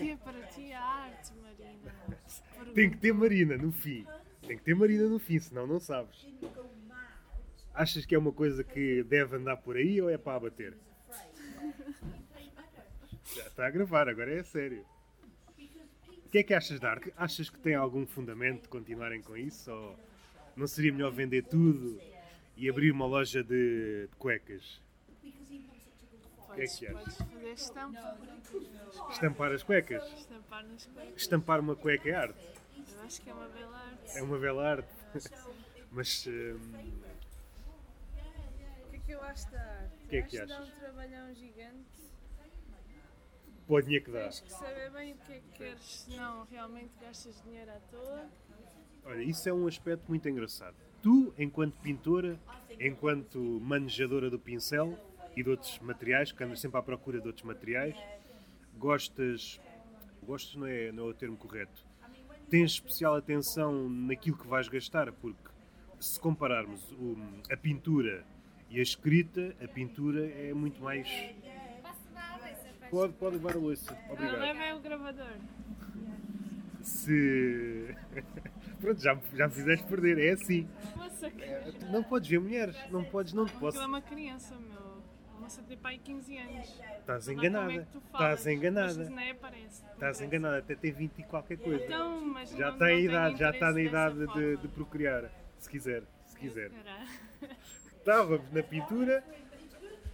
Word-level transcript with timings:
que 0.00 0.10
é 0.10 0.16
para 0.16 0.42
ti 0.46 0.72
a 0.72 0.82
arte, 0.82 1.32
Marina? 1.34 2.72
Tem 2.74 2.90
que 2.90 2.96
ter 2.96 3.12
Marina 3.12 3.56
no 3.56 3.70
fim. 3.70 4.06
Tem 4.46 4.56
que 4.56 4.64
ter 4.64 4.74
Marina 4.74 5.06
no 5.06 5.18
fim, 5.18 5.38
senão 5.38 5.66
não 5.66 5.78
sabes. 5.78 6.26
Achas 7.74 8.06
que 8.06 8.14
é 8.14 8.18
uma 8.18 8.32
coisa 8.32 8.64
que 8.64 9.02
deve 9.04 9.36
andar 9.36 9.58
por 9.58 9.76
aí 9.76 10.00
ou 10.00 10.08
é 10.08 10.16
para 10.16 10.36
abater? 10.36 10.76
Já 13.34 13.46
está 13.46 13.66
a 13.66 13.70
gravar, 13.70 14.08
agora 14.08 14.34
é 14.34 14.40
a 14.40 14.44
sério. 14.44 14.84
O 16.08 16.30
que 16.30 16.38
é 16.38 16.42
que 16.42 16.54
achas 16.54 16.80
de 16.80 16.86
arte? 16.86 17.12
Achas 17.16 17.50
que 17.50 17.58
tem 17.58 17.74
algum 17.74 18.06
fundamento 18.06 18.62
de 18.62 18.68
continuarem 18.68 19.20
com 19.20 19.36
isso? 19.36 19.70
Ou 19.70 19.98
não 20.56 20.66
seria 20.66 20.92
melhor 20.92 21.12
vender 21.12 21.42
tudo 21.42 22.00
e 22.56 22.68
abrir 22.68 22.90
uma 22.90 23.06
loja 23.06 23.42
de, 23.42 24.08
de 24.08 24.16
cuecas? 24.16 24.80
O 26.60 26.62
que 26.62 26.66
é 26.66 26.68
que 26.68 26.86
achas? 26.86 27.14
podes 27.16 27.16
fazer 27.32 27.52
estampa. 27.52 28.18
Estampar 29.10 29.52
as 29.52 29.62
cuecas? 29.62 30.04
Estampar 30.12 30.66
nas 30.66 30.86
cuecas. 30.86 31.14
Estampar 31.16 31.60
uma 31.60 31.74
cueca 31.76 32.08
é 32.08 32.14
arte. 32.14 32.48
Eu 32.94 33.02
acho 33.02 33.22
que 33.22 33.30
é 33.30 33.32
uma 33.34 33.48
bela 33.48 33.78
arte. 33.78 34.18
É 34.18 34.22
uma 34.22 34.38
bela 34.38 34.68
arte. 34.68 34.88
Mas 35.90 36.26
hum, 36.26 36.58
O 38.86 38.90
que 38.90 38.96
é 38.96 38.98
que 39.00 39.12
eu 39.12 39.22
acho 39.22 39.50
da 39.50 39.60
arte? 39.60 40.06
que 40.08 40.16
é 40.16 40.22
que 40.22 40.38
acho 40.38 40.52
achas? 40.52 40.68
dá 40.68 40.74
um 40.74 40.78
trabalhão 40.78 41.34
gigante. 41.34 41.86
o 43.66 43.80
dinheiro 43.80 44.04
que 44.04 44.10
dá. 44.10 44.22
Tens 44.24 44.40
que 44.40 44.50
saber 44.52 44.90
bem 44.90 45.12
o 45.14 45.16
que 45.16 45.32
é 45.32 45.40
que 45.40 45.48
queres, 45.58 45.82
senão 45.82 46.44
realmente 46.50 46.92
gastas 47.00 47.42
dinheiro 47.42 47.70
à 47.70 47.80
toa. 47.90 48.28
Olha, 49.04 49.22
isso 49.22 49.48
é 49.48 49.52
um 49.52 49.66
aspecto 49.66 50.04
muito 50.08 50.28
engraçado. 50.28 50.76
Tu, 51.02 51.32
enquanto 51.38 51.74
pintora, 51.80 52.38
enquanto 52.78 53.38
manejadora 53.62 54.28
do 54.28 54.38
pincel 54.38 54.98
e 55.40 55.42
de 55.44 55.50
outros 55.50 55.78
materiais, 55.80 56.30
que 56.32 56.42
andas 56.44 56.60
sempre 56.60 56.78
à 56.78 56.82
procura 56.82 57.20
de 57.20 57.26
outros 57.26 57.44
materiais, 57.44 57.96
gostas. 58.76 59.60
Gostas 60.22 60.54
não 60.54 60.66
é, 60.66 60.92
não 60.92 61.04
é 61.06 61.10
o 61.10 61.14
termo 61.14 61.36
correto. 61.36 61.84
Tens 62.50 62.72
especial 62.72 63.14
atenção 63.16 63.88
naquilo 63.88 64.36
que 64.36 64.46
vais 64.46 64.68
gastar, 64.68 65.10
porque 65.12 65.48
se 65.98 66.18
compararmos 66.20 66.92
o- 66.92 67.16
a 67.52 67.56
pintura 67.56 68.24
e 68.68 68.78
a 68.78 68.82
escrita, 68.82 69.54
a 69.62 69.68
pintura 69.68 70.26
é 70.30 70.52
muito 70.52 70.82
mais. 70.82 71.08
Pode, 72.90 73.12
pode 73.14 73.36
levar 73.36 73.54
a 73.54 73.58
louça. 73.58 73.96
Obrigado. 74.10 74.40
leva 74.40 74.62
é 74.64 74.74
o 74.74 74.80
gravador. 74.80 75.36
Se. 76.82 77.94
Pronto, 78.80 79.00
já, 79.00 79.14
me- 79.14 79.22
já 79.34 79.46
me 79.48 79.54
fizeste 79.54 79.86
perder. 79.86 80.18
É 80.18 80.32
assim. 80.32 80.66
Não 81.92 82.02
podes 82.02 82.28
ver 82.28 82.40
mulheres, 82.40 82.76
não 82.90 83.04
podes, 83.04 83.32
não 83.32 83.44
te 83.44 83.50
Aquilo 83.52 83.68
é 83.68 83.72
posso. 83.72 83.86
uma 83.86 84.00
criança, 84.02 84.56
meu. 84.56 84.79
A 85.50 85.52
moça 85.52 85.62
tem 85.66 85.76
pai 85.78 85.98
15 85.98 86.38
anos. 86.38 86.80
Estás 87.00 87.26
Não, 87.26 87.34
enganada. 87.34 87.66
como 87.66 87.80
é? 87.80 88.06
Estás 88.12 88.46
enganada. 88.46 88.94
Mas 88.98 89.08
nem 89.08 89.30
aparece. 89.32 89.82
Estás 89.94 90.20
enganada, 90.20 90.58
até 90.58 90.76
tem 90.76 90.92
20 90.92 91.18
e 91.18 91.22
qualquer 91.24 91.58
coisa. 91.58 91.84
Então, 91.84 92.20
mas 92.24 92.50
Já 92.50 92.66
não, 92.68 92.72
está 92.74 92.86
não 92.86 92.94
idade, 92.94 93.38
já 93.40 93.50
está 93.50 93.72
na 93.72 93.80
idade 93.80 94.26
de, 94.28 94.56
de 94.58 94.68
procriar. 94.68 95.28
Se 95.58 95.68
quiser, 95.68 96.04
se 96.24 96.38
quiser. 96.38 96.70
Estávamos 97.98 98.48
na 98.52 98.62
pintura, 98.62 99.24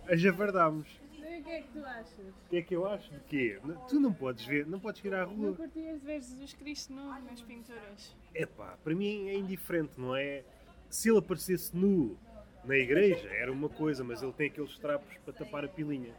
a 0.08 0.16
javardámos. 0.16 0.88
O 1.12 1.42
que 1.44 1.50
é 1.50 1.60
que 1.60 1.68
tu 1.68 1.84
achas? 1.84 2.18
O 2.18 2.48
que 2.48 2.56
é 2.56 2.62
que 2.62 2.74
eu 2.74 2.86
acho 2.86 3.10
de 3.12 3.20
quê? 3.20 3.60
Não- 3.62 3.86
Tu 3.86 4.00
não 4.00 4.12
podes 4.14 4.46
ver, 4.46 4.66
não 4.66 4.80
podes 4.80 5.04
ir 5.04 5.14
à 5.14 5.26
Não 5.26 5.34
rua. 5.34 5.54
curtias 5.54 6.00
de 6.00 6.06
ver 6.06 6.14
Jesus 6.22 6.54
Cristo 6.54 6.94
nu 6.94 7.08
nas 7.22 7.42
pinturas? 7.42 8.16
Epá, 8.34 8.78
para 8.82 8.94
mim 8.94 9.28
é 9.28 9.34
indiferente, 9.34 10.00
não 10.00 10.16
é? 10.16 10.44
Se 10.88 11.10
ele 11.10 11.18
aparecesse 11.18 11.76
nu 11.76 12.18
na 12.66 12.76
igreja, 12.76 13.28
era 13.28 13.50
uma 13.52 13.68
coisa, 13.68 14.02
mas 14.02 14.22
ele 14.22 14.32
tem 14.32 14.48
aqueles 14.48 14.76
trapos 14.78 15.16
para 15.18 15.32
tapar 15.32 15.64
a 15.64 15.68
pilinha. 15.68 16.14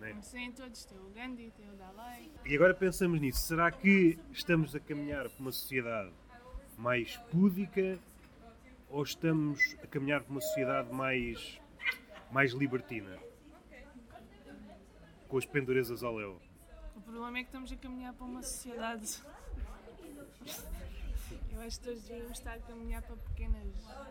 é? 0.00 0.12
Mas 0.12 0.30
têm 0.30 0.52
todos, 0.52 0.84
tem 0.84 0.98
o 0.98 1.10
Gandhi, 1.10 1.52
tem 1.56 1.68
o 1.68 1.74
Dalai. 1.74 2.30
E 2.46 2.54
agora 2.54 2.72
pensamos 2.72 3.20
nisso. 3.20 3.40
Será 3.40 3.70
que 3.70 4.18
estamos 4.30 4.74
a 4.74 4.80
caminhar 4.80 5.28
para 5.28 5.40
uma 5.40 5.52
sociedade 5.52 6.12
mais 6.78 7.16
púdica 7.30 7.98
ou 8.88 9.02
estamos 9.02 9.76
a 9.82 9.86
caminhar 9.86 10.22
para 10.22 10.30
uma 10.30 10.40
sociedade 10.40 10.92
mais, 10.92 11.60
mais 12.30 12.52
libertina? 12.52 13.18
Com 15.28 15.38
as 15.38 15.46
pendurezas 15.46 16.02
ao 16.04 16.14
léu. 16.14 16.40
O 16.94 17.00
problema 17.00 17.38
é 17.38 17.42
que 17.42 17.48
estamos 17.48 17.72
a 17.72 17.76
caminhar 17.76 18.12
para 18.14 18.26
uma 18.26 18.42
sociedade. 18.42 19.20
Eu 21.50 21.60
acho 21.60 21.78
que 21.78 21.86
todos 21.86 22.02
devíamos 22.02 22.38
estar 22.38 22.54
a 22.54 22.58
caminhar 22.60 23.02
para 23.02 23.16
pequenas 23.16 23.66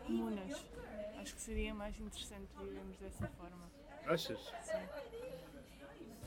comunas. 0.06 0.66
Acho 1.22 1.36
que 1.36 1.42
seria 1.42 1.74
mais 1.76 2.00
interessante 2.00 2.48
vivermos 2.60 2.98
dessa 2.98 3.28
forma. 3.28 3.70
Achas? 4.08 4.40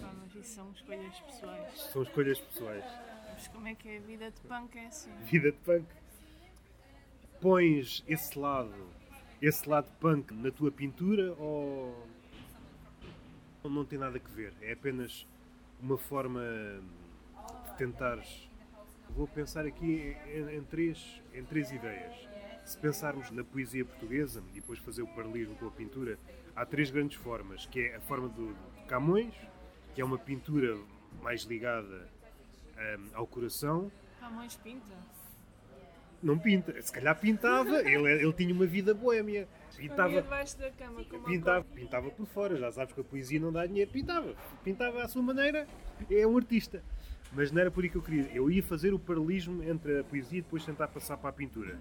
Pá, 0.00 0.12
mas 0.20 0.34
isso 0.36 0.54
são 0.54 0.70
escolhas 0.70 1.18
pessoais. 1.18 1.80
São 1.92 2.02
escolhas 2.04 2.38
pessoais. 2.38 2.84
Mas 3.32 3.48
como 3.48 3.66
é 3.66 3.74
que 3.74 3.88
é 3.88 3.96
a 3.96 4.00
vida 4.00 4.30
de 4.30 4.40
punk 4.42 4.78
é 4.78 4.86
assim? 4.86 5.10
Vida 5.24 5.50
de 5.50 5.58
punk. 5.58 5.86
Pões 7.40 8.04
esse 8.06 8.38
lado, 8.38 8.88
esse 9.42 9.68
lado 9.68 9.90
punk 9.98 10.32
na 10.32 10.52
tua 10.52 10.70
pintura 10.70 11.34
ou 11.34 12.06
não 13.64 13.84
tem 13.84 13.98
nada 13.98 14.20
a 14.24 14.28
ver? 14.34 14.54
É 14.60 14.72
apenas 14.74 15.26
uma 15.80 15.98
forma 15.98 16.40
de 17.64 17.76
tentares. 17.76 18.48
Vou 19.10 19.26
pensar 19.26 19.66
aqui 19.66 20.16
em, 20.26 20.56
em 20.58 20.64
três, 20.64 21.20
em 21.32 21.44
três 21.44 21.72
ideias. 21.72 22.33
Se 22.64 22.78
pensarmos 22.78 23.30
na 23.30 23.44
poesia 23.44 23.84
portuguesa 23.84 24.42
e 24.52 24.60
depois 24.60 24.78
fazer 24.78 25.02
o 25.02 25.06
paralelismo 25.06 25.54
com 25.56 25.66
a 25.66 25.70
pintura, 25.70 26.18
há 26.56 26.64
três 26.64 26.90
grandes 26.90 27.16
formas, 27.18 27.66
que 27.66 27.80
é 27.80 27.96
a 27.96 28.00
forma 28.00 28.28
do, 28.28 28.48
do 28.54 28.86
Camões, 28.86 29.34
que 29.94 30.00
é 30.00 30.04
uma 30.04 30.18
pintura 30.18 30.78
mais 31.22 31.42
ligada 31.42 32.08
hum, 32.76 33.08
ao 33.12 33.26
coração, 33.26 33.90
Camões 34.18 34.56
pinta. 34.56 34.94
não 36.22 36.38
pinta. 36.38 36.80
Se 36.80 36.90
calhar 36.90 37.18
pintava. 37.18 37.80
Ele, 37.86 38.10
ele 38.22 38.32
tinha 38.32 38.54
uma 38.54 38.64
vida. 38.66 38.92
Escondia 38.92 39.46
Pintava, 39.76 40.22
debaixo 40.22 40.58
da 40.58 40.70
cama 40.70 41.04
com 41.04 41.22
pintava, 41.24 41.64
pintava 41.64 42.10
por 42.10 42.26
fora. 42.26 42.56
Já 42.56 42.72
sabes 42.72 42.94
que 42.94 43.00
a 43.00 43.04
poesia 43.04 43.40
não 43.40 43.52
dá 43.52 43.66
dinheiro. 43.66 43.90
Pintava. 43.90 44.34
Pintava 44.62 45.02
à 45.02 45.08
sua 45.08 45.22
maneira. 45.22 45.66
É 46.10 46.26
um 46.26 46.36
artista. 46.36 46.82
Mas 47.32 47.50
não 47.50 47.60
era 47.60 47.70
por 47.70 47.82
aí 47.84 47.90
que 47.90 47.96
eu 47.96 48.02
queria. 48.02 48.30
Eu 48.32 48.50
ia 48.50 48.62
fazer 48.62 48.94
o 48.94 48.98
paralelismo 48.98 49.62
entre 49.64 50.00
a 50.00 50.04
poesia 50.04 50.38
e 50.38 50.42
depois 50.42 50.64
tentar 50.64 50.88
passar 50.88 51.16
para 51.16 51.30
a 51.30 51.32
pintura. 51.32 51.78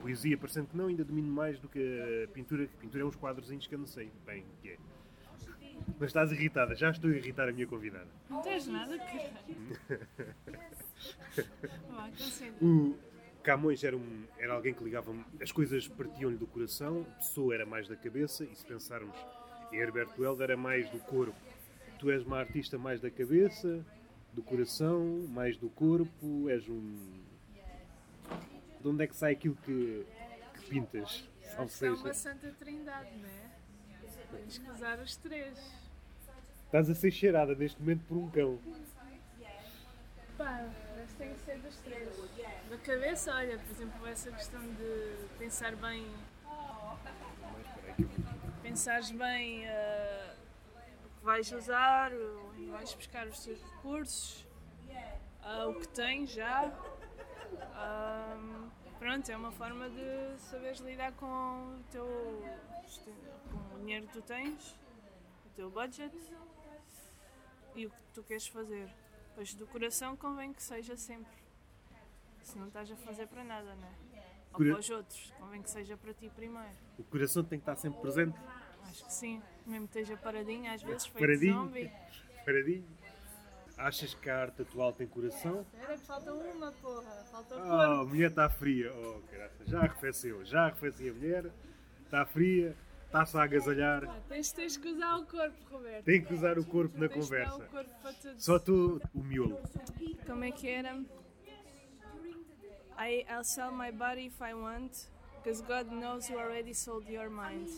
Poesia, 0.00 0.36
parecendo 0.36 0.68
que 0.68 0.76
não, 0.76 0.86
ainda 0.86 1.04
domino 1.04 1.28
mais 1.28 1.58
do 1.58 1.68
que 1.68 2.24
a 2.24 2.28
pintura. 2.28 2.64
A 2.64 2.80
pintura 2.80 3.02
é 3.02 3.06
uns 3.06 3.16
quadrozinhos 3.16 3.66
que 3.66 3.74
eu 3.74 3.78
não 3.78 3.86
sei 3.86 4.10
bem 4.24 4.42
o 4.42 4.62
que 4.62 4.70
é. 4.70 4.76
Mas 5.98 6.08
estás 6.08 6.32
irritada. 6.32 6.74
Já 6.74 6.90
estou 6.90 7.10
a 7.10 7.14
irritar 7.14 7.48
a 7.48 7.52
minha 7.52 7.66
convidada. 7.66 8.08
Não 8.28 8.40
tens 8.42 8.66
nada, 8.66 8.98
caralho. 8.98 9.30
O 12.60 12.94
Camões 13.42 13.82
era, 13.82 13.96
um, 13.96 14.24
era 14.38 14.52
alguém 14.52 14.74
que 14.74 14.84
ligava. 14.84 15.14
As 15.40 15.50
coisas 15.50 15.88
partiam-lhe 15.88 16.36
do 16.36 16.46
coração, 16.46 17.06
a 17.12 17.14
pessoa 17.16 17.54
era 17.54 17.64
mais 17.64 17.88
da 17.88 17.96
cabeça, 17.96 18.44
e 18.44 18.54
se 18.54 18.64
pensarmos 18.64 19.16
em 19.72 19.78
Herberto 19.78 20.22
Helder, 20.22 20.50
era 20.50 20.56
mais 20.56 20.90
do 20.90 20.98
corpo. 20.98 21.34
Tu 21.98 22.10
és 22.10 22.24
uma 22.24 22.38
artista 22.38 22.76
mais 22.76 23.00
da 23.00 23.10
cabeça, 23.10 23.84
do 24.32 24.42
coração, 24.42 25.26
mais 25.28 25.56
do 25.56 25.70
corpo, 25.70 26.48
és 26.48 26.68
um. 26.68 27.29
De 28.80 28.88
onde 28.88 29.04
é 29.04 29.06
que 29.06 29.14
sai 29.14 29.32
aquilo 29.32 29.56
que, 29.56 30.06
que 30.54 30.66
pintas? 30.70 31.28
Ou 31.58 31.66
Isto 31.66 31.84
é 31.84 31.90
uma 31.90 32.14
santa 32.14 32.50
trindade, 32.58 33.16
não 33.18 33.28
é? 33.28 33.50
Tens 34.32 34.58
que 34.58 34.70
usar 34.70 34.98
os 35.00 35.16
três. 35.16 35.58
estás 36.64 36.88
a 36.88 36.94
ser 36.94 37.10
cheirada 37.10 37.54
neste 37.54 37.80
momento 37.80 38.04
por 38.06 38.16
um 38.16 38.30
cão. 38.30 38.58
Pá, 40.38 40.70
mas 40.96 41.12
tem 41.14 41.34
que 41.34 41.40
ser 41.40 41.58
dos 41.58 41.76
três. 41.78 42.08
Da 42.70 42.78
cabeça, 42.78 43.34
olha, 43.34 43.58
por 43.58 43.70
exemplo, 43.70 44.06
essa 44.06 44.30
questão 44.30 44.62
de 44.74 45.28
pensar 45.38 45.76
bem. 45.76 46.06
Pensares 48.62 49.10
bem 49.10 49.68
ah, 49.68 50.34
o 51.04 51.18
que 51.18 51.24
vais 51.24 51.52
usar, 51.52 52.12
onde 52.12 52.70
vais 52.70 52.94
buscar 52.94 53.26
os 53.26 53.44
teus 53.44 53.60
recursos, 53.60 54.46
ah, 55.42 55.66
o 55.66 55.74
que 55.74 55.88
tens 55.88 56.30
já. 56.30 56.72
Ah, 57.74 58.68
pronto, 58.98 59.28
é 59.30 59.36
uma 59.36 59.50
forma 59.52 59.88
de 59.90 60.38
saberes 60.38 60.80
lidar 60.80 61.12
com 61.12 61.26
o 61.26 61.82
teu. 61.90 62.06
com 63.50 63.76
o 63.76 63.78
dinheiro 63.80 64.06
que 64.06 64.12
tu 64.12 64.22
tens, 64.22 64.76
o 65.46 65.48
teu 65.54 65.70
budget 65.70 66.14
e 67.74 67.86
o 67.86 67.90
que 67.90 67.96
tu 68.14 68.22
queres 68.22 68.46
fazer. 68.46 68.88
Pois 69.34 69.54
do 69.54 69.66
coração 69.66 70.16
convém 70.16 70.52
que 70.52 70.62
seja 70.62 70.96
sempre. 70.96 71.32
Se 72.42 72.58
não 72.58 72.66
estás 72.68 72.90
a 72.90 72.96
fazer 72.96 73.26
para 73.28 73.44
nada, 73.44 73.74
não 73.76 73.86
é? 73.86 73.90
Ou 74.52 74.56
Cora- 74.56 74.70
para 74.72 74.80
os 74.80 74.90
outros, 74.90 75.32
convém 75.38 75.62
que 75.62 75.70
seja 75.70 75.96
para 75.96 76.12
ti 76.12 76.28
primeiro. 76.34 76.74
O 76.98 77.04
coração 77.04 77.44
tem 77.44 77.58
que 77.58 77.62
estar 77.62 77.76
sempre 77.76 78.00
presente, 78.00 78.36
Acho 78.88 79.04
que 79.04 79.12
sim, 79.12 79.40
mesmo 79.66 79.86
que 79.86 80.00
esteja 80.00 80.16
paradinho, 80.20 80.72
às 80.72 80.82
vezes 80.82 81.06
feito 81.06 81.20
paradinho, 81.24 81.54
zombie. 81.54 81.92
paradinho. 82.44 82.88
Achas 83.80 84.12
que 84.12 84.28
a 84.28 84.42
arte 84.42 84.60
atual 84.60 84.92
tem 84.92 85.06
coração? 85.06 85.62
Espera 85.72 85.96
que 85.96 86.04
falta 86.04 86.34
uma, 86.34 86.70
porra, 86.72 87.24
falta 87.30 87.56
Oh, 87.56 88.02
a 88.02 88.04
mulher 88.04 88.28
está 88.28 88.48
fria. 88.50 88.92
Oh, 88.92 89.20
caraca, 89.30 89.54
já 89.66 89.78
arrefeceu, 89.80 90.44
já 90.44 90.66
arrefeci 90.66 91.08
a 91.08 91.12
mulher. 91.14 91.50
Está 92.04 92.26
fria, 92.26 92.76
está-se 93.06 93.38
a 93.38 93.42
agasalhar. 93.42 94.04
Ah, 94.04 94.20
tens, 94.28 94.52
tens 94.52 94.76
que 94.76 94.88
usar 94.88 95.16
o 95.16 95.24
corpo, 95.24 95.56
Roberto. 95.70 96.04
Tem 96.04 96.22
que 96.22 96.34
usar 96.34 96.58
o 96.58 96.64
corpo 96.64 96.98
na 96.98 97.06
de 97.06 97.14
dar 97.14 97.20
conversa. 97.20 97.64
corpo. 97.66 97.90
Só 98.36 98.58
tu, 98.58 99.00
o 99.14 99.22
miolo. 99.22 99.58
como 100.26 100.44
é 100.44 100.50
que 100.50 100.68
era? 100.68 100.94
I, 102.98 103.24
I'll 103.30 103.44
sell 103.44 103.72
my 103.72 103.90
body 103.90 104.26
if 104.26 104.42
I 104.42 104.52
want, 104.52 104.92
because 105.42 105.62
God 105.62 105.90
knows 105.90 106.28
you 106.28 106.38
already 106.38 106.74
sold 106.74 107.10
your 107.10 107.30
mind. 107.30 107.70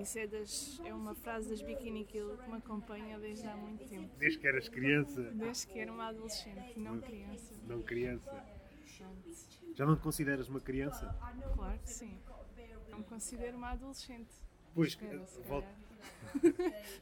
Isso 0.00 0.18
é, 0.18 0.26
das, 0.26 0.80
é 0.84 0.94
uma 0.94 1.14
frase 1.14 1.48
das 1.50 1.60
Bikini 1.62 2.04
Kill 2.04 2.36
que 2.38 2.48
me 2.50 2.56
acompanha 2.58 3.18
desde 3.18 3.46
há 3.48 3.56
muito 3.56 3.84
tempo. 3.88 4.08
Desde 4.18 4.38
que 4.38 4.46
eras 4.46 4.68
criança, 4.68 5.22
Desde 5.32 5.66
que 5.66 5.78
era 5.80 5.92
uma 5.92 6.06
adolescente, 6.08 6.78
não 6.78 7.00
criança. 7.00 7.54
não 7.66 7.82
criança. 7.82 8.44
Já 9.74 9.86
não 9.86 9.96
te 9.96 10.02
consideras 10.02 10.48
uma 10.48 10.60
criança? 10.60 11.14
claro 11.54 11.78
que 11.80 11.90
sim. 11.90 12.18
Não 12.90 12.98
me 12.98 13.04
considero 13.04 13.56
uma 13.56 13.70
adolescente. 13.70 14.30
Pois, 14.74 14.88
Espero, 14.90 15.24
volto- 15.46 15.66
calhar. 16.42 16.74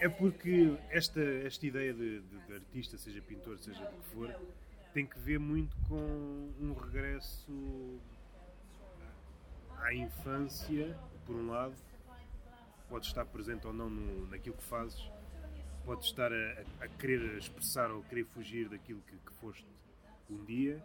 É 0.00 0.08
porque 0.08 0.76
esta, 0.90 1.20
esta 1.20 1.64
ideia 1.64 1.92
de, 1.94 2.20
de- 2.22 2.38
de 2.46 2.54
artista, 2.54 2.98
seja 2.98 3.22
pintor, 3.22 3.56
seja 3.60 3.84
do 3.84 3.96
que 3.96 4.08
for, 4.10 4.34
tem 4.92 5.06
que 5.06 5.16
ver 5.18 5.38
muito 5.38 5.76
com 5.88 5.94
um 6.60 6.72
regresso 6.74 8.00
à 9.78 9.94
infância, 9.94 10.96
por 11.26 11.36
um 11.36 11.50
lado, 11.50 11.74
pode 12.88 13.06
estar 13.06 13.24
presente 13.24 13.66
ou 13.66 13.72
não 13.72 13.88
no, 13.88 14.26
naquilo 14.26 14.56
que 14.56 14.64
fazes, 14.64 15.10
pode 15.84 16.04
estar 16.04 16.32
a, 16.32 16.84
a 16.84 16.88
querer 16.88 17.38
expressar 17.38 17.90
ou 17.90 18.02
querer 18.02 18.24
fugir 18.24 18.68
daquilo 18.68 19.00
que, 19.02 19.16
que 19.16 19.32
foste 19.34 19.66
um 20.30 20.44
dia, 20.44 20.82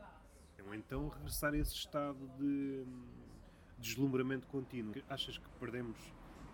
ou 0.66 0.74
então 0.74 1.07
regressar 1.10 1.54
a 1.54 1.57
esse 1.57 1.74
estado 1.74 2.19
de 2.38 2.86
deslumbramento 3.78 4.48
contínuo. 4.48 4.94
Achas 5.10 5.38
que 5.38 5.50
perdemos 5.60 5.98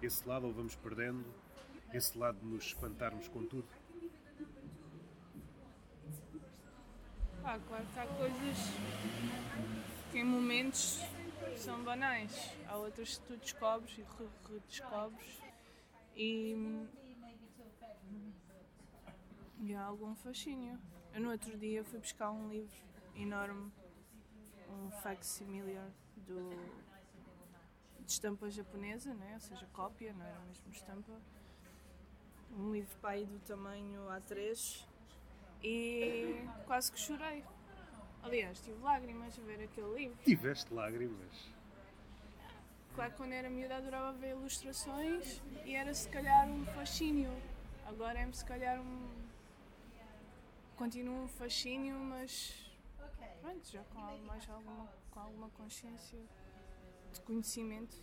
esse 0.01 0.27
lado 0.27 0.47
ou 0.47 0.53
vamos 0.53 0.75
perdendo 0.75 1.25
esse 1.93 2.17
lado 2.17 2.39
de 2.39 2.45
nos 2.45 2.65
espantarmos 2.65 3.27
com 3.27 3.45
tudo? 3.45 3.67
Ah, 7.43 7.59
claro 7.67 7.85
que 7.93 7.99
há 7.99 8.05
coisas 8.05 8.57
que 10.11 10.19
em 10.19 10.23
momentos 10.23 11.01
são 11.63 11.81
banais. 11.83 12.51
Há 12.67 12.75
outras 12.77 13.17
que 13.17 13.25
tu 13.25 13.37
descobres 13.37 13.97
e 13.97 14.01
re- 14.01 14.29
redescobres 14.53 15.41
e, 16.15 16.85
e 19.59 19.73
há 19.73 19.83
algum 19.85 20.13
fascínio. 20.15 20.77
Eu 21.13 21.21
no 21.21 21.31
outro 21.31 21.57
dia 21.57 21.83
fui 21.83 21.99
buscar 21.99 22.31
um 22.31 22.49
livro 22.49 22.75
enorme, 23.15 23.71
um 24.69 24.91
facsimilar 25.01 25.89
do 26.17 26.49
de 28.05 28.11
estampa 28.11 28.49
japonesa, 28.49 29.13
né? 29.13 29.31
ou 29.35 29.39
seja, 29.39 29.65
cópia, 29.71 30.11
não 30.13 30.25
era 30.25 30.39
mesmo 30.41 30.69
estampa. 30.71 31.13
Um 32.51 32.73
livro 32.73 32.93
aí 33.03 33.25
do 33.25 33.39
tamanho 33.39 34.01
A3 34.09 34.85
e 35.63 36.45
quase 36.65 36.91
que 36.91 36.99
chorei. 36.99 37.43
Aliás, 38.21 38.59
tive 38.61 38.81
lágrimas 38.83 39.37
a 39.39 39.41
ver 39.43 39.63
aquele 39.63 39.93
livro. 39.95 40.17
Tiveste 40.25 40.73
lágrimas. 40.73 41.52
Claro 42.95 43.11
que 43.11 43.17
quando 43.17 43.31
era 43.33 43.49
miúda 43.49 43.77
adorava 43.77 44.13
ver 44.13 44.31
ilustrações 44.31 45.41
e 45.65 45.73
era 45.73 45.93
se 45.93 46.07
calhar 46.09 46.47
um 46.47 46.63
fascínio. 46.65 47.31
Agora 47.87 48.19
é-me 48.19 48.33
se 48.33 48.45
calhar 48.45 48.79
um. 48.79 49.09
Continua 50.75 51.23
um 51.23 51.27
fascínio, 51.27 51.97
mas. 51.97 52.71
Pronto, 53.41 53.65
já 53.71 53.83
com 53.85 53.99
mais 54.25 54.47
alguma, 54.49 54.87
com 55.09 55.19
alguma 55.19 55.49
consciência 55.49 56.19
de 57.11 57.21
conhecimento. 57.21 57.97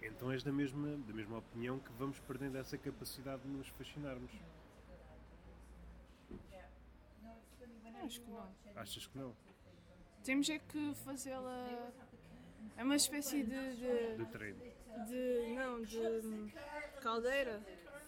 Então 0.00 0.32
és 0.32 0.42
da 0.42 0.50
mesma, 0.50 0.96
da 0.96 1.12
mesma 1.12 1.38
opinião 1.38 1.78
que 1.78 1.92
vamos 1.92 2.18
perdendo 2.20 2.58
essa 2.58 2.76
capacidade 2.76 3.42
de 3.42 3.48
nos 3.48 3.68
fascinarmos. 3.68 4.32
Acho 8.02 8.20
que 8.20 8.30
não. 8.30 8.54
Achas 8.74 9.06
que 9.06 9.18
não? 9.18 9.32
Temos 10.24 10.48
é 10.48 10.58
que 10.58 10.94
fazê-la. 11.04 11.92
É 12.76 12.82
uma 12.84 12.96
espécie 12.96 13.42
de- 13.42 13.76
de, 13.76 14.16
De 14.16 14.26
treino. 14.26 14.58
de 15.08 15.54
não, 15.54 15.82
de 15.82 16.52
caldeira 17.00 17.60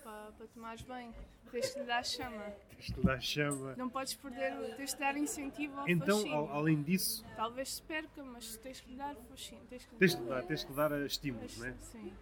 para, 0.02 0.32
para 0.32 0.46
tomares 0.48 0.82
bem. 0.82 1.12
Tens 1.50 1.70
que 1.72 1.80
lhe 1.80 1.86
dar 1.86 2.04
chama. 2.04 2.42
Tens 2.70 2.86
de 2.86 3.00
dar 3.02 3.20
chama. 3.22 3.74
Não 3.76 3.88
podes 3.88 4.14
perder, 4.14 4.74
tens 4.76 4.92
de 4.92 4.98
dar 4.98 5.16
incentivo 5.16 5.78
ao 5.78 5.88
Então, 5.88 6.16
fascínio. 6.18 6.36
al- 6.38 6.52
além 6.52 6.82
disso, 6.82 7.24
Talvez 7.36 7.74
se 7.74 7.82
perca, 7.82 8.24
mas 8.24 8.56
tens 8.56 8.82
lhe 8.88 8.96
dar 8.96 9.14
fascínio. 9.14 9.64
Tens 9.68 9.82
lhe 9.84 9.98
tens 9.98 10.16
de 10.16 10.22
dar, 10.24 10.42
tens 10.42 10.64
de 10.64 10.72
dar 10.72 10.92
a 10.92 11.06
estímulos, 11.06 11.56
não 11.58 11.66
é? 11.66 11.74
Sim. 11.80 12.12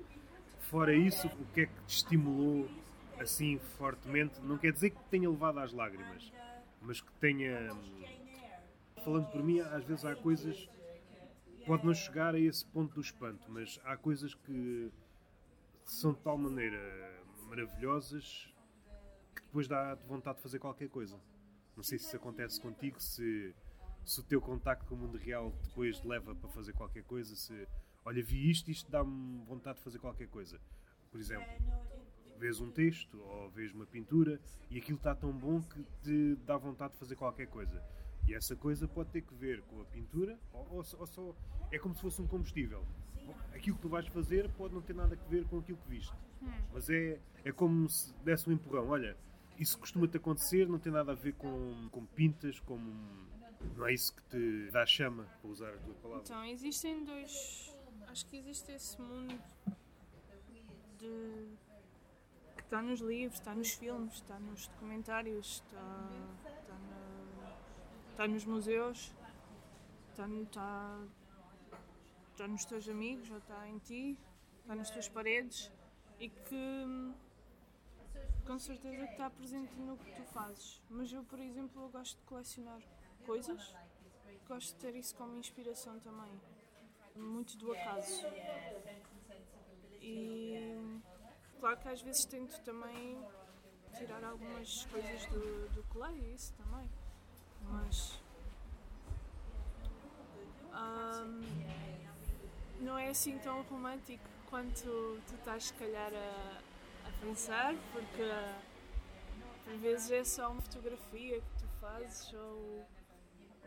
Fora 0.61 0.95
isso, 0.95 1.27
o 1.29 1.45
que 1.55 1.63
é 1.63 1.67
que 1.67 1.73
te 1.87 1.95
estimulou 1.97 2.69
assim 3.19 3.59
fortemente? 3.79 4.41
Não 4.43 4.59
quer 4.59 4.73
dizer 4.73 4.91
que 4.91 4.97
te 4.97 5.05
tenha 5.11 5.29
levado 5.31 5.59
às 5.61 5.73
lágrimas, 5.73 6.31
mas 6.83 7.01
que 7.01 7.13
tenha. 7.21 7.73
hum, 7.73 8.03
Falando 9.05 9.27
por 9.33 9.43
mim, 9.43 9.59
às 9.61 9.83
vezes 9.85 10.05
há 10.05 10.15
coisas. 10.15 10.69
Pode 11.67 11.87
não 11.87 11.95
chegar 11.95 12.35
a 12.35 12.39
esse 12.39 12.67
ponto 12.67 12.95
do 12.95 13.01
espanto, 13.01 13.49
mas 13.49 13.81
há 13.85 13.97
coisas 13.97 14.35
que 14.35 14.91
são 15.85 16.13
de 16.13 16.21
tal 16.21 16.37
maneira 16.37 16.79
maravilhosas 17.49 18.53
que 19.35 19.43
depois 19.43 19.69
dá-te 19.69 20.05
vontade 20.07 20.39
de 20.39 20.43
fazer 20.43 20.59
qualquer 20.59 20.89
coisa. 20.89 21.21
Não 21.77 21.83
sei 21.85 21.99
se 21.99 22.07
isso 22.07 22.17
acontece 22.17 22.61
contigo, 22.61 23.01
se, 23.01 23.55
se 24.05 24.21
o 24.21 24.25
teu 24.25 24.41
contacto 24.41 24.87
com 24.87 24.95
o 24.97 24.99
mundo 24.99 25.17
real 25.17 25.53
depois 25.63 26.01
te 26.01 26.07
leva 26.07 26.35
para 26.35 26.49
fazer 26.51 26.73
qualquer 26.73 27.05
coisa, 27.05 27.35
se 27.37 27.69
olha, 28.05 28.23
vi 28.23 28.51
isto, 28.51 28.71
isto 28.71 28.91
dá-me 28.91 29.45
vontade 29.45 29.79
de 29.79 29.85
fazer 29.85 29.99
qualquer 30.01 30.29
coisa. 30.29 30.61
Por 31.11 31.21
exemplo, 31.21 31.47
vês 32.43 32.61
um 32.61 32.71
texto 32.71 33.17
ou 33.21 33.49
vês 33.51 33.73
uma 33.73 33.87
pintura 33.87 34.41
e 34.69 34.77
aquilo 34.77 34.99
está 34.99 35.15
tão 35.15 35.31
bom 35.31 35.63
que 35.63 35.85
te 36.03 36.37
dá 36.45 36.57
vontade 36.57 36.93
de 36.95 36.99
fazer 36.99 37.15
qualquer 37.15 37.47
coisa. 37.47 37.81
E 38.27 38.35
essa 38.35 38.57
coisa 38.57 38.89
pode 38.89 39.11
ter 39.11 39.23
que 39.23 39.33
ver 39.35 39.63
com 39.63 39.81
a 39.81 39.85
pintura 39.85 40.37
ou, 40.53 40.67
ou 40.71 40.85
ou 40.99 41.07
só. 41.07 41.35
É 41.71 41.79
como 41.79 41.95
se 41.95 42.03
fosse 42.03 42.21
um 42.21 42.27
combustível. 42.27 42.85
Aquilo 43.55 43.77
que 43.77 43.83
tu 43.83 43.89
vais 43.89 44.07
fazer 44.09 44.51
pode 44.51 44.75
não 44.75 44.83
ter 44.83 44.95
nada 44.95 45.15
a 45.15 45.29
ver 45.29 45.45
com 45.45 45.59
aquilo 45.59 45.79
que 45.79 45.89
viste. 45.89 46.13
Mas 46.73 46.91
é, 46.91 47.21
é 47.45 47.53
como 47.53 47.89
se 47.89 48.13
desse 48.25 48.51
um 48.51 48.53
empurrão. 48.53 48.89
Olha, 48.89 49.17
isso 49.57 49.79
costuma-te 49.79 50.17
acontecer, 50.17 50.69
não 50.69 50.79
tem 50.79 50.93
nada 50.93 51.13
a 51.13 51.15
ver 51.15 51.35
com, 51.35 51.89
com 51.91 52.05
pintas, 52.07 52.59
como. 52.61 52.93
Não 53.77 53.87
é 53.87 53.95
isso 53.95 54.13
que 54.13 54.23
te 54.25 54.71
dá 54.73 54.85
chama, 54.85 55.25
para 55.41 55.49
usar 55.49 55.73
a 55.73 55.79
tua 55.79 55.95
palavra. 55.95 56.25
Então, 56.25 56.45
existem 56.45 57.05
dois. 57.05 57.73
Acho 58.09 58.27
que 58.27 58.37
existe 58.37 58.73
esse 58.73 59.01
mundo 59.01 59.41
de. 60.99 61.72
Está 62.73 62.81
nos 62.81 63.01
livros, 63.01 63.39
está 63.39 63.55
nos 63.55 63.71
filmes, 63.73 64.15
está 64.15 64.39
nos 64.41 64.67
documentários, 64.67 65.63
está, 65.63 66.09
está, 66.59 66.73
na- 66.73 67.53
está 68.11 68.27
nos 68.27 68.47
museus, 68.47 69.13
está, 70.09 70.27
no- 70.27 70.45
está, 70.45 70.99
está 72.31 72.49
nos 72.49 72.65
teus 72.65 72.89
amigos, 72.89 73.31
ou 73.31 73.37
está 73.37 73.69
em 73.69 73.77
ti, 73.81 74.17
está 74.63 74.75
nas 74.75 74.89
tuas 74.89 75.07
paredes 75.07 75.71
e 76.19 76.31
que 76.31 77.13
com 78.47 78.59
certeza 78.59 79.05
está 79.05 79.29
presente 79.29 79.75
no 79.75 79.99
que 79.99 80.11
tu 80.13 80.23
fazes. 80.33 80.81
Mas 80.89 81.13
eu, 81.13 81.23
por 81.25 81.39
exemplo, 81.41 81.83
eu 81.83 81.91
gosto 81.91 82.17
de 82.21 82.25
colecionar 82.25 82.81
coisas, 83.27 83.77
gosto 84.49 84.73
de 84.77 84.81
ter 84.81 84.95
isso 84.97 85.15
como 85.17 85.37
inspiração 85.37 86.01
também. 86.01 86.41
Muito 87.17 87.55
do 87.59 87.71
acaso. 87.75 88.23
E 90.01 90.81
claro 91.63 91.79
que 91.79 91.89
às 91.89 92.03
vezes 92.03 92.25
tento 92.25 92.61
também 92.63 93.25
tirar 93.97 94.25
algumas 94.25 94.85
coisas 94.87 95.25
do, 95.27 95.69
do 95.69 95.85
coleio, 95.85 96.35
isso 96.35 96.53
também. 96.55 96.91
Mas 97.71 98.21
ahm, 100.73 101.41
não 102.81 102.99
é 102.99 103.11
assim 103.11 103.39
tão 103.39 103.63
romântico 103.63 104.29
quanto 104.51 105.21
tu 105.29 105.35
estás 105.37 105.67
se 105.67 105.75
calhar 105.75 106.13
a, 106.13 107.09
a 107.09 107.13
pensar, 107.21 107.77
porque 107.93 108.29
por 109.63 109.77
vezes 109.77 110.11
é 110.11 110.25
só 110.25 110.51
uma 110.51 110.63
fotografia 110.63 111.41
que 111.41 111.61
tu 111.61 111.69
fazes 111.81 112.33
ou 112.33 112.85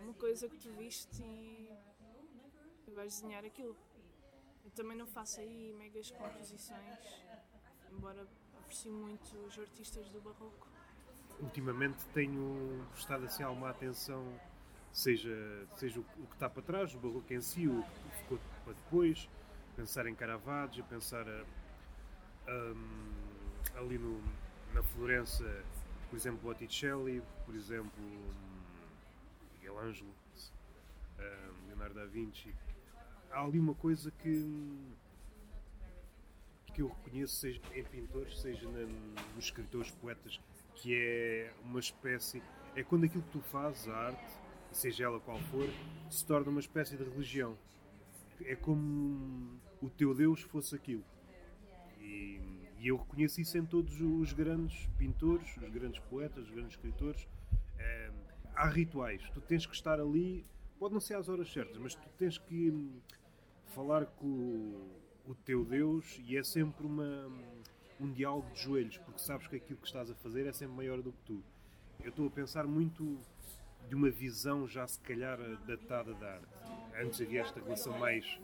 uma 0.01 0.13
coisa 0.15 0.49
que 0.49 0.57
tu 0.57 0.69
viste 0.71 1.23
e, 1.23 1.71
e 2.89 2.91
vais 2.91 3.21
desenhar 3.21 3.45
aquilo. 3.45 3.77
Eu 4.65 4.71
também 4.71 4.97
não 4.97 5.07
faço 5.07 5.39
aí 5.39 5.71
megas 5.77 6.11
composições, 6.11 7.24
embora 7.97 8.25
aprecio 8.59 8.91
muito 8.91 9.37
os 9.47 9.57
artistas 9.57 10.07
do 10.09 10.21
barroco. 10.21 10.67
ultimamente 11.39 12.05
tenho 12.13 12.85
prestado 12.91 13.25
assim 13.25 13.43
alguma 13.43 13.69
atenção, 13.69 14.23
seja, 14.91 15.67
seja 15.75 15.99
o, 15.99 16.03
que 16.03 16.33
está 16.33 16.49
para 16.49 16.61
trás, 16.61 16.93
o 16.95 16.99
barroco 16.99 17.33
em 17.33 17.41
si, 17.41 17.67
o 17.67 17.83
que 17.83 18.17
ficou 18.17 18.39
para 18.63 18.73
depois, 18.73 19.29
pensar 19.75 20.07
em 20.07 20.15
Caravaggio, 20.15 20.83
pensar 20.85 21.25
hum, 22.47 23.11
ali 23.75 23.97
no, 23.97 24.21
na 24.73 24.81
Florença, 24.83 25.43
por 26.09 26.15
exemplo, 26.15 26.39
Botticelli, 26.41 27.21
por 27.45 27.55
exemplo, 27.55 28.03
Miguel 29.53 29.77
Ângelo, 29.79 30.09
hum, 31.19 31.67
Leonardo 31.67 31.95
da 31.95 32.05
Vinci. 32.05 32.53
Há 33.31 33.41
ali 33.43 33.59
uma 33.59 33.75
coisa 33.75 34.11
que, 34.11 34.29
hum, 34.29 34.91
que 36.75 36.81
eu 36.81 36.89
reconheço, 36.89 37.35
seja 37.35 37.61
em 37.73 37.83
pintores, 37.85 38.37
seja 38.41 38.67
nos 38.69 39.45
escritores, 39.45 39.91
poetas, 39.91 40.41
que 40.75 40.93
é 40.93 41.53
uma 41.63 41.79
espécie. 41.79 42.43
é 42.75 42.83
quando 42.83 43.05
aquilo 43.05 43.23
que 43.23 43.31
tu 43.31 43.39
fazes, 43.39 43.87
a 43.87 43.95
arte, 43.95 44.25
seja 44.73 45.05
ela 45.05 45.21
qual 45.21 45.39
for, 45.43 45.69
se 46.09 46.25
torna 46.25 46.51
uma 46.51 46.59
espécie 46.59 46.97
de 46.97 47.03
religião. 47.03 47.57
É 48.43 48.55
como 48.57 49.57
o 49.81 49.89
teu 49.89 50.13
Deus 50.13 50.41
fosse 50.41 50.75
aquilo. 50.75 51.03
E, 51.97 52.41
e 52.77 52.87
eu 52.87 52.97
reconheço 52.97 53.39
isso 53.39 53.57
em 53.57 53.65
todos 53.65 54.01
os 54.01 54.33
grandes 54.33 54.85
pintores, 54.97 55.55
os 55.55 55.69
grandes 55.69 55.99
poetas, 56.09 56.43
os 56.43 56.51
grandes 56.51 56.71
escritores. 56.71 57.25
É, 57.79 58.11
há 58.53 58.67
rituais. 58.67 59.21
Tu 59.33 59.39
tens 59.39 59.65
que 59.65 59.73
estar 59.73 59.97
ali, 59.97 60.45
pode 60.77 60.93
não 60.93 60.99
ser 60.99 61.15
às 61.15 61.29
horas 61.29 61.49
certas, 61.51 61.77
mas 61.77 61.95
tu 61.95 62.09
tens 62.17 62.37
que 62.37 62.69
hum, 62.69 62.99
falar 63.67 64.07
com 64.07 65.04
o, 65.27 65.35
teu 65.35 65.63
Deus 65.65 66.19
e 66.25 66.37
é 66.37 66.43
sempre 66.43 66.85
uma, 66.85 67.27
um 67.99 68.11
diálogo 68.11 68.49
de 68.53 68.61
joelhos, 68.61 68.97
porque 68.99 69.19
sabes 69.19 69.47
que 69.47 69.55
aquilo 69.55 69.79
que 69.79 69.87
estás 69.87 70.09
a 70.09 70.15
fazer 70.15 70.45
é 70.45 70.53
sempre 70.53 70.75
maior 70.75 71.01
do 71.01 71.11
que 71.11 71.21
tu. 71.25 71.43
Eu 72.03 72.09
estou 72.09 72.27
a 72.27 72.31
pensar 72.31 72.65
muito 72.67 73.19
de 73.87 73.95
uma 73.95 74.09
visão 74.09 74.67
já 74.67 74.87
se 74.87 74.99
calhar 74.99 75.37
datada 75.65 76.13
da 76.13 76.33
arte. 76.33 76.47
Antes 77.01 77.21
havia 77.21 77.41
esta 77.41 77.59
relação 77.59 77.97
mais 77.97 78.39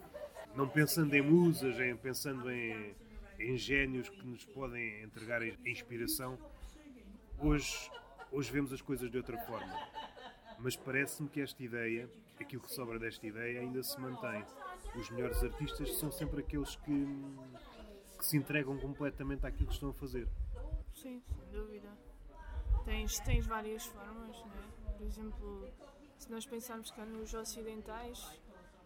não 0.54 0.68
pensando 0.68 1.14
em 1.14 1.22
musas, 1.22 1.78
em, 1.80 1.96
pensando 1.96 2.50
em, 2.50 2.94
em 3.38 3.56
gênios 3.56 4.08
que 4.08 4.26
nos 4.26 4.44
podem 4.44 5.02
entregar 5.02 5.42
a 5.42 5.68
inspiração. 5.68 6.38
Hoje, 7.38 7.90
hoje 8.30 8.52
vemos 8.52 8.72
as 8.72 8.82
coisas 8.82 9.10
de 9.10 9.16
outra 9.16 9.38
forma. 9.46 9.74
Mas 10.58 10.76
parece-me 10.76 11.28
que 11.28 11.40
esta 11.40 11.62
ideia, 11.62 12.08
aquilo 12.40 12.62
que 12.62 12.72
sobra 12.72 12.98
desta 12.98 13.26
ideia, 13.26 13.60
ainda 13.60 13.82
se 13.82 13.98
mantém. 14.00 14.44
Os 14.94 15.10
melhores 15.10 15.42
artistas 15.42 15.96
são 15.96 16.10
sempre 16.10 16.40
aqueles 16.40 16.76
que, 16.76 17.06
que 18.18 18.26
se 18.26 18.36
entregam 18.36 18.78
completamente 18.78 19.46
àquilo 19.46 19.66
que 19.66 19.74
estão 19.74 19.90
a 19.90 19.94
fazer. 19.94 20.28
Sim, 20.94 21.22
sem 21.26 21.50
dúvida. 21.50 21.88
Tens, 22.84 23.18
tens 23.20 23.46
várias 23.46 23.86
formas, 23.86 24.36
né? 24.44 24.72
por 24.96 25.06
exemplo, 25.06 25.68
se 26.18 26.30
nós 26.30 26.46
pensarmos 26.46 26.90
cá 26.92 27.04
nos 27.04 27.34
ocidentais, 27.34 28.40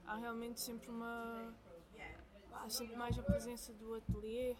há 0.07 0.17
realmente 0.17 0.61
sempre 0.61 0.89
uma. 0.89 1.55
Há 2.53 2.71
sempre 2.71 2.97
mais 2.97 3.19
a 3.19 3.23
presença 3.23 3.73
do 3.75 3.95
ateliê, 3.95 4.57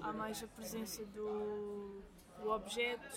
há 0.00 0.12
mais 0.12 0.42
a 0.42 0.46
presença 0.46 1.04
do, 1.04 2.02
do 2.40 2.50
objeto, 2.50 3.14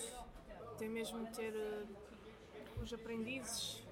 até 0.72 0.86
mesmo 0.86 1.26
ter 1.32 1.54
uh, 1.54 2.82
os 2.82 2.92
aprendizes, 2.92 3.82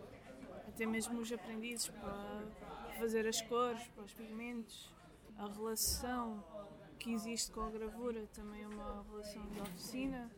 até 0.68 0.84
mesmo 0.84 1.18
os 1.18 1.32
aprendizes 1.32 1.88
para 1.88 2.44
fazer 2.92 3.26
as 3.26 3.40
cores, 3.42 3.86
para 3.88 4.04
os 4.04 4.12
pigmentos, 4.12 4.90
a 5.36 5.46
relação 5.48 6.44
que 6.98 7.12
existe 7.12 7.50
com 7.50 7.62
a 7.62 7.70
gravura 7.70 8.26
também 8.28 8.62
é 8.62 8.68
uma 8.68 9.04
relação 9.10 9.44
de 9.50 9.60
oficina. 9.60 10.30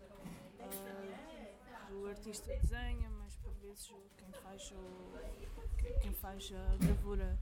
Uh, 0.61 1.95
o 2.03 2.07
artista 2.07 2.49
desenha, 2.57 3.11
mas 3.11 3.37
por 3.37 3.53
vezes 3.55 3.93
quem 4.17 4.33
faz, 4.43 4.73
o, 4.73 6.01
quem 6.01 6.13
faz 6.15 6.53
a 6.53 6.77
gravura 6.77 7.39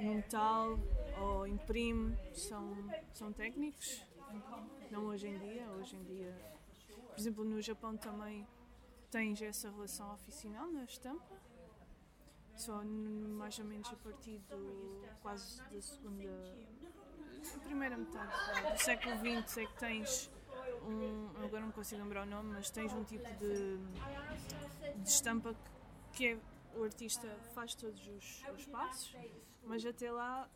no 0.00 0.14
metal 0.14 0.78
ou 1.20 1.46
imprime 1.46 2.16
são, 2.34 2.74
são 3.12 3.32
técnicos, 3.32 4.02
não 4.90 5.06
hoje 5.06 5.28
em 5.28 5.38
dia. 5.38 5.70
Hoje 5.70 5.96
em 5.96 6.02
dia, 6.02 6.34
por 7.10 7.18
exemplo, 7.18 7.44
no 7.44 7.62
Japão 7.62 7.96
também 7.96 8.46
tens 9.10 9.40
essa 9.42 9.70
relação 9.70 10.12
oficinal 10.14 10.70
na 10.72 10.84
estampa, 10.84 11.36
só 12.56 12.82
mais 12.84 13.58
ou 13.58 13.64
menos 13.64 13.88
a 13.88 13.96
partir 13.96 14.38
do 14.48 15.02
quase 15.20 15.62
da 15.70 15.80
segunda, 15.80 16.30
da 17.52 17.60
primeira 17.60 17.96
metade 17.96 18.72
do 18.72 18.78
século 18.78 19.14
XX 19.16 19.58
é 19.58 19.66
que 19.66 19.78
tens 19.78 20.30
um, 20.84 21.44
agora 21.44 21.62
não 21.62 21.72
consigo 21.72 22.02
lembrar 22.02 22.22
o 22.22 22.26
nome, 22.26 22.52
mas 22.52 22.70
tens 22.70 22.92
um 22.92 23.04
tipo 23.04 23.28
de, 23.34 23.78
de 24.96 25.08
estampa 25.08 25.54
que, 26.12 26.12
que 26.12 26.26
é, 26.28 26.38
o 26.76 26.84
artista 26.84 27.28
faz 27.54 27.74
todos 27.74 28.06
os, 28.08 28.42
os 28.54 28.66
passos, 28.66 29.16
mas 29.64 29.84
até 29.84 30.10
lá, 30.10 30.48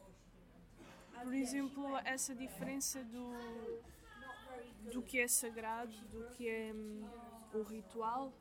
por 1.23 1.35
exemplo, 1.35 1.97
essa 2.05 2.35
diferença 2.35 3.03
do, 3.05 3.33
do 4.93 5.03
que 5.03 5.21
é 5.21 5.29
sagrado, 5.29 5.93
do 6.09 6.29
que 6.31 6.49
é 6.49 6.73
hum, 6.75 7.09
o 7.55 7.63
ritual, 7.63 8.33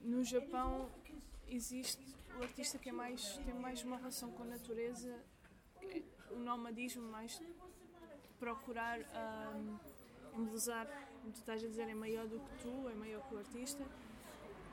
no 0.00 0.24
Japão 0.24 0.90
existe 1.46 2.16
o 2.38 2.42
artista 2.42 2.78
que 2.78 2.88
é 2.88 2.92
mais, 2.92 3.38
tem 3.38 3.54
mais 3.54 3.82
uma 3.82 3.96
relação 3.96 4.30
com 4.32 4.42
a 4.42 4.46
natureza, 4.46 5.22
o 6.30 6.38
nomadismo, 6.38 7.02
mais 7.02 7.40
procurar. 8.38 8.98
Um, 9.00 10.02
embelezar, 10.34 10.86
tu 11.22 11.38
estás 11.38 11.62
a 11.62 11.66
dizer, 11.66 11.88
é 11.88 11.94
maior 11.94 12.26
do 12.26 12.40
que 12.40 12.62
tu, 12.62 12.88
é 12.88 12.94
maior 12.94 13.26
que 13.28 13.34
o 13.34 13.38
artista, 13.38 13.84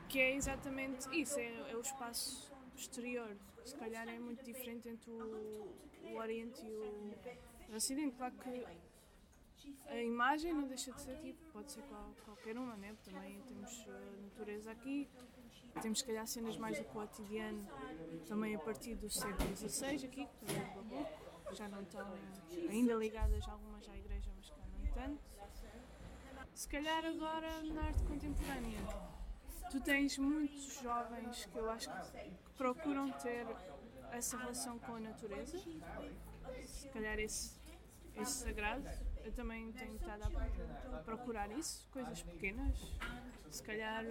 que 0.08 0.18
é 0.18 0.34
exatamente 0.34 1.08
isso, 1.18 1.38
é, 1.38 1.70
é 1.70 1.76
o 1.76 1.80
espaço 1.80 2.52
exterior. 2.74 3.36
Se 3.64 3.76
calhar 3.76 4.08
é 4.08 4.18
muito 4.18 4.42
diferente 4.44 4.88
entre 4.88 5.10
o, 5.10 5.68
o 6.04 6.16
Oriente 6.16 6.64
e 6.64 6.70
o, 6.70 7.14
o 7.70 7.76
Ocidente. 7.76 8.16
Claro 8.16 8.34
que 8.36 8.66
a 9.86 10.02
imagem 10.02 10.54
não 10.54 10.66
deixa 10.66 10.92
de 10.92 11.00
ser 11.00 11.18
tipo, 11.18 11.38
pode 11.52 11.70
ser 11.70 11.82
qual, 11.82 12.14
qualquer 12.24 12.56
uma, 12.56 12.76
né? 12.76 12.96
também 13.04 13.40
temos 13.42 13.86
a 13.88 14.22
natureza 14.22 14.70
aqui, 14.70 15.08
temos 15.80 16.00
se 16.00 16.04
calhar 16.04 16.26
cenas 16.26 16.56
mais 16.56 16.78
do 16.78 16.84
cotidiano 16.84 17.66
também 18.26 18.54
a 18.54 18.58
partir 18.58 18.94
do 18.94 19.08
século 19.08 19.56
XVI 19.56 20.04
aqui, 20.04 20.26
que 20.26 20.56
é 20.56 20.78
o 20.78 20.82
barroco, 20.82 21.54
já 21.54 21.68
não 21.68 21.82
estão 21.82 22.06
ainda 22.68 22.94
ligadas 22.94 23.46
algumas 23.48 23.88
à 23.88 23.96
igreja, 23.96 24.30
mas 24.36 24.50
cá 24.50 24.56
não 24.72 24.86
tanto. 24.92 25.20
Se 26.54 26.68
calhar 26.68 27.04
agora 27.04 27.62
na 27.62 27.84
arte 27.84 28.02
contemporânea, 28.04 28.80
tu 29.70 29.80
tens 29.80 30.18
muitos 30.18 30.80
jovens 30.82 31.46
que 31.46 31.56
eu 31.56 31.70
acho 31.70 31.88
que 31.90 32.30
procuram 32.56 33.10
ter 33.12 33.46
essa 34.12 34.36
relação 34.36 34.78
com 34.78 34.96
a 34.96 35.00
natureza, 35.00 35.58
se 36.66 36.88
calhar 36.88 37.18
esse, 37.18 37.58
esse 38.16 38.44
sagrado. 38.44 38.84
Eu 39.24 39.32
também 39.32 39.70
tenho 39.72 39.96
estado 39.96 40.24
a 40.24 40.98
procurar 40.98 41.50
isso, 41.52 41.86
coisas 41.90 42.22
pequenas, 42.22 42.78
se 43.50 43.62
calhar 43.62 44.04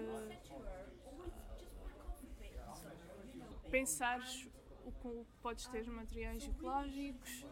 pensares 3.70 4.48
o 4.86 4.92
que 4.92 5.26
podes 5.42 5.68
ter 5.68 5.88
materiais 5.90 6.48
ecológicos, 6.48 7.46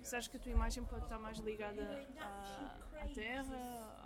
achas 0.00 0.28
que 0.28 0.36
a 0.36 0.40
tua 0.40 0.52
imagem 0.52 0.84
pode 0.84 1.04
estar 1.04 1.18
mais 1.18 1.38
ligada 1.38 1.82
à, 2.20 3.02
à 3.02 3.08
terra, 3.08 3.96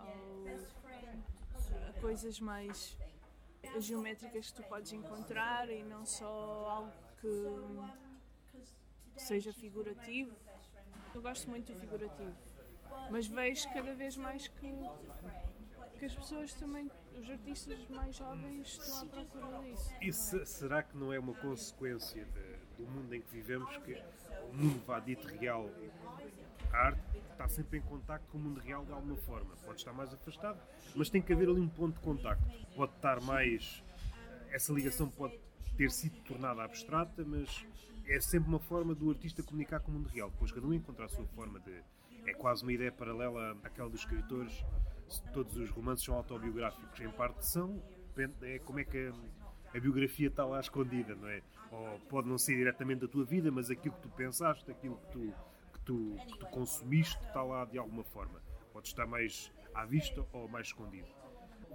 a 1.89 2.01
coisas 2.01 2.41
mais 2.41 2.97
geométricas 3.79 4.51
que 4.51 4.55
tu 4.55 4.63
podes 4.69 4.93
encontrar 4.93 5.71
e 5.71 5.83
não 5.85 6.05
só 6.05 6.69
algo 6.69 6.93
que 7.21 9.21
seja 9.21 9.53
figurativo. 9.53 10.35
Eu 11.15 11.23
gosto 11.23 11.49
muito 11.49 11.73
do 11.73 11.79
figurativo, 11.79 12.35
mas 13.11 13.27
vejo 13.27 13.69
cada 13.73 13.95
vez 13.95 14.17
mais 14.17 14.49
que, 14.49 14.73
que 15.99 16.07
as 16.07 16.15
pessoas 16.15 16.55
também, 16.55 16.91
os 17.19 17.31
artistas 17.31 17.89
mais 17.89 18.17
jovens, 18.17 18.67
estão 18.67 19.03
à 19.03 19.07
procura 19.07 19.59
disso. 19.63 19.91
E 20.01 20.13
se, 20.13 20.47
será 20.47 20.83
que 20.83 20.97
não 20.97 21.13
é 21.13 21.19
uma 21.19 21.35
consequência 21.35 22.25
de, 22.25 22.83
do 22.83 22.91
mundo 22.91 23.15
em 23.15 23.21
que 23.21 23.31
vivemos 23.31 23.77
que 23.79 24.03
o 24.51 24.55
mundo 24.55 24.83
vá 24.87 25.01
dito 25.01 25.27
real 25.27 25.71
a 26.73 26.87
arte 26.87 27.19
está 27.31 27.49
sempre 27.49 27.79
em 27.79 27.83
contacto 27.83 28.27
com 28.31 28.39
o 28.39 28.41
mundo 28.41 28.59
real 28.61 28.85
de 28.85 28.93
alguma 28.93 29.17
forma. 29.17 29.55
Pode 29.65 29.79
estar 29.79 29.93
mais 29.93 30.13
afastado, 30.13 30.59
mas 30.95 31.11
tem 31.11 31.21
que 31.21 31.33
haver 31.33 31.49
ali 31.49 31.61
um 31.61 31.69
ponto 31.69 31.95
de 31.95 32.01
contacto. 32.01 32.45
Pode 32.75 32.93
estar 32.95 33.21
mais. 33.21 33.83
Essa 34.51 34.73
ligação 34.73 35.09
pode 35.09 35.39
ter 35.77 35.91
sido 35.91 36.19
tornada 36.23 36.63
abstrata, 36.63 37.25
mas 37.25 37.67
é 38.07 38.21
sempre 38.21 38.49
uma 38.49 38.59
forma 38.59 38.95
do 38.95 39.11
artista 39.11 39.43
comunicar 39.43 39.81
com 39.81 39.91
o 39.91 39.95
mundo 39.95 40.09
real. 40.09 40.31
Depois 40.31 40.51
cada 40.51 40.67
um 40.67 40.73
encontra 40.73 41.05
a 41.05 41.09
sua 41.09 41.27
forma 41.27 41.61
de. 41.61 41.83
É 42.25 42.33
quase 42.33 42.63
uma 42.63 42.73
ideia 42.73 42.93
paralela 42.93 43.57
àquela 43.63 43.91
dos 43.91 44.01
escritores. 44.01 44.65
Todos 45.33 45.57
os 45.57 45.71
romances 45.71 46.05
são 46.05 46.15
autobiográficos, 46.15 47.01
em 47.01 47.11
parte 47.11 47.47
são. 47.47 47.83
É 48.43 48.59
como 48.59 48.81
é 48.81 48.85
que 48.85 49.09
a, 49.09 49.77
a 49.77 49.81
biografia 49.81 50.29
está 50.29 50.45
lá 50.45 50.61
escondida, 50.61 51.15
não 51.15 51.29
é? 51.29 51.43
Ou 51.71 51.99
pode 52.09 52.29
não 52.29 52.37
ser 52.37 52.57
diretamente 52.57 53.01
da 53.01 53.09
tua 53.09 53.25
vida, 53.25 53.51
mas 53.51 53.71
aquilo 53.71 53.95
que 53.95 54.03
tu 54.03 54.09
pensaste, 54.11 54.71
aquilo 54.71 54.97
que 54.97 55.13
tu 55.13 55.35
tu, 55.85 56.17
que 56.27 56.39
tu 56.39 56.47
consumiste 56.47 57.19
está 57.25 57.43
lá 57.43 57.65
de 57.65 57.79
alguma 57.79 58.05
forma. 58.05 58.41
Pode 58.73 58.89
estar 58.89 59.07
mais 59.07 59.53
à 59.75 59.85
vista 59.85 60.25
ou 60.33 60.49
mais 60.49 60.69
escondido. 60.69 61.09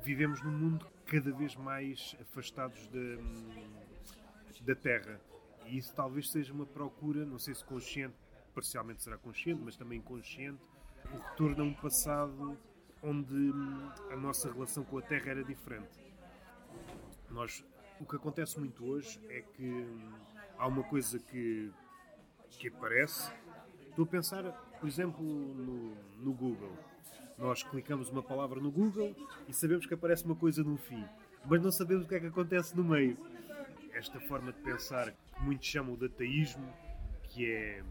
Vivemos 0.03 0.41
num 0.41 0.51
mundo 0.51 0.88
cada 1.06 1.32
vez 1.32 1.56
mais 1.56 2.15
afastados 2.22 2.88
da, 2.88 4.63
da 4.65 4.75
Terra. 4.75 5.20
E 5.65 5.77
isso 5.77 5.94
talvez 5.94 6.29
seja 6.29 6.53
uma 6.53 6.65
procura, 6.65 7.25
não 7.25 7.38
sei 7.38 7.53
se 7.53 7.63
consciente, 7.63 8.15
parcialmente 8.53 9.03
será 9.03 9.17
consciente, 9.17 9.62
mas 9.63 9.75
também 9.75 10.00
inconsciente, 10.00 10.62
o 11.12 11.17
retorno 11.17 11.63
a 11.63 11.65
um 11.65 11.74
passado 11.74 12.58
onde 13.08 13.52
a 14.12 14.16
nossa 14.16 14.52
relação 14.52 14.84
com 14.84 14.98
a 14.98 15.02
Terra 15.02 15.32
era 15.32 15.44
diferente. 15.44 16.00
Nós, 17.30 17.64
o 18.00 18.06
que 18.06 18.16
acontece 18.16 18.60
muito 18.60 18.86
hoje 18.86 19.20
é 19.30 19.42
que 19.42 19.88
há 20.58 20.68
uma 20.68 20.84
coisa 20.84 21.20
que, 21.20 21.72
que 22.50 22.68
aparece 22.68 23.32
Estou 23.98 24.06
a 24.06 24.10
pensar, 24.10 24.44
por 24.80 24.88
exemplo, 24.88 25.24
no, 25.26 25.96
no 26.24 26.32
Google. 26.32 26.72
Nós 27.36 27.64
clicamos 27.64 28.10
uma 28.10 28.22
palavra 28.22 28.60
no 28.62 28.70
Google 28.70 29.16
e 29.48 29.54
sabemos 29.54 29.88
que 29.88 29.94
aparece 29.96 30.24
uma 30.24 30.36
coisa 30.36 30.64
no 30.64 30.78
fim. 30.78 31.04
mas 31.44 31.60
não 31.64 31.72
sabemos 31.72 32.06
o 32.06 32.08
que 32.08 32.14
é 32.14 32.20
que 32.20 32.28
acontece 32.28 32.78
no 32.78 32.84
meio. 32.84 33.18
Esta 33.92 34.20
forma 34.20 34.54
de 34.54 34.60
pensar 34.60 35.12
que 35.12 35.42
muitos 35.42 35.68
chamam 35.68 35.96
de 35.96 36.08
dataísmo, 36.08 36.72
que 37.24 37.52
é 37.52 37.84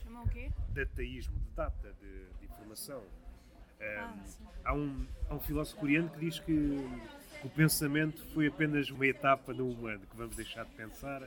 Chamam 0.00 0.22
o 0.22 0.28
quê? 0.28 0.48
dataísmo, 0.72 1.36
de 1.40 1.50
data, 1.56 1.92
de, 2.00 2.38
de 2.38 2.44
informação. 2.44 3.02
Ah, 3.80 4.12
Um, 4.14 4.26
sim. 4.26 4.44
há, 4.64 4.74
um, 4.74 5.06
há 5.30 5.34
um 5.34 5.40
filósofo 5.40 5.78
coreano 5.80 6.10
que 6.10 6.18
diz 6.20 6.40
que 6.40 6.52
o 7.44 7.48
pensamento 7.50 8.24
foi 8.34 8.48
apenas 8.48 8.90
uma 8.90 9.06
etapa 9.06 9.52
no 9.52 9.68
humano, 9.70 10.00
que 10.00 10.16
vamos 10.16 10.34
deixar 10.36 10.64
de 10.64 10.72
pensar 10.72 11.22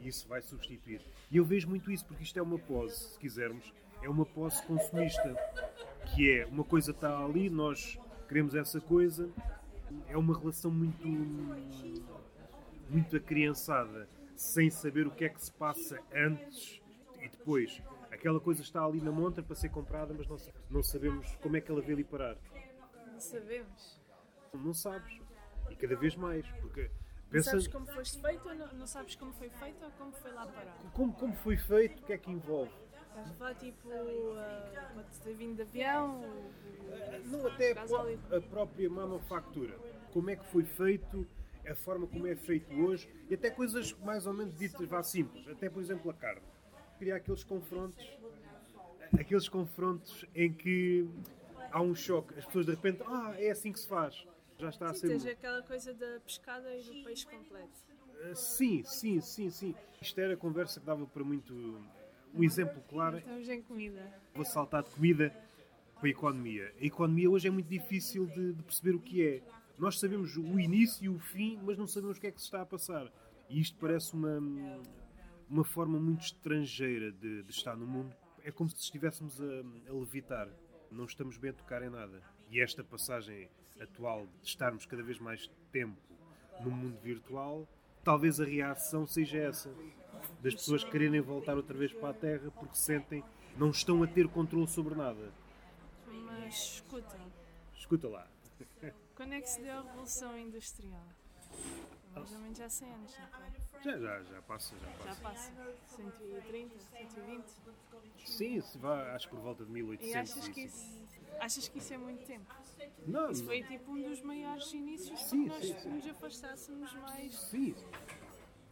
e 0.00 0.08
isso 0.08 0.26
vai 0.26 0.40
substituir. 0.40 1.00
E 1.30 1.36
eu 1.36 1.44
vejo 1.44 1.68
muito 1.68 1.90
isso, 1.90 2.04
porque 2.06 2.22
isto 2.22 2.38
é 2.38 2.42
uma 2.42 2.58
pose, 2.58 3.12
se 3.12 3.18
quisermos, 3.18 3.72
é 4.02 4.08
uma 4.08 4.24
pose 4.24 4.62
consumista, 4.62 5.36
que 6.14 6.30
é 6.30 6.46
uma 6.46 6.64
coisa 6.64 6.90
está 6.92 7.18
ali, 7.22 7.50
nós 7.50 7.98
queremos 8.26 8.54
essa 8.54 8.80
coisa, 8.80 9.28
é 10.08 10.16
uma 10.16 10.38
relação 10.38 10.70
muito 10.70 11.06
muito 12.88 13.16
acriançada, 13.16 14.08
sem 14.34 14.68
saber 14.70 15.06
o 15.06 15.10
que 15.10 15.24
é 15.24 15.28
que 15.28 15.40
se 15.40 15.52
passa 15.52 16.00
antes 16.12 16.80
e 17.20 17.28
depois. 17.28 17.80
Aquela 18.20 18.38
coisa 18.38 18.60
está 18.60 18.84
ali 18.84 19.00
na 19.00 19.10
montra 19.10 19.42
para 19.42 19.56
ser 19.56 19.70
comprada, 19.70 20.12
mas 20.12 20.28
não, 20.28 20.36
não 20.68 20.82
sabemos 20.82 21.26
como 21.36 21.56
é 21.56 21.60
que 21.62 21.70
ela 21.70 21.80
veio 21.80 21.94
ali 21.94 22.04
parar. 22.04 22.36
Não 23.10 23.18
sabemos. 23.18 23.98
Não 24.52 24.74
sabes. 24.74 25.18
E 25.70 25.74
cada 25.74 25.96
vez 25.96 26.14
mais. 26.16 26.46
Porque 26.60 26.82
Não 26.82 27.30
pensa 27.30 27.52
sabes 27.52 27.66
como 27.68 27.86
foste 27.86 28.20
feito 28.20 28.46
ou 28.46 28.54
não, 28.54 28.66
não 28.74 28.86
sabes 28.86 29.16
como 29.16 29.32
foi 29.32 29.48
feito 29.48 29.82
ou 29.82 29.90
como 29.92 30.12
foi 30.12 30.32
lá 30.32 30.46
parar. 30.46 30.76
como, 30.92 31.14
como 31.14 31.34
foi 31.36 31.56
feito, 31.56 32.02
o 32.02 32.04
que 32.04 32.12
é 32.12 32.18
que 32.18 32.30
envolve. 32.30 32.70
Estás 33.08 33.30
a 33.30 33.34
falar 33.36 33.54
tipo, 33.54 33.88
uh, 33.88 34.94
pode 34.94 35.20
ter 35.24 35.34
vindo 35.34 35.56
de 35.56 35.62
avião, 35.62 36.20
ou- 36.22 36.52
Não 37.24 37.46
até 37.46 37.72
a, 37.72 38.36
a 38.36 38.40
própria 38.42 38.90
manufactura. 38.90 39.78
Como 40.12 40.28
é 40.28 40.36
que 40.36 40.44
foi 40.44 40.64
feito, 40.64 41.26
a 41.66 41.74
forma 41.74 42.06
como 42.06 42.26
é 42.26 42.36
feito 42.36 42.70
hoje, 42.82 43.08
e 43.30 43.34
até 43.34 43.48
coisas 43.50 43.94
mais 44.00 44.26
ou 44.26 44.34
menos 44.34 44.54
ditas 44.58 44.86
vá 44.86 45.02
simples. 45.02 45.48
Até, 45.48 45.70
por 45.70 45.80
exemplo, 45.82 46.10
a 46.10 46.14
carne. 46.14 46.42
Criar 47.00 47.16
aqueles 47.16 47.42
confrontos, 47.42 48.06
aqueles 49.18 49.48
confrontos 49.48 50.26
em 50.34 50.52
que 50.52 51.08
há 51.72 51.80
um 51.80 51.94
choque. 51.94 52.38
As 52.38 52.44
pessoas 52.44 52.66
de 52.66 52.72
repente, 52.72 53.02
ah, 53.06 53.34
é 53.38 53.50
assim 53.50 53.72
que 53.72 53.80
se 53.80 53.88
faz. 53.88 54.26
Já 54.58 54.68
está 54.68 54.90
a 54.90 54.92
Sim, 54.92 55.00
ser. 55.00 55.08
tens 55.08 55.26
aquela 55.26 55.62
coisa 55.62 55.94
da 55.94 56.20
pescada 56.20 56.76
e 56.76 56.82
do 56.82 57.02
peixe 57.02 57.26
completo. 57.26 57.70
Ah, 58.22 58.34
Sim, 58.34 58.82
sim, 58.84 59.18
sim, 59.22 59.48
sim. 59.48 59.74
Isto 60.02 60.20
era 60.20 60.34
a 60.34 60.36
conversa 60.36 60.78
que 60.78 60.84
dava 60.84 61.06
para 61.06 61.24
muito. 61.24 61.54
Um 62.34 62.44
exemplo 62.44 62.80
claro 62.88 63.16
Estamos 63.18 63.48
em 63.48 63.62
comida. 63.62 64.12
vou 64.34 64.44
saltar 64.44 64.82
de 64.84 64.90
comida 64.90 65.34
para 65.94 66.06
a 66.06 66.10
economia. 66.10 66.72
A 66.80 66.84
economia 66.84 67.28
hoje 67.30 67.48
é 67.48 67.50
muito 67.50 67.66
difícil 67.68 68.26
de, 68.26 68.52
de 68.52 68.62
perceber 68.62 68.94
o 68.94 69.00
que 69.00 69.26
é. 69.26 69.42
Nós 69.78 69.98
sabemos 69.98 70.36
o 70.36 70.60
início 70.60 71.02
e 71.02 71.08
o 71.08 71.18
fim, 71.18 71.58
mas 71.62 71.78
não 71.78 71.86
sabemos 71.86 72.18
o 72.18 72.20
que 72.20 72.26
é 72.26 72.30
que 72.30 72.38
se 72.38 72.44
está 72.44 72.60
a 72.60 72.66
passar. 72.66 73.10
E 73.48 73.58
isto 73.58 73.76
parece 73.80 74.12
uma, 74.14 74.38
uma 75.50 75.64
forma 75.64 75.98
muito 75.98 76.22
estrangeira 76.22 77.10
de, 77.12 77.42
de 77.42 77.50
estar 77.50 77.76
no 77.76 77.86
mundo. 77.86 78.14
É 78.44 78.50
como 78.50 78.70
se 78.70 78.76
estivéssemos 78.76 79.40
a, 79.40 79.44
a 79.90 79.92
levitar. 79.92 80.48
Não 80.90 81.04
estamos 81.04 81.36
bem 81.36 81.50
a 81.50 81.54
tocar 81.54 81.82
em 81.82 81.90
nada. 81.90 82.22
E 82.50 82.60
esta 82.60 82.82
passagem 82.82 83.48
atual 83.80 84.26
de 84.42 84.48
estarmos 84.48 84.86
cada 84.86 85.02
vez 85.02 85.18
mais 85.18 85.50
tempo 85.72 85.96
no 86.60 86.70
mundo 86.70 86.98
virtual, 87.00 87.66
talvez 88.04 88.40
a 88.40 88.44
reação 88.44 89.06
seja 89.06 89.38
essa. 89.38 89.74
Das 90.42 90.54
pessoas 90.54 90.84
quererem 90.84 91.20
voltar 91.20 91.56
outra 91.56 91.76
vez 91.76 91.92
para 91.92 92.10
a 92.10 92.14
Terra 92.14 92.50
porque 92.50 92.76
sentem 92.76 93.24
não 93.56 93.70
estão 93.70 94.02
a 94.02 94.06
ter 94.06 94.28
controle 94.28 94.68
sobre 94.68 94.94
nada. 94.94 95.32
Mas 96.06 96.54
escuta, 96.74 97.16
Escuta 97.76 98.08
lá. 98.08 98.26
quando 99.16 99.32
é 99.32 99.40
que 99.40 99.48
se 99.48 99.60
deu 99.62 99.78
a 99.78 99.82
Revolução 99.82 100.36
Industrial? 100.38 101.04
Mais 102.14 102.32
ou 102.32 102.38
menos 102.40 102.60
há 102.60 102.68
100 102.68 102.92
anos, 102.94 103.18
não 103.18 103.26
foi? 103.28 103.82
Já, 103.82 103.98
já, 103.98 104.22
já 104.22 104.42
passa, 104.42 104.74
já 104.76 104.86
Já 105.04 105.16
passa. 105.16 105.22
passa. 105.22 105.52
130, 105.96 106.78
120. 106.78 107.46
Sim, 108.26 108.60
se 108.60 108.78
vá, 108.78 109.14
acho 109.14 109.28
que 109.28 109.34
por 109.34 109.42
volta 109.42 109.64
de 109.64 109.70
E 109.70 109.74
1800. 109.74 110.36
achas 110.36 110.48
que 110.48 110.60
e 110.60 110.64
isso, 110.64 111.08
achas 111.40 111.68
que 111.68 111.78
isso 111.78 111.94
é 111.94 111.98
muito 111.98 112.24
tempo? 112.26 112.52
Não, 113.06 113.30
Isso 113.30 113.42
não. 113.42 113.48
foi 113.48 113.62
tipo 113.62 113.92
um 113.92 114.02
dos 114.02 114.20
maiores 114.22 114.72
inícios 114.72 115.20
Sim, 115.22 115.44
sim, 115.44 115.48
nós 115.48 115.82
sim. 115.82 115.88
nos 115.90 116.06
afastássemos 116.06 116.92
mais 116.94 117.34
Sim, 117.34 117.74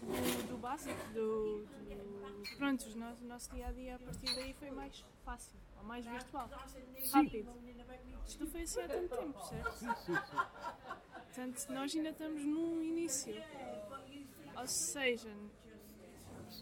do, 0.01 0.49
do 0.49 0.59
básico, 0.59 1.09
do, 1.15 1.65
do- 1.65 2.43
Pronto, 2.57 2.85
o 2.91 2.97
nosso, 2.99 3.25
nosso 3.25 3.51
dia 3.55 3.69
a 3.69 3.73
dia 3.73 3.97
a 3.97 3.99
partir 3.99 4.35
daí 4.35 4.53
foi 4.55 4.71
mais 4.71 5.05
fácil, 5.25 5.59
ou 5.79 5.85
mais 5.85 6.05
virtual, 6.05 6.49
rápido. 7.13 7.51
Isto 8.27 8.41
não 8.45 8.51
foi 8.51 8.63
assim 8.63 8.81
há 8.83 8.89
tanto 8.89 9.17
tempo, 9.17 9.41
certo? 9.43 9.73
sim, 9.79 9.87
sim, 9.95 10.15
sim. 10.15 10.37
Portanto, 11.39 11.73
nós 11.73 11.95
ainda 11.95 12.09
estamos 12.09 12.45
num 12.45 12.83
início. 12.83 13.33
Ou 14.57 14.67
seja, 14.67 15.31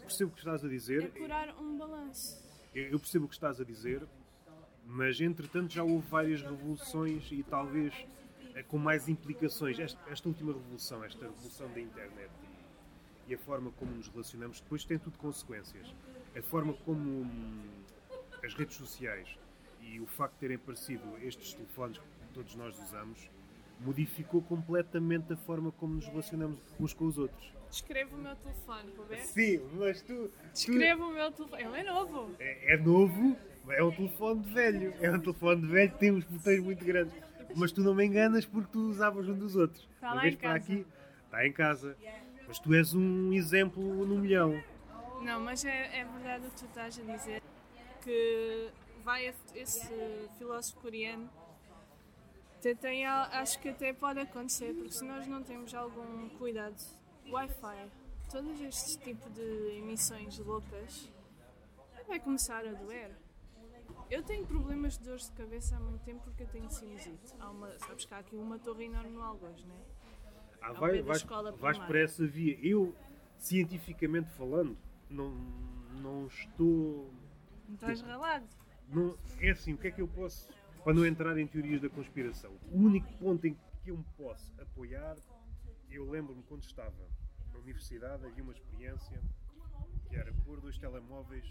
Percebo 0.01 0.29
o 0.29 0.33
que 0.35 0.39
estás 0.39 0.63
a 0.63 0.67
é 0.67 0.69
dizer. 0.69 1.11
curar 1.13 1.49
um 1.59 1.79
balanço. 1.79 2.47
Eu 2.75 2.99
percebo 2.99 3.25
o 3.25 3.27
que 3.27 3.33
estás 3.33 3.59
a 3.59 3.63
dizer, 3.63 4.07
mas 4.85 5.19
entretanto 5.19 5.73
já 5.73 5.83
houve 5.83 6.07
várias 6.07 6.43
revoluções 6.43 7.27
e 7.31 7.41
talvez 7.41 7.91
eh, 8.53 8.61
com 8.61 8.77
mais 8.77 9.09
implicações. 9.09 9.79
Esta, 9.79 9.99
esta 10.11 10.29
última 10.29 10.53
revolução, 10.53 11.03
esta 11.03 11.25
revolução 11.25 11.67
da 11.73 11.79
internet 11.79 12.29
e, 13.25 13.31
e 13.31 13.33
a 13.33 13.37
forma 13.39 13.71
como 13.71 13.95
nos 13.95 14.07
relacionamos, 14.09 14.61
depois 14.61 14.85
tem 14.85 14.99
tudo 14.99 15.17
consequências. 15.17 15.91
A 16.37 16.41
forma 16.43 16.73
como 16.85 17.21
hum, 17.23 17.83
as 18.43 18.53
redes 18.53 18.75
sociais 18.75 19.27
e 19.81 19.99
o 19.99 20.05
facto 20.05 20.33
de 20.33 20.39
terem 20.41 20.57
aparecido 20.57 21.17
estes 21.23 21.53
telefones 21.53 21.97
que 21.97 22.33
todos 22.35 22.53
nós 22.53 22.77
usamos 22.77 23.27
modificou 23.79 24.41
completamente 24.41 25.33
a 25.33 25.37
forma 25.37 25.71
como 25.71 25.95
nos 25.95 26.07
relacionamos 26.07 26.59
uns 26.79 26.93
com 26.93 27.05
os 27.05 27.17
outros. 27.17 27.53
Descreva 27.69 28.15
o 28.15 28.19
meu 28.19 28.35
telefone, 28.35 28.91
para 28.91 29.05
ver? 29.05 29.19
Sim, 29.19 29.61
mas 29.73 30.01
tu, 30.01 30.31
Descreva 30.53 31.05
o 31.05 31.13
meu 31.13 31.31
telefone. 31.31 31.63
Ele 31.63 31.77
é 31.77 31.83
novo. 31.83 32.35
É, 32.39 32.73
é 32.73 32.77
novo, 32.77 33.37
é 33.69 33.83
um 33.83 33.91
telefone 33.91 34.43
de 34.43 34.53
velho. 34.53 34.93
É 35.01 35.11
um 35.11 35.19
telefone 35.19 35.61
de 35.61 35.67
velho 35.67 35.91
que 35.91 35.97
tem 35.97 36.11
uns 36.11 36.23
botões 36.23 36.63
muito 36.63 36.85
grandes. 36.85 37.13
Mas 37.55 37.71
tu 37.71 37.81
não 37.81 37.93
me 37.93 38.05
enganas 38.05 38.45
porque 38.45 38.69
tu 38.71 38.79
usavas 38.79 39.27
um 39.27 39.37
dos 39.37 39.55
outros. 39.55 39.87
Está 39.95 40.13
lá 40.13 40.27
em 40.27 40.35
casa. 40.35 40.55
aqui, 40.55 40.85
está 41.25 41.47
em 41.47 41.51
casa. 41.51 41.97
Mas 42.47 42.59
tu 42.59 42.73
és 42.73 42.93
um 42.93 43.33
exemplo 43.33 44.05
no 44.05 44.17
milhão. 44.17 44.61
Não, 45.21 45.39
mas 45.41 45.65
é, 45.65 45.99
é 45.99 46.05
verdade 46.05 46.47
o 46.47 46.49
que 46.49 46.57
tu 46.57 46.65
estás 46.65 46.99
a 46.99 47.01
dizer. 47.01 47.41
Que 48.01 48.69
vai 49.03 49.33
esse 49.55 49.89
filósofo 50.37 50.79
coreano. 50.79 51.29
Tem, 52.81 53.05
acho 53.05 53.59
que 53.59 53.69
até 53.69 53.93
pode 53.93 54.19
acontecer, 54.19 54.73
porque 54.73 54.91
se 54.91 55.05
nós 55.05 55.27
não 55.27 55.43
temos 55.43 55.73
algum 55.73 56.27
cuidado, 56.37 56.75
Wi-Fi, 57.29 57.89
todos 58.31 58.59
estes 58.59 58.95
tipos 58.97 59.31
de 59.33 59.77
emissões 59.77 60.37
loucas, 60.39 61.09
vai 62.07 62.19
começar 62.19 62.65
a 62.65 62.73
doer. 62.73 63.11
Eu 64.09 64.23
tenho 64.23 64.45
problemas 64.45 64.97
de 64.97 65.03
dores 65.03 65.25
de 65.29 65.31
cabeça 65.33 65.75
há 65.75 65.79
muito 65.79 66.01
tempo 66.03 66.21
porque 66.23 66.43
eu 66.43 66.47
tenho 66.47 66.69
sinusite. 66.71 67.33
Há 67.39 67.49
uma, 67.49 67.77
sabes 67.79 68.05
que 68.05 68.13
há 68.13 68.19
aqui 68.19 68.35
uma 68.35 68.57
torre 68.57 68.85
enorme 68.85 69.11
no 69.11 69.21
Algoz, 69.21 69.63
não 69.65 69.75
é? 69.75 69.79
Ah, 70.61 70.67
Ao 70.69 70.75
vai, 70.75 70.91
pé 70.91 70.97
da 71.01 71.03
vais, 71.03 71.23
vais 71.59 71.77
por 71.79 71.95
essa 71.95 72.25
via. 72.25 72.57
Eu, 72.61 72.95
cientificamente 73.37 74.29
falando, 74.31 74.77
não, 75.09 75.29
não 76.01 76.27
estou. 76.27 77.11
Não 77.67 77.75
estás 77.75 78.01
ralado. 78.01 78.47
Não, 78.89 79.17
é 79.39 79.51
assim, 79.51 79.73
o 79.73 79.77
que 79.77 79.87
é 79.87 79.91
que 79.91 80.01
eu 80.01 80.07
posso. 80.07 80.47
Para 80.87 80.93
não 80.93 81.05
entrar 81.05 81.37
em 81.37 81.45
teorias 81.45 81.81
da 81.81 81.89
conspiração, 81.89 82.49
o 82.71 82.77
único 82.77 83.11
ponto 83.17 83.45
em 83.45 83.57
que 83.83 83.91
eu 83.91 83.97
me 83.97 84.05
posso 84.15 84.53
apoiar, 84.61 85.17
eu 85.91 86.09
lembro-me 86.09 86.41
quando 86.43 86.63
estava 86.63 86.95
na 87.51 87.59
universidade, 87.59 88.25
havia 88.25 88.41
uma 88.41 88.53
experiência 88.53 89.21
que 90.07 90.15
era 90.15 90.31
pôr 90.45 90.61
dois 90.61 90.77
telemóveis 90.77 91.43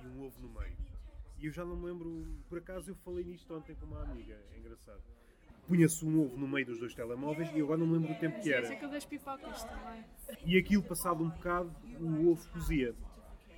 e 0.00 0.06
um 0.06 0.24
ovo 0.24 0.40
no 0.40 0.58
meio. 0.58 0.74
E 1.36 1.44
eu 1.44 1.52
já 1.52 1.66
não 1.66 1.76
me 1.76 1.84
lembro, 1.84 2.26
por 2.48 2.56
acaso 2.56 2.92
eu 2.92 2.94
falei 3.04 3.22
nisto 3.26 3.54
ontem 3.54 3.74
com 3.74 3.84
uma 3.84 4.02
amiga, 4.04 4.40
é 4.54 4.58
engraçado. 4.58 5.02
Punha-se 5.68 6.02
um 6.02 6.22
ovo 6.22 6.38
no 6.38 6.48
meio 6.48 6.64
dos 6.64 6.78
dois 6.78 6.94
telemóveis 6.94 7.50
e 7.50 7.58
eu 7.58 7.66
agora 7.66 7.80
não 7.80 7.86
me 7.86 7.92
lembro 7.98 8.14
do 8.14 8.18
tempo 8.18 8.40
que 8.40 8.54
era. 8.54 8.72
é 8.72 8.88
das 8.88 9.04
pipocas 9.04 9.64
também. 9.64 10.02
E 10.46 10.56
aquilo, 10.56 10.82
passado 10.82 11.22
um 11.22 11.28
bocado, 11.28 11.70
o 12.00 12.30
ovo 12.30 12.48
cozia. 12.52 12.94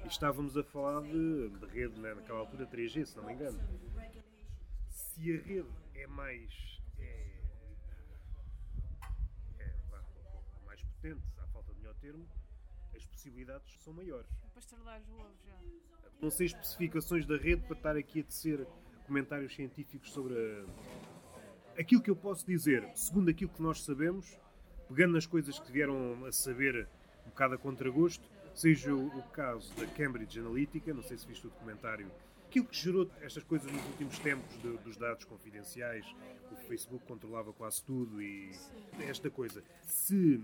E 0.06 0.08
estávamos 0.08 0.56
a 0.56 0.62
falar 0.62 1.02
de, 1.02 1.48
de 1.48 1.66
rede, 1.66 1.98
né, 1.98 2.14
naquela 2.14 2.38
altura 2.38 2.64
3G, 2.64 3.06
se 3.06 3.16
não 3.16 3.26
me 3.26 3.32
engano. 3.32 3.58
Se 4.88 5.32
a 5.32 5.42
rede 5.42 5.68
é 5.96 6.06
mais. 6.06 6.80
é, 7.00 7.32
é, 9.58 9.74
mais 10.64 10.80
potente, 10.80 11.20
à 11.38 11.46
falta 11.48 11.72
de 11.72 11.80
melhor 11.80 11.96
termo, 11.96 12.24
as 12.94 13.04
possibilidades 13.04 13.82
são 13.82 13.92
maiores. 13.94 14.30
Para 14.52 14.60
estrelares 14.60 15.08
o 15.08 15.14
ovo 15.14 15.34
já. 15.44 15.58
Não 16.22 16.30
sei 16.30 16.46
especificações 16.46 17.26
da 17.26 17.36
rede 17.36 17.62
para 17.62 17.76
estar 17.76 17.96
aqui 17.96 18.20
a 18.20 18.24
tecer 18.24 18.64
comentários 19.08 19.56
científicos 19.56 20.12
sobre 20.12 20.34
a... 20.36 21.80
aquilo 21.80 22.00
que 22.00 22.10
eu 22.10 22.16
posso 22.16 22.46
dizer, 22.46 22.88
segundo 22.94 23.28
aquilo 23.28 23.50
que 23.50 23.60
nós 23.60 23.82
sabemos, 23.82 24.38
pegando 24.86 25.14
nas 25.14 25.26
coisas 25.26 25.58
que 25.58 25.72
vieram 25.72 26.24
a 26.24 26.30
saber 26.30 26.88
um 27.26 27.30
bocado 27.30 27.56
a 27.56 27.58
contragosto, 27.58 28.35
seja 28.56 28.94
o, 28.94 29.22
caso 29.32 29.72
da 29.74 29.86
Cambridge 29.86 30.38
Analytica, 30.40 30.92
não 30.94 31.02
sei 31.02 31.16
se 31.18 31.26
viste 31.26 31.46
o 31.46 31.50
documentário, 31.50 32.10
aquilo 32.46 32.66
que 32.66 32.76
gerou 32.76 33.10
estas 33.20 33.44
coisas 33.44 33.70
nos 33.70 33.84
últimos 33.86 34.18
tempos 34.18 34.50
de- 34.62 34.78
dos 34.78 34.96
dados 34.96 35.24
confidenciais, 35.24 36.06
o 36.50 36.56
Facebook 36.66 37.04
controlava 37.06 37.52
quase 37.52 37.84
tudo 37.84 38.20
e 38.20 38.50
esta 39.00 39.30
coisa. 39.30 39.62
Se 39.82 40.42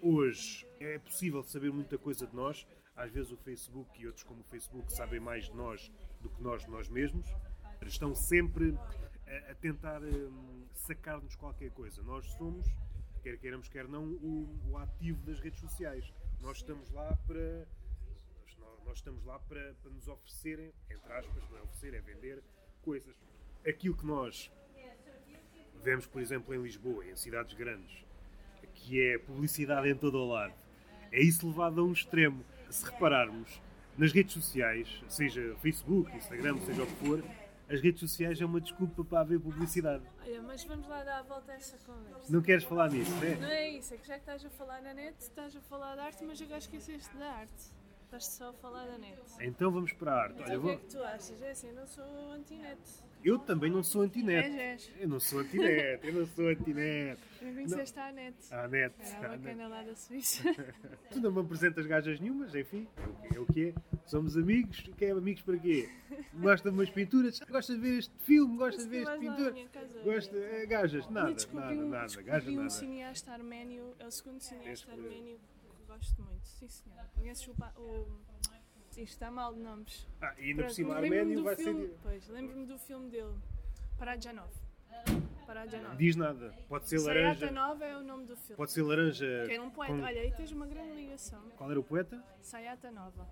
hoje 0.00 0.66
é 0.80 0.98
possível 0.98 1.42
saber 1.44 1.72
muita 1.72 1.96
coisa 1.96 2.26
de 2.26 2.34
nós, 2.34 2.66
às 2.96 3.10
vezes 3.12 3.30
o 3.30 3.36
Facebook 3.36 4.02
e 4.02 4.06
outros 4.06 4.24
como 4.24 4.40
o 4.40 4.44
Facebook 4.44 4.92
sabem 4.92 5.20
mais 5.20 5.44
de 5.44 5.54
nós 5.54 5.90
do 6.20 6.28
que 6.28 6.42
nós 6.42 6.62
de 6.64 6.70
nós 6.70 6.88
mesmos, 6.88 7.26
estão 7.86 8.14
sempre 8.14 8.76
a, 9.26 9.52
a 9.52 9.54
tentar 9.54 10.02
hum, 10.02 10.66
sacar-nos 10.74 11.34
qualquer 11.36 11.70
coisa. 11.70 12.02
Nós 12.02 12.26
somos, 12.32 12.66
quer 13.22 13.38
queiramos, 13.38 13.68
quer 13.68 13.88
não, 13.88 14.04
o, 14.04 14.48
o 14.70 14.78
ativo 14.78 15.22
das 15.24 15.38
redes 15.40 15.60
sociais. 15.60 16.12
Nós 16.42 16.58
estamos 16.58 16.90
lá 16.90 17.16
para 17.26 17.66
nós- 18.58 18.84
nós 18.84 18.96
estamos 18.98 19.24
lá 19.24 19.38
para, 19.38 19.74
para 19.80 19.90
nos 19.90 20.06
oferecerem, 20.08 20.72
entre 20.90 21.12
aspas, 21.12 21.42
não 21.50 21.58
é 21.58 21.62
oferecer, 21.62 21.94
é 21.94 22.00
vender 22.00 22.42
coisas. 22.82 23.14
Aquilo 23.66 23.96
que 23.96 24.04
nós 24.04 24.50
vemos, 25.82 26.06
por 26.06 26.20
exemplo, 26.20 26.54
em 26.54 26.62
Lisboa, 26.62 27.04
em 27.06 27.16
cidades 27.16 27.54
grandes, 27.54 28.04
que 28.74 29.00
é 29.00 29.18
publicidade 29.18 29.88
em 29.88 29.94
todo 29.96 30.18
o 30.18 30.28
lado, 30.28 30.54
é 31.10 31.20
isso 31.22 31.46
levado 31.46 31.80
a 31.80 31.84
um 31.84 31.92
extremo. 31.92 32.44
Se 32.70 32.84
repararmos, 32.86 33.60
nas 33.96 34.12
redes 34.12 34.32
sociais, 34.32 34.88
seja 35.08 35.54
Facebook, 35.60 36.10
Instagram, 36.16 36.58
seja 36.60 36.82
o 36.82 36.86
que 36.86 37.06
for, 37.06 37.22
as 37.72 37.80
redes 37.80 38.00
sociais 38.00 38.40
é 38.40 38.44
uma 38.44 38.60
desculpa 38.60 39.04
para 39.04 39.20
haver 39.20 39.40
publicidade. 39.40 40.04
Olha, 40.22 40.42
mas 40.42 40.64
vamos 40.64 40.86
lá 40.88 41.02
dar 41.02 41.18
a 41.20 41.22
volta 41.22 41.52
a 41.52 41.54
essa 41.54 41.76
conversa. 41.86 42.32
Não 42.32 42.42
queres 42.42 42.64
falar 42.64 42.90
nisso, 42.90 43.10
não 43.12 43.22
é? 43.22 43.34
Não 43.36 43.48
é 43.48 43.70
isso, 43.70 43.94
é 43.94 43.96
que 43.96 44.06
já 44.06 44.14
que 44.14 44.20
estás 44.20 44.44
a 44.44 44.50
falar 44.50 44.82
na 44.82 44.92
net, 44.94 45.14
estás 45.18 45.56
a 45.56 45.60
falar 45.62 45.94
de 45.94 46.00
arte, 46.00 46.24
mas 46.24 46.40
agora 46.42 46.58
esqueceste 46.58 47.16
da 47.16 47.26
arte. 47.30 47.72
Estás 48.04 48.26
só 48.26 48.50
a 48.50 48.52
falar 48.52 48.84
da 48.86 48.98
net. 48.98 49.18
Então 49.40 49.70
vamos 49.70 49.92
para 49.94 50.12
a 50.12 50.22
arte. 50.24 50.34
Então 50.34 50.46
Olha, 50.46 50.58
o 50.58 50.62
que 50.62 50.68
é 50.68 50.72
vou- 50.72 50.78
que 50.80 50.86
tu 50.96 51.02
achas? 51.02 51.42
É 51.42 51.50
assim, 51.50 51.68
eu 51.68 51.74
não 51.74 51.86
sou 51.86 52.04
anti-net. 52.32 52.78
Eu 53.24 53.38
também 53.38 53.70
não 53.70 53.82
sou 53.82 54.02
anti-net. 54.02 54.48
És, 54.48 54.88
és. 54.88 54.90
Eu 55.00 55.08
não 55.08 55.20
sou 55.20 55.40
anti-net, 55.40 56.06
eu 56.06 56.14
não 56.14 56.26
sou 56.26 56.48
anti-net. 56.48 57.20
Não 57.40 57.54
conheceste 57.54 57.98
a 57.98 58.12
net. 58.12 58.36
A 58.50 58.68
net. 58.68 58.94
Era 59.00 59.28
a 59.28 59.32
a 59.32 59.36
net. 59.36 59.42
bacana 59.42 59.68
lá 59.68 59.82
da 59.82 59.94
Suíça. 59.94 60.42
Tu 61.10 61.20
não 61.20 61.32
me 61.32 61.40
apresentas 61.40 61.86
gajas 61.86 62.20
nenhumas, 62.20 62.54
enfim, 62.54 62.86
é 63.34 63.38
o 63.38 63.46
que 63.46 63.66
é. 63.66 63.68
é. 63.68 63.74
Somos 64.06 64.36
amigos, 64.36 64.90
quem 64.96 65.08
é 65.08 65.12
amigos 65.12 65.42
para 65.42 65.58
quê? 65.58 65.88
Gosta 66.34 66.70
de 66.70 66.76
umas 66.76 66.90
pinturas, 66.90 67.40
gosta 67.40 67.74
de 67.74 67.80
ver 67.80 67.98
este 67.98 68.14
filme, 68.18 68.56
gosta 68.56 68.82
de 68.82 68.88
ver 68.88 69.02
este 69.02 69.18
pintor. 69.18 69.54
Gosta, 70.04 70.36
é, 70.36 70.66
gajas, 70.66 71.04
Eu 71.06 71.12
nada, 71.12 71.36
nada, 71.52 71.74
um, 71.74 71.88
nada, 71.88 72.22
gajas 72.22 72.48
um 72.48 72.56
nada. 72.56 72.70
cineasta 72.70 73.32
arménio, 73.32 73.94
é 73.98 74.06
o 74.06 74.10
segundo 74.10 74.40
cineasta 74.40 74.92
arménio 74.92 75.38
que 75.38 75.86
gosto 75.86 76.22
muito. 76.22 76.46
Sim, 76.46 76.68
senhor. 76.68 77.04
Conheces 77.14 77.48
o. 77.48 78.31
isto 79.00 79.12
está 79.14 79.30
mal 79.30 79.54
de 79.54 79.60
nomes. 79.60 80.06
Ah, 80.20 80.34
e 80.38 80.50
ainda 80.50 80.64
por 80.64 80.70
cima 80.70 80.94
arménio 80.96 81.36
do 81.38 81.44
vai 81.44 81.56
filme, 81.56 81.86
ser. 81.88 81.96
Pois, 82.02 82.28
lembro-me 82.28 82.66
do 82.66 82.78
filme 82.78 83.10
dele, 83.10 83.34
Parajanov. 83.98 84.50
Parajanov. 85.46 85.96
Diz 85.96 86.16
nada, 86.16 86.54
pode 86.68 86.88
ser 86.88 86.98
Sayata 87.00 87.20
laranja, 87.20 87.50
Nova 87.50 87.84
é 87.84 87.96
o 87.96 88.02
nome 88.02 88.26
do 88.26 88.36
filme. 88.36 88.56
pode 88.56 88.72
ser 88.72 88.82
laranja. 88.82 89.44
Que 89.46 89.52
era 89.54 89.62
um 89.62 89.70
poeta. 89.70 89.92
com- 89.94 90.02
Olha, 90.02 90.20
aí 90.20 90.32
tens 90.32 90.52
uma 90.52 90.66
grande 90.66 90.92
ligação. 90.94 91.40
Qual 91.56 91.70
era 91.70 91.80
o 91.80 91.84
poeta? 91.84 92.22
Sayata 92.40 92.90
Nova. 92.90 93.28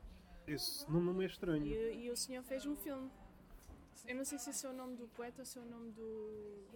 Esse 0.47 0.91
nome 0.91 1.13
não 1.13 1.23
é 1.23 1.27
estranho. 1.27 1.65
E, 1.67 2.07
e 2.07 2.11
o 2.11 2.17
senhor 2.17 2.43
fez 2.43 2.67
um 2.67 2.75
filme. 2.77 3.09
Eu 4.07 4.17
não 4.17 4.25
sei 4.25 4.39
se 4.39 4.51
esse 4.51 4.67
é 4.67 4.69
o 4.69 4.73
nome 4.73 4.97
do 4.97 5.09
poeta 5.09 5.43
ou 5.43 5.47
se 5.47 5.59
é 5.59 5.63
o 5.63 5.65
nome 5.65 5.93
do 5.93 6.67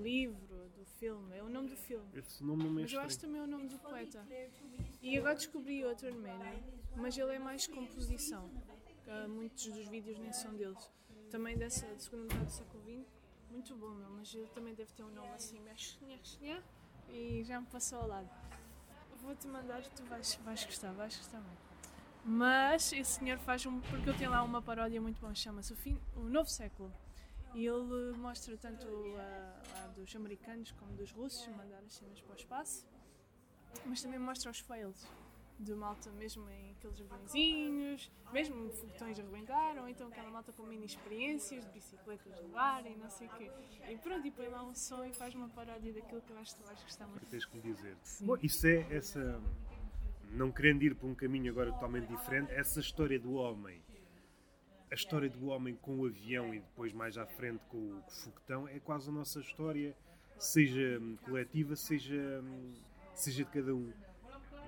livro, 0.00 0.68
do 0.76 0.84
filme. 0.84 1.36
É 1.36 1.42
o 1.42 1.48
nome 1.48 1.68
do 1.68 1.76
filme. 1.76 2.06
Esse 2.14 2.44
nome 2.44 2.64
não 2.64 2.78
é 2.78 2.82
Mas 2.82 2.92
eu 2.92 3.00
acho 3.00 3.18
também 3.18 3.40
o 3.40 3.46
nome 3.46 3.68
do 3.68 3.78
poeta. 3.78 4.26
E 5.00 5.18
agora 5.18 5.34
descobri 5.34 5.84
outro 5.84 6.06
arménio, 6.08 6.62
mas 6.96 7.16
ele 7.16 7.34
é 7.34 7.38
mais 7.38 7.66
composição. 7.66 8.50
Ah, 9.08 9.28
muitos 9.28 9.66
dos 9.66 9.88
vídeos 9.88 10.18
nem 10.18 10.32
são 10.32 10.54
deles. 10.54 10.90
Também 11.30 11.56
dessa 11.56 11.86
de 11.94 12.02
segunda 12.02 12.22
metade 12.24 12.46
do 12.46 12.52
século 12.52 12.82
XX. 12.84 13.16
Muito 13.50 13.76
bom, 13.76 13.90
meu, 13.90 14.10
mas 14.10 14.34
ele 14.34 14.48
também 14.48 14.74
deve 14.74 14.92
ter 14.92 15.02
um 15.02 15.10
nome 15.10 15.28
assim, 15.28 15.58
e 17.08 17.44
já 17.44 17.60
me 17.60 17.66
passou 17.66 18.00
ao 18.00 18.08
lado. 18.08 18.28
Vou-te 19.22 19.46
mandar, 19.46 19.82
tu 19.82 20.02
vais, 20.04 20.34
vais 20.44 20.64
gostar, 20.64 20.92
vais 20.92 21.16
gostar 21.16 21.40
muito. 21.40 21.65
Mas 22.26 22.92
esse 22.92 23.20
senhor 23.20 23.38
faz 23.38 23.64
um. 23.66 23.80
Porque 23.80 24.10
ele 24.10 24.18
tem 24.18 24.26
lá 24.26 24.42
uma 24.42 24.60
paródia 24.60 25.00
muito 25.00 25.20
boa, 25.20 25.32
chama-se 25.34 25.72
o, 25.72 25.76
fim, 25.76 25.96
o 26.16 26.22
Novo 26.22 26.50
Século. 26.50 26.92
E 27.54 27.64
ele 27.64 28.12
mostra 28.18 28.56
tanto 28.56 28.86
a, 29.16 29.84
a 29.84 29.86
dos 29.88 30.14
americanos 30.14 30.72
como 30.72 30.92
dos 30.96 31.12
russos 31.12 31.46
mandar 31.56 31.78
as 31.86 31.94
cenas 31.94 32.20
para 32.20 32.32
o 32.32 32.36
espaço, 32.36 32.86
mas 33.86 34.02
também 34.02 34.18
mostra 34.18 34.50
os 34.50 34.58
fails 34.58 35.06
de 35.58 35.74
malta, 35.74 36.10
mesmo 36.12 36.46
em 36.50 36.72
aqueles 36.72 37.00
aviãozinhos, 37.00 38.10
mesmo 38.30 38.70
foguetões 38.70 39.18
a 39.18 39.22
arrebentar, 39.22 39.78
ou 39.78 39.88
então 39.88 40.08
aquela 40.08 40.30
malta 40.30 40.52
com 40.52 40.64
mini 40.64 40.84
experiências 40.84 41.64
de 41.64 41.70
bicicletas 41.70 42.38
no 42.42 42.58
ar 42.58 42.84
e 42.84 42.94
não 42.94 43.08
sei 43.08 43.26
o 43.26 43.30
quê. 43.30 43.50
E 43.88 43.96
pronto, 43.96 44.26
e 44.26 44.30
põe 44.30 44.48
lá 44.48 44.62
um 44.62 44.74
som 44.74 45.02
e 45.04 45.12
faz 45.14 45.34
uma 45.34 45.48
paródia 45.48 45.92
daquilo 45.94 46.20
que 46.20 46.32
eu 46.32 46.38
acho 46.38 46.54
que 46.54 46.62
tu 46.62 46.66
vais 46.66 46.82
gostar 46.82 47.06
muito. 47.06 47.24
Tens 47.26 47.46
que 47.46 47.56
me 47.56 47.62
dizer. 47.62 47.96
Sim. 48.02 48.26
Bom, 48.26 48.36
isso 48.42 48.66
é 48.66 48.80
essa. 48.94 49.40
Não 50.36 50.52
querendo 50.52 50.82
ir 50.82 50.94
para 50.94 51.08
um 51.08 51.14
caminho 51.14 51.50
agora 51.50 51.72
totalmente 51.72 52.08
diferente, 52.08 52.52
essa 52.52 52.78
história 52.78 53.18
do 53.18 53.32
homem, 53.36 53.80
a 54.90 54.94
história 54.94 55.30
do 55.30 55.46
homem 55.46 55.74
com 55.76 56.00
o 56.00 56.06
avião 56.06 56.54
e 56.54 56.60
depois 56.60 56.92
mais 56.92 57.16
à 57.16 57.24
frente 57.24 57.60
com 57.70 57.78
o 57.78 58.02
foguetão, 58.10 58.68
é 58.68 58.78
quase 58.78 59.08
a 59.08 59.12
nossa 59.12 59.40
história, 59.40 59.96
seja 60.38 60.98
hum, 61.00 61.16
coletiva, 61.24 61.74
seja, 61.74 62.42
hum, 62.44 62.74
seja 63.14 63.44
de 63.44 63.50
cada 63.50 63.74
um. 63.74 63.90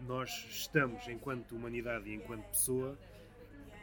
Nós 0.06 0.30
estamos, 0.48 1.06
enquanto 1.06 1.52
humanidade 1.54 2.08
e 2.08 2.14
enquanto 2.14 2.46
pessoa, 2.46 2.98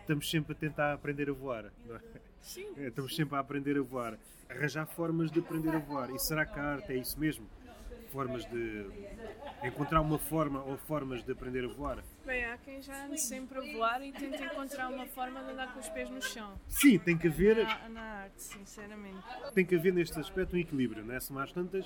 estamos 0.01 0.27
sempre 0.27 0.53
a 0.53 0.55
tentar 0.55 0.91
aprender 0.93 1.29
a 1.29 1.33
voar. 1.33 1.71
Não 1.85 1.97
é? 1.97 2.01
Sim, 2.41 2.65
É, 2.77 2.87
Estamos 2.87 3.15
sempre 3.15 3.35
a 3.35 3.39
aprender 3.39 3.77
a 3.77 3.81
voar. 3.83 4.17
Arranjar 4.49 4.87
formas 4.87 5.29
de 5.29 5.39
aprender 5.39 5.75
a 5.75 5.79
voar. 5.79 6.09
E 6.09 6.17
será 6.17 6.47
que 6.47 6.59
a 6.59 6.63
arte 6.63 6.93
é 6.93 6.97
isso 6.97 7.19
mesmo? 7.19 7.47
Formas 8.15 8.45
de. 8.45 8.85
Encontrar 9.61 9.99
uma 9.99 10.17
forma 10.17 10.63
ou 10.63 10.77
formas 10.77 11.21
de 11.21 11.33
aprender 11.33 11.65
a 11.65 11.67
voar? 11.67 12.01
bem, 12.25 12.45
há 12.45 12.57
quem 12.57 12.81
já 12.81 13.05
ande 13.05 13.19
sempre 13.19 13.57
a 13.57 13.73
voar 13.73 14.01
e 14.01 14.13
tenta 14.13 14.41
encontrar 14.45 14.87
uma 14.87 15.05
forma 15.05 15.43
de 15.43 15.51
andar 15.51 15.73
com 15.73 15.81
os 15.81 15.89
pés 15.89 16.09
no 16.09 16.21
chão. 16.21 16.57
Sim, 16.69 16.97
tem 16.97 17.17
que 17.17 17.27
haver, 17.27 17.57
Na, 17.65 17.89
na 17.89 18.01
arte, 18.01 18.41
sinceramente. 18.41 19.17
tem 19.53 19.65
que 19.65 19.75
haver 19.75 19.91
neste 19.91 20.17
aspecto 20.17 20.55
um 20.55 20.59
equilíbrio, 20.59 21.03
não 21.03 21.13
é? 21.13 21.19
Se 21.19 21.33
mais 21.33 21.51
tantas, 21.51 21.85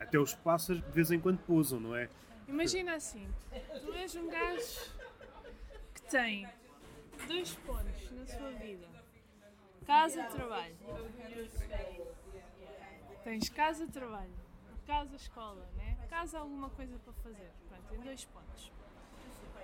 até 0.00 0.18
os 0.18 0.34
pássaros 0.34 0.82
de 0.82 0.90
vez 0.90 1.12
em 1.12 1.20
quando 1.20 1.38
pousam, 1.38 1.78
não 1.78 1.94
é? 1.94 2.08
Imagina 2.48 2.94
assim, 2.96 3.28
tu 3.80 3.92
és 3.94 4.16
um 4.16 4.28
gajo 4.28 4.90
que 5.94 6.02
tem 6.10 6.48
dois 7.28 7.54
pontos 7.54 8.10
na 8.10 8.26
sua 8.26 8.50
vida. 8.50 8.88
Casa, 9.86 10.24
trabalho. 10.24 10.74
Tens 13.22 13.48
casa, 13.50 13.86
trabalho. 13.86 14.39
Casa, 14.90 15.14
escola, 15.14 15.64
né? 15.76 15.96
Casa, 16.08 16.40
alguma 16.40 16.68
coisa 16.70 16.98
para 16.98 17.12
fazer. 17.12 17.48
Pronto, 17.68 17.82
tem 17.90 18.00
dois 18.00 18.24
pontos. 18.24 18.72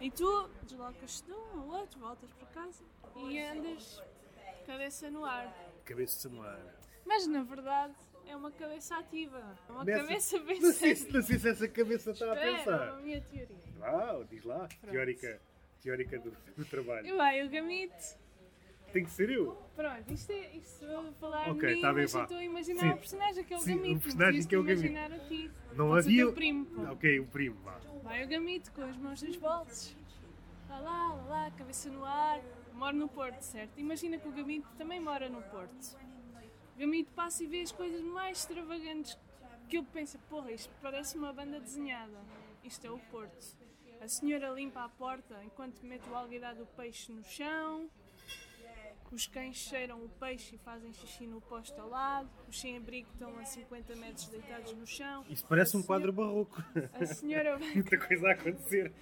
E 0.00 0.08
tu 0.08 0.48
deslocas-te 0.62 1.24
de 1.26 1.32
um 1.32 1.60
ao 1.62 1.66
outro, 1.80 1.98
voltas 1.98 2.30
para 2.30 2.46
casa 2.48 2.84
e 3.16 3.36
andas 3.40 4.00
cabeça 4.64 5.10
no 5.10 5.24
ar. 5.24 5.52
Cabeça 5.84 6.28
no 6.28 6.42
ar. 6.42 6.60
Mas 7.04 7.26
na 7.26 7.42
verdade 7.42 7.94
é 8.28 8.36
uma 8.36 8.52
cabeça 8.52 8.96
ativa. 8.98 9.56
É 9.68 9.72
uma 9.72 9.84
Nessa- 9.84 10.02
cabeça 10.06 10.38
bem 10.38 10.60
Não 10.60 10.72
sei, 10.72 10.94
se- 10.94 11.02
séria. 11.02 11.18
não 11.18 11.26
sei 11.26 11.38
se 11.40 11.48
essa 11.48 11.68
cabeça 11.68 12.10
está 12.12 12.24
a 12.26 12.34
Espera, 12.34 12.50
é 12.50 12.54
a 12.54 12.56
pensar. 12.58 13.02
minha 13.02 13.20
teoria. 13.20 13.56
Uau, 13.80 14.24
diz 14.26 14.44
lá. 14.44 14.68
Teórica, 14.88 15.40
teórica 15.82 16.18
do, 16.20 16.30
do 16.56 16.64
trabalho. 16.66 17.04
E 17.04 17.12
vai, 17.16 17.44
o 17.44 17.50
gamito. 17.50 18.16
Tem 18.96 19.04
que 19.04 19.10
ser 19.10 19.28
eu. 19.28 19.52
Pronto, 19.76 20.10
isto 20.10 20.32
é. 20.32 20.56
Isto 20.56 20.86
vou 20.86 21.12
falar 21.20 21.50
Ok, 21.50 21.68
de 21.68 21.74
mim, 21.74 21.80
tá 21.82 21.92
bem, 21.92 22.02
mas 22.04 22.12
vá. 22.14 22.22
estou 22.22 22.38
a 22.38 22.44
imaginar 22.44 22.80
Sim. 22.80 22.88
o 22.88 22.96
personagem 22.96 23.44
que 23.44 23.52
é 23.52 23.56
o 23.58 23.60
Sim, 23.60 23.74
o 23.74 23.76
gamito. 23.76 24.00
personagem 24.00 24.40
não 24.40 24.48
que 24.48 24.54
é 24.54 24.58
o 24.58 24.62
Gamito. 24.62 24.86
imaginar 24.86 25.12
a 25.12 25.18
ti. 25.28 25.50
Não 25.74 25.88
Pode 25.88 25.98
havia. 26.06 26.28
o 26.28 26.32
primo, 26.32 26.64
pô. 26.64 26.82
Ok, 26.92 27.20
o 27.20 27.26
primo, 27.26 27.56
vá. 27.62 27.78
Vai 28.02 28.24
o 28.24 28.26
gamito 28.28 28.72
com 28.72 28.80
as 28.80 28.96
mãos 28.96 29.20
nos 29.22 29.36
bolsos. 29.36 29.94
Lá, 30.70 30.78
lá, 30.78 31.08
lá, 31.12 31.24
lá, 31.26 31.50
cabeça 31.50 31.90
no 31.90 32.06
ar. 32.06 32.40
Mora 32.72 32.96
no 32.96 33.06
Porto, 33.06 33.42
certo? 33.42 33.78
Imagina 33.78 34.16
que 34.16 34.26
o 34.26 34.32
gamito 34.32 34.66
também 34.78 34.98
mora 34.98 35.28
no 35.28 35.42
Porto. 35.42 35.98
O 36.74 36.78
gamito 36.78 37.12
passa 37.12 37.44
e 37.44 37.46
vê 37.46 37.60
as 37.60 37.70
coisas 37.72 38.00
mais 38.00 38.38
extravagantes 38.38 39.18
que 39.68 39.76
ele 39.76 39.86
pensa, 39.92 40.18
porra, 40.30 40.52
isto 40.52 40.72
parece 40.80 41.18
uma 41.18 41.34
banda 41.34 41.60
desenhada. 41.60 42.16
Isto 42.64 42.86
é 42.86 42.90
o 42.90 42.98
Porto. 43.10 43.46
A 44.00 44.08
senhora 44.08 44.48
limpa 44.48 44.84
a 44.84 44.88
porta 44.88 45.42
enquanto 45.44 45.82
mete 45.84 46.08
o 46.08 46.14
alguidar 46.14 46.54
do 46.54 46.64
peixe 46.64 47.12
no 47.12 47.22
chão. 47.24 47.90
Os 49.12 49.26
cães 49.26 49.56
cheiram 49.56 50.04
o 50.04 50.08
peixe 50.08 50.56
e 50.56 50.58
fazem 50.58 50.92
xixi 50.92 51.26
no 51.26 51.40
posto 51.40 51.80
ao 51.80 51.88
lado. 51.88 52.28
Os 52.48 52.60
sem-abrigo 52.60 53.08
estão 53.12 53.38
a 53.38 53.44
50 53.44 53.96
metros 53.96 54.26
deitados 54.28 54.72
no 54.74 54.86
chão. 54.86 55.24
Isso 55.30 55.44
parece 55.48 55.76
A 55.76 55.78
um 55.78 55.82
quadro 55.82 56.12
barroco. 56.12 56.62
A 57.00 57.06
senhora 57.06 57.56
vai 57.58 57.74
Muita 57.74 57.96
coisa 57.98 58.28
a 58.28 58.32
acontecer. 58.32 58.92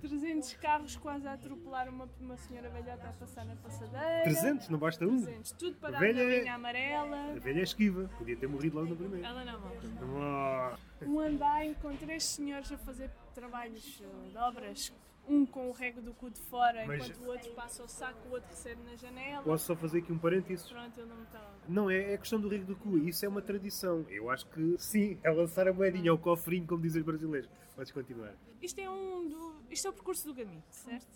300 0.00 0.54
carros 0.54 0.96
quase 0.96 1.26
a 1.28 1.34
atropelar 1.34 1.88
uma, 1.88 2.08
uma 2.20 2.36
senhora 2.36 2.68
velhota 2.70 3.08
a 3.08 3.12
passar 3.12 3.44
na 3.44 3.54
passadeira. 3.56 4.22
300, 4.24 4.68
não 4.70 4.78
basta 4.78 5.06
um. 5.06 5.22
300, 5.22 5.52
tudo 5.52 5.76
parado 5.76 6.00
Velha 6.04 6.24
na 6.24 6.32
é- 6.32 6.38
linha 6.40 6.52
A 6.52 6.54
amarela. 6.56 7.34
velha 7.40 7.60
é 7.60 7.62
esquiva. 7.62 8.10
Podia 8.18 8.36
ter 8.36 8.48
morrido 8.48 8.76
logo 8.76 8.88
no 8.90 8.96
primeiro. 8.96 9.24
Ela 9.24 9.44
não 9.44 9.60
morre. 9.60 9.76
Ah, 10.20 10.76
Um 11.02 11.20
andaime 11.20 11.74
com 11.76 11.94
três 11.96 12.24
senhores 12.24 12.70
a 12.72 12.78
fazer 12.78 13.10
trabalhos 13.34 14.02
eh, 14.02 14.30
de 14.30 14.36
obras 14.38 14.92
um 15.28 15.46
com 15.46 15.68
o 15.68 15.72
rego 15.72 16.00
do 16.02 16.12
cu 16.14 16.30
de 16.30 16.40
fora, 16.40 16.84
Mas- 16.86 17.08
enquanto 17.08 17.24
o 17.24 17.28
outro 17.30 17.50
passa 17.52 17.82
o 17.82 17.88
saco, 17.88 18.28
o 18.28 18.32
outro 18.32 18.48
recebe 18.50 18.82
na 18.82 18.94
janela. 18.96 19.42
Posso 19.42 19.66
só 19.66 19.76
fazer 19.76 19.98
aqui 19.98 20.12
um 20.12 20.18
parênteses? 20.18 20.68
Pronto, 20.70 20.98
eu 21.00 21.06
não 21.06 21.16
me 21.16 21.22
estava. 21.24 21.50
Não, 21.68 21.90
é, 21.90 22.12
é 22.12 22.14
a 22.14 22.18
questão 22.18 22.40
do 22.40 22.48
rico 22.48 22.66
do 22.66 22.76
cu. 22.76 22.98
Isso 22.98 23.24
é 23.24 23.28
uma 23.28 23.40
tradição. 23.42 24.04
Eu 24.10 24.30
acho 24.30 24.46
que 24.48 24.76
sim, 24.78 25.18
é 25.22 25.30
lançar 25.30 25.66
a 25.68 25.72
moedinha, 25.72 26.10
é 26.10 26.12
o 26.12 26.18
cofrinho, 26.18 26.66
como 26.66 26.82
dizem 26.82 27.00
os 27.00 27.06
brasileiros. 27.06 27.48
Podes 27.74 27.90
continuar. 27.92 28.34
Isto 28.62 28.80
é 28.80 28.88
um 28.90 29.28
do. 29.28 29.54
Isto 29.70 29.86
é 29.88 29.90
o 29.90 29.92
percurso 29.92 30.26
do 30.26 30.34
Gamito, 30.34 30.64
certo? 30.70 31.06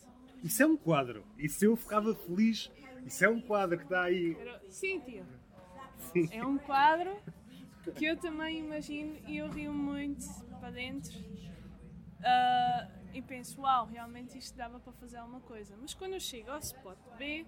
Isso 0.42 0.62
é 0.62 0.66
um 0.66 0.76
quadro. 0.76 1.24
Isso 1.36 1.64
eu 1.64 1.76
ficava 1.76 2.14
feliz. 2.14 2.70
Isso 3.04 3.24
é 3.24 3.28
um 3.28 3.40
quadro 3.40 3.76
que 3.78 3.84
está 3.84 4.02
aí. 4.04 4.36
Era- 4.38 4.60
Sim, 4.70 5.00
tio. 5.00 5.24
Sim. 6.12 6.28
É 6.32 6.44
um 6.46 6.58
quadro 6.58 7.16
que 7.96 8.04
eu 8.04 8.16
também 8.16 8.58
imagino 8.60 9.16
e 9.26 9.36
eu 9.38 9.48
rio 9.48 9.72
muito 9.72 10.24
para 10.60 10.70
dentro. 10.70 11.12
Ah, 12.24 12.88
e 13.14 13.22
penso, 13.22 13.60
uau, 13.62 13.86
realmente 13.86 14.36
isto 14.38 14.56
dava 14.56 14.78
para 14.80 14.92
fazer 14.92 15.16
alguma 15.18 15.40
coisa. 15.40 15.76
Mas 15.80 15.94
quando 15.94 16.14
eu 16.14 16.20
chego 16.20 16.50
ao 16.50 16.58
spot 16.58 16.98
B, 17.16 17.46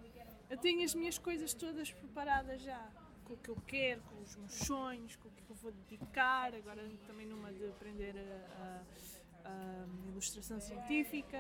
eu 0.49 0.57
tenho 0.59 0.83
as 0.85 0.95
minhas 0.95 1.19
coisas 1.19 1.55
todas 1.55 1.91
preparadas 1.93 2.63
já. 2.63 2.91
Com 3.25 3.35
o 3.35 3.37
que 3.37 3.49
eu 3.51 3.57
quero, 3.67 4.01
com 4.03 4.21
os 4.23 4.35
meus 4.37 4.53
sonhos, 4.55 5.15
com 5.17 5.29
o 5.29 5.31
que 5.31 5.45
eu 5.49 5.55
vou 5.57 5.71
dedicar. 5.73 6.53
Agora 6.55 6.83
também 7.07 7.27
numa 7.27 7.53
de 7.53 7.67
aprender 7.69 8.15
a, 8.19 8.63
a- 8.65 9.49
a 9.49 10.09
ilustração 10.11 10.61
científica. 10.61 11.39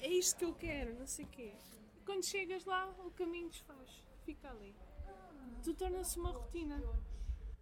É 0.00 0.08
isto 0.08 0.36
que 0.38 0.44
eu 0.44 0.54
quero, 0.54 0.94
não 0.98 1.06
sei 1.06 1.24
o 1.24 1.28
quê. 1.28 1.52
E 1.96 2.00
quando 2.04 2.24
chegas 2.24 2.64
lá, 2.64 2.88
o 3.04 3.10
caminho 3.10 3.48
desfaz. 3.48 4.02
Fica 4.24 4.48
ali. 4.50 4.74
Tu 5.64 5.74
torna-se 5.74 6.18
uma 6.18 6.30
rotina. 6.30 6.80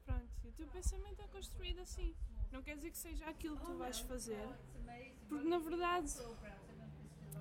Pronto, 0.05 0.29
e 0.45 0.49
o 0.49 0.53
teu 0.53 0.67
pensamento 0.69 1.21
é 1.23 1.27
construído 1.29 1.81
assim. 1.81 2.15
Não 2.53 2.63
quer 2.63 2.75
dizer 2.77 2.91
que 2.91 2.99
seja 2.99 3.25
aquilo 3.27 3.57
que 3.57 3.65
tu 3.65 3.75
vais 3.79 3.99
fazer, 4.01 4.47
porque 5.31 5.49
na 5.49 5.59
verdade 5.59 6.13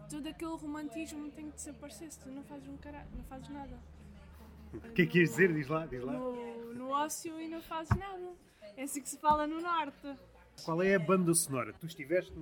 todo 0.10 0.28
aquele 0.28 0.56
romantismo 0.56 1.30
tem 1.32 1.50
que 1.50 1.56
desaparecer 1.56 2.12
se 2.12 2.20
tu 2.20 2.30
não 2.30 2.44
fazes 2.44 2.68
um 2.68 2.78
cara... 2.78 3.06
não 3.16 3.24
fazes 3.24 3.50
nada. 3.50 3.80
O 4.74 4.80
que 4.94 5.02
é 5.02 5.06
que 5.06 5.20
ias 5.20 5.32
dizer? 5.32 5.54
Diz 5.54 5.68
lá, 5.68 5.86
diz 5.88 6.04
lá. 6.04 6.14
No, 6.14 6.74
no 6.76 6.90
ócio 6.90 7.40
e 7.42 7.48
não 7.48 7.62
fazes 7.62 7.96
nada. 7.98 8.34
É 8.78 8.84
assim 8.84 9.02
que 9.02 9.10
se 9.10 9.18
fala 9.18 9.48
no 9.48 9.60
norte. 9.60 10.16
Qual 10.64 10.82
é 10.84 10.94
a 10.94 11.00
banda 11.00 11.34
sonora? 11.34 11.74
Tu 11.74 11.88
estiveste 11.88 12.34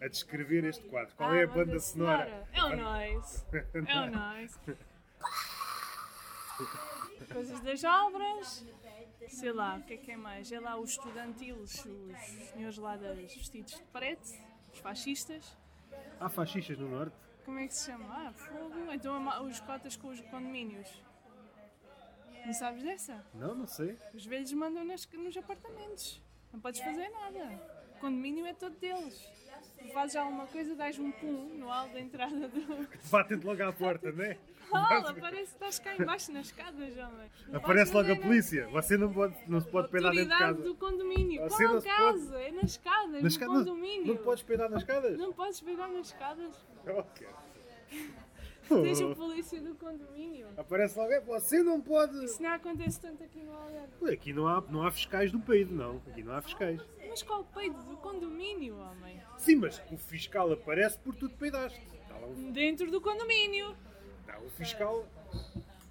a 0.00 0.08
descrever 0.08 0.64
este 0.64 0.88
quadro. 0.88 1.14
Qual 1.14 1.34
é 1.34 1.44
a 1.44 1.46
banda 1.46 1.78
sonora? 1.78 2.48
É 2.52 2.64
o 2.64 2.76
noise. 2.76 3.44
É 3.52 4.00
o 4.00 4.10
noise. 4.10 4.58
Coisas 7.32 7.60
das 7.60 7.84
obras. 7.84 8.64
Sei 9.28 9.52
lá, 9.52 9.76
o 9.76 9.82
que 9.82 9.94
é 9.94 9.96
que 9.96 10.12
é 10.12 10.16
mais? 10.16 10.50
É 10.52 10.60
lá 10.60 10.78
os 10.78 10.90
estudantilos, 10.90 11.84
os 11.84 12.18
senhores 12.52 12.78
lá 12.78 12.96
das 12.96 13.18
vestidos 13.18 13.74
de 13.74 13.82
preto, 13.84 14.28
os 14.76 14.80
fascistas. 14.80 15.56
Há 16.20 16.28
fascistas 16.28 16.78
no 16.78 16.88
norte? 16.88 17.16
Como 17.44 17.58
é 17.58 17.66
que 17.66 17.74
se 17.74 17.90
chama? 17.90 18.04
Ah, 18.10 18.32
fogo. 18.32 18.92
Então 18.92 19.44
os 19.46 19.60
cotas 19.60 19.96
com 19.96 20.08
os 20.08 20.20
condomínios. 20.22 20.88
Não 22.44 22.52
sabes 22.52 22.82
dessa? 22.82 23.24
Não, 23.34 23.54
não 23.54 23.66
sei. 23.66 23.96
Os 24.14 24.24
velhos 24.26 24.52
mandam 24.52 24.84
nas- 24.84 25.06
nos 25.12 25.36
apartamentos. 25.36 26.20
Não 26.52 26.60
podes 26.60 26.80
fazer 26.80 27.08
nada. 27.08 27.60
O 27.96 28.00
condomínio 28.00 28.46
é 28.46 28.52
todo 28.52 28.76
deles. 28.76 29.18
Tu 29.78 29.88
fazes 29.92 30.16
alguma 30.16 30.46
coisa, 30.46 30.74
dás 30.76 30.98
um 30.98 31.10
pum 31.12 31.48
no 31.58 31.66
hall 31.68 31.88
da 31.88 32.00
entrada 32.00 32.48
do. 32.48 32.88
Batem-te 33.10 33.44
logo 33.46 33.62
à 33.62 33.72
porta, 33.72 34.12
não 34.12 34.24
é? 34.24 34.38
Olha, 34.72 35.14
parece 35.14 35.46
que 35.56 35.64
estás 35.64 35.78
cá 35.78 35.96
embaixo 35.96 36.32
nas 36.32 36.46
escadas, 36.46 36.92
homem. 36.98 37.30
Não 37.48 37.56
Aparece 37.58 37.92
logo 37.94 38.12
a 38.12 38.16
polícia. 38.16 38.66
Você 38.68 38.96
não, 38.96 39.12
pode, 39.12 39.34
não 39.46 39.60
se 39.60 39.68
pode 39.68 39.88
peidar 39.88 40.12
dentro 40.12 40.32
de 40.32 40.38
casa. 40.38 40.62
do 40.62 40.74
condomínio. 40.74 41.42
Você 41.42 41.64
Qual 41.64 41.74
não 41.74 41.80
se 41.80 41.86
casa? 41.88 42.40
É 42.40 42.50
nas 42.52 42.70
escadas, 42.72 43.12
Nas 43.12 43.22
no 43.22 43.28
esca- 43.28 43.46
condomínio. 43.46 44.06
Não 44.06 44.16
podes 44.16 44.42
peidar 44.42 44.68
nas 44.70 44.80
escadas? 44.80 45.16
Não 45.18 45.32
podes 45.32 45.60
pegar 45.60 45.88
nas 45.88 46.06
escadas. 46.06 46.54
Ok. 46.86 47.26
Tens 48.68 49.00
o 49.00 49.14
polícia 49.14 49.60
do 49.60 49.74
condomínio. 49.76 50.48
Aparece 50.56 50.98
logo, 50.98 51.12
"É, 51.12 51.20
você 51.20 51.62
não 51.62 51.80
pode. 51.80 52.24
Isso 52.24 52.42
não 52.42 52.50
acontece 52.50 53.00
tanto 53.00 53.22
aqui 53.22 53.40
no 53.40 53.52
Algarve. 53.52 54.12
Aqui 54.12 54.32
não 54.32 54.48
há, 54.48 54.60
não 54.62 54.82
há 54.84 54.90
fiscais 54.90 55.30
do 55.30 55.38
peido, 55.38 55.72
não. 55.72 56.02
Aqui 56.08 56.22
não 56.24 56.34
há 56.34 56.42
fiscais. 56.42 56.80
Mas 57.08 57.22
qual 57.22 57.44
peido 57.44 57.80
do 57.84 57.96
condomínio, 57.98 58.76
homem? 58.76 59.20
Sim, 59.38 59.56
mas 59.56 59.80
o 59.92 59.96
fiscal 59.96 60.50
aparece 60.52 60.98
por 60.98 61.14
tu 61.14 61.28
te 61.28 61.36
peidaste. 61.36 61.80
Um, 62.36 62.50
Dentro 62.50 62.90
do 62.90 63.00
condomínio. 63.00 63.76
Está 64.26 64.38
um 64.40 64.50
fiscal. 64.50 65.06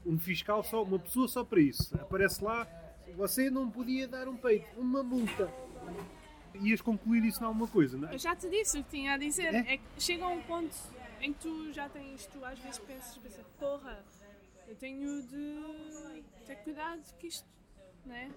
Um 0.05 0.19
fiscal 0.19 0.63
só, 0.63 0.83
uma 0.83 0.99
pessoa 0.99 1.27
só 1.27 1.43
para 1.43 1.59
isso. 1.59 1.95
Aparece 1.95 2.43
lá, 2.43 2.67
você 3.15 3.49
não 3.49 3.71
podia 3.71 4.07
dar 4.07 4.27
um 4.27 4.35
peido, 4.35 4.65
uma 4.77 5.01
multa. 5.01 5.51
Ias 6.61 6.81
concluir 6.81 7.23
isso 7.25 7.41
em 7.41 7.45
alguma 7.45 7.67
coisa, 7.67 7.97
não 7.97 8.09
é? 8.09 8.13
Eu 8.13 8.19
já 8.19 8.35
te 8.35 8.49
disse 8.49 8.79
o 8.79 8.83
que 8.83 8.91
tinha 8.91 9.13
a 9.13 9.17
dizer. 9.17 9.53
É? 9.53 9.73
É, 9.73 9.77
que 9.77 9.83
chega 9.97 10.25
a 10.25 10.27
um 10.27 10.41
ponto 10.43 10.75
em 11.21 11.33
que 11.33 11.39
tu 11.39 11.73
já 11.73 11.89
tens, 11.89 12.25
tu 12.27 12.43
às 12.45 12.59
vezes 12.59 12.79
pensas, 12.79 13.17
pensas 13.17 13.45
porra, 13.59 14.03
eu 14.67 14.75
tenho 14.75 15.23
de 15.23 16.23
ter 16.45 16.55
cuidado 16.57 17.01
que 17.17 17.27
isto, 17.27 17.47
né? 18.05 18.31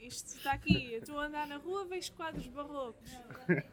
Isto 0.00 0.36
está 0.36 0.52
aqui, 0.52 0.92
eu 0.92 0.98
estou 0.98 1.18
a 1.18 1.26
andar 1.26 1.46
na 1.46 1.56
rua, 1.56 1.84
vejo 1.84 2.12
quadros 2.12 2.46
barrocos, 2.48 3.10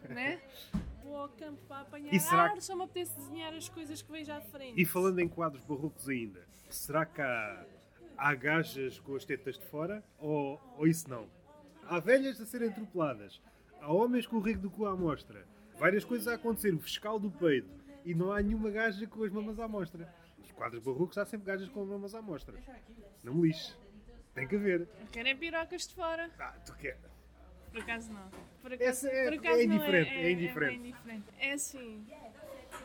né? 0.10 0.42
Vou 1.04 1.16
ao 1.18 1.30
campo 1.30 1.62
para 1.68 1.82
apanhar 1.82 2.14
E 2.14 2.20
será 2.20 2.44
ar, 2.44 2.62
só 2.62 2.76
me 2.76 2.84
apetece 2.84 3.16
desenhar 3.16 3.54
as 3.54 3.68
coisas 3.70 4.02
que 4.02 4.12
vejo 4.12 4.32
à 4.32 4.42
frente. 4.42 4.80
E 4.80 4.86
falando 4.86 5.20
em 5.20 5.28
quadros 5.28 5.64
barrocos 5.66 6.08
ainda, 6.08 6.46
será 6.70 7.06
que 7.06 7.22
há, 7.22 7.66
há 8.18 8.36
gajas 8.36 9.00
com 9.00 9.16
as 9.16 9.26
tetas 9.26 9.58
de 9.58 9.66
fora? 9.66 10.04
Ou, 10.20 10.60
ou 10.78 10.88
isso 10.88 11.10
não? 11.10 11.28
Há 11.84 12.00
velhas 12.00 12.40
a 12.40 12.46
serem 12.46 12.70
atropeladas, 12.70 13.42
há 13.80 13.92
homens 13.92 14.26
com 14.26 14.38
o 14.38 14.40
rego 14.40 14.62
do 14.62 14.70
cu 14.70 14.86
à 14.86 14.96
mostra, 14.96 15.46
várias 15.78 16.06
coisas 16.06 16.28
a 16.28 16.36
acontecer, 16.36 16.74
o 16.74 16.80
fiscal 16.80 17.20
do 17.20 17.30
peido, 17.32 17.70
e 18.06 18.14
não 18.14 18.32
há 18.32 18.42
nenhuma 18.42 18.70
gaja 18.70 19.06
com 19.08 19.24
as 19.24 19.32
mamas 19.32 19.60
à 19.60 19.68
mostra. 19.68 20.14
Nos 20.38 20.52
quadros 20.52 20.84
barrocos 20.84 21.18
há 21.18 21.26
sempre 21.26 21.48
gajas 21.48 21.70
com 21.70 21.86
mamas 21.86 22.16
à 22.16 22.22
mostra. 22.22 22.56
Não 23.24 23.34
me 23.34 23.48
lixe. 23.48 23.76
Tem 24.34 24.48
que 24.48 24.56
haver. 24.56 24.88
É 25.14 25.36
pirocas 25.36 25.88
de 25.88 25.94
fora. 25.94 26.32
Ah, 26.40 26.56
tu 26.66 26.74
quer. 26.76 26.98
Por 27.72 27.82
acaso 27.82 28.12
não. 28.12 28.30
Por 28.62 28.74
Essa 28.74 29.08
é- 29.10 29.24
por 29.30 29.40
acaso 29.40 29.60
é 29.62 29.66
não 29.68 29.76
indiferente, 29.76 30.10
É, 30.12 30.24
é 30.24 30.32
indiferente. 30.32 30.74
É, 30.74 30.78
indiferente. 30.90 31.24
É 31.40 31.54
assim, 31.54 32.06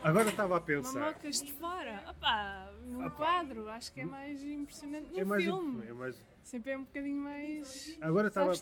Agora 0.03 0.29
estava 0.29 0.57
a 0.57 0.61
pensar. 0.61 0.99
mamocas 0.99 1.41
de 1.41 1.51
fora. 1.53 2.03
Opá, 2.09 2.71
no 2.85 3.09
quadro, 3.11 3.69
acho 3.69 3.91
que 3.93 4.01
é 4.01 4.05
mais 4.05 4.43
impressionante. 4.43 5.11
No 5.11 5.19
É 5.19 5.23
mais, 5.25 5.43
filme, 5.43 5.87
é 5.87 5.93
mais. 5.93 6.21
sempre 6.43 6.71
é 6.71 6.77
um 6.77 6.83
bocadinho 6.83 7.21
mais. 7.21 7.97
Agora 8.01 8.27
estava. 8.27 8.53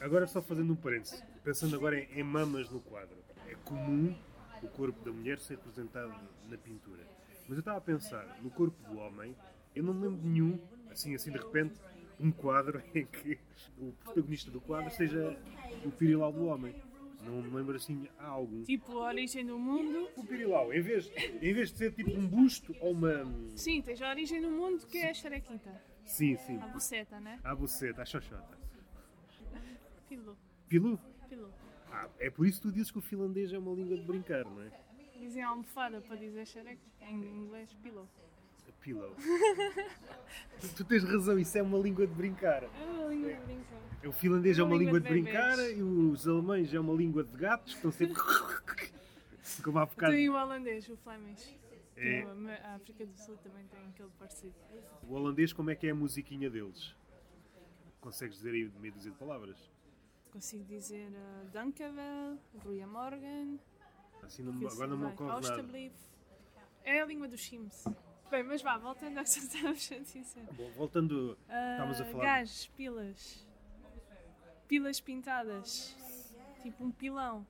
Agora 0.00 0.26
só 0.26 0.40
fazendo 0.42 0.72
um 0.72 0.76
parênteses, 0.76 1.22
pensando 1.44 1.74
agora 1.76 1.98
em, 1.98 2.20
em 2.20 2.22
mamas 2.22 2.70
no 2.70 2.80
quadro. 2.80 3.16
É 3.48 3.54
comum 3.64 4.16
o 4.62 4.68
corpo 4.68 5.04
da 5.04 5.10
mulher 5.12 5.38
ser 5.38 5.54
representado 5.56 6.14
na 6.48 6.56
pintura. 6.56 7.02
Mas 7.48 7.52
eu 7.56 7.60
estava 7.60 7.78
a 7.78 7.80
pensar, 7.82 8.38
no 8.42 8.50
corpo 8.50 8.76
do 8.90 8.98
homem, 8.98 9.34
eu 9.74 9.82
não 9.82 9.94
me 9.94 10.02
lembro 10.06 10.20
de 10.20 10.28
nenhum, 10.28 10.58
assim, 10.90 11.14
assim 11.14 11.30
de 11.30 11.38
repente, 11.38 11.74
um 12.20 12.30
quadro 12.30 12.82
em 12.94 13.04
que 13.06 13.38
o 13.78 13.92
protagonista 14.04 14.50
do 14.50 14.60
quadro 14.60 14.90
seja 14.90 15.36
o 15.84 15.90
pirilau 15.90 16.32
do 16.32 16.46
homem. 16.46 16.74
Não 17.22 17.42
me 17.42 17.50
lembro 17.50 17.76
assim, 17.76 18.08
há 18.18 18.26
algum. 18.26 18.62
Tipo, 18.62 18.98
a 18.98 19.08
origem 19.08 19.44
do 19.44 19.58
mundo. 19.58 20.08
O 20.16 20.24
pirilau, 20.24 20.72
em 20.72 20.80
vez, 20.80 21.10
em 21.16 21.52
vez 21.52 21.70
de 21.70 21.78
ser 21.78 21.92
tipo 21.92 22.10
um 22.10 22.26
busto 22.26 22.74
ou 22.80 22.92
uma. 22.92 23.26
Sim, 23.56 23.82
tens 23.82 24.00
a 24.00 24.10
origem 24.10 24.40
do 24.40 24.50
mundo 24.50 24.86
que 24.86 24.98
é 24.98 25.10
a 25.10 25.14
xarequita. 25.14 25.82
Sim, 26.04 26.36
sim. 26.36 26.58
A 26.58 26.68
buceta, 26.68 27.20
né? 27.20 27.38
A 27.44 27.54
buceta, 27.54 28.02
a 28.02 28.04
xoxota. 28.06 28.58
Pilu. 30.08 30.36
Pilu? 30.68 30.98
Pilu. 31.28 31.52
Ah, 31.90 32.08
é 32.18 32.30
por 32.30 32.46
isso 32.46 32.60
que 32.62 32.68
tu 32.68 32.72
dizes 32.72 32.90
que 32.90 32.98
o 32.98 33.02
finlandês 33.02 33.52
é 33.52 33.58
uma 33.58 33.74
língua 33.74 33.96
de 33.96 34.04
brincar, 34.04 34.44
não 34.44 34.62
é? 34.62 34.70
Dizem 35.18 35.42
almofada 35.42 36.00
para 36.00 36.16
dizer 36.16 36.46
xareca. 36.46 36.80
Em 37.00 37.14
inglês, 37.14 37.74
pillow. 37.82 38.08
Pillow. 38.80 39.14
tu, 40.60 40.68
tu 40.76 40.84
tens 40.84 41.04
razão, 41.04 41.38
isso 41.38 41.56
é 41.58 41.62
uma 41.62 41.78
língua 41.78 42.06
de 42.06 42.14
brincar. 42.14 42.62
É 42.62 42.68
uma 42.84 43.06
língua 43.06 43.32
de 43.32 43.40
brincar. 43.40 44.06
O 44.06 44.12
finlandês 44.12 44.58
é 44.58 44.62
uma 44.62 44.76
língua 44.76 45.00
de 45.00 45.08
brincar 45.08 45.56
bebês. 45.56 45.78
e 45.78 45.82
os 45.82 46.28
alemães 46.28 46.72
é 46.72 46.80
uma 46.80 46.94
língua 46.94 47.24
de 47.24 47.36
gatos 47.36 47.74
que 47.74 47.78
estão 47.78 47.92
sempre. 47.92 48.16
Como 49.62 49.78
há 49.78 49.86
bocado. 49.86 50.12
Tem 50.12 50.28
o 50.28 50.34
holandês, 50.34 50.88
o 50.88 50.96
flemish. 50.96 51.56
É. 51.96 52.22
Que 52.22 52.50
A 52.64 52.74
África 52.76 53.04
do 53.04 53.18
Sul 53.18 53.36
também 53.38 53.66
tem 53.66 53.80
aquele 53.88 54.10
parecido. 54.18 54.54
O 55.02 55.14
holandês, 55.14 55.52
como 55.52 55.70
é 55.70 55.74
que 55.74 55.86
é 55.86 55.90
a 55.90 55.94
musiquinha 55.94 56.48
deles? 56.48 56.94
Consegues 58.00 58.36
dizer 58.36 58.52
aí 58.52 58.70
meia 58.80 58.92
dúzia 58.92 59.10
de 59.10 59.18
palavras? 59.18 59.58
Consigo 60.30 60.64
dizer 60.64 61.08
uh, 61.08 61.50
Dankavel, 61.50 62.38
Ruya 62.62 62.86
Morgan, 62.86 63.58
Assim 64.22 64.42
não, 64.42 64.52
agora 64.68 64.88
não 64.88 64.98
me 64.98 65.06
ocorre 65.06 65.40
nada. 65.40 65.92
É 66.84 67.00
a 67.00 67.06
língua 67.06 67.28
dos 67.28 67.40
Sims. 67.40 67.84
Bem, 68.30 68.42
mas 68.42 68.60
vá, 68.60 68.76
voltando 68.76 69.18
ao 69.18 69.24
que 69.24 69.30
estávamos 69.38 69.90
a 69.92 69.98
dizer. 69.98 70.42
Bom, 70.52 70.70
voltando. 70.72 71.38
Ah, 71.48 71.72
Estávamos 71.72 72.00
a 72.00 72.04
falar- 72.04 72.24
Gajos, 72.24 72.66
pilas. 72.76 73.46
Pilas 74.66 75.00
pintadas. 75.00 75.96
Tipo 76.62 76.84
um 76.84 76.90
pilão. 76.90 77.46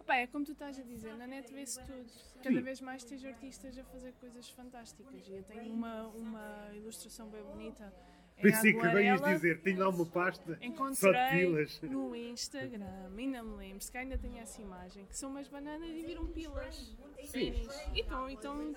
Opa, 0.00 0.16
é 0.16 0.26
como 0.26 0.44
tu 0.44 0.52
estás 0.52 0.78
a 0.78 0.82
dizer, 0.82 1.14
na 1.16 1.26
net 1.26 1.52
vê-se 1.52 1.80
tudo. 1.84 2.06
Cada 2.42 2.56
Sim. 2.56 2.62
vez 2.62 2.80
mais 2.80 3.04
tens 3.04 3.24
artistas 3.24 3.76
a 3.78 3.84
fazer 3.84 4.12
coisas 4.14 4.48
fantásticas. 4.50 5.26
E 5.28 5.32
eu 5.32 5.42
tenho 5.44 5.72
uma, 5.72 6.06
uma 6.08 6.70
ilustração 6.74 7.28
bem 7.28 7.42
bonita 7.42 7.92
Pensei 8.40 8.74
que 8.74 8.86
agora 8.86 9.32
dizer, 9.32 9.60
tenho 9.60 9.78
lá 9.78 9.88
uma 9.88 10.04
pasta 10.04 10.58
só 10.94 11.10
de 11.10 11.30
pilas. 11.30 11.80
no 11.82 12.14
Instagram, 12.14 13.10
ainda 13.16 13.42
me 13.42 13.56
lembro, 13.56 13.82
se 13.82 13.96
ainda 13.96 14.18
tenho 14.18 14.38
essa 14.38 14.60
imagem, 14.60 15.06
que 15.06 15.16
são 15.16 15.30
umas 15.30 15.48
bananas 15.48 15.88
e 15.88 16.02
viram 16.02 16.26
pilas. 16.26 16.94
Sim. 17.24 17.66
E 17.94 18.00
estão, 18.00 18.74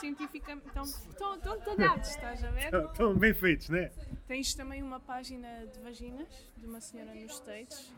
cientificamente, 0.00 0.66
estão, 0.66 0.82
estão, 0.84 1.34
estão 1.36 1.60
talhados, 1.60 2.08
estás 2.08 2.42
a 2.42 2.50
ver? 2.50 2.72
Estão 2.74 3.14
bem 3.14 3.34
feitos, 3.34 3.68
não 3.68 3.78
é? 3.78 3.92
Tens 4.26 4.54
também 4.54 4.82
uma 4.82 4.98
página 4.98 5.66
de 5.66 5.78
vaginas, 5.80 6.28
de 6.56 6.66
uma 6.66 6.80
senhora 6.80 7.14
nos 7.14 7.34
States, 7.34 7.92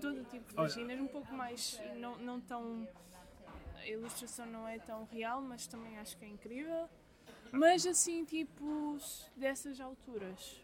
todo 0.00 0.24
tipo 0.24 0.48
de 0.50 0.54
vaginas, 0.54 1.00
um 1.00 1.06
pouco 1.06 1.32
mais, 1.32 1.80
não, 1.96 2.18
não 2.18 2.40
tão, 2.40 2.86
a 3.76 3.86
ilustração 3.88 4.44
não 4.46 4.68
é 4.68 4.78
tão 4.78 5.06
real, 5.06 5.40
mas 5.40 5.66
também 5.66 5.98
acho 5.98 6.16
que 6.18 6.24
é 6.26 6.28
incrível. 6.28 6.88
Mas 7.54 7.86
assim, 7.86 8.24
tipo, 8.24 8.98
dessas 9.36 9.80
alturas. 9.80 10.60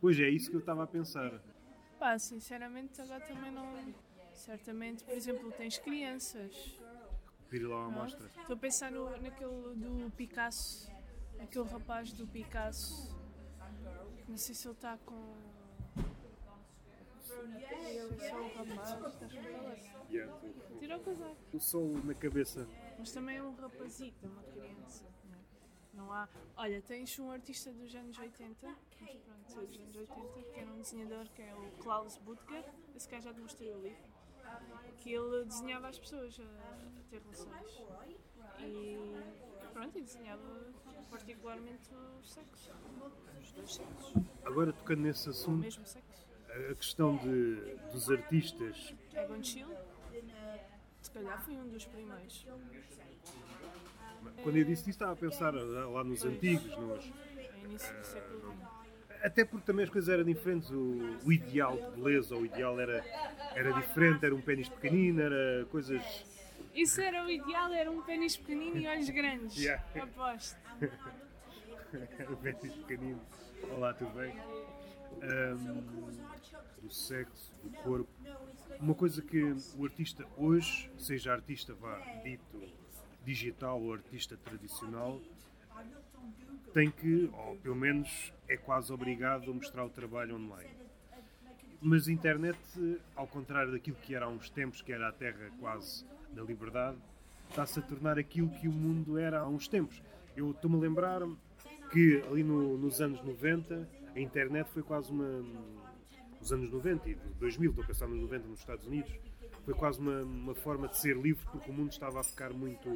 Pois 0.00 0.18
é, 0.18 0.28
isso 0.28 0.50
que 0.50 0.56
eu 0.56 0.60
estava 0.60 0.84
a 0.84 0.86
pensar. 0.86 1.42
Pá, 1.98 2.18
sinceramente 2.18 3.00
agora 3.00 3.20
também 3.20 3.50
não. 3.50 3.94
Certamente, 4.34 5.04
por 5.04 5.14
exemplo, 5.14 5.52
tens 5.52 5.78
crianças. 5.78 6.78
Pedir 7.48 7.66
lá 7.66 7.86
uma 7.86 8.00
amostra. 8.00 8.30
Estou 8.38 8.54
a 8.54 8.58
pensar 8.58 8.90
no, 8.90 9.10
naquele 9.20 9.74
do 9.74 10.10
Picasso, 10.16 10.90
aquele 11.38 11.68
rapaz 11.68 12.12
do 12.12 12.26
Picasso. 12.26 13.14
Não 14.28 14.36
sei 14.36 14.54
se 14.54 14.68
ele 14.68 14.74
está 14.74 14.96
com. 14.98 15.36
É. 20.12 20.28
Tira 20.78 20.96
o 20.96 21.00
casaco. 21.00 21.36
O 21.52 21.60
sol 21.60 21.88
na 22.04 22.14
cabeça. 22.14 22.66
Mas 22.98 23.12
também 23.12 23.36
é 23.36 23.42
um 23.42 23.54
rapazito, 23.54 24.26
é 24.26 24.28
uma 24.28 24.42
criança. 24.42 25.04
Não, 26.00 26.14
é? 26.14 26.18
Há. 26.20 26.28
Olha, 26.56 26.82
tens 26.82 27.18
um 27.18 27.30
artista 27.30 27.72
dos 27.72 27.94
anos 27.94 28.18
80, 28.18 28.66
mas 29.00 29.14
pronto, 29.22 29.50
é 29.52 29.66
dos 29.66 29.78
anos 29.78 29.96
80, 29.96 30.42
que 30.52 30.60
era 30.60 30.70
um 30.70 30.78
desenhador 30.80 31.28
que 31.34 31.42
é 31.42 31.54
o 31.54 31.70
Klaus 31.82 32.16
Butger. 32.18 32.64
Esse 32.96 33.08
cara 33.08 33.22
já 33.22 33.34
te 33.34 33.40
mostrei 33.40 33.74
o 33.74 33.80
livro. 33.82 34.10
Que 34.98 35.12
ele 35.12 35.44
desenhava 35.44 35.88
as 35.88 35.98
pessoas 35.98 36.38
a, 36.40 36.42
a 36.42 37.02
ter 37.10 37.20
relações. 37.20 37.82
E 38.60 38.98
pronto, 39.72 39.98
e 39.98 40.02
desenhava 40.02 40.72
particularmente 41.10 41.88
o 41.94 42.22
sexo. 42.24 42.70
Os 43.40 43.52
dois 43.52 43.74
sexos. 43.74 44.14
Agora 44.44 44.72
tocando 44.72 45.02
nesse 45.02 45.28
O 45.28 45.30
assunto, 45.30 45.58
mesmo 45.60 45.86
sexo. 45.86 46.26
a 46.70 46.74
questão 46.74 47.16
de, 47.16 47.76
dos 47.92 48.10
artistas. 48.10 48.94
Egon 49.14 49.42
Schiele, 49.42 49.76
se 51.00 51.10
calhar 51.10 51.42
foi 51.44 51.54
um 51.56 51.68
dos 51.68 51.84
primeiros. 51.86 52.46
Quando 54.42 54.56
eu 54.56 54.64
disse 54.64 54.82
isso, 54.82 54.90
estava 54.90 55.12
a 55.12 55.16
pensar 55.16 55.52
lá 55.54 56.04
nos 56.04 56.24
antigos, 56.24 56.66
nos, 56.76 57.12
No 57.62 57.68
início 57.68 57.94
do 57.96 58.04
século 58.04 58.40
XX. 58.40 58.80
Até 59.22 59.44
porque 59.44 59.66
também 59.66 59.84
as 59.84 59.90
coisas 59.90 60.08
eram 60.08 60.24
diferentes, 60.24 60.70
o, 60.70 61.18
o 61.24 61.32
ideal 61.32 61.76
de 61.76 62.00
beleza, 62.00 62.34
o 62.34 62.46
ideal 62.46 62.80
era, 62.80 63.04
era 63.54 63.72
diferente, 63.72 64.24
era 64.24 64.34
um 64.34 64.40
pênis 64.40 64.68
pequenino, 64.68 65.20
era 65.20 65.66
coisas. 65.66 66.02
Isso 66.74 67.00
era 67.02 67.24
o 67.24 67.30
ideal, 67.30 67.70
era 67.72 67.90
um 67.90 68.00
pênis 68.02 68.36
pequenino 68.36 68.78
e 68.78 68.86
olhos 68.86 69.10
grandes. 69.10 69.56
Yeah. 69.62 69.84
Aposto. 70.02 70.58
Um 72.30 72.36
pênis 72.36 72.72
pequenino. 72.76 73.20
Olá, 73.72 73.92
tudo 73.92 74.12
bem? 74.12 74.32
Ahm, 75.22 75.82
do 76.80 76.88
sexo, 76.88 77.52
do 77.62 77.70
corpo. 77.82 78.08
Uma 78.78 78.94
coisa 78.94 79.20
que 79.20 79.42
o 79.76 79.84
artista 79.84 80.24
hoje, 80.36 80.90
seja 80.96 81.32
artista 81.32 81.74
vá 81.74 81.98
dito 82.22 82.62
digital 83.24 83.80
ou 83.80 83.92
artista 83.92 84.36
tradicional, 84.36 85.20
tem 86.72 86.90
que, 86.90 87.28
ou 87.32 87.56
pelo 87.56 87.74
menos 87.76 88.32
é 88.48 88.56
quase 88.56 88.92
obrigado 88.92 89.50
a 89.50 89.54
mostrar 89.54 89.84
o 89.84 89.90
trabalho 89.90 90.36
online. 90.36 90.70
Mas 91.82 92.06
a 92.08 92.12
internet, 92.12 92.58
ao 93.16 93.26
contrário 93.26 93.72
daquilo 93.72 93.96
que 93.96 94.14
era 94.14 94.26
há 94.26 94.28
uns 94.28 94.50
tempos, 94.50 94.82
que 94.82 94.92
era 94.92 95.08
a 95.08 95.12
terra 95.12 95.50
quase 95.58 96.04
da 96.32 96.42
liberdade, 96.42 96.98
está-se 97.48 97.78
a 97.78 97.82
tornar 97.82 98.18
aquilo 98.18 98.48
que 98.50 98.68
o 98.68 98.72
mundo 98.72 99.18
era 99.18 99.40
há 99.40 99.48
uns 99.48 99.66
tempos. 99.66 100.00
Eu 100.36 100.50
estou-me 100.52 100.76
a 100.76 100.80
lembrar 100.80 101.20
que 101.90 102.22
ali 102.30 102.42
no- 102.44 102.76
nos 102.78 103.00
anos 103.00 103.20
90 103.24 103.88
a 104.14 104.20
internet 104.20 104.68
foi 104.70 104.82
quase 104.82 105.10
uma. 105.10 105.42
Os 106.40 106.52
anos 106.52 106.70
90 106.70 107.08
e 107.08 107.14
de 107.14 107.20
2000, 107.38 107.70
estou 107.70 107.84
a 107.84 107.86
pensar 107.86 108.06
nos 108.06 108.20
90 108.20 108.46
nos 108.48 108.60
Estados 108.60 108.86
Unidos, 108.86 109.12
foi 109.64 109.74
quase 109.74 110.00
uma, 110.00 110.22
uma 110.22 110.54
forma 110.54 110.88
de 110.88 110.98
ser 110.98 111.16
livre 111.16 111.44
porque 111.50 111.70
o 111.70 111.74
mundo 111.74 111.92
estava 111.92 112.20
a 112.20 112.24
ficar 112.24 112.52
muito, 112.52 112.88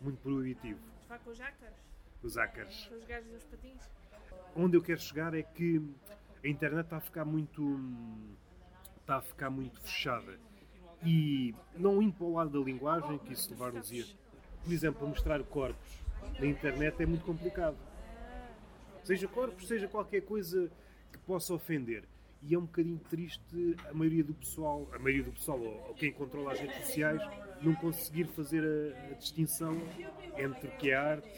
muito 0.00 0.18
proibitivo. 0.22 0.80
Vá 1.08 1.18
com 1.18 1.30
os 1.30 1.38
jácaros, 1.38 1.78
Os 2.22 2.34
com 2.88 2.94
os 2.96 3.04
gajos 3.04 3.30
dos 3.30 3.44
patins. 3.44 3.90
Onde 4.54 4.76
eu 4.76 4.82
quero 4.82 5.00
chegar 5.00 5.34
é 5.34 5.42
que 5.42 5.82
a 6.44 6.48
internet 6.48 6.84
está 6.84 6.96
a 6.96 7.00
ficar 7.00 7.24
muito. 7.24 7.78
está 9.00 9.16
a 9.16 9.22
ficar 9.22 9.50
muito 9.50 9.80
fechada. 9.80 10.38
E 11.04 11.54
não 11.76 12.02
indo 12.02 12.14
para 12.14 12.26
o 12.26 12.32
lado 12.34 12.58
da 12.58 12.64
linguagem, 12.64 13.18
que 13.18 13.32
isso 13.32 13.50
levar-nos-ia. 13.50 14.06
Por 14.64 14.72
exemplo, 14.72 15.06
mostrar 15.06 15.42
corpos 15.44 16.00
na 16.38 16.46
internet 16.46 17.00
é 17.02 17.06
muito 17.06 17.24
complicado. 17.24 17.76
Seja 19.04 19.28
corpos, 19.28 19.68
seja 19.68 19.86
qualquer 19.86 20.22
coisa 20.22 20.70
que 21.12 21.18
possa 21.18 21.54
ofender. 21.54 22.04
E 22.42 22.54
é 22.54 22.58
um 22.58 22.62
bocadinho 22.62 23.00
triste 23.10 23.76
a 23.88 23.94
maioria 23.94 24.22
do 24.22 24.34
pessoal, 24.34 24.88
a 24.92 24.98
maioria 24.98 25.24
do 25.24 25.32
pessoal, 25.32 25.58
ou, 25.60 25.88
ou 25.88 25.94
quem 25.94 26.12
controla 26.12 26.52
as 26.52 26.60
redes 26.60 26.76
sociais, 26.86 27.20
não 27.62 27.74
conseguir 27.74 28.26
fazer 28.28 28.62
a, 28.62 29.10
a 29.10 29.14
distinção 29.14 29.76
entre 30.36 30.68
o 30.68 30.76
que 30.76 30.90
é 30.90 30.94
arte 30.94 31.28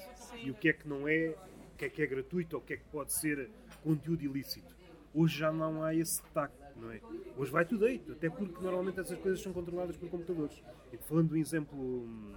e 0.43 0.51
o 0.51 0.55
que 0.55 0.69
é 0.69 0.73
que 0.73 0.89
não 0.89 1.09
é, 1.09 1.35
o 1.75 1.77
que 1.77 1.85
é 1.85 1.89
que 1.89 2.03
é 2.03 2.07
gratuito 2.07 2.57
ou 2.57 2.63
o 2.63 2.65
que 2.65 2.75
é 2.75 2.77
que 2.77 2.85
pode 2.85 3.13
ser 3.13 3.51
conteúdo 3.83 4.23
ilícito. 4.23 4.77
Hoje 5.15 5.39
já 5.39 5.51
não 5.51 5.83
há 5.83 5.95
esse 5.95 6.23
tacto, 6.35 6.79
não 6.79 6.91
é? 6.91 7.01
Hoje 7.37 7.51
vai 7.51 7.65
tudo 7.65 7.87
deito, 7.87 8.13
até 8.13 8.29
porque 8.29 8.61
normalmente 8.63 9.01
essas 9.01 9.19
coisas 9.19 9.41
são 9.41 9.53
controladas 9.53 9.97
por 9.97 10.09
computadores. 10.11 10.63
E 10.93 10.97
falando 10.99 11.29
de 11.29 11.35
um 11.35 11.39
exemplo 11.39 11.79
hum, 11.79 12.35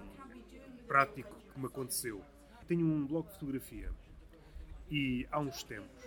prático 0.86 1.36
que 1.52 1.60
me 1.60 1.66
aconteceu, 1.66 2.22
tenho 2.66 2.86
um 2.86 3.06
blog 3.06 3.26
de 3.26 3.32
fotografia 3.34 3.90
e 4.90 5.26
há 5.30 5.40
uns 5.40 5.62
tempos, 5.62 6.06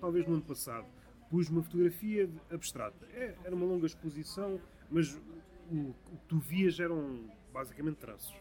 talvez 0.00 0.26
no 0.26 0.34
ano 0.34 0.42
passado, 0.42 0.86
pus 1.34 1.48
uma 1.48 1.64
fotografia 1.64 2.30
abstrata. 2.48 3.04
É, 3.12 3.34
era 3.42 3.56
uma 3.56 3.66
longa 3.66 3.86
exposição, 3.86 4.60
mas 4.88 5.20
o, 5.68 5.92
que 5.92 6.26
tu 6.28 6.38
vias 6.38 6.78
eram 6.78 7.28
basicamente 7.52 7.96
traços. 7.96 8.32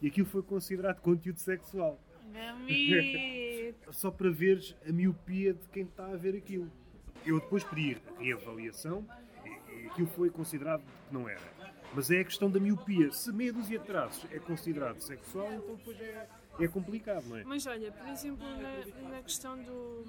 E 0.00 0.06
aquilo 0.06 0.28
foi 0.28 0.40
considerado 0.40 1.00
conteúdo 1.00 1.40
sexual. 1.40 1.98
Só 3.90 4.12
para 4.12 4.30
veres 4.30 4.76
a 4.88 4.92
miopia 4.92 5.52
de 5.52 5.68
quem 5.70 5.82
está 5.82 6.06
a 6.06 6.16
ver 6.16 6.36
aquilo. 6.36 6.70
Eu 7.26 7.40
depois 7.40 7.64
pedi 7.64 8.00
reavaliação 8.20 9.04
e, 9.44 9.82
e 9.82 9.86
aquilo 9.88 10.06
foi 10.06 10.30
considerado 10.30 10.82
que 10.82 11.12
não 11.12 11.28
era. 11.28 11.42
Mas 11.92 12.08
é 12.08 12.20
a 12.20 12.24
questão 12.24 12.48
da 12.48 12.60
miopia. 12.60 13.10
Se 13.10 13.32
meia 13.32 13.52
dúzia 13.52 13.80
de 13.80 13.84
traços 13.84 14.30
é 14.30 14.38
considerado 14.38 15.00
sexual, 15.00 15.52
então 15.52 15.74
depois 15.74 16.00
é, 16.00 16.28
é 16.60 16.68
complicado, 16.68 17.24
não 17.28 17.36
é? 17.36 17.42
Mas 17.42 17.66
olha, 17.66 17.90
por 17.90 18.06
exemplo, 18.06 18.46
na, 18.46 19.10
na 19.10 19.22
questão 19.22 19.60
do, 19.60 20.04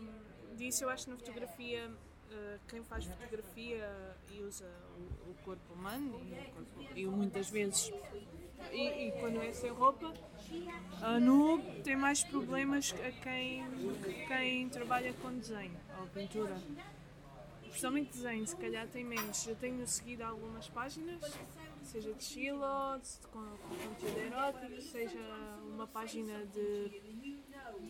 disso, 0.54 0.84
eu 0.84 0.90
acho 0.90 1.06
que 1.06 1.12
na 1.12 1.18
fotografia, 1.18 1.92
eh, 2.32 2.60
quem 2.68 2.84
faz 2.84 3.06
fotografia 3.06 4.16
e 4.32 4.42
usa 4.42 4.70
o, 5.30 5.34
corpo 5.44 5.74
humano, 5.74 6.20
e, 6.96 7.06
muitas 7.06 7.50
vezes, 7.50 7.92
e, 8.72 9.08
e 9.08 9.12
quando 9.20 9.42
é 9.42 9.52
sem 9.52 9.72
roupa, 9.72 10.14
a 11.02 11.20
nu 11.20 11.62
tem 11.84 11.96
mais 11.96 12.24
problemas 12.24 12.94
a 12.94 13.12
quem, 13.24 13.64
que 14.04 14.26
quem 14.28 14.70
trabalha 14.70 15.14
com 15.14 15.38
desenho 15.38 15.78
ou 16.00 16.08
pintura. 16.08 16.56
Principalmente 17.64 18.12
desenho, 18.14 18.46
se 18.48 18.56
calhar 18.56 18.88
tem 18.88 19.04
menos. 19.04 19.48
Eu 19.48 19.56
tenho 19.56 19.86
seguido 19.88 20.24
algumas 20.24 20.70
páginas, 20.70 21.20
seja 21.84 22.14
de 22.14 22.24
Sheila, 22.24 23.02
de- 23.02 23.28
com, 23.28 23.40
com 23.40 23.76
conteúdo 23.76 24.20
erótico, 24.20 24.82
seja 24.82 25.20
uma 25.68 25.88
página 25.88 26.46
de 26.46 27.02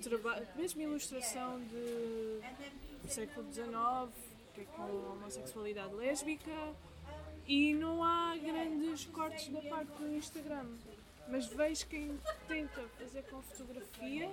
trabalho, 0.02 0.48
mesmo 0.56 0.82
ilustração 0.82 1.60
de, 1.60 2.40
do 3.02 3.08
século 3.08 3.46
XIX, 3.52 3.68
que 4.54 4.62
é 4.62 4.66
com 4.66 4.84
homossexualidade 5.14 5.94
lésbica, 5.96 6.52
e 7.48 7.74
não 7.74 8.04
há 8.04 8.36
grandes 8.38 9.06
cortes 9.06 9.50
da 9.50 9.62
parte 9.62 9.92
do 10.00 10.16
Instagram. 10.16 10.68
Mas 11.30 11.48
vejo 11.48 11.88
quem 11.88 12.18
tenta 12.48 12.82
fazer 13.00 13.24
com 13.24 13.42
fotografia 13.42 14.30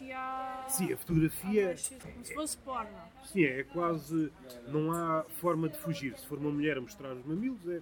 que 0.00 0.12
há. 0.12 0.64
Sim, 0.68 0.92
a 0.92 0.96
fotografia 0.96 1.76
Como 2.02 2.24
se 2.24 2.34
fosse 2.34 2.56
porno. 2.58 2.98
Sim, 3.26 3.44
é 3.44 3.62
quase. 3.64 4.32
Não 4.68 4.92
há 4.92 5.24
forma 5.40 5.68
de 5.68 5.78
fugir. 5.78 6.18
Se 6.18 6.26
for 6.26 6.38
uma 6.38 6.50
mulher 6.50 6.78
a 6.78 6.80
mostrar 6.80 7.12
os 7.12 7.24
mamilos, 7.24 7.60
é. 7.68 7.80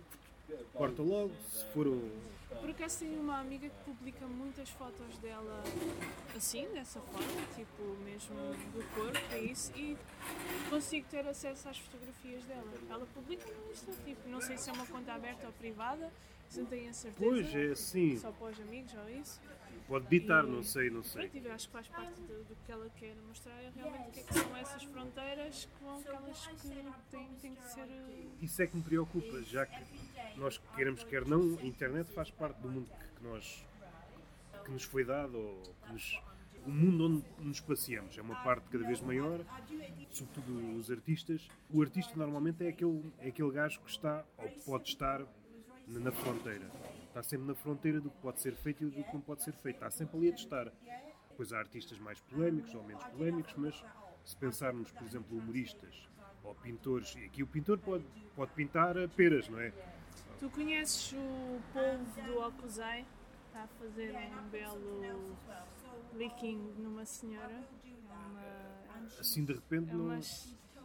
Corta 0.75 1.03
logo. 1.03 1.33
Se 1.51 1.65
for 1.67 1.87
um. 1.87 2.11
Por 2.61 2.71
acaso 2.71 2.99
tenho 3.01 3.21
uma 3.21 3.39
amiga 3.39 3.69
que 3.69 3.85
publica 3.85 4.27
muitas 4.27 4.69
fotos 4.71 5.17
dela 5.19 5.63
assim, 6.37 6.67
dessa 6.73 7.01
forma, 7.01 7.43
tipo 7.55 7.83
mesmo 8.05 8.37
do 8.73 8.95
corpo, 8.95 9.19
é 9.33 9.39
isso, 9.39 9.73
e 9.77 9.97
consigo 10.69 11.07
ter 11.09 11.27
acesso 11.27 11.69
às 11.69 11.79
fotografias 11.79 12.45
dela. 12.45 12.73
Ela 12.91 13.07
publica 13.15 13.45
no 13.51 13.73
Insta, 13.73 13.93
tipo, 14.05 14.29
não 14.29 14.41
sei 14.41 14.57
se 14.59 14.71
é 14.71 14.73
uma 14.73 14.87
conta 14.87 15.13
aberta 15.13 15.47
ou 15.47 15.53
privada, 15.53 16.13
se 16.49 16.61
não 16.61 16.67
tenho 16.67 16.91
a 16.91 16.93
certeza. 16.93 17.31
Pois 17.31 17.55
é 17.55 17.73
assim. 17.73 18.19
Só 18.19 18.33
para 18.33 18.53
os 18.53 18.61
amigos 18.61 18.93
ou 18.95 19.09
isso. 19.11 19.41
Pode 19.89 20.07
ditar, 20.09 20.45
não 20.45 20.63
sei, 20.63 20.91
não 20.91 21.03
sei. 21.03 21.29
Pronto, 21.29 21.47
e 21.47 21.51
acho 21.51 21.67
que 21.67 21.73
faz 21.73 21.89
parte 21.89 22.21
do, 22.21 22.45
do 22.45 22.57
que 22.65 22.71
ela 22.73 22.89
quer 22.91 23.15
mostrar 23.27 23.55
é 23.63 23.71
realmente 23.75 24.09
o 24.09 24.13
que, 24.13 24.21
é 24.21 24.23
que 24.23 24.35
são 24.35 24.57
essas 24.57 24.83
fronteiras 24.85 25.65
que 25.79 25.85
vão 25.85 25.99
aquelas 25.99 26.47
que 26.47 26.57
têm, 27.11 27.29
têm 27.41 27.55
que 27.55 27.65
ser. 27.73 27.81
eh, 27.89 28.27
Isso 28.43 28.63
é 28.63 28.67
que 28.67 28.77
me 28.77 28.83
preocupa, 28.83 29.43
já 29.43 29.67
que 29.67 29.83
nós 30.37 30.59
queremos 30.77 31.03
quer 31.05 31.25
não, 31.27 31.59
a 31.59 31.65
internet 31.65 32.11
faz 32.13 32.31
parte 32.31 32.61
do 32.61 32.69
mundo 32.69 32.87
que, 32.89 33.17
que 33.19 33.25
nós 33.25 33.65
que 34.65 34.71
nos 34.71 34.83
foi 34.85 35.05
dado, 35.05 35.37
ou 35.39 35.63
que 35.87 35.93
nos- 35.93 36.21
o 36.67 36.71
mundo 36.71 37.07
onde 37.07 37.25
nos 37.49 37.61
passeamos. 37.61 38.19
É 38.19 38.21
uma 38.21 38.35
parte 38.43 38.69
cada 38.69 38.85
vez 38.85 39.01
maior, 39.01 39.41
sobretudo 40.11 40.77
os 40.79 40.91
artistas. 40.91 41.49
O 41.71 41.81
artista 41.81 42.13
normalmente 42.17 42.63
é 42.65 42.69
aquele, 42.69 43.11
é 43.21 43.29
aquele 43.29 43.51
gajo 43.51 43.81
que 43.81 43.91
está, 43.91 44.23
ou 44.37 44.51
pode 44.67 44.89
estar, 44.91 45.23
na 45.87 46.13
fronteira. 46.13 46.71
Está 47.09 47.23
sempre 47.23 47.47
na 47.47 47.55
fronteira 47.55 48.01
do 48.01 48.11
que 48.11 48.19
pode 48.19 48.41
ser 48.41 48.55
feito 48.55 48.85
e 48.85 48.91
do 48.91 49.05
que 49.05 49.15
não 49.15 49.21
pode 49.21 49.43
ser 49.43 49.53
feito. 49.55 49.77
Está 49.77 49.91
sempre 49.91 50.17
ali 50.17 50.29
a 50.29 50.33
testar. 50.33 50.73
Depois 51.31 51.53
há 51.53 51.59
artistas 51.59 51.99
mais 51.99 52.21
polémicos 52.21 52.75
ou 52.75 52.83
menos 52.85 53.05
polémicos, 53.05 53.55
mas 53.57 53.85
se 54.25 54.37
pensarmos, 54.37 54.91
por 54.93 55.07
exemplo, 55.07 55.37
humoristas 55.39 56.09
ou 56.43 56.55
pintores, 56.55 57.15
e 57.17 57.25
aqui 57.25 57.43
o 57.43 57.47
pintor 57.47 57.79
pode, 57.79 58.05
pode 58.35 58.53
pintar 58.53 58.95
peras, 59.11 59.49
não 59.49 59.61
é? 59.61 59.73
Tu 60.39 60.49
conheces 60.51 61.13
o 61.13 61.61
polvo 61.73 62.23
do 62.23 62.41
Okuzai? 62.47 63.05
Está 63.47 63.65
a 63.65 63.67
fazer 63.69 64.15
um 64.15 64.49
belo 64.49 65.37
licking 66.15 66.75
numa 66.79 67.05
senhora. 67.05 67.61
Uma. 68.05 68.43
Assim 69.19 69.45
de 69.45 69.53
repente 69.55 69.91
É 69.91 69.95
não. 69.95 70.21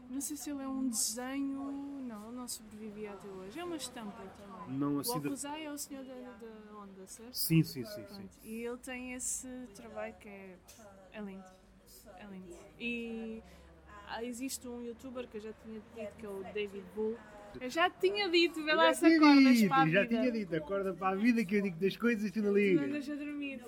Não 0.09 0.21
sei 0.21 0.37
se 0.37 0.49
ele 0.49 0.61
é 0.63 0.67
um 0.67 0.87
desenho. 0.87 1.59
Não, 2.03 2.27
ele 2.27 2.35
não 2.37 2.47
sobrevivia 2.47 3.11
até 3.13 3.27
hoje. 3.27 3.59
É 3.59 3.63
uma 3.63 3.75
estampa 3.75 4.23
também. 4.37 4.77
Não 4.77 4.97
o 4.97 4.99
assim 4.99 5.19
de... 5.19 5.27
É 5.63 5.71
o 5.71 5.77
senhor 5.77 6.03
da, 6.05 6.13
da 6.13 6.77
onda, 6.77 7.07
certo? 7.07 7.33
Sim, 7.33 7.63
sim, 7.63 7.83
sim, 7.85 8.05
sim. 8.09 8.29
E 8.43 8.63
ele 8.63 8.77
tem 8.77 9.13
esse 9.13 9.47
trabalho 9.75 10.13
que 10.19 10.27
é, 10.29 10.57
é 11.13 11.21
lindo. 11.21 11.43
É 12.17 12.25
lindo. 12.25 12.57
E 12.79 13.41
ah, 14.07 14.23
existe 14.23 14.67
um 14.67 14.81
youtuber 14.83 15.27
que 15.27 15.37
eu 15.37 15.41
já 15.41 15.53
tinha 15.53 15.79
dito 15.95 16.15
que 16.17 16.25
é 16.25 16.29
o 16.29 16.43
David 16.53 16.85
Bull. 16.95 17.17
Eu 17.61 17.69
já 17.69 17.89
tinha 17.89 18.29
dito, 18.29 18.63
vê 18.63 18.73
lá 18.73 18.93
se 18.93 19.05
acordas 19.05 19.61
para 19.63 19.75
a 19.83 19.87
já 19.87 20.01
vida. 20.01 20.07
tinha 20.07 20.31
dito, 20.31 20.55
acorda 20.55 20.93
para 20.93 21.09
a 21.09 21.15
vida 21.15 21.45
que 21.45 21.55
eu 21.55 21.61
digo 21.61 21.79
das 21.79 21.95
coisas 21.95 22.25
e 22.25 22.31
tu 22.31 22.39
não 22.39 22.49
Não 22.49 22.53
ligas. 22.57 22.91
deixa 22.91 23.15
dormir. 23.15 23.63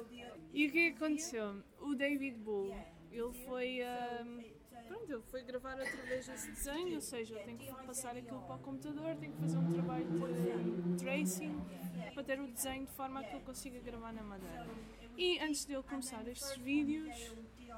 E 0.53 0.67
o 0.67 0.71
que 0.71 0.79
é 0.87 0.91
que 0.91 1.03
aconteceu? 1.03 1.61
O 1.79 1.93
David 1.95 2.37
Bull, 2.39 2.73
ele 3.11 3.33
foi. 3.45 3.81
ahm, 3.83 4.54
pronto, 4.87 5.11
ele 5.11 5.21
foi 5.23 5.43
gravar 5.43 5.73
através 5.73 6.27
desse 6.27 6.51
desenho, 6.51 6.95
ou 6.95 7.01
seja, 7.01 7.35
eu 7.35 7.43
tenho 7.43 7.57
que 7.57 7.73
passar 7.85 8.15
aquilo 8.15 8.41
para 8.41 8.55
o 8.55 8.59
computador, 8.59 9.15
tenho 9.15 9.33
que 9.33 9.41
fazer 9.41 9.57
um 9.57 9.71
trabalho 9.71 10.05
de 10.05 11.03
tracing 11.03 11.61
para 12.13 12.23
ter 12.23 12.39
o 12.39 12.47
desenho 12.47 12.85
de 12.85 12.91
forma 12.93 13.19
a 13.19 13.23
que 13.23 13.35
eu 13.35 13.41
consiga 13.41 13.79
gravar 13.79 14.13
na 14.13 14.23
madeira. 14.23 14.67
E 15.17 15.39
antes 15.39 15.65
dele 15.65 15.83
começar 15.83 16.27
estes 16.27 16.57
vídeos, 16.57 17.15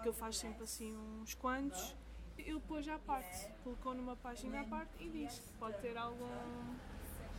que 0.01 0.07
ele 0.07 0.13
faz 0.13 0.37
sempre 0.37 0.63
assim 0.63 0.95
uns 0.95 1.33
quantos, 1.33 1.95
ele 2.37 2.59
pôs 2.61 2.87
à 2.87 2.99
parte, 2.99 3.47
colocou 3.63 3.93
numa 3.93 4.15
página 4.15 4.61
à 4.61 4.63
parte 4.63 5.03
e 5.03 5.09
disse 5.09 5.41
que 5.41 5.51
pode 5.53 5.77
ter 5.79 5.97
algum 5.97 6.27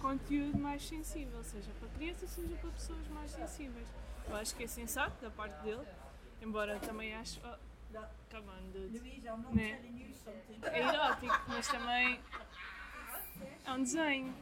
conteúdo 0.00 0.58
mais 0.58 0.86
sensível, 0.86 1.42
seja 1.42 1.70
para 1.78 1.88
crianças, 1.90 2.30
seja 2.30 2.56
para 2.56 2.70
pessoas 2.70 3.06
mais 3.08 3.30
sensíveis. 3.30 3.88
Eu 4.28 4.36
acho 4.36 4.54
que 4.54 4.64
é 4.64 4.66
sensato 4.66 5.20
da 5.22 5.30
parte 5.30 5.62
dele, 5.62 5.86
embora 6.40 6.78
também 6.80 7.14
acho. 7.14 7.40
Come 8.30 8.48
on, 8.48 8.70
dude. 8.72 9.00
Né? 9.54 9.80
É 10.62 10.80
erótico, 10.80 11.34
mas 11.48 11.68
também 11.68 12.20
é 13.64 13.72
um 13.72 13.82
desenho. 13.82 14.34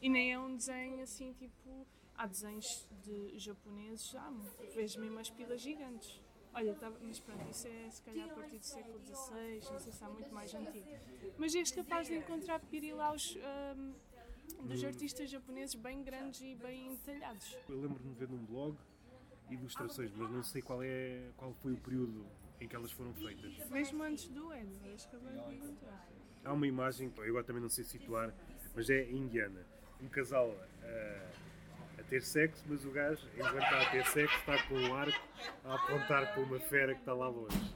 E 0.00 0.08
nem 0.08 0.32
é 0.32 0.38
um 0.38 0.56
desenho 0.56 1.02
assim 1.02 1.32
tipo. 1.32 1.86
Há 2.18 2.26
desenhos 2.26 2.88
de 3.04 3.38
japoneses, 3.38 4.14
há, 4.14 4.32
vejo 4.74 4.98
mesmo 5.00 5.18
as 5.18 5.28
pilas 5.28 5.60
gigantes. 5.60 6.18
Olha, 6.54 6.74
tá, 6.74 6.90
mas 7.02 7.20
pronto, 7.20 7.46
isso 7.50 7.68
é 7.68 7.90
se 7.90 8.00
calhar 8.00 8.30
a 8.30 8.34
partir 8.34 8.56
do 8.56 8.64
século 8.64 8.98
XVI, 9.04 9.60
não 9.70 9.78
sei 9.78 9.92
se 9.92 10.02
há 10.02 10.08
muito 10.08 10.32
mais 10.32 10.54
antigo. 10.54 10.86
Mas 11.36 11.54
és 11.54 11.70
capaz 11.70 12.06
de 12.06 12.14
encontrar 12.16 12.58
pirilaus 12.60 13.36
ahm, 13.36 13.92
dos 14.66 14.82
artistas 14.82 15.28
japoneses 15.28 15.74
bem 15.74 16.02
grandes 16.02 16.40
e 16.40 16.54
bem 16.54 16.86
entalhados. 16.94 17.58
Eu 17.68 17.78
lembro-me 17.78 18.08
de 18.14 18.18
ver 18.18 18.28
num 18.30 18.42
blog 18.46 18.74
ilustrações, 19.50 20.10
mas 20.16 20.30
não 20.30 20.42
sei 20.42 20.62
qual, 20.62 20.82
é, 20.82 21.28
qual 21.36 21.52
foi 21.60 21.74
o 21.74 21.76
período 21.76 22.24
em 22.60 22.68
que 22.68 22.76
elas 22.76 22.92
foram 22.92 23.12
feitas. 23.14 23.52
Mesmo 23.70 24.02
antes 24.02 24.28
do 24.28 24.52
Ed, 24.52 24.68
és 24.84 25.04
capaz 25.06 25.46
de 25.46 25.54
encontrar. 25.54 26.08
Há 26.44 26.52
uma 26.52 26.66
imagem, 26.66 27.12
eu 27.16 27.24
agora 27.24 27.44
também 27.44 27.62
não 27.62 27.68
sei 27.68 27.84
situar, 27.84 28.32
mas 28.74 28.88
é 28.88 29.10
indiana. 29.10 29.66
Um 30.00 30.08
casal 30.08 30.54
ah, 30.82 31.30
a 31.98 32.02
ter 32.04 32.22
sexo, 32.22 32.64
mas 32.68 32.84
o 32.84 32.90
gajo, 32.90 33.26
enquanto 33.34 33.62
está 33.62 33.82
a 33.82 33.90
ter 33.90 34.06
sexo, 34.06 34.36
está 34.36 34.62
com 34.64 34.74
um 34.74 34.94
arco 34.94 35.20
a 35.64 35.74
apontar 35.74 36.32
para 36.32 36.42
uma 36.42 36.60
fera 36.60 36.94
que 36.94 37.00
está 37.00 37.12
lá 37.12 37.28
longe. 37.28 37.74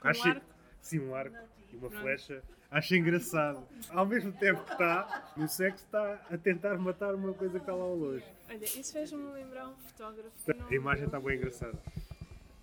Com 0.00 0.08
um 0.08 0.24
arco? 0.30 0.46
Sim, 0.80 0.98
um 1.00 1.14
arco 1.14 1.36
e 1.72 1.76
uma 1.76 1.90
flecha. 1.90 2.42
Acho 2.70 2.94
engraçado. 2.94 3.66
Ao 3.88 4.06
mesmo 4.06 4.32
tempo 4.32 4.62
que 4.64 4.72
está 4.72 5.32
no 5.36 5.48
sexo, 5.48 5.84
está 5.84 6.20
a 6.30 6.38
tentar 6.38 6.78
matar 6.78 7.14
uma 7.14 7.34
coisa 7.34 7.58
que 7.58 7.62
está 7.62 7.74
lá 7.74 7.82
ao 7.82 7.96
longe. 7.96 8.24
Olha, 8.48 8.64
isso 8.64 8.92
fez-me 8.92 9.32
lembrar 9.32 9.68
um 9.68 9.76
fotógrafo 9.76 10.30
que 10.44 10.74
A 10.74 10.76
imagem 10.76 11.06
está 11.06 11.18
bem 11.18 11.36
engraçada. 11.36 11.78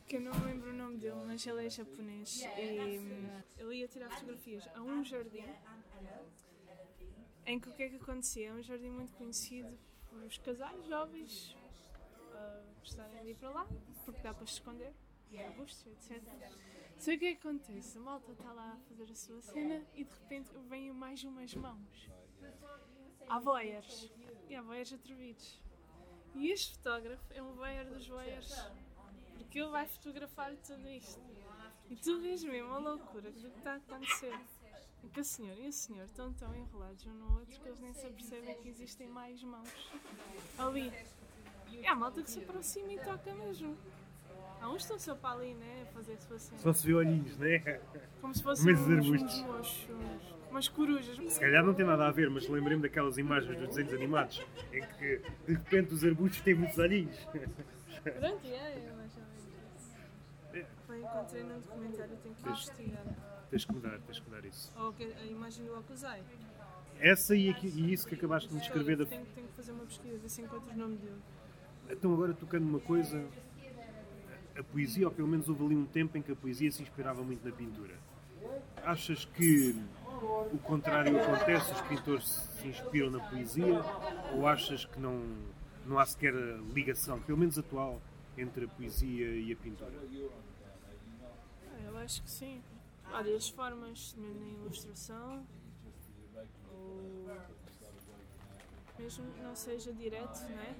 Que 0.07 0.15
eu 0.15 0.21
não 0.21 0.31
lembro 0.45 0.69
o 0.69 0.73
nome 0.73 0.97
dele, 0.97 1.21
mas 1.25 1.45
ele 1.45 1.65
é 1.65 1.69
japonês 1.69 2.41
e 2.57 2.97
hum, 2.97 3.41
ele 3.57 3.75
ia 3.75 3.87
tirar 3.89 4.09
fotografias 4.09 4.65
a 4.73 4.81
um 4.81 5.03
jardim 5.03 5.43
em 7.45 7.59
que 7.59 7.69
o 7.69 7.73
que 7.73 7.83
é 7.83 7.89
que 7.89 7.95
acontecia? 7.97 8.49
É 8.49 8.53
um 8.53 8.61
jardim 8.61 8.89
muito 8.89 9.13
conhecido 9.13 9.77
por 10.09 10.23
os 10.23 10.37
casais 10.37 10.85
jovens 10.85 11.55
ah, 12.33 12.63
gostarem 12.79 13.23
de 13.23 13.31
ir 13.31 13.35
para 13.35 13.49
lá, 13.49 13.67
porque 14.05 14.21
dá 14.21 14.33
para 14.33 14.45
se 14.45 14.53
esconder, 14.53 14.93
arbustos, 15.45 15.85
etc. 15.87 16.23
Só 16.97 17.11
o 17.11 17.17
que 17.17 17.25
é 17.25 17.35
que 17.35 17.47
acontece? 17.47 17.97
A 17.97 18.01
malta 18.01 18.31
está 18.31 18.51
lá 18.53 18.73
a 18.73 18.77
fazer 18.87 19.11
a 19.11 19.15
sua 19.15 19.41
cena 19.41 19.85
e 19.93 20.03
de 20.03 20.13
repente 20.13 20.49
vêm 20.69 20.91
mais 20.93 21.23
umas 21.23 21.53
mãos. 21.53 22.09
Há 23.29 23.39
voyeurs. 23.39 24.11
E 24.49 24.55
há 24.55 24.61
voyeurs 24.61 24.93
atrevidos. 24.93 25.61
E 26.33 26.49
este 26.49 26.75
fotógrafo 26.77 27.33
é 27.33 27.41
um 27.41 27.53
voyeur 27.53 27.85
dos 27.85 28.07
voyeurs. 28.07 28.53
Porque 29.47 29.59
ele 29.59 29.69
vai 29.69 29.87
fotografar 29.87 30.53
tudo 30.57 30.89
isto. 30.89 31.21
E 31.89 31.95
tu 31.95 32.19
vês 32.19 32.43
mesmo 32.43 32.69
a 32.73 32.79
loucura 32.79 33.31
do 33.31 33.49
que 33.49 33.57
está 33.57 33.73
a 33.73 33.75
acontecer. 33.77 34.37
Em 35.01 35.07
que 35.07 35.21
a 35.21 35.23
senhora 35.23 35.59
e 35.61 35.69
o 35.69 35.71
senhor 35.71 36.03
estão 36.03 36.33
tão 36.33 36.53
enrolados 36.53 37.05
um 37.05 37.13
no 37.13 37.39
outro 37.39 37.57
que 37.57 37.65
eles 37.65 37.79
nem 37.79 37.93
se 37.93 38.07
apercebem 38.07 38.55
que 38.61 38.67
existem 38.67 39.07
mais 39.07 39.41
mãos 39.41 39.91
ali. 40.57 40.91
E 41.71 41.87
há 41.87 41.95
malta 41.95 42.21
que 42.21 42.29
se 42.29 42.39
aproxima 42.39 42.91
e 42.91 42.99
toca 42.99 43.33
mesmo. 43.35 43.77
Há 44.59 44.67
uns 44.67 44.73
que 44.73 44.81
estão 44.81 44.99
só 44.99 45.15
para 45.15 45.37
ali, 45.37 45.53
né? 45.53 45.87
A 45.89 45.93
fazer 45.93 46.13
a 46.13 46.19
sua 46.19 46.39
cena. 46.39 46.61
Só 46.61 46.73
se 46.73 46.85
vê 46.85 46.93
olhinhos, 46.93 47.37
não 47.37 47.45
é? 47.45 47.79
Como 48.19 48.35
se 48.35 48.43
fossem 48.43 48.73
uns, 48.73 48.81
os 48.81 48.89
arbustos. 48.89 49.39
uns 49.39 50.37
umas 50.49 50.67
corujas. 50.67 51.33
Se 51.33 51.39
calhar 51.39 51.63
não 51.63 51.73
tem 51.73 51.85
nada 51.85 52.05
a 52.05 52.11
ver, 52.11 52.29
mas 52.29 52.47
lembrei-me 52.49 52.81
daquelas 52.81 53.17
imagens 53.17 53.57
dos 53.57 53.69
desenhos 53.69 53.93
animados 53.93 54.45
em 54.73 54.81
que 54.81 55.21
de 55.45 55.53
repente 55.53 55.93
os 55.93 56.03
arbustos 56.03 56.41
têm 56.41 56.55
muitos 56.55 56.77
olhinhos. 56.77 57.17
Pronto, 57.25 58.47
é, 58.47 58.73
é 58.73 58.93
mais 58.95 59.15
ou 59.15 59.23
menos 59.23 59.43
isso. 59.45 60.67
Foi, 60.85 60.96
encontrei 61.07 61.43
num 61.43 61.59
documentário, 61.59 62.17
tenho 62.23 62.35
que 62.35 62.43
Pois. 62.43 62.59
investigar. 62.59 63.03
Tens 63.49 63.65
que 63.65 63.73
mudar, 63.73 63.99
tens 64.01 64.19
que 64.19 64.29
mudar 64.29 64.45
isso. 64.45 64.71
Ou 64.77 64.93
a 65.21 65.25
imagem 65.25 65.65
do 65.65 65.79
Okuzai. 65.79 66.21
Essa 66.99 67.35
e, 67.35 67.49
aqui- 67.49 67.67
e 67.67 67.93
isso 67.93 68.07
que 68.07 68.15
acabaste 68.15 68.49
de 68.49 68.55
me 68.55 68.59
descrever 68.61 68.97
da. 68.97 69.05
Tenho, 69.05 69.25
tenho 69.27 69.47
que 69.47 69.53
fazer 69.53 69.71
uma 69.71 69.85
pesquisa, 69.85 70.17
ver 70.17 70.29
se 70.29 70.41
encontro 70.41 70.71
o 70.73 70.77
nome 70.77 70.97
dele. 70.97 71.21
Então 71.89 72.13
agora 72.13 72.33
tocando 72.33 72.65
numa 72.65 72.79
coisa, 72.79 73.23
a 74.57 74.63
poesia, 74.63 75.07
ou 75.07 75.13
pelo 75.13 75.27
menos 75.27 75.47
houve 75.47 75.63
ali 75.63 75.75
um 75.75 75.85
tempo 75.85 76.17
em 76.17 76.21
que 76.21 76.31
a 76.31 76.35
poesia 76.35 76.71
se 76.71 76.81
inspirava 76.81 77.23
muito 77.23 77.47
na 77.47 77.55
pintura. 77.55 77.95
Achas 78.83 79.25
que 79.25 79.75
o 80.51 80.57
contrário 80.57 81.19
acontece, 81.21 81.71
os 81.71 81.81
pintores 81.81 82.25
se 82.27 82.67
inspiram 82.67 83.11
na 83.11 83.19
poesia, 83.19 83.79
ou 84.33 84.47
achas 84.47 84.85
que 84.85 84.99
não, 84.99 85.21
não 85.85 85.99
há 85.99 86.05
sequer 86.05 86.33
ligação, 86.73 87.19
pelo 87.21 87.37
menos 87.37 87.57
atual, 87.57 88.01
entre 88.37 88.65
a 88.65 88.67
poesia 88.67 89.27
e 89.29 89.51
a 89.53 89.55
pintura? 89.55 89.93
Acho 92.07 92.23
que 92.23 92.31
sim. 92.31 92.61
Olha, 93.11 93.35
as 93.35 93.49
formas 93.49 94.15
mesmo 94.17 94.39
na 94.39 94.47
ilustração, 94.63 95.45
ou 96.71 97.27
mesmo 98.97 99.29
que 99.33 99.41
não 99.41 99.53
seja 99.53 99.91
direto, 99.91 100.39
não 100.43 100.57
é? 100.57 100.73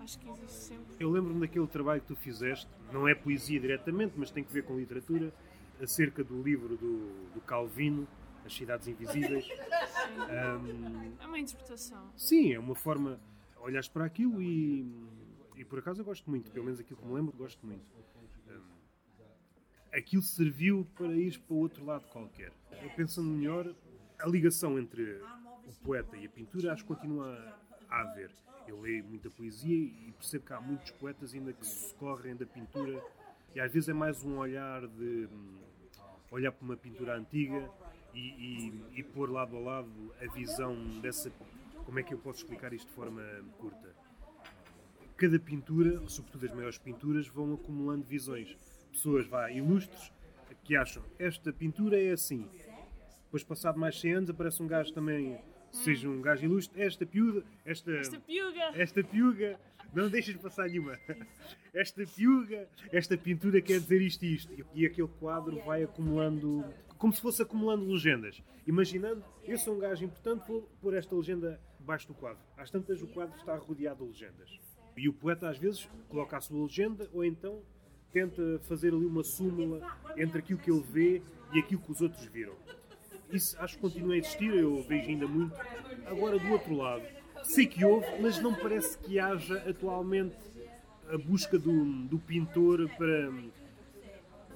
Acho 0.00 0.18
que 0.18 0.28
existe 0.28 0.52
sempre. 0.52 0.96
Eu 1.00 1.10
lembro-me 1.10 1.40
daquele 1.40 1.66
trabalho 1.66 2.02
que 2.02 2.08
tu 2.08 2.14
fizeste, 2.14 2.68
não 2.92 3.08
é 3.08 3.14
poesia 3.14 3.58
diretamente, 3.58 4.12
mas 4.18 4.30
tem 4.30 4.44
que 4.44 4.52
ver 4.52 4.64
com 4.64 4.76
literatura, 4.76 5.32
acerca 5.80 6.22
do 6.22 6.42
livro 6.42 6.76
do, 6.76 7.30
do 7.32 7.40
Calvino, 7.46 8.06
As 8.44 8.52
Cidades 8.52 8.86
Invisíveis. 8.86 9.48
Ahm, 10.28 11.14
É 11.22 11.26
uma 11.26 11.38
interpretação. 11.38 12.12
sim, 12.14 12.52
é 12.52 12.58
uma 12.58 12.74
forma. 12.74 13.18
Olhas 13.60 13.88
para 13.88 14.04
aquilo 14.04 14.42
e, 14.42 14.84
e 15.56 15.64
por 15.64 15.78
acaso 15.78 16.02
eu 16.02 16.04
gosto 16.04 16.28
muito, 16.28 16.50
pelo 16.50 16.66
menos 16.66 16.78
aquilo 16.78 17.00
que 17.00 17.06
me 17.06 17.14
lembro, 17.14 17.34
gosto 17.34 17.66
muito. 17.66 17.86
Aquilo 19.92 20.22
serviu 20.22 20.86
para 20.94 21.12
ir 21.12 21.38
para 21.40 21.54
o 21.54 21.58
outro 21.58 21.84
lado 21.84 22.06
qualquer. 22.08 22.52
Eu 22.82 22.90
pensando 22.90 23.28
melhor, 23.28 23.74
a 24.18 24.26
ligação 24.26 24.78
entre 24.78 25.20
o 25.66 25.72
poeta 25.82 26.16
e 26.16 26.26
a 26.26 26.28
pintura 26.28 26.72
acho 26.72 26.82
que 26.82 26.88
continua 26.88 27.56
a 27.88 28.00
haver. 28.02 28.30
Eu 28.66 28.80
leio 28.80 29.04
muita 29.04 29.30
poesia 29.30 29.76
e 29.76 30.12
percebo 30.12 30.44
que 30.44 30.52
há 30.52 30.60
muitos 30.60 30.90
poetas 30.92 31.32
ainda 31.32 31.52
que 31.52 31.66
se 31.66 31.88
socorrem 31.88 32.36
da 32.36 32.44
pintura 32.44 33.02
e 33.54 33.60
às 33.60 33.72
vezes 33.72 33.88
é 33.88 33.94
mais 33.94 34.22
um 34.22 34.36
olhar 34.36 34.86
de 34.86 35.26
hum, 35.32 35.58
olhar 36.30 36.52
para 36.52 36.64
uma 36.64 36.76
pintura 36.76 37.16
antiga 37.16 37.70
e, 38.14 38.18
e, 38.18 39.00
e 39.00 39.02
pôr 39.02 39.30
lado 39.30 39.56
a 39.56 39.60
lado 39.60 40.14
a 40.20 40.32
visão 40.32 40.76
dessa. 41.00 41.32
Como 41.86 41.98
é 41.98 42.02
que 42.02 42.12
eu 42.12 42.18
posso 42.18 42.40
explicar 42.40 42.74
isto 42.74 42.88
de 42.88 42.92
forma 42.92 43.22
curta? 43.58 43.94
Cada 45.16 45.38
pintura, 45.38 46.06
sobretudo 46.08 46.44
as 46.46 46.52
maiores 46.52 46.78
pinturas, 46.78 47.26
vão 47.26 47.54
acumulando 47.54 48.04
visões. 48.04 48.56
Pessoas 48.98 49.28
vá, 49.28 49.48
ilustres 49.48 50.12
que 50.64 50.74
acham 50.74 51.04
esta 51.20 51.52
pintura 51.52 52.02
é 52.02 52.10
assim. 52.10 52.50
Depois, 53.26 53.44
passado 53.44 53.78
mais 53.78 54.00
100 54.00 54.12
anos, 54.12 54.30
aparece 54.30 54.60
um 54.60 54.66
gajo 54.66 54.92
também, 54.92 55.38
seja 55.70 56.08
um 56.08 56.20
gajo 56.20 56.44
ilustre, 56.44 56.82
esta 56.82 57.06
piuga, 57.06 57.44
esta, 57.64 57.92
Esta 57.92 58.18
piuga! 58.18 58.72
esta 58.74 59.04
piuga, 59.04 59.60
não 59.94 60.08
deixes 60.08 60.36
passar 60.36 60.68
nenhuma. 60.68 60.98
Esta 61.72 62.04
piuga, 62.04 62.68
esta 62.90 63.16
pintura 63.16 63.62
quer 63.62 63.78
dizer 63.78 64.02
isto 64.02 64.24
e 64.24 64.34
isto. 64.34 64.52
E 64.74 64.84
aquele 64.84 65.06
quadro 65.20 65.62
vai 65.64 65.84
acumulando, 65.84 66.64
como 66.96 67.12
se 67.12 67.22
fosse 67.22 67.40
acumulando 67.40 67.84
legendas. 67.84 68.42
Imaginando, 68.66 69.24
eu 69.44 69.56
sou 69.58 69.76
um 69.76 69.78
gajo 69.78 70.04
importante, 70.04 70.48
vou 70.48 70.62
pôr 70.80 70.94
esta 70.94 71.14
legenda 71.14 71.60
debaixo 71.78 72.08
do 72.08 72.14
quadro. 72.14 72.42
Às 72.56 72.68
tantas, 72.68 73.00
o 73.00 73.06
quadro 73.06 73.38
está 73.38 73.54
rodeado 73.54 74.02
de 74.04 74.10
legendas. 74.10 74.58
E 74.96 75.08
o 75.08 75.12
poeta, 75.12 75.48
às 75.48 75.56
vezes, 75.56 75.88
coloca 76.08 76.36
a 76.36 76.40
sua 76.40 76.60
legenda 76.64 77.08
ou 77.12 77.24
então 77.24 77.62
tenta 78.12 78.60
fazer 78.64 78.92
ali 78.92 79.06
uma 79.06 79.22
súmula 79.22 79.80
entre 80.16 80.38
aquilo 80.38 80.58
que 80.58 80.70
ele 80.70 80.82
vê 80.82 81.22
e 81.52 81.58
aquilo 81.58 81.80
que 81.80 81.92
os 81.92 82.00
outros 82.00 82.24
viram. 82.26 82.54
Isso 83.30 83.56
acho 83.60 83.76
que 83.76 83.80
continua 83.82 84.14
a 84.14 84.16
existir, 84.16 84.54
eu 84.54 84.82
vejo 84.82 85.08
ainda 85.08 85.26
muito. 85.26 85.54
Agora, 86.06 86.38
do 86.38 86.50
outro 86.50 86.74
lado, 86.74 87.04
sei 87.44 87.66
que 87.66 87.84
houve, 87.84 88.06
mas 88.20 88.40
não 88.40 88.54
parece 88.54 88.96
que 88.98 89.18
haja 89.18 89.58
atualmente 89.68 90.36
a 91.08 91.18
busca 91.18 91.58
do, 91.58 91.84
do 92.06 92.18
pintor 92.18 92.88
para. 92.96 93.32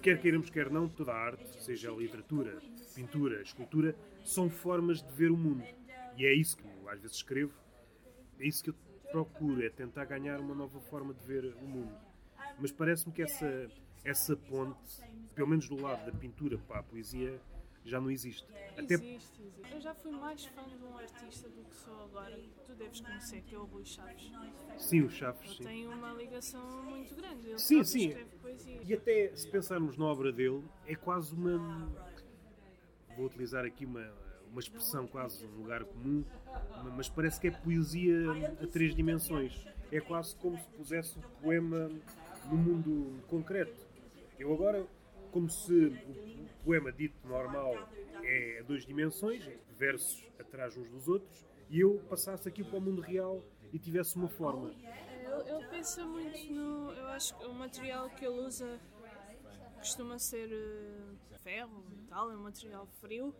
Quer 0.01 0.21
queiramos, 0.21 0.51
quer 0.51 0.69
não, 0.71 0.89
toda 0.89 1.13
a 1.13 1.17
arte, 1.17 1.63
seja 1.63 1.91
a 1.91 1.95
literatura, 1.95 2.61
pintura, 2.95 3.41
escultura, 3.41 3.95
são 4.25 4.51
formas 4.51 5.03
de 5.03 5.13
ver 5.13 5.31
o 5.31 5.37
mundo. 5.37 5.65
E 6.17 6.27
é 6.27 6.35
isso 6.35 6.57
que 6.57 6.65
às 6.89 7.01
vezes 7.01 7.19
escrevo, 7.19 7.53
é 8.41 8.47
isso 8.47 8.65
que 8.65 8.71
eu 8.71 8.75
procuro, 9.13 9.65
é 9.65 9.71
tentar 9.71 10.05
ganhar 10.07 10.41
uma 10.41 10.55
nova 10.55 10.81
forma 10.81 11.15
de 11.15 11.25
ver 11.25 11.55
o 11.63 11.67
mundo. 11.67 11.95
Mas 12.59 12.71
parece-me 12.73 13.13
que 13.13 13.23
essa, 13.23 13.69
essa 14.05 14.37
ponte, 14.37 14.79
pelo 15.35 15.49
menos 15.49 15.69
do 15.69 15.81
lado 15.81 16.05
da 16.11 16.13
pintura 16.17 16.59
para 16.59 16.81
a 16.81 16.83
poesia, 16.83 17.41
já 17.85 18.01
não 18.01 18.11
existe. 18.11 18.47
Até 18.79 18.95
Existe, 18.95 19.43
existe. 19.43 19.73
Eu 19.73 19.81
já 19.81 19.95
fui 19.95 20.13
mais 20.13 20.45
fã 20.47 20.63
de 20.69 20.85
um 20.85 20.97
artista 20.97 21.49
do 21.49 21.65
que 21.65 21.75
sou 21.75 22.05
agora. 22.05 22.39
Tu 22.67 22.75
deves 22.75 23.01
conhecer, 23.01 23.43
que 23.43 23.55
é 23.55 23.59
o 23.59 23.65
Rui 23.65 23.85
Chaves. 23.85 24.31
sim, 24.79 25.03
os 25.03 25.13
Chaves, 25.13 25.43
Ele 25.45 25.55
sim. 25.57 25.65
tem 25.65 25.87
uma 25.89 26.13
ligação 26.13 26.83
muito 26.85 27.15
grande. 27.17 27.49
Ele 27.49 27.59
Sim, 27.59 27.83
sim. 27.83 28.09
escreve 28.09 28.37
poesia. 28.37 28.81
E 28.85 28.95
até 28.95 29.35
se 29.35 29.49
pensarmos 29.49 29.97
na 29.97 30.05
obra 30.05 30.31
dele, 30.33 30.63
é 30.87 30.95
quase 30.95 31.35
uma. 31.35 31.91
Vou 33.17 33.27
utilizar 33.27 33.65
aqui 33.65 33.85
uma, 33.85 34.11
uma 34.51 34.61
expressão 34.61 35.07
quase 35.07 35.45
um 35.45 35.57
lugar 35.63 35.85
comum, 35.85 36.25
mas 36.97 37.09
parece 37.09 37.41
que 37.41 37.49
é 37.49 37.51
poesia 37.51 38.17
a 38.63 38.67
três 38.67 38.95
dimensões. 38.95 39.67
É 39.91 40.01
quase 40.01 40.35
como 40.37 40.57
se 40.59 40.69
pusesse 40.71 41.19
o 41.19 41.23
poema 41.43 41.91
no 42.47 42.57
mundo 42.57 43.23
concreto. 43.29 43.87
Eu 44.39 44.53
agora, 44.53 44.87
como 45.31 45.49
se 45.49 45.73
o 45.73 46.65
poema 46.65 46.93
dito 46.93 47.27
normal 47.27 47.75
é 48.23 48.61
a 48.61 48.63
duas 48.63 48.85
dimensões, 48.85 49.49
versos 49.71 50.25
atrás 50.39 50.77
uns 50.77 50.89
dos 50.91 51.09
outros, 51.09 51.45
e 51.71 51.81
eu 51.81 52.01
passasse 52.09 52.49
aqui 52.49 52.63
para 52.63 52.79
o 52.79 52.81
mundo 52.81 53.01
real 53.01 53.43
e 53.73 53.79
tivesse 53.79 54.17
uma 54.17 54.29
forma. 54.29 54.71
Ele, 54.71 55.51
ele 55.51 55.67
pensa 55.69 56.05
muito 56.05 56.53
no. 56.53 56.93
Eu 56.93 57.07
acho 57.09 57.37
que 57.39 57.45
o 57.47 57.55
material 57.55 58.11
que 58.11 58.25
ele 58.25 58.41
usa 58.41 58.79
costuma 59.79 60.19
ser 60.19 60.53
eh, 60.53 61.37
ferro 61.43 61.83
tal, 62.09 62.31
é 62.31 62.37
um 62.37 62.43
material 62.43 62.87
frio. 63.01 63.35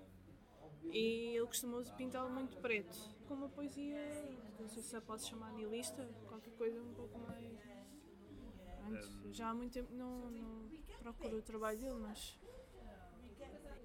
E 0.85 1.37
ele 1.37 1.47
costuma 1.47 1.83
pintá-lo 1.97 2.31
muito 2.31 2.57
preto. 2.57 2.97
Com 3.29 3.35
uma 3.35 3.49
poesia, 3.49 4.01
não 4.59 4.69
sei 4.69 4.83
se 4.83 4.97
a 4.97 5.01
posso 5.01 5.29
chamar 5.29 5.53
nihilista, 5.53 6.09
qualquer 6.27 6.53
coisa 6.55 6.83
um 6.83 6.93
pouco 6.95 7.19
mais. 7.21 7.52
Pronto, 8.83 9.33
já 9.33 9.51
há 9.51 9.55
muito 9.55 9.73
tempo 9.73 9.93
não, 9.95 10.31
não 10.31 10.69
procuro 11.01 11.39
o 11.39 11.43
trabalho 11.43 11.79
dele, 11.79 11.99
mas. 12.01 12.39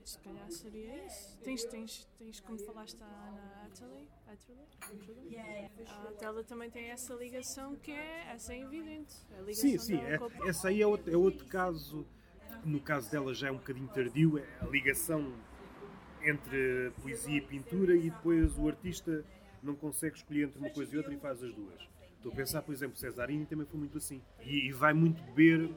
Se 0.03 0.17
calhar 0.19 0.49
seria 0.49 1.05
isso. 1.05 1.37
Tens, 1.43 1.65
tens, 1.65 2.07
tens 2.17 2.39
como 2.39 2.57
falaste 2.59 3.01
à 3.01 3.05
Ana 3.05 3.65
Atterley? 3.65 4.07
A 5.87 6.11
Tela 6.17 6.43
também 6.45 6.69
tem 6.69 6.91
essa 6.91 7.13
ligação 7.13 7.75
que 7.75 7.91
é, 7.91 8.31
essa 8.31 8.53
é 8.53 8.61
evidente. 8.61 9.13
Sim, 9.53 9.77
sim, 9.77 9.97
é, 9.97 10.17
essa 10.47 10.69
aí 10.69 10.81
é 10.81 10.87
outro, 10.87 11.13
é 11.13 11.17
outro 11.17 11.45
caso. 11.47 12.05
No 12.63 12.79
caso 12.79 13.11
dela 13.11 13.33
já 13.33 13.49
é 13.49 13.51
um 13.51 13.57
bocadinho 13.57 13.87
tardio, 13.89 14.37
é 14.37 14.45
a 14.61 14.65
ligação 14.65 15.33
entre 16.21 16.91
poesia 17.01 17.37
e 17.37 17.41
pintura 17.41 17.95
e 17.95 18.09
depois 18.09 18.57
o 18.57 18.67
artista 18.67 19.25
não 19.61 19.75
consegue 19.75 20.15
escolher 20.17 20.45
entre 20.45 20.59
uma 20.59 20.69
coisa 20.69 20.95
e 20.95 20.97
outra 20.97 21.13
e 21.13 21.17
faz 21.17 21.43
as 21.43 21.53
duas. 21.53 21.87
Estou 22.18 22.32
a 22.32 22.36
pensar, 22.36 22.61
por 22.61 22.74
exemplo, 22.74 22.97
Cesarini 22.97 23.45
também 23.45 23.65
foi 23.65 23.80
muito 23.80 23.97
assim. 23.97 24.22
E, 24.43 24.68
e 24.68 24.72
vai 24.72 24.93
muito 24.93 25.22
beber. 25.34 25.70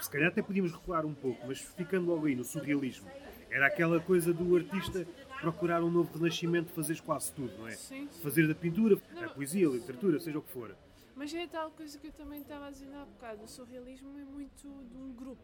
Se 0.00 0.10
calhar 0.10 0.28
até 0.30 0.42
podíamos 0.42 0.72
recuar 0.72 1.06
um 1.06 1.14
pouco, 1.14 1.46
mas 1.46 1.60
ficando 1.60 2.06
logo 2.06 2.26
aí 2.26 2.34
no 2.34 2.44
surrealismo. 2.44 3.08
Era 3.50 3.66
aquela 3.66 4.00
coisa 4.00 4.32
do 4.32 4.56
artista 4.56 5.06
procurar 5.40 5.82
um 5.82 5.90
novo 5.90 6.12
renascimento, 6.18 6.72
fazer 6.72 7.00
quase 7.02 7.32
tudo, 7.32 7.56
não 7.58 7.68
é? 7.68 7.72
Sim. 7.72 8.08
Fazer 8.22 8.46
da 8.48 8.54
pintura, 8.54 8.98
a 9.24 9.28
poesia, 9.28 9.68
a 9.68 9.70
literatura, 9.72 10.18
seja 10.20 10.38
o 10.38 10.42
que 10.42 10.50
for. 10.52 10.74
Mas 11.14 11.32
é 11.34 11.46
tal 11.46 11.70
coisa 11.70 11.98
que 11.98 12.06
eu 12.08 12.12
também 12.12 12.40
estava 12.40 12.66
a 12.66 12.70
dizer 12.70 12.88
há 12.94 13.04
bocado. 13.04 13.44
O 13.44 13.48
surrealismo 13.48 14.18
é 14.18 14.24
muito 14.24 14.62
de 14.62 14.96
um 14.96 15.12
grupo. 15.12 15.42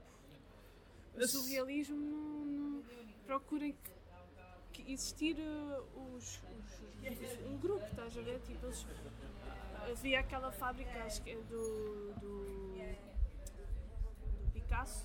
O 1.17 1.27
surrealismo 1.27 1.97
não, 1.97 2.45
não 2.45 2.83
procura 3.27 3.71
existir 4.87 5.37
os, 6.17 6.17
os- 6.17 6.41
os- 7.21 7.47
um 7.51 7.59
grupo, 7.59 7.85
estás 7.85 8.17
a 8.17 8.21
ver? 8.23 8.41
Tipo, 8.47 8.67
eles, 8.67 8.87
havia 9.91 10.21
aquela 10.21 10.51
fábrica, 10.53 11.03
acho 11.05 11.23
que 11.23 11.31
é 11.31 11.37
do, 11.37 12.15
do, 12.15 12.45
do 14.45 14.51
Picasso, 14.53 15.05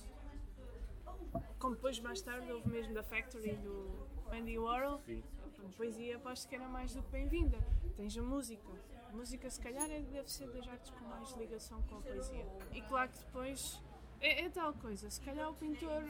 como 1.60 1.76
depois 1.76 2.00
mais 2.00 2.22
tarde 2.22 2.52
houve 2.52 2.70
mesmo 2.70 2.94
da 2.94 3.04
Factory 3.04 3.56
do 3.58 4.08
Andy 4.32 4.58
Warhol. 4.58 5.00
Sim. 5.06 5.24
A 5.66 5.78
poesia 5.78 6.18
aposto 6.18 6.48
que 6.48 6.56
era 6.56 6.68
mais 6.68 6.94
do 6.94 7.02
que 7.02 7.12
bem-vinda. 7.12 7.58
Tens 7.96 8.18
a 8.18 8.22
música. 8.22 8.68
A 9.10 9.16
música 9.16 9.50
se 9.50 9.62
calhar 9.62 9.90
é- 9.90 10.02
deve 10.02 10.30
ser 10.30 10.48
das 10.50 10.68
artes 10.68 10.92
com 10.92 11.06
mais 11.06 11.32
ligação 11.38 11.82
com 11.84 11.98
a 11.98 12.02
poesia. 12.02 12.46
E 12.74 12.82
claro 12.82 13.10
que 13.10 13.18
depois 13.20 13.82
é, 14.20 14.44
é 14.46 14.50
tal 14.50 14.74
coisa. 14.74 15.10
Se 15.10 15.22
calhar 15.22 15.50
o 15.50 15.54
pintor 15.54 16.04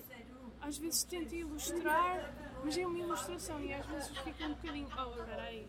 às 0.61 0.77
vezes 0.77 1.03
tenta 1.03 1.35
ilustrar, 1.35 2.33
mas 2.63 2.77
é 2.77 2.85
uma 2.85 2.97
ilustração 2.97 3.59
e 3.61 3.73
às 3.73 3.85
vezes 3.85 4.17
fica 4.17 4.45
um 4.45 4.53
bocadinho. 4.53 4.87
Oh, 4.97 5.23
peraí. 5.25 5.67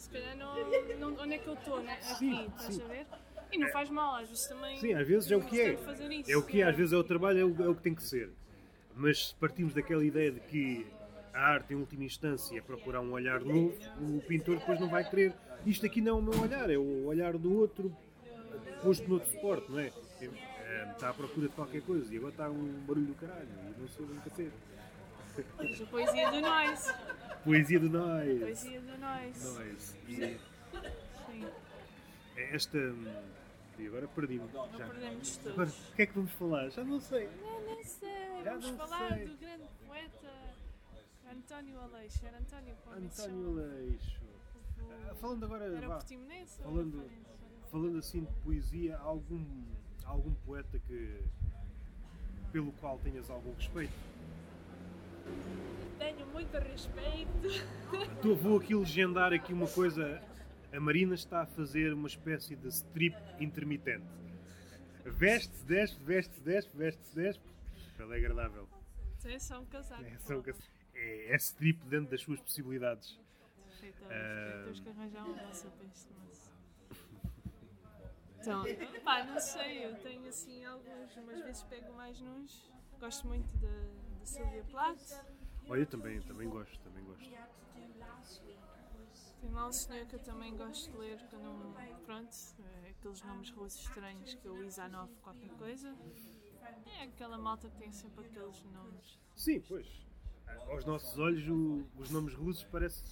Se 0.00 0.08
calhar 0.08 0.34
não, 0.34 0.54
não- 0.98 1.22
Onde 1.22 1.34
é 1.34 1.38
que 1.38 1.46
eu 1.46 1.52
estou, 1.54 1.82
né? 1.82 1.92
Aqui, 1.92 2.14
Sim, 2.14 2.46
estás 2.56 2.74
sim. 2.74 2.82
a 2.82 2.86
ver? 2.86 3.06
E 3.52 3.58
não 3.58 3.68
faz 3.68 3.90
mal, 3.90 4.14
às 4.14 4.28
vezes 4.28 4.46
também. 4.46 4.78
Sim, 4.78 4.94
às 4.94 5.06
vezes 5.06 5.30
é 5.30 5.36
o 5.36 5.42
que 5.42 5.60
é. 5.60 5.74
isso. 5.74 6.30
É 6.32 6.36
o 6.38 6.42
que 6.42 6.62
é, 6.62 6.64
às 6.64 6.74
vezes 6.74 6.92
é 6.94 6.96
o 6.96 7.04
trabalho, 7.04 7.38
é 7.38 7.44
o, 7.44 7.64
é 7.66 7.68
o 7.68 7.74
que 7.74 7.82
tem 7.82 7.94
que 7.94 8.02
ser. 8.02 8.30
Mas 8.96 9.28
se 9.28 9.34
partimos 9.34 9.74
daquela 9.74 10.02
ideia 10.02 10.30
de 10.30 10.40
que 10.40 10.86
a 11.34 11.40
arte, 11.40 11.74
em 11.74 11.76
última 11.76 12.04
instância, 12.04 12.56
é 12.56 12.62
procurar 12.62 13.02
um 13.02 13.12
olhar 13.12 13.40
novo, 13.40 13.76
o 14.00 14.22
pintor 14.22 14.58
depois 14.58 14.80
não 14.80 14.88
vai 14.88 15.08
querer. 15.08 15.34
Isto 15.66 15.84
aqui 15.84 16.00
não 16.00 16.16
é 16.16 16.18
o 16.18 16.22
meu 16.22 16.40
olhar, 16.40 16.70
é 16.70 16.78
o 16.78 17.04
olhar 17.06 17.36
do 17.36 17.58
outro 17.58 17.94
posto 18.82 19.06
noutro 19.06 19.30
suporte, 19.30 19.70
não 19.70 19.78
é? 19.80 19.92
É, 20.20 20.24
é, 20.24 20.90
Está 20.92 21.10
à 21.10 21.14
procura 21.14 21.46
de 21.48 21.54
qualquer 21.54 21.82
coisa 21.82 22.12
e 22.12 22.16
agora 22.16 22.32
está 22.32 22.48
um 22.48 22.72
barulho 22.86 23.06
do 23.08 23.14
caralho 23.14 23.46
e 23.76 23.80
não 23.80 23.88
sei 23.88 24.06
um 24.06 24.20
cacete. 24.20 24.52
A 25.38 25.86
poesia 25.86 26.30
do 26.30 26.40
nós. 26.40 26.94
Poesia 27.44 27.80
do 27.80 27.88
nós. 27.90 28.38
Poesia 28.40 28.80
do 28.80 28.98
nós. 28.98 29.44
Nós. 29.54 29.96
E 30.08 30.16
Sim. 30.16 31.46
esta. 32.36 32.78
E 33.78 33.86
agora 33.86 34.08
perdi-me. 34.08 34.46
Não 34.52 34.68
Já. 34.78 34.86
perdemos 34.88 35.36
tudo. 35.38 35.50
Agora, 35.52 35.68
o 35.70 35.94
que 35.94 36.02
é 36.02 36.06
que 36.06 36.12
vamos 36.14 36.32
falar? 36.32 36.68
Já 36.70 36.84
não 36.84 37.00
sei. 37.00 37.28
Não, 37.40 37.60
não 37.76 37.84
sei. 37.84 38.42
Já 38.44 38.50
Vamos 38.50 38.66
não 38.70 38.76
falar 38.76 39.14
sei. 39.14 39.26
do 39.26 39.36
grande 39.38 39.64
poeta 39.86 40.32
António 41.32 41.80
Aleixo. 41.80 42.26
Era 42.26 42.38
António. 42.38 42.76
António 42.90 43.48
Aleixo. 43.48 44.20
Ah, 45.08 45.14
Falando 45.14 45.44
agora, 45.44 45.64
Era 45.64 45.88
vá, 45.88 45.94
portimonense? 45.96 46.58
ou 46.62 46.70
falando, 46.72 47.00
era 47.00 47.68
falando 47.70 47.98
assim 47.98 48.24
de 48.24 48.32
poesia, 48.42 48.96
algum, 48.98 49.64
algum 50.04 50.32
poeta 50.46 50.78
que 50.80 51.22
pelo 52.50 52.72
qual 52.72 52.98
tenhas 52.98 53.30
algum 53.30 53.52
respeito? 53.54 53.92
Tenho 55.98 56.26
muito 56.26 56.56
respeito. 56.58 57.30
Então, 58.18 58.34
vou 58.34 58.58
aqui 58.58 58.74
legendar 58.74 59.32
aqui 59.32 59.52
uma 59.52 59.68
coisa. 59.68 60.22
A 60.72 60.80
Marina 60.80 61.14
está 61.14 61.42
a 61.42 61.46
fazer 61.46 61.92
uma 61.92 62.06
espécie 62.06 62.54
de 62.54 62.68
strip 62.68 63.16
intermitente. 63.40 64.06
Veste-se, 65.04 65.64
desce, 65.64 65.96
veste-se, 66.00 66.40
desce, 66.40 66.68
veste-se, 66.74 67.14
desce. 67.14 67.40
Ela 67.98 68.14
é 68.14 68.18
agradável. 68.18 68.68
É 69.24 69.38
só 69.38 69.60
um 69.60 69.66
casaco. 69.66 70.02
É, 70.02 70.18
são, 70.18 70.42
é, 70.94 71.32
é 71.32 71.36
strip 71.36 71.78
dentro 71.86 72.10
das 72.10 72.22
suas 72.22 72.40
possibilidades. 72.40 73.18
refeitórios. 73.72 74.10
Ah. 74.10 74.62
Temos 74.64 74.80
que 74.80 74.88
arranjar 74.88 75.24
uma 75.24 75.42
vossa 75.42 75.68
para 75.70 75.86
este 75.86 76.08
moço. 76.14 76.50
Então, 78.40 78.64
pá, 79.04 79.24
não 79.24 79.38
sei, 79.38 79.84
eu 79.84 79.94
tenho 79.96 80.26
assim 80.26 80.64
alguns, 80.64 81.14
umas 81.16 81.40
vezes 81.42 81.62
pego 81.64 81.92
mais 81.92 82.18
nos. 82.20 82.70
Gosto 82.98 83.26
muito 83.26 83.54
da, 83.58 83.68
da 84.20 84.26
Sylvia 84.26 84.64
Plath. 84.70 85.24
Olha, 85.68 85.80
eu 85.80 85.86
também, 85.86 86.20
também 86.22 86.48
gosto, 86.48 86.78
também 86.80 87.04
gosto. 87.04 87.30
Tem 89.40 89.50
lá 89.50 89.68
um 89.68 89.72
senhor 89.72 90.06
que 90.06 90.14
eu 90.16 90.20
também 90.20 90.54
gosto 90.56 90.90
de 90.90 90.96
ler, 90.98 91.18
que 91.28 91.34
eu 91.34 91.40
não. 91.40 91.74
Pronto, 92.04 92.28
é 92.84 92.90
aqueles 92.90 93.22
nomes 93.22 93.50
russos 93.50 93.80
estranhos 93.82 94.34
que 94.34 94.46
é 94.48 94.50
o 94.50 94.64
Isanov 94.64 95.08
qualquer 95.22 95.48
coisa. 95.50 95.94
É 96.98 97.04
aquela 97.04 97.38
malta 97.38 97.68
que 97.68 97.76
tem 97.78 97.92
sempre 97.92 98.26
aqueles 98.26 98.62
nomes. 98.64 99.18
Sim, 99.36 99.60
pois. 99.68 99.86
Aos 100.68 100.84
nossos 100.84 101.18
olhos, 101.18 101.46
o- 101.48 101.84
os 101.98 102.10
nomes 102.10 102.34
russos 102.34 102.64
parece, 102.64 103.02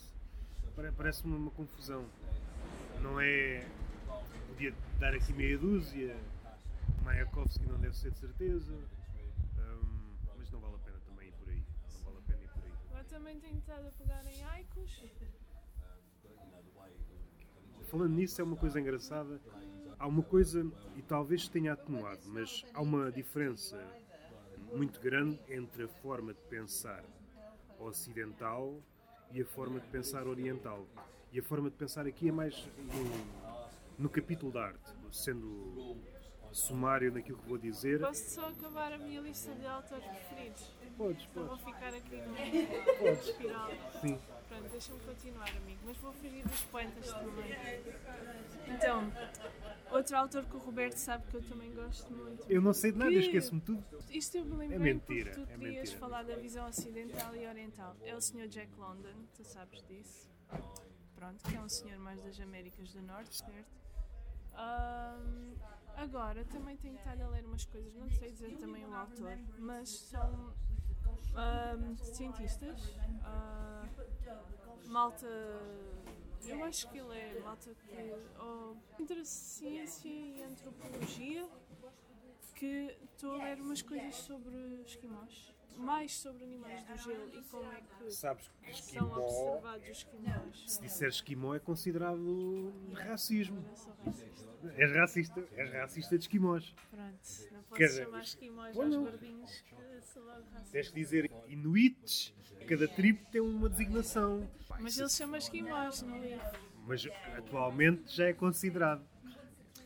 pare- 0.77 0.93
parece-me 0.93 1.35
uma 1.35 1.51
confusão. 1.53 2.05
Não 3.03 3.21
é. 3.21 3.67
Podia 4.49 4.75
dar 4.99 5.15
aqui 5.15 5.33
meia 5.33 5.57
dúzia. 5.57 6.17
Mayakovsky 7.05 7.65
não 7.67 7.79
deve 7.79 7.97
ser 7.97 8.11
de 8.11 8.19
certeza. 8.19 8.73
Hum, 9.59 10.15
mas 10.37 10.51
não 10.51 10.61
vale 10.61 10.75
a 10.75 10.79
pena 10.79 10.99
também 11.07 11.29
ir 11.29 11.33
por 11.33 11.49
aí. 11.49 11.63
Não 11.95 12.05
vale 12.05 12.19
a 12.19 12.21
pena 12.23 12.43
ir 12.43 12.49
por 12.49 12.65
aí. 12.65 12.73
Agora 12.89 13.05
também 13.19 13.41
tenho 13.41 13.59
estado 13.59 13.89
a 13.89 13.91
pegar 13.91 14.25
em 14.27 14.45
Aikos. 14.45 15.03
Falando 17.89 18.15
nisso, 18.15 18.41
é 18.41 18.45
uma 18.45 18.57
coisa 18.57 18.79
engraçada. 18.79 19.41
Há 19.99 20.07
uma 20.07 20.23
coisa, 20.23 20.65
e 20.97 21.03
talvez 21.03 21.49
tenha 21.49 21.73
atenuado, 21.73 22.21
mas 22.27 22.65
há 22.73 22.81
uma 22.81 23.11
diferença 23.11 23.77
muito 24.73 25.01
grande 25.01 25.41
entre 25.49 25.83
a 25.83 25.89
forma 25.89 26.33
de 26.33 26.41
pensar 26.43 27.03
ocidental 27.81 28.81
e 29.33 29.43
a 29.43 29.45
forma 29.45 29.81
de 29.81 29.89
pensar 29.89 30.29
oriental. 30.29 30.87
E 31.33 31.41
a 31.41 31.43
forma 31.43 31.69
de 31.69 31.77
pensar 31.77 32.07
aqui 32.07 32.29
é 32.29 32.33
mais 32.33 32.69
no, 32.79 34.05
no 34.05 34.09
capítulo 34.09 34.53
da 34.53 34.67
arte, 34.67 34.95
sendo 35.11 35.97
sumário 36.53 37.13
naquilo 37.13 37.39
que 37.39 37.49
vou 37.49 37.59
dizer. 37.59 37.99
Posso 37.99 38.31
só 38.31 38.49
acabar 38.49 38.93
a 38.93 38.99
minha 38.99 39.21
lista 39.21 39.53
de 39.57 39.67
autores 39.67 40.05
preferidos? 40.05 40.78
Podes, 40.99 41.27
Não 41.35 41.47
vou 41.47 41.57
podes. 41.57 41.65
ficar 41.65 41.95
aqui 41.95 42.17
numa 42.17 43.11
espiral. 43.13 43.71
Sim. 44.01 44.19
Pronto, 44.49 44.69
deixa-me 44.71 44.99
continuar, 45.01 45.49
amigo, 45.49 45.79
mas 45.85 45.97
vou 45.99 46.13
fugir 46.15 46.43
dos 46.47 46.61
pointas 46.65 47.07
também. 47.13 47.53
Então, 48.67 49.13
outro 49.93 50.17
autor 50.17 50.45
que 50.47 50.57
o 50.57 50.59
Roberto 50.59 50.97
sabe 50.97 51.25
que 51.29 51.37
eu 51.37 51.43
também 51.43 51.73
gosto 51.73 52.11
muito. 52.13 52.45
Eu 52.51 52.61
não 52.61 52.73
sei 52.73 52.91
de 52.93 52.99
nada, 52.99 53.13
eu 53.13 53.21
Que- 53.21 53.27
esqueço-me 53.27 53.61
tudo. 53.61 53.85
Isto 54.11 54.39
eu 54.39 54.45
me 54.47 54.57
lembrei 54.57 54.77
É 54.77 54.79
mentira, 54.95 55.31
porque 55.33 55.47
tu 55.47 55.53
é 55.53 55.57
querias 55.59 55.77
mentira. 55.83 55.99
falar 56.01 56.23
da 56.25 56.35
visão 56.37 56.67
ocidental 56.69 57.37
e 57.37 57.47
oriental. 57.47 57.97
É 58.03 58.15
o 58.17 58.21
Sr. 58.21 58.49
Jack 58.49 58.75
London, 58.77 59.15
tu 59.37 59.45
sabes 59.45 59.83
disso. 59.87 60.29
Pronto, 61.15 61.45
que 61.49 61.55
é 61.57 61.61
um 61.61 61.69
senhor 61.69 61.99
mais 61.99 62.21
das 62.23 62.41
Américas 62.41 62.93
do 62.93 63.03
Norte, 63.03 63.37
certo? 63.37 63.77
Ahm, 64.55 65.55
agora, 65.97 66.45
também 66.47 66.77
tenho 66.77 66.97
estado 66.97 67.21
a 67.23 67.29
ler 67.29 67.45
umas 67.45 67.65
coisas, 67.67 67.95
não 67.95 68.09
sei 68.11 68.31
dizer 68.33 68.57
também 68.57 68.85
o 68.87 68.95
autor, 68.95 69.39
mas 69.59 69.89
são 69.91 70.55
ahm, 71.35 71.97
cientistas, 71.97 72.81
ah, 73.23 73.87
malta. 74.87 75.27
Eu 76.47 76.65
acho 76.65 76.89
que 76.91 76.99
ele 76.99 77.19
é 77.19 77.41
malta 77.41 77.75
que. 77.75 78.15
Oh, 78.41 78.75
entre 79.01 79.25
ciência 79.25 80.09
e 80.09 80.43
antropologia, 80.43 81.49
que 82.55 82.97
estou 83.13 83.35
a 83.35 83.45
ler 83.45 83.61
umas 83.61 83.83
coisas 83.83 84.15
sobre 84.15 84.83
esquimós, 84.83 85.55
mais 85.79 86.13
sobre 86.17 86.45
animais 86.45 86.83
do 86.85 86.97
gelo 86.99 87.29
e 87.35 87.43
como 87.43 87.73
é 87.73 87.81
que 87.81 88.11
Sabes 88.13 88.49
que 88.63 88.75
são 88.75 89.07
esquimó, 89.07 89.17
observados 89.19 89.83
os 89.85 89.97
esquimós. 89.99 90.65
se 90.67 90.81
disser 90.81 91.09
esquimó, 91.09 91.55
é 91.55 91.59
considerado 91.59 92.73
racismo. 92.95 93.65
Eu 93.69 93.77
sou 93.77 93.93
racista. 94.05 94.49
És 94.77 94.93
racista, 94.93 95.49
és 95.57 95.73
racista 95.73 96.19
de 96.19 96.25
esquimós. 96.25 96.75
Pronto, 96.91 97.19
não 97.53 97.79
dizer, 97.79 98.05
chamar 98.05 98.23
esquimós 98.23 98.77
aos 98.77 98.89
não. 98.91 99.05
gordinhos 99.05 99.61
que 99.61 100.01
sou 100.13 100.23
logo 100.25 100.43
racista. 100.51 100.73
Tens 100.73 100.89
que 100.89 100.95
dizer 100.95 101.31
inuites, 101.47 102.35
cada 102.69 102.89
tribo 102.89 103.25
tem 103.31 103.41
uma 103.41 103.69
designação. 103.69 104.49
Mas 104.81 104.95
isso- 104.95 105.03
ele 105.03 105.11
chama 105.11 105.39
esquimós 105.39 106.03
no 106.03 106.19
livro. 106.19 106.45
mas 106.87 107.07
atualmente 107.37 108.15
já 108.15 108.27
é 108.27 108.33
considerado. 108.33 109.07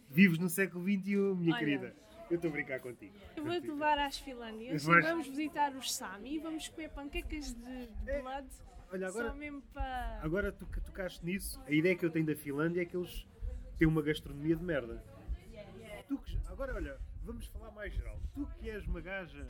Vives 0.08 0.38
no 0.38 0.48
século 0.48 0.84
XXI, 0.84 1.16
minha 1.34 1.54
Olha. 1.54 1.58
querida. 1.58 1.96
Eu 2.32 2.36
estou 2.36 2.48
a 2.48 2.52
brincar 2.54 2.80
contigo. 2.80 3.14
Eu 3.36 3.44
vou-te 3.44 3.68
levar 3.68 3.98
às 3.98 4.16
Finlândias 4.16 4.82
vamos 4.86 5.28
visitar 5.28 5.70
os 5.76 5.92
Sami 5.94 6.36
e 6.36 6.38
vamos 6.38 6.66
comer 6.66 6.88
panquecas 6.88 7.52
de 7.52 7.88
blood 8.06 8.48
Olha, 8.90 9.08
agora, 9.08 9.34
para. 9.74 10.20
agora 10.22 10.50
tu 10.50 10.64
que 10.64 10.80
tocaste 10.80 11.22
nisso, 11.22 11.60
a 11.66 11.70
ideia 11.70 11.94
que 11.94 12.06
eu 12.06 12.10
tenho 12.10 12.24
da 12.24 12.34
Finlândia 12.34 12.80
é 12.80 12.84
que 12.86 12.96
eles 12.96 13.26
têm 13.76 13.86
uma 13.86 14.00
gastronomia 14.00 14.56
de 14.56 14.64
merda. 14.64 15.04
Tu 16.08 16.16
que- 16.22 16.38
agora, 16.46 16.74
olha, 16.74 16.98
vamos 17.22 17.46
falar 17.48 17.70
mais 17.72 17.92
geral. 17.92 18.18
Tu 18.34 18.46
que 18.58 18.70
és 18.70 18.86
uma 18.86 19.02
gaja 19.02 19.46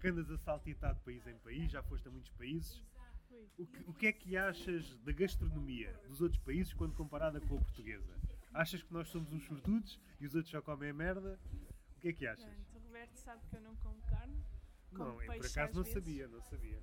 que 0.00 0.08
andas 0.08 0.28
a 0.28 0.36
saltitar 0.38 0.94
de 0.96 1.00
país 1.02 1.24
em 1.28 1.38
país, 1.38 1.70
já 1.70 1.80
foste 1.84 2.08
a 2.08 2.10
muitos 2.10 2.30
países, 2.32 2.82
o 3.56 3.64
que, 3.66 3.84
o 3.90 3.92
que 3.94 4.06
é 4.08 4.12
que 4.12 4.36
achas 4.36 4.96
da 5.04 5.12
gastronomia 5.12 5.94
dos 6.08 6.20
outros 6.20 6.40
países 6.42 6.74
quando 6.74 6.92
comparada 6.96 7.40
com 7.40 7.56
a 7.56 7.60
portuguesa? 7.60 8.12
Achas 8.52 8.82
que 8.82 8.92
nós 8.92 9.08
somos 9.10 9.32
uns 9.32 9.44
sortudos 9.46 10.00
e 10.20 10.26
os 10.26 10.34
outros 10.34 10.50
só 10.50 10.60
comem 10.60 10.90
a 10.90 10.94
merda? 10.94 11.38
Que 12.06 12.10
é 12.10 12.12
que 12.12 12.26
achas? 12.28 12.44
Pronto, 12.44 12.76
o 12.76 12.86
Roberto 12.86 13.16
sabe 13.16 13.40
que 13.50 13.56
eu 13.56 13.60
não 13.62 13.74
como 13.76 14.00
carne. 14.02 14.40
como 14.90 15.04
Não, 15.04 15.22
eu 15.22 15.26
por 15.26 15.46
acaso 15.46 15.74
não 15.74 15.82
vezes. 15.82 15.92
sabia, 15.92 16.28
não 16.28 16.40
sabia. 16.40 16.80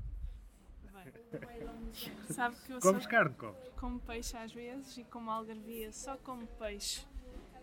Bem, 0.92 1.94
sabe 2.30 2.58
que 2.66 2.74
eu 2.74 2.80
Comes 2.82 3.04
só 3.06 3.10
carne, 3.10 3.34
comes? 3.36 3.70
como 3.80 4.00
peixe 4.02 4.36
às 4.36 4.52
vezes 4.52 4.98
e 4.98 5.06
como 5.06 5.32
algarvia 5.32 5.94
só 5.94 6.18
como 6.18 6.46
peixe 6.46 7.08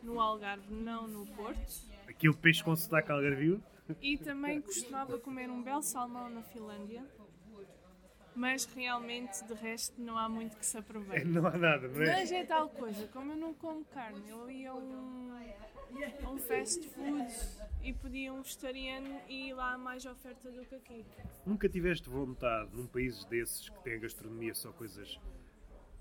no 0.02 0.18
Algarve, 0.18 0.72
não 0.72 1.06
no 1.06 1.26
Porto. 1.36 1.82
Aquele 2.08 2.34
peixe 2.34 2.64
com 2.64 2.74
sotaque 2.74 3.12
algarvio? 3.12 3.62
E 4.00 4.16
também 4.16 4.62
costumava 4.62 5.18
comer 5.18 5.50
um 5.50 5.62
belo 5.62 5.82
salmão 5.82 6.30
na 6.30 6.42
Finlândia. 6.42 7.04
Mas 8.34 8.64
realmente, 8.64 9.44
de 9.44 9.54
resto, 9.54 10.00
não 10.00 10.16
há 10.16 10.28
muito 10.28 10.56
que 10.56 10.64
se 10.64 10.78
aproveite. 10.78 11.26
não 11.28 11.46
há 11.46 11.56
nada, 11.56 11.88
não 11.88 12.02
é? 12.02 12.06
Mas 12.06 12.32
é 12.32 12.44
tal 12.44 12.68
coisa, 12.68 13.06
como 13.08 13.32
eu 13.32 13.36
não 13.36 13.52
como 13.54 13.84
carne, 13.86 14.22
eu 14.28 14.50
ia 14.50 14.70
a 14.70 14.74
um, 14.74 15.32
a 16.24 16.30
um 16.30 16.38
fast 16.38 16.86
food 16.90 17.26
e 17.82 17.92
pedia 17.92 18.32
um 18.32 18.42
vegetariano 18.42 19.20
e 19.28 19.52
lá 19.52 19.74
há 19.74 19.78
mais 19.78 20.06
oferta 20.06 20.50
do 20.50 20.64
que 20.64 20.74
aqui. 20.74 21.04
Nunca 21.44 21.68
tiveste 21.68 22.08
vontade, 22.08 22.70
num 22.72 22.86
país 22.86 23.24
desses 23.24 23.68
que 23.68 23.82
tem 23.82 23.94
a 23.94 23.98
gastronomia 23.98 24.54
só 24.54 24.70
coisas. 24.72 25.18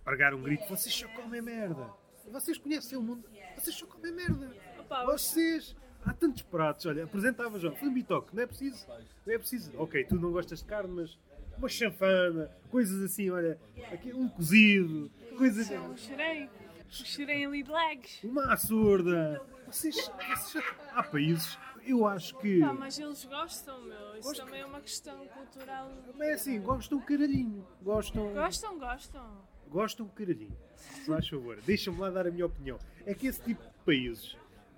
Largar 0.06 0.34
um 0.34 0.42
grito, 0.42 0.68
vocês 0.68 0.94
só 0.94 1.08
comem 1.10 1.42
merda. 1.42 1.92
Vocês 2.32 2.58
conhecem 2.58 2.98
o 2.98 3.02
mundo, 3.02 3.28
vocês 3.56 3.76
só 3.76 3.86
comem 3.88 4.12
merda. 4.12 4.56
Opa, 4.80 5.04
Vocês. 5.06 5.76
Há 6.06 6.14
tantos 6.14 6.42
pratos, 6.44 6.86
olha, 6.86 7.04
apresentava 7.04 7.60
já, 7.60 7.72
foi 7.72 7.90
um 7.90 7.94
bitoque, 7.94 8.34
não 8.34 8.44
é 8.44 8.48
preciso, 8.48 8.88
não 9.26 9.34
é 9.34 9.38
preciso. 9.38 9.72
Ok, 9.78 10.06
tu 10.06 10.16
não 10.16 10.32
gostas 10.32 10.60
de 10.60 10.66
carne, 10.66 10.94
mas 10.94 11.20
uma 11.60 11.70
chanfana, 11.70 12.50
coisas 12.72 13.04
assim, 13.04 13.30
olha, 13.30 13.60
aqui, 13.92 14.14
um 14.14 14.28
cozido, 14.30 15.12
coisas. 15.38 15.70
um 15.70 15.96
xerei, 15.98 16.46
um 16.46 16.90
xerei 16.90 17.46
ali 17.46 17.64
de 17.64 17.72
legs. 17.72 18.24
Uma 18.24 18.54
açorda. 18.54 19.42
Vocês, 19.68 19.96
vocês- 20.36 20.64
há 20.94 21.04
países, 21.04 21.58
eu 21.86 22.08
acho 22.08 22.36
que. 22.40 22.60
Pá, 22.60 22.74
mas 22.74 22.98
eles 22.98 23.24
gostam, 23.26 23.82
meu. 23.84 24.16
Isso 24.16 24.28
Gosto. 24.30 24.46
também 24.46 24.62
é 24.62 24.66
uma 24.66 24.82
questão 24.82 25.28
cultural. 25.28 25.92
Mas 26.18 26.28
é 26.28 26.34
assim, 26.34 26.60
gostam 26.62 27.00
caralhinho. 27.02 27.68
Gostam. 27.82 28.34
Gostam, 28.34 28.80
gostam. 28.80 29.48
Gostam 29.70 30.08
caralhinho. 30.08 30.58
Se 30.76 31.06
faz 31.06 31.28
favor, 31.28 31.60
deixa-me 31.62 32.00
lá 32.00 32.10
dar 32.10 32.26
a 32.26 32.32
minha 32.32 32.46
opinião. 32.48 32.80
É 33.06 33.14
que 33.14 33.28
esse 33.28 33.42
tipo 33.44 33.62
de 33.62 33.70
países, 33.86 34.36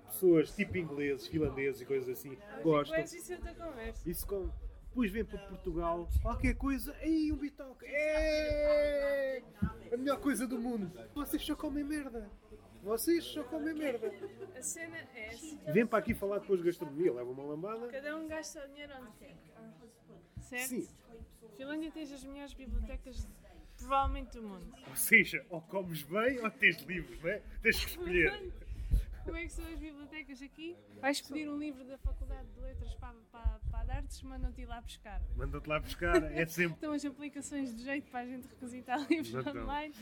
pessoas 0.08 0.54
tipo 0.54 0.76
ingleses, 0.76 1.26
finlandeses 1.26 1.80
e 1.80 1.86
coisas 1.86 2.08
assim, 2.10 2.36
gostam. 2.62 3.00
Isso 3.00 3.32
é 3.32 3.36
outra 3.36 3.54
conversa. 3.54 4.10
Isso 4.10 4.26
com. 4.26 4.50
Depois 4.92 5.10
vem 5.10 5.24
para 5.24 5.38
Portugal, 5.38 6.06
qualquer 6.20 6.54
coisa, 6.54 6.94
ei, 7.00 7.32
um 7.32 7.36
bitoque, 7.36 7.86
é 7.86 9.42
a 9.90 9.96
melhor 9.96 10.20
coisa 10.20 10.46
do 10.46 10.60
mundo. 10.60 10.92
Vocês 11.14 11.42
só 11.42 11.56
comem 11.56 11.82
merda. 11.82 12.30
Vocês 12.82 13.24
só 13.24 13.42
comem 13.44 13.72
merda. 13.72 14.12
A 14.54 14.60
cena 14.60 14.98
é 15.14 15.28
essa. 15.28 15.72
Vem 15.72 15.86
para 15.86 15.98
aqui 15.98 16.12
falar 16.12 16.40
depois 16.40 16.60
de 16.60 16.66
gastronomia, 16.66 17.10
leva 17.10 17.30
uma 17.30 17.42
lambada. 17.42 17.88
Cada 17.88 18.18
um 18.18 18.28
gasta 18.28 18.68
dinheiro 18.68 18.92
onde 19.00 19.12
quer. 19.12 19.34
Certo? 20.42 20.68
Sim. 20.68 20.88
Finlândia 21.56 21.90
tem 21.90 22.02
as 22.02 22.24
melhores 22.24 22.52
bibliotecas 22.52 23.26
provavelmente 23.78 24.32
do 24.32 24.42
mundo. 24.42 24.74
Ou 24.90 24.96
seja, 24.96 25.42
ou 25.48 25.62
comes 25.62 26.02
bem 26.02 26.38
ou 26.38 26.50
tens 26.50 26.76
livros, 26.82 27.18
não 27.22 27.30
é? 27.30 27.40
Tens 27.62 27.82
que 27.82 27.90
escolher. 27.92 28.52
Como 29.24 29.36
é 29.36 29.42
que 29.42 29.52
são 29.52 29.64
as 29.66 29.78
bibliotecas 29.78 30.42
aqui? 30.42 30.76
Vais 31.00 31.20
pedir 31.20 31.48
um 31.48 31.56
livro 31.56 31.84
da 31.84 31.96
Faculdade 31.98 32.48
de 32.54 32.60
Letras 32.60 32.94
para, 32.94 33.14
para, 33.30 33.60
para 33.70 33.92
a 33.92 33.96
Artes, 33.96 34.22
mandam-te 34.22 34.62
ir 34.62 34.66
lá 34.66 34.80
buscar. 34.80 35.20
Manda-te 35.36 35.68
lá 35.68 35.78
buscar, 35.78 36.22
é 36.32 36.44
sempre. 36.46 36.74
Estão 36.74 36.92
as 36.92 37.04
aplicações 37.04 37.74
de 37.74 37.84
jeito 37.84 38.10
para 38.10 38.20
a 38.20 38.26
gente 38.26 38.48
requisitar 38.48 38.98
livros 39.08 39.34
estão. 39.34 39.62
online. 39.62 39.94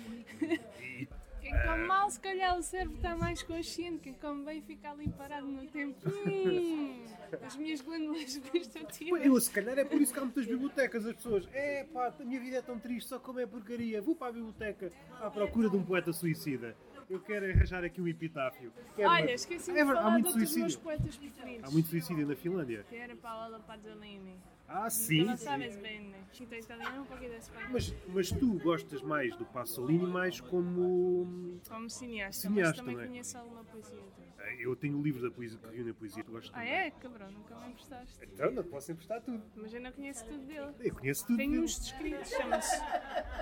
E 0.81 1.09
Quem 1.41 1.53
come 1.53 1.87
mal, 1.87 2.11
se 2.11 2.21
calhar 2.21 2.59
o 2.59 2.63
cérebro 2.63 2.97
está 2.97 3.17
mais 3.17 3.43
consciente. 3.43 3.99
Quem 4.01 4.13
come 4.13 4.45
bem 4.45 4.61
fica 4.61 4.91
ali 4.91 5.09
parado 5.09 5.47
no 5.47 5.67
tempo. 5.67 5.97
Hum, 6.07 7.07
as 7.43 7.57
minhas 7.57 7.81
glândulas 7.81 8.37
gustativas. 8.37 9.25
Eu, 9.25 9.41
se 9.41 9.51
calhar 9.51 9.79
é 9.79 9.85
por 9.85 10.01
isso 10.01 10.13
que 10.13 10.19
há 10.19 10.23
muitas 10.23 10.47
bibliotecas. 10.47 11.07
As 11.07 11.15
pessoas, 11.17 11.49
é 11.53 11.85
pá, 11.85 12.15
a 12.19 12.25
minha 12.25 12.39
vida 12.39 12.59
é 12.59 12.63
tão 12.63 12.79
triste, 12.79 13.09
só 13.09 13.19
como 13.19 13.41
é 13.41 13.47
porcaria. 13.47 14.03
Vou 14.03 14.15
para 14.15 14.29
a 14.29 14.33
biblioteca 14.33 14.93
à 15.19 15.31
procura 15.31 15.71
de 15.71 15.77
um 15.77 15.83
poeta 15.83 16.13
suicida. 16.13 16.77
Eu 17.11 17.19
quero 17.19 17.45
arranjar 17.45 17.83
aqui 17.83 18.01
um 18.01 18.07
epitáfio. 18.07 18.73
Quero 18.95 19.11
Olha, 19.11 19.33
esqueci 19.33 19.73
É 19.73 19.75
de 19.75 19.81
há 19.81 19.87
falar 19.87 20.11
muito 20.13 20.27
de 20.29 20.39
outros 20.39 20.57
meus 20.57 20.77
poetas 20.77 21.17
preferidos. 21.17 21.65
Há 21.65 21.71
muito 21.73 21.89
suicídio 21.89 22.25
na 22.25 22.37
Finlândia. 22.37 22.85
Que 22.89 22.95
era 22.95 23.17
Paola 23.17 23.59
Pazzolini. 23.59 24.37
Ah, 24.69 24.89
sim. 24.89 25.25
não 25.25 25.37
sabes 25.37 25.75
bem, 25.77 26.15
Chita 26.33 26.57
italiano, 26.57 27.03
um 27.03 27.05
pouquinho 27.05 27.33
de 27.33 27.39
espanhol. 27.39 27.71
Mas, 27.73 27.93
mas 28.07 28.31
tu 28.31 28.53
gostas 28.61 29.03
mais 29.03 29.35
do 29.35 29.45
Pasolini 29.45 30.07
mais 30.07 30.41
como. 30.41 31.61
Como 31.69 31.91
cineasta, 31.91 32.43
Cineasta, 32.43 32.77
mas 32.77 32.77
também 32.77 32.95
não 32.95 33.03
é? 33.03 33.07
conheço 33.09 33.37
alguma 33.39 33.65
poesia 33.65 33.97
dele. 33.97 34.30
Eu 34.59 34.75
tenho 34.77 34.99
o 34.99 35.03
livro 35.03 35.23
da 35.23 35.31
poesia 35.31 35.59
que 35.59 35.67
reúne 35.75 35.91
a 35.91 35.95
poesia, 35.95 36.23
tu 36.25 36.33
gostas 36.33 36.51
Ah 36.55 36.59
também. 36.59 36.73
é? 36.75 36.91
Cabrão, 36.91 37.31
nunca 37.31 37.55
me 37.61 37.69
emprestaste. 37.71 38.19
Então, 38.23 38.51
não 38.51 38.63
te 38.63 38.69
posso 38.69 38.93
emprestar 38.93 39.21
tudo. 39.23 39.43
Mas 39.57 39.73
eu 39.73 39.81
não 39.81 39.93
conheço 39.93 40.25
tudo 40.27 40.45
dele. 40.47 40.73
Eu 40.81 40.95
conheço 40.95 41.27
tudo. 41.27 41.37
Tenho 41.37 41.51
dele. 41.53 41.65
uns 41.65 41.79
descritos, 41.81 42.29
chama-se 42.31 42.77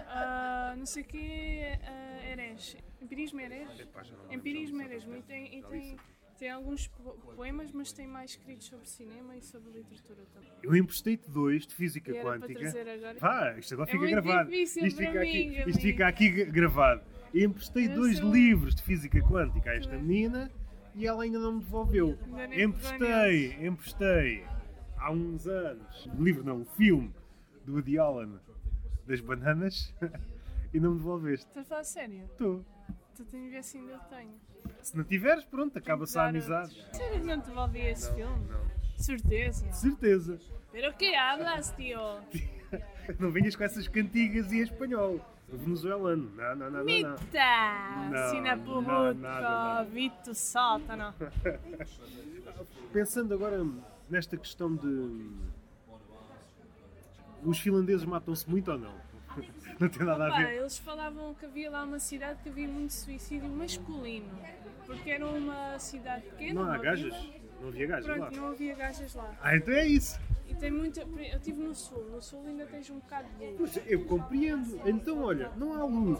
ah, 0.09 0.75
não 0.77 0.87
sei 0.87 1.03
o 1.03 1.07
quê, 1.07 1.79
uh, 1.83 2.29
Heres. 2.31 2.77
Empirismo 3.01 3.41
Heres? 3.41 3.81
Epá, 3.81 4.03
já 4.03 4.13
não 4.17 4.23
lembro, 4.23 4.37
Empirismo 4.37 4.79
qual 4.79 4.91
é. 4.91 4.97
E 5.19 5.23
tem, 5.23 5.59
e 5.59 5.63
tem, 5.63 5.97
tem 6.39 6.51
alguns 6.51 6.89
po- 6.89 7.13
poemas, 7.35 7.73
mas 7.73 7.93
tem 7.93 8.07
mais 8.07 8.33
escritos 8.33 8.67
sobre 8.67 8.87
cinema 8.89 9.37
e 9.37 9.43
sobre 9.43 9.71
literatura 9.73 10.25
também. 10.35 10.51
Eu 10.63 10.77
emprestei-te 10.77 11.29
dois 11.31 11.67
de 11.67 11.75
física 11.75 12.11
E 12.13 12.21
quântica. 12.23 12.69
agora. 12.69 13.19
Vá, 13.19 13.59
isto 13.59 13.75
agora 13.75 13.91
É 13.91 13.93
fica 13.93 14.07
gravado. 14.07 14.53
isto, 14.53 14.81
fica 14.97 15.13
mim, 15.13 15.19
aqui, 15.59 15.71
isto 15.71 15.81
fica 15.83 16.07
aqui 16.09 16.29
gra- 16.31 16.45
gravado. 16.51 17.03
Eu 17.35 17.49
emprestei 17.51 17.87
Eu 17.87 17.95
dois 17.95 18.19
livros 18.19 18.75
de 18.75 18.83
física 18.83 19.21
quântica 19.21 19.71
a 19.71 19.77
esta 19.77 19.97
menina 19.99 20.51
e 20.99 21.07
ela 21.07 21.23
ainda 21.23 21.39
não 21.39 21.53
me 21.53 21.61
devolveu. 21.61 22.19
Emprestei, 22.53 23.67
emprestei 23.67 24.45
há 24.97 25.13
uns 25.13 25.47
anos. 25.47 26.07
O 26.19 26.23
livro 26.23 26.43
não, 26.45 26.63
o 26.63 26.65
filme 26.65 27.15
do 27.65 27.75
Woody 27.75 27.99
Allen 27.99 28.41
das 29.07 29.21
bananas 29.21 29.95
e 30.75 30.81
não 30.81 30.91
me 30.91 30.97
devolveste. 30.99 31.47
Estás 31.47 31.67
a 31.67 31.69
falar 31.69 31.85
sério? 31.85 32.25
Estou. 32.25 32.65
Tu 33.15 33.25
tens 33.27 33.45
de 33.45 33.51
ver 33.51 33.63
se 33.63 33.79
ainda 33.79 33.93
eu 33.93 33.99
tenho. 34.01 34.35
Se 34.83 34.97
não 34.97 35.05
tiveres, 35.05 35.45
pronto, 35.45 35.79
acaba-se 35.79 36.19
a 36.19 36.27
amizade. 36.27 36.75
Sério 36.93 37.21
que 37.21 37.27
não 37.27 37.41
te 37.41 37.47
devolvi 37.47 37.81
esse 37.81 38.13
filme? 38.15 38.47
Não, 38.49 38.69
Certeza. 38.97 39.73
certeza. 39.73 40.39
Pero 40.73 40.93
que 40.95 41.15
hablas, 41.15 41.73
tio? 41.77 41.99
Não 43.19 43.31
venhas 43.31 43.57
com 43.57 43.65
essas 43.65 43.89
cantigas 43.89 44.53
e 44.53 44.59
em 44.59 44.63
espanhol. 44.63 45.19
Venezuelano. 45.51 46.31
Não, 46.37 46.57
não, 46.57 46.71
não. 46.71 46.85
Mita! 46.85 47.11
Não, 48.11 48.31
Sina. 48.31 49.85
Vito 49.85 50.35
sótano. 50.35 51.15
Pensando 52.93 53.35
agora 53.35 53.67
nesta 54.11 54.37
questão 54.37 54.75
de. 54.75 55.31
Os 57.43 57.59
finlandeses 57.59 58.05
matam-se 58.05 58.49
muito 58.49 58.71
ou 58.73 58.79
não? 58.79 58.95
Não 59.79 59.89
tem 59.89 60.05
nada 60.05 60.27
a 60.27 60.31
Pá, 60.31 60.39
ver. 60.39 60.57
eles 60.57 60.79
falavam 60.79 61.33
que 61.35 61.47
havia 61.47 61.71
lá 61.71 61.85
uma 61.85 62.01
cidade 62.01 62.43
que 62.43 62.49
havia 62.49 62.67
muito 62.67 62.93
suicídio 62.93 63.49
masculino. 63.49 64.27
Porque 64.85 65.09
era 65.11 65.25
uma 65.25 65.79
cidade 65.79 66.25
pequena. 66.25 66.65
Não 66.65 66.73
há 66.73 66.79
gajas? 66.79 67.15
vila. 67.15 67.35
Não 67.61 67.69
havia 67.69 67.87
gajas 67.87 68.07
lá. 68.09 68.15
Pronto, 68.17 68.37
não 68.41 68.49
havia 68.49 68.75
gajas 68.75 69.15
lá. 69.15 69.35
Ah, 69.43 69.57
então 69.57 69.75
é 69.75 69.87
isso. 69.87 70.19
E 70.49 70.55
tem 70.55 70.71
muita. 70.71 71.01
Eu 71.03 71.37
estive 71.37 71.61
no 71.63 71.75
sul. 71.75 72.03
No 72.11 72.23
sul 72.23 72.43
ainda 72.47 72.65
tens 72.67 72.89
um 72.89 72.99
bocado 73.01 73.29
de 73.39 73.51
luz. 73.53 73.79
Eu 73.87 74.05
compreendo. 74.07 74.81
Então, 74.87 75.23
olha, 75.23 75.51
não 75.57 75.75
há 75.75 75.85
luz. 75.85 76.19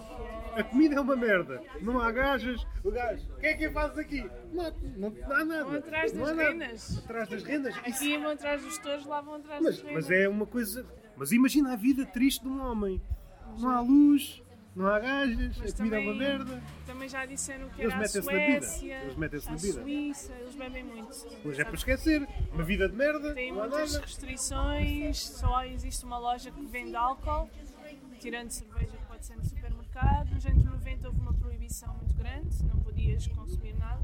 A 0.55 0.63
comida 0.63 0.97
é 0.97 1.01
uma 1.01 1.17
merda. 1.17 1.63
Não 1.81 1.99
há 1.99 2.11
gajas. 2.13 2.61
O 2.85 2.91
gajo, 2.91 3.27
o 3.33 3.37
que 3.41 3.47
é 3.47 3.55
que 3.55 3.71
fazes 3.71 3.97
aqui? 3.99 4.29
Não, 4.53 4.71
não, 4.97 5.11
não 5.11 5.33
há 5.37 5.45
nada. 5.45 5.65
Vão 5.65 5.75
atrás 5.77 6.13
das 6.13 6.37
renas. 6.37 6.99
Atrás 7.05 7.29
das 7.29 7.43
rendas? 7.43 7.75
Isso- 7.87 8.05
Aqui 8.05 8.19
vão 8.19 8.31
atrás 8.33 8.63
dos 8.63 8.77
touros, 8.79 9.07
lá 9.07 9.21
vão 9.23 9.35
atrás 9.37 9.63
Mas, 9.63 9.77
das 9.77 9.85
renas. 9.87 10.05
mas 10.09 10.11
é 10.19 10.29
uma 10.29 10.47
coisa. 10.47 10.85
Mas 11.17 11.33
imagina 11.33 11.73
a 11.73 11.77
vida 11.77 12.05
triste 12.05 12.43
de 12.43 12.49
um 12.49 12.61
homem. 12.61 13.01
Não 13.59 13.71
há 13.71 13.81
luz, 13.81 14.43
não 14.77 14.87
há 14.87 14.99
gajas, 14.99 15.57
Mas 15.59 15.73
a 15.73 15.77
comida 15.77 15.97
é 15.97 15.99
uma 16.01 16.13
também- 16.13 16.29
merda. 16.29 16.63
Também 16.87 17.09
já 17.09 17.27
disseram 17.27 17.69
que 17.71 17.81
Eles 17.81 17.93
era 17.93 17.95
a 17.95 17.99
metem-se 17.99 18.27
na 18.27 18.33
vida. 18.47 18.67
Suécia, 18.67 18.95
Eles 19.03 19.17
metem-se 19.17 19.51
na 19.51 19.57
vida. 19.57 19.83
Suíça, 19.83 20.33
eles 20.35 20.55
bebem 20.55 20.85
muito. 20.85 21.27
Hoje 21.45 21.61
é 21.61 21.65
para 21.65 21.75
esquecer. 21.75 22.29
Uma 22.53 22.63
vida 22.65 22.89
de 22.89 22.97
merda, 22.97 23.35
Tem 23.35 23.53
muitas 23.53 23.93
nada. 23.93 24.07
restrições, 24.07 25.19
só 25.21 25.65
existe 25.65 26.05
uma 26.05 26.19
loja 26.19 26.51
que 26.51 26.65
vende 26.67 26.95
álcool, 26.97 27.51
tirando 28.21 28.51
cerveja 28.51 28.97
que 28.97 29.05
pode 29.07 29.27
ser 29.27 29.37
no 29.37 29.45
supermercado. 29.45 30.31
Nos 30.33 30.47
anos 30.47 30.65
90 30.65 31.09
houve 31.09 31.21
uma 31.21 31.35
proibição 31.35 31.95
muito 31.97 32.15
grande, 32.15 32.65
não 32.65 32.79
podias 32.81 33.27
consumir 33.29 33.75
nada, 33.75 34.01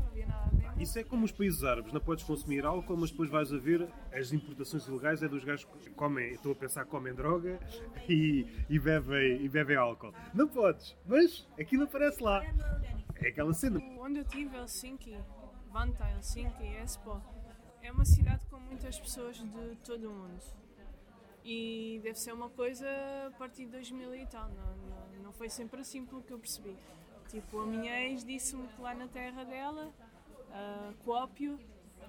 Isso 0.79 0.99
é 0.99 1.05
como 1.05 1.25
os 1.25 1.33
países 1.33 1.63
árabes, 1.63 1.93
não 1.93 2.01
podes 2.01 2.25
consumir 2.25 2.65
álcool, 2.67 2.97
mas 2.97 3.11
depois 3.11 3.31
vais 3.31 3.53
a 3.53 3.59
ver 3.59 3.89
as 4.13 4.33
importações 4.33 4.87
ilegais 4.87 5.23
é 5.23 5.29
dos 5.29 5.45
gajos 5.45 5.65
que 5.65 5.91
comem, 5.91 6.33
estou 6.33 6.53
a 6.53 6.55
pensar, 6.55 6.85
comem 6.85 7.15
droga 7.15 7.61
e, 8.09 8.47
e, 8.69 8.79
bebem, 8.79 9.45
e 9.45 9.49
bebem 9.49 9.77
álcool. 9.77 10.13
Não 10.35 10.49
podes, 10.49 10.97
mas 11.07 11.47
aquilo 11.59 11.85
aparece 11.85 12.23
lá. 12.23 12.45
É 13.17 13.29
aquela 13.29 13.55
cena. 13.55 13.81
Onde 14.01 14.19
eu 14.19 14.23
estive, 14.23 14.57
Helsinki, 14.57 15.17
Vantaa, 15.71 16.11
Helsinki, 16.17 16.67
Espoo, 16.85 17.23
é 17.81 17.93
uma 17.93 18.05
cidade 18.05 18.45
com 18.47 18.59
muitas 18.59 18.99
pessoas 18.99 19.37
de 19.37 19.77
todo 19.85 20.09
o 20.09 20.13
mundo. 20.13 20.43
E 21.45 22.01
deve 22.03 22.19
ser 22.19 22.33
uma 22.33 22.49
coisa 22.49 22.87
a 23.29 23.31
partir 23.33 23.67
de 23.67 23.73
2000 23.73 24.15
e 24.15 24.27
tal, 24.27 24.49
não, 24.49 24.77
não, 24.77 25.23
não 25.25 25.33
foi 25.33 25.49
sempre 25.49 25.81
assim 25.81 26.05
pelo 26.05 26.23
que 26.23 26.33
eu 26.33 26.39
percebi. 26.39 26.77
Tipo, 27.29 27.61
a 27.61 27.67
minha 27.67 28.01
ex 28.07 28.25
disse-me 28.25 28.67
que 28.69 28.81
lá 28.81 28.95
na 28.95 29.07
terra 29.09 29.45
dela, 29.45 29.93
a 30.55 30.93
Coópio, 31.05 31.59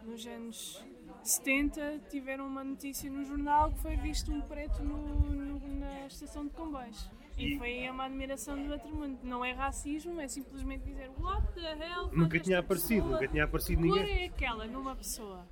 nos 0.05 0.25
anos 0.27 0.83
70, 1.23 1.99
tiveram 2.09 2.45
uma 2.47 2.63
notícia 2.63 3.09
no 3.09 3.25
jornal 3.25 3.71
que 3.71 3.79
foi 3.79 3.95
visto 3.97 4.31
um 4.31 4.41
preto 4.41 4.83
no- 4.83 5.29
no- 5.31 5.67
na 5.79 6.05
estação 6.07 6.45
de 6.45 6.51
comboios. 6.53 7.09
E, 7.37 7.53
E- 7.53 7.57
foi 7.57 7.89
uma 7.89 8.05
admiração 8.05 8.55
do 8.63 8.71
outro 8.71 8.87
mundo. 8.95 9.17
Não 9.23 9.43
é 9.43 9.51
racismo, 9.51 10.21
é 10.21 10.27
simplesmente 10.27 10.83
dizer 10.85 11.09
What 11.19 11.53
the 11.53 11.73
hell? 11.73 12.09
Nunca 12.13 12.39
tinha 12.39 12.59
aparecido, 12.59 13.01
pessoas- 13.01 13.11
nunca 13.21 13.27
tinha 13.27 13.43
aparecido 13.43 13.81
Que 13.81 13.89
cor 13.89 13.97
ninguém. 13.99 14.23
é 14.23 14.25
aquela 14.27 14.67
numa 14.67 14.95
pessoa? 14.95 15.45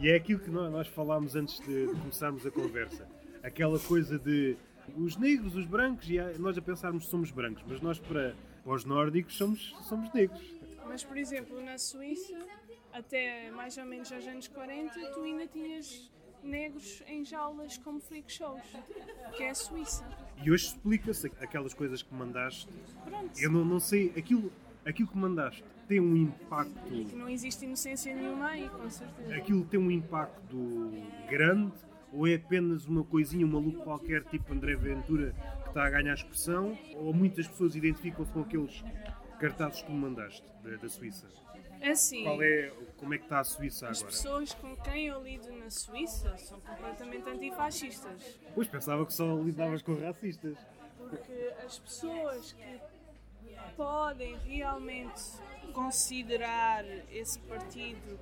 E 0.00 0.08
é 0.10 0.16
aquilo 0.16 0.40
que 0.40 0.50
nó- 0.50 0.68
nós 0.68 0.88
falámos 0.88 1.36
antes 1.36 1.60
de 1.60 1.86
começarmos 1.86 2.44
a 2.44 2.50
conversa. 2.50 3.08
Aquela 3.42 3.78
coisa 3.78 4.18
de 4.18 4.56
os 4.96 5.16
negros, 5.16 5.54
os 5.54 5.64
brancos, 5.64 6.10
e 6.10 6.16
nós 6.38 6.58
a 6.58 6.62
pensarmos 6.62 7.04
que 7.04 7.10
somos 7.10 7.30
brancos, 7.30 7.62
mas 7.66 7.80
nós 7.80 7.98
para, 8.00 8.34
para 8.64 8.72
os 8.74 8.84
nórdicos 8.84 9.36
somos, 9.36 9.74
somos 9.88 10.12
negros. 10.12 10.42
Mas, 10.86 11.04
por 11.04 11.16
exemplo, 11.16 11.60
na 11.60 11.78
Suíça, 11.78 12.36
até 12.92 13.50
mais 13.50 13.76
ou 13.78 13.84
menos 13.84 14.12
aos 14.12 14.26
anos 14.26 14.48
40, 14.48 15.12
tu 15.12 15.22
ainda 15.22 15.46
tinhas 15.46 16.10
negros 16.42 17.02
em 17.06 17.24
jaulas 17.24 17.78
como 17.78 18.00
freak 18.00 18.30
shows, 18.30 18.62
que 19.36 19.42
é 19.42 19.50
a 19.50 19.54
Suíça. 19.54 20.04
E 20.42 20.50
hoje 20.50 20.66
explica-se 20.66 21.28
aquelas 21.40 21.72
coisas 21.72 22.02
que 22.02 22.12
mandaste. 22.14 22.68
Pronto. 23.04 23.38
Eu 23.38 23.50
não, 23.50 23.64
não 23.64 23.80
sei, 23.80 24.12
aquilo, 24.16 24.52
aquilo 24.84 25.08
que 25.08 25.16
mandaste 25.16 25.64
tem 25.88 26.00
um 26.00 26.16
impacto. 26.16 26.80
Que 26.88 27.14
não 27.14 27.28
existe 27.28 27.64
inocência 27.64 28.14
nenhuma 28.14 28.48
aí, 28.48 28.68
com 28.68 28.88
certeza. 28.90 29.36
Aquilo 29.36 29.64
tem 29.64 29.78
um 29.78 29.90
impacto 29.90 30.90
grande 31.28 31.72
ou 32.12 32.26
é 32.26 32.34
apenas 32.34 32.86
uma 32.86 33.02
coisinha, 33.02 33.46
um 33.46 33.50
maluco 33.50 33.82
qualquer, 33.84 34.22
tipo 34.24 34.52
André 34.52 34.76
Ventura, 34.76 35.34
que 35.62 35.68
está 35.68 35.86
a 35.86 35.90
ganhar 35.90 36.12
expressão? 36.12 36.78
Ou 36.96 37.12
muitas 37.12 37.48
pessoas 37.48 37.74
identificam-se 37.74 38.30
com 38.32 38.40
aqueles 38.40 38.84
cartazes 39.42 39.80
que 39.80 39.86
tu 39.86 39.92
mandaste 39.92 40.44
da, 40.62 40.76
da 40.76 40.88
Suíça? 40.88 41.26
É 41.80 41.90
assim, 41.90 42.22
Qual 42.22 42.40
é, 42.40 42.72
como 42.96 43.12
é 43.12 43.18
que 43.18 43.24
está 43.24 43.40
a 43.40 43.44
Suíça 43.44 43.88
as 43.88 43.98
agora? 43.98 44.12
pessoas 44.12 44.54
com 44.54 44.76
quem 44.76 45.08
eu 45.08 45.20
lido 45.20 45.50
na 45.52 45.68
Suíça 45.68 46.36
são 46.38 46.60
completamente 46.60 47.28
antifascistas. 47.28 48.38
Pois 48.54 48.68
pensava 48.68 49.04
que 49.04 49.12
só 49.12 49.34
lidavas 49.34 49.82
com 49.82 49.98
racistas. 49.98 50.56
Porque 50.96 51.52
as 51.64 51.80
pessoas 51.80 52.52
que 52.52 52.80
podem 53.76 54.36
realmente 54.46 55.20
considerar 55.72 56.84
esse 57.10 57.40
partido 57.40 58.20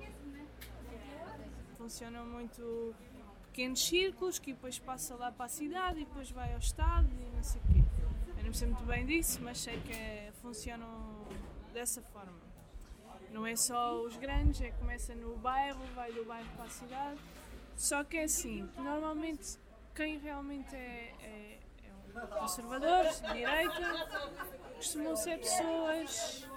funcionam 1.77 2.25
muito 2.25 2.95
pequenos 3.43 3.85
círculos 3.85 4.39
que 4.39 4.53
depois 4.53 4.79
passa 4.79 5.13
lá 5.15 5.31
para 5.31 5.45
a 5.45 5.49
cidade 5.49 6.01
e 6.01 6.05
depois 6.05 6.31
vai 6.31 6.51
ao 6.53 6.59
Estado 6.59 7.07
e 7.13 7.35
não 7.35 7.43
sei 7.43 7.61
o 7.61 7.73
quê. 7.73 7.83
Eu 8.39 8.45
não 8.45 8.53
sei 8.53 8.67
muito 8.69 8.85
bem 8.85 9.05
disso, 9.05 9.39
mas 9.43 9.59
sei 9.59 9.79
que 9.81 10.31
funcionam 10.41 11.10
dessa 11.71 12.01
forma. 12.01 12.39
Não 13.31 13.45
é 13.45 13.55
só 13.55 14.01
os 14.01 14.17
grandes, 14.17 14.61
é 14.61 14.71
começa 14.71 15.15
no 15.15 15.37
bairro, 15.37 15.81
vai 15.95 16.11
do 16.11 16.25
bairro 16.25 16.49
para 16.55 16.65
a 16.65 16.69
cidade. 16.69 17.19
Só 17.75 18.03
que 18.03 18.17
é 18.17 18.23
assim, 18.23 18.69
normalmente 18.77 19.57
quem 19.95 20.19
realmente 20.19 20.75
é, 20.75 21.13
é, 21.21 21.59
é 21.83 22.23
um 22.23 22.27
conservador, 22.27 23.05
de 23.07 23.33
direita, 23.33 24.09
costumam 24.75 25.15
ser 25.15 25.39
pessoas 25.39 26.47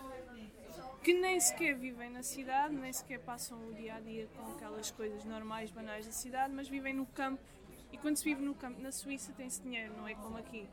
que 1.03 1.13
nem 1.13 1.39
sequer 1.39 1.75
vivem 1.75 2.11
na 2.11 2.23
cidade, 2.23 2.75
nem 2.75 2.93
sequer 2.93 3.21
passam 3.21 3.59
o 3.69 3.75
dia 3.75 3.95
a 3.95 4.01
dia 4.01 4.27
com 4.35 4.53
aquelas 4.53 4.91
coisas 4.91 5.23
normais, 5.25 5.71
banais 5.71 6.07
da 6.07 6.13
cidade, 6.13 6.53
mas 6.53 6.67
vivem 6.67 6.95
no 6.95 7.07
campo. 7.07 7.43
E 7.93 7.99
quando 7.99 8.17
se 8.17 8.25
vive 8.25 8.43
no 8.43 8.55
campo, 8.55 8.81
na 8.81 8.91
Suíça, 8.91 9.33
tem-se 9.37 9.61
dinheiro, 9.63 9.95
não 9.97 10.09
é 10.09 10.15
como 10.15 10.39
aqui. 10.39 10.69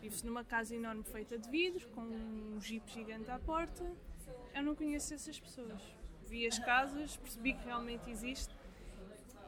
Vive-se 0.00 0.24
numa 0.24 0.44
casa 0.44 0.74
enorme 0.74 1.02
feita 1.02 1.38
de 1.38 1.48
vidro, 1.50 1.88
com 1.88 2.02
um 2.02 2.60
jeep 2.60 2.90
gigante 2.92 3.30
à 3.30 3.38
porta. 3.38 3.84
Eu 4.54 4.62
não 4.62 4.74
conheço 4.74 5.14
essas 5.14 5.38
pessoas. 5.38 5.80
Vi 6.26 6.46
as 6.46 6.58
casas, 6.58 7.16
percebi 7.16 7.54
que 7.54 7.64
realmente 7.64 8.10
existe 8.10 8.54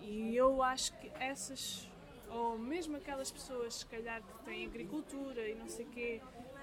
e 0.01 0.35
eu 0.37 0.63
acho 0.63 0.93
que 0.99 1.11
essas, 1.21 1.89
ou 2.31 2.59
mesmo 2.59 2.97
aquelas 2.97 3.31
pessoas, 3.31 3.75
se 3.75 3.87
calhar, 3.87 4.23
que 4.23 4.45
têm 4.45 4.67
agricultura 4.67 5.49
e 5.49 5.55
não 5.55 5.69
sei 5.69 5.85
o 5.85 5.89
quê, 5.89 6.21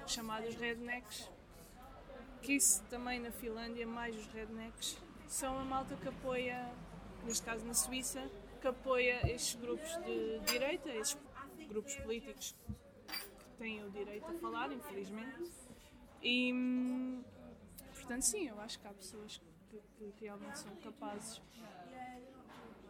chamados 0.07 0.55
rednecks, 0.55 1.29
que 2.41 2.53
isso 2.53 2.83
também 2.85 3.19
na 3.19 3.31
Finlândia, 3.31 3.85
mais 3.85 4.15
os 4.15 4.25
rednecks, 4.27 4.97
são 5.27 5.59
a 5.59 5.65
malta 5.65 5.95
que 5.95 6.07
apoia, 6.07 6.71
neste 7.23 7.43
caso 7.43 7.65
na 7.65 7.73
Suíça, 7.73 8.29
que 8.61 8.67
apoia 8.67 9.19
estes 9.29 9.55
grupos 9.55 9.95
de 9.97 10.39
direita, 10.51 10.89
estes 10.89 11.17
grupos 11.67 11.95
políticos 11.97 12.55
têm 13.57 13.83
o 13.83 13.89
direito 13.89 14.25
a 14.25 14.33
falar, 14.35 14.71
infelizmente. 14.71 15.51
E, 16.21 16.53
portanto, 17.93 18.21
sim, 18.21 18.47
eu 18.47 18.59
acho 18.59 18.79
que 18.79 18.87
há 18.87 18.93
pessoas 18.93 19.41
que, 19.69 19.79
que 19.97 20.13
realmente 20.25 20.59
são 20.59 20.75
capazes. 20.77 21.41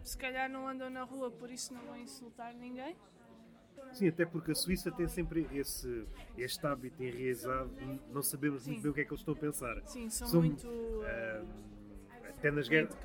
Se 0.04 0.18
calhar 0.18 0.50
não 0.50 0.68
andam 0.68 0.90
na 0.90 1.04
rua, 1.04 1.32
por 1.32 1.50
isso 1.50 1.74
não 1.74 1.82
vão 1.82 1.98
insultar 1.98 2.54
ninguém. 2.54 2.96
Sim, 3.94 4.08
até 4.10 4.26
porque 4.26 4.52
a 4.52 4.56
Suíça 4.56 4.92
tem 4.92 5.08
sempre 5.08 5.48
esse, 5.54 6.06
este 6.38 6.66
hábito 6.66 7.02
enraizado, 7.04 7.72
não 8.12 8.22
sabemos 8.22 8.64
Sim. 8.64 8.72
muito 8.72 8.84
bem 8.84 8.92
o 8.92 8.94
que 8.94 9.02
é 9.02 9.06
que 9.06 9.12
eles 9.12 9.22
estão 9.22 9.34
a 9.34 9.38
pensar. 9.38 9.82
Sim, 9.88 10.10
são, 10.10 10.28
São, 10.28 10.42
muito 10.42 10.68
ah, 11.06 11.46
até 12.30 12.52
nas 12.52 12.68
guerras. 12.68 12.96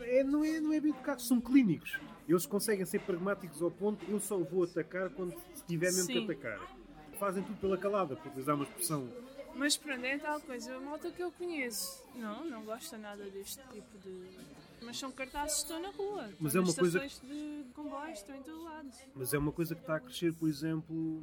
É, 0.00 0.24
não, 0.24 0.44
é, 0.44 0.60
não 0.60 0.72
é 0.72 0.80
bem 0.80 0.90
educados, 0.90 1.26
são 1.26 1.40
clínicos. 1.40 2.00
Eles 2.30 2.46
conseguem 2.46 2.86
ser 2.86 3.00
pragmáticos 3.00 3.60
ao 3.60 3.72
ponto, 3.72 4.04
eu 4.08 4.20
só 4.20 4.38
vou 4.38 4.62
atacar 4.62 5.10
quando 5.10 5.34
tiver 5.66 5.86
mesmo 5.86 6.04
Sim. 6.04 6.12
que 6.26 6.32
atacar. 6.32 6.60
Fazem 7.18 7.42
tudo 7.42 7.58
pela 7.58 7.76
calada, 7.76 8.14
para 8.14 8.28
utilizar 8.28 8.54
uma 8.54 8.64
expressão. 8.64 9.12
Mas 9.56 9.76
pronto, 9.76 10.04
é 10.04 10.16
tal 10.16 10.40
coisa, 10.40 10.76
a 10.76 10.80
malta 10.80 11.10
que 11.10 11.20
eu 11.20 11.32
conheço, 11.32 12.04
não, 12.14 12.48
não 12.48 12.64
gosta 12.64 12.96
nada 12.96 13.24
deste 13.30 13.60
tipo 13.72 13.98
de. 13.98 14.28
Mas 14.80 14.96
são 14.96 15.10
cartazes 15.10 15.56
que 15.56 15.62
estão 15.62 15.82
na 15.82 15.90
rua. 15.90 16.30
Mas 16.38 16.54
é 16.54 16.60
uma 16.60 16.72
coisa 16.72 17.04
estações 17.04 17.28
de 17.28 17.64
comboios, 17.74 18.18
estão 18.20 18.36
em 18.36 18.42
todo 18.44 18.62
lado. 18.62 18.88
Mas 19.12 19.34
é 19.34 19.38
uma 19.38 19.50
coisa 19.50 19.74
que 19.74 19.80
está 19.80 19.96
a 19.96 20.00
crescer, 20.00 20.32
por 20.32 20.48
exemplo, 20.48 21.20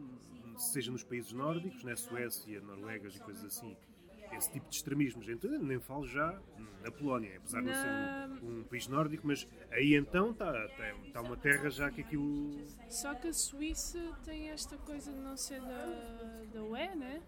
seja 0.58 0.92
nos 0.92 1.06
países 1.06 1.32
nórdicos, 1.32 1.86
na 1.86 1.96
Suécia, 1.96 2.60
Noruegas 2.60 3.16
e 3.16 3.20
coisas 3.20 3.46
assim. 3.46 3.78
Esse 4.38 4.52
tipo 4.52 4.70
de 4.70 4.76
extremismos. 4.76 5.28
Então, 5.28 5.50
nem 5.60 5.80
falo 5.80 6.06
já 6.06 6.40
na 6.84 6.92
Polónia, 6.92 7.38
apesar 7.38 7.62
de 7.62 7.68
não 7.68 7.74
ser 7.74 8.46
um, 8.46 8.60
um 8.60 8.64
país 8.64 8.88
nórdico, 8.88 9.26
mas 9.26 9.48
aí 9.72 9.96
então 9.96 10.32
está, 10.32 10.66
está, 10.66 10.90
está 11.06 11.22
uma 11.22 11.36
terra 11.36 11.70
já 11.70 11.90
que 11.90 12.02
aquilo. 12.02 12.66
Só 12.90 13.16
que 13.16 13.28
a 13.28 13.34
Suíça 13.34 14.00
tem 14.24 14.50
esta 14.50 14.78
coisa 14.78 15.12
de 15.12 15.20
não 15.20 15.36
ser 15.36 15.60
da, 15.62 16.44
da 16.54 16.64
UE, 16.64 16.96
né? 16.96 17.22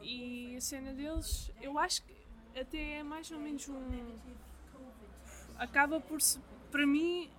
E 0.00 0.56
a 0.56 0.60
cena 0.60 0.92
deles, 0.92 1.50
eu 1.60 1.78
acho 1.78 2.02
que 2.04 2.14
até 2.58 2.98
é 2.98 3.02
mais 3.02 3.30
ou 3.30 3.38
menos 3.38 3.68
um. 3.68 4.18
Acaba 5.58 6.00
por 6.00 6.20
se. 6.20 6.40
Para 6.70 6.86
mim, 6.86 7.30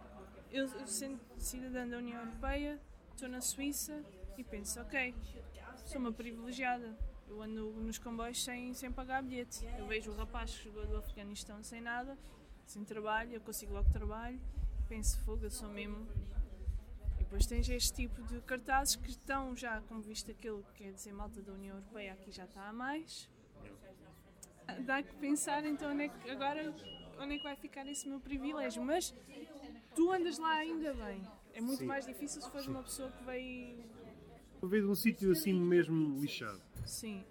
eu 0.51 0.67
sendo 0.87 1.19
cidadã 1.37 1.87
da 1.87 1.97
União 1.97 2.19
Europeia, 2.19 2.79
estou 3.13 3.29
na 3.29 3.41
Suíça 3.41 4.03
e 4.37 4.43
penso, 4.43 4.79
ok, 4.81 5.13
sou 5.85 5.99
uma 5.99 6.11
privilegiada. 6.11 6.95
Eu 7.27 7.41
ando 7.41 7.71
nos 7.73 7.97
comboios 7.97 8.43
sem, 8.43 8.73
sem 8.73 8.91
pagar 8.91 9.21
bilhete. 9.21 9.65
Eu 9.77 9.85
vejo 9.85 10.11
o 10.11 10.15
rapaz 10.15 10.51
que 10.51 10.63
chegou 10.63 10.85
do 10.87 10.97
Afeganistão 10.97 11.61
sem 11.63 11.81
nada, 11.81 12.17
sem 12.65 12.83
trabalho, 12.83 13.33
eu 13.33 13.41
consigo 13.41 13.73
logo 13.73 13.89
trabalho. 13.91 14.39
Penso, 14.87 15.19
fogo, 15.25 15.43
eu 15.43 15.51
sou 15.51 15.69
mesmo 15.69 16.07
e 17.19 17.23
depois 17.23 17.45
tens 17.45 17.67
este 17.69 17.93
tipo 17.93 18.21
de 18.23 18.39
cartazes 18.41 18.95
que 18.95 19.09
estão 19.09 19.55
já, 19.55 19.81
como 19.81 20.01
visto 20.01 20.31
aquilo 20.31 20.63
que 20.63 20.83
quer 20.83 20.93
dizer 20.93 21.11
malta 21.11 21.41
da 21.41 21.51
União 21.51 21.75
Europeia, 21.75 22.13
aqui 22.13 22.31
já 22.31 22.45
está 22.45 22.69
a 22.69 22.73
mais. 22.73 23.29
Dá 24.85 25.01
que 25.01 25.13
pensar 25.15 25.65
então 25.65 25.91
onde 25.91 26.03
é 26.03 26.09
que, 26.09 26.29
agora 26.29 26.73
onde 27.19 27.35
é 27.35 27.37
que 27.37 27.43
vai 27.43 27.55
ficar 27.55 27.87
esse 27.87 28.07
meu 28.07 28.19
privilégio. 28.19 28.83
Mas 28.83 29.13
tu 29.95 30.11
andas 30.11 30.37
lá 30.37 30.53
ainda 30.55 30.93
bem. 30.93 31.21
É 31.53 31.61
muito 31.61 31.79
Sim. 31.79 31.85
mais 31.85 32.05
difícil 32.05 32.41
se 32.41 32.49
fores 32.49 32.67
uma 32.67 32.83
pessoa 32.83 33.11
que 33.11 33.23
veio. 33.23 33.83
Eu 34.61 34.67
vejo 34.67 34.89
um 34.89 34.95
sítio 34.95 35.31
assim 35.31 35.53
mesmo 35.53 36.19
lixado. 36.19 36.61
Sim. 36.87 37.23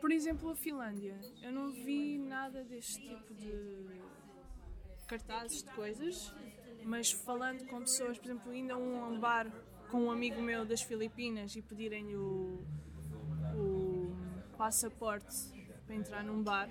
Por 0.00 0.12
exemplo, 0.12 0.50
a 0.50 0.54
Finlândia. 0.54 1.18
Eu 1.42 1.52
não 1.52 1.72
vi 1.72 2.18
nada 2.18 2.62
deste 2.64 3.02
tipo 3.02 3.34
de 3.34 4.00
cartazes 5.08 5.62
de 5.62 5.70
coisas, 5.72 6.32
mas 6.84 7.10
falando 7.10 7.66
com 7.66 7.80
pessoas, 7.80 8.18
por 8.18 8.26
exemplo, 8.26 8.52
indo 8.54 8.72
a 8.72 8.76
um 8.76 9.18
bar 9.18 9.50
com 9.90 10.02
um 10.04 10.10
amigo 10.10 10.40
meu 10.40 10.64
das 10.64 10.82
Filipinas 10.82 11.56
e 11.56 11.62
pedirem-lhe 11.62 12.16
o, 12.16 12.62
o 13.56 14.14
passaporte 14.56 15.34
para 15.86 15.94
entrar 15.94 16.22
num 16.22 16.42
bar, 16.42 16.68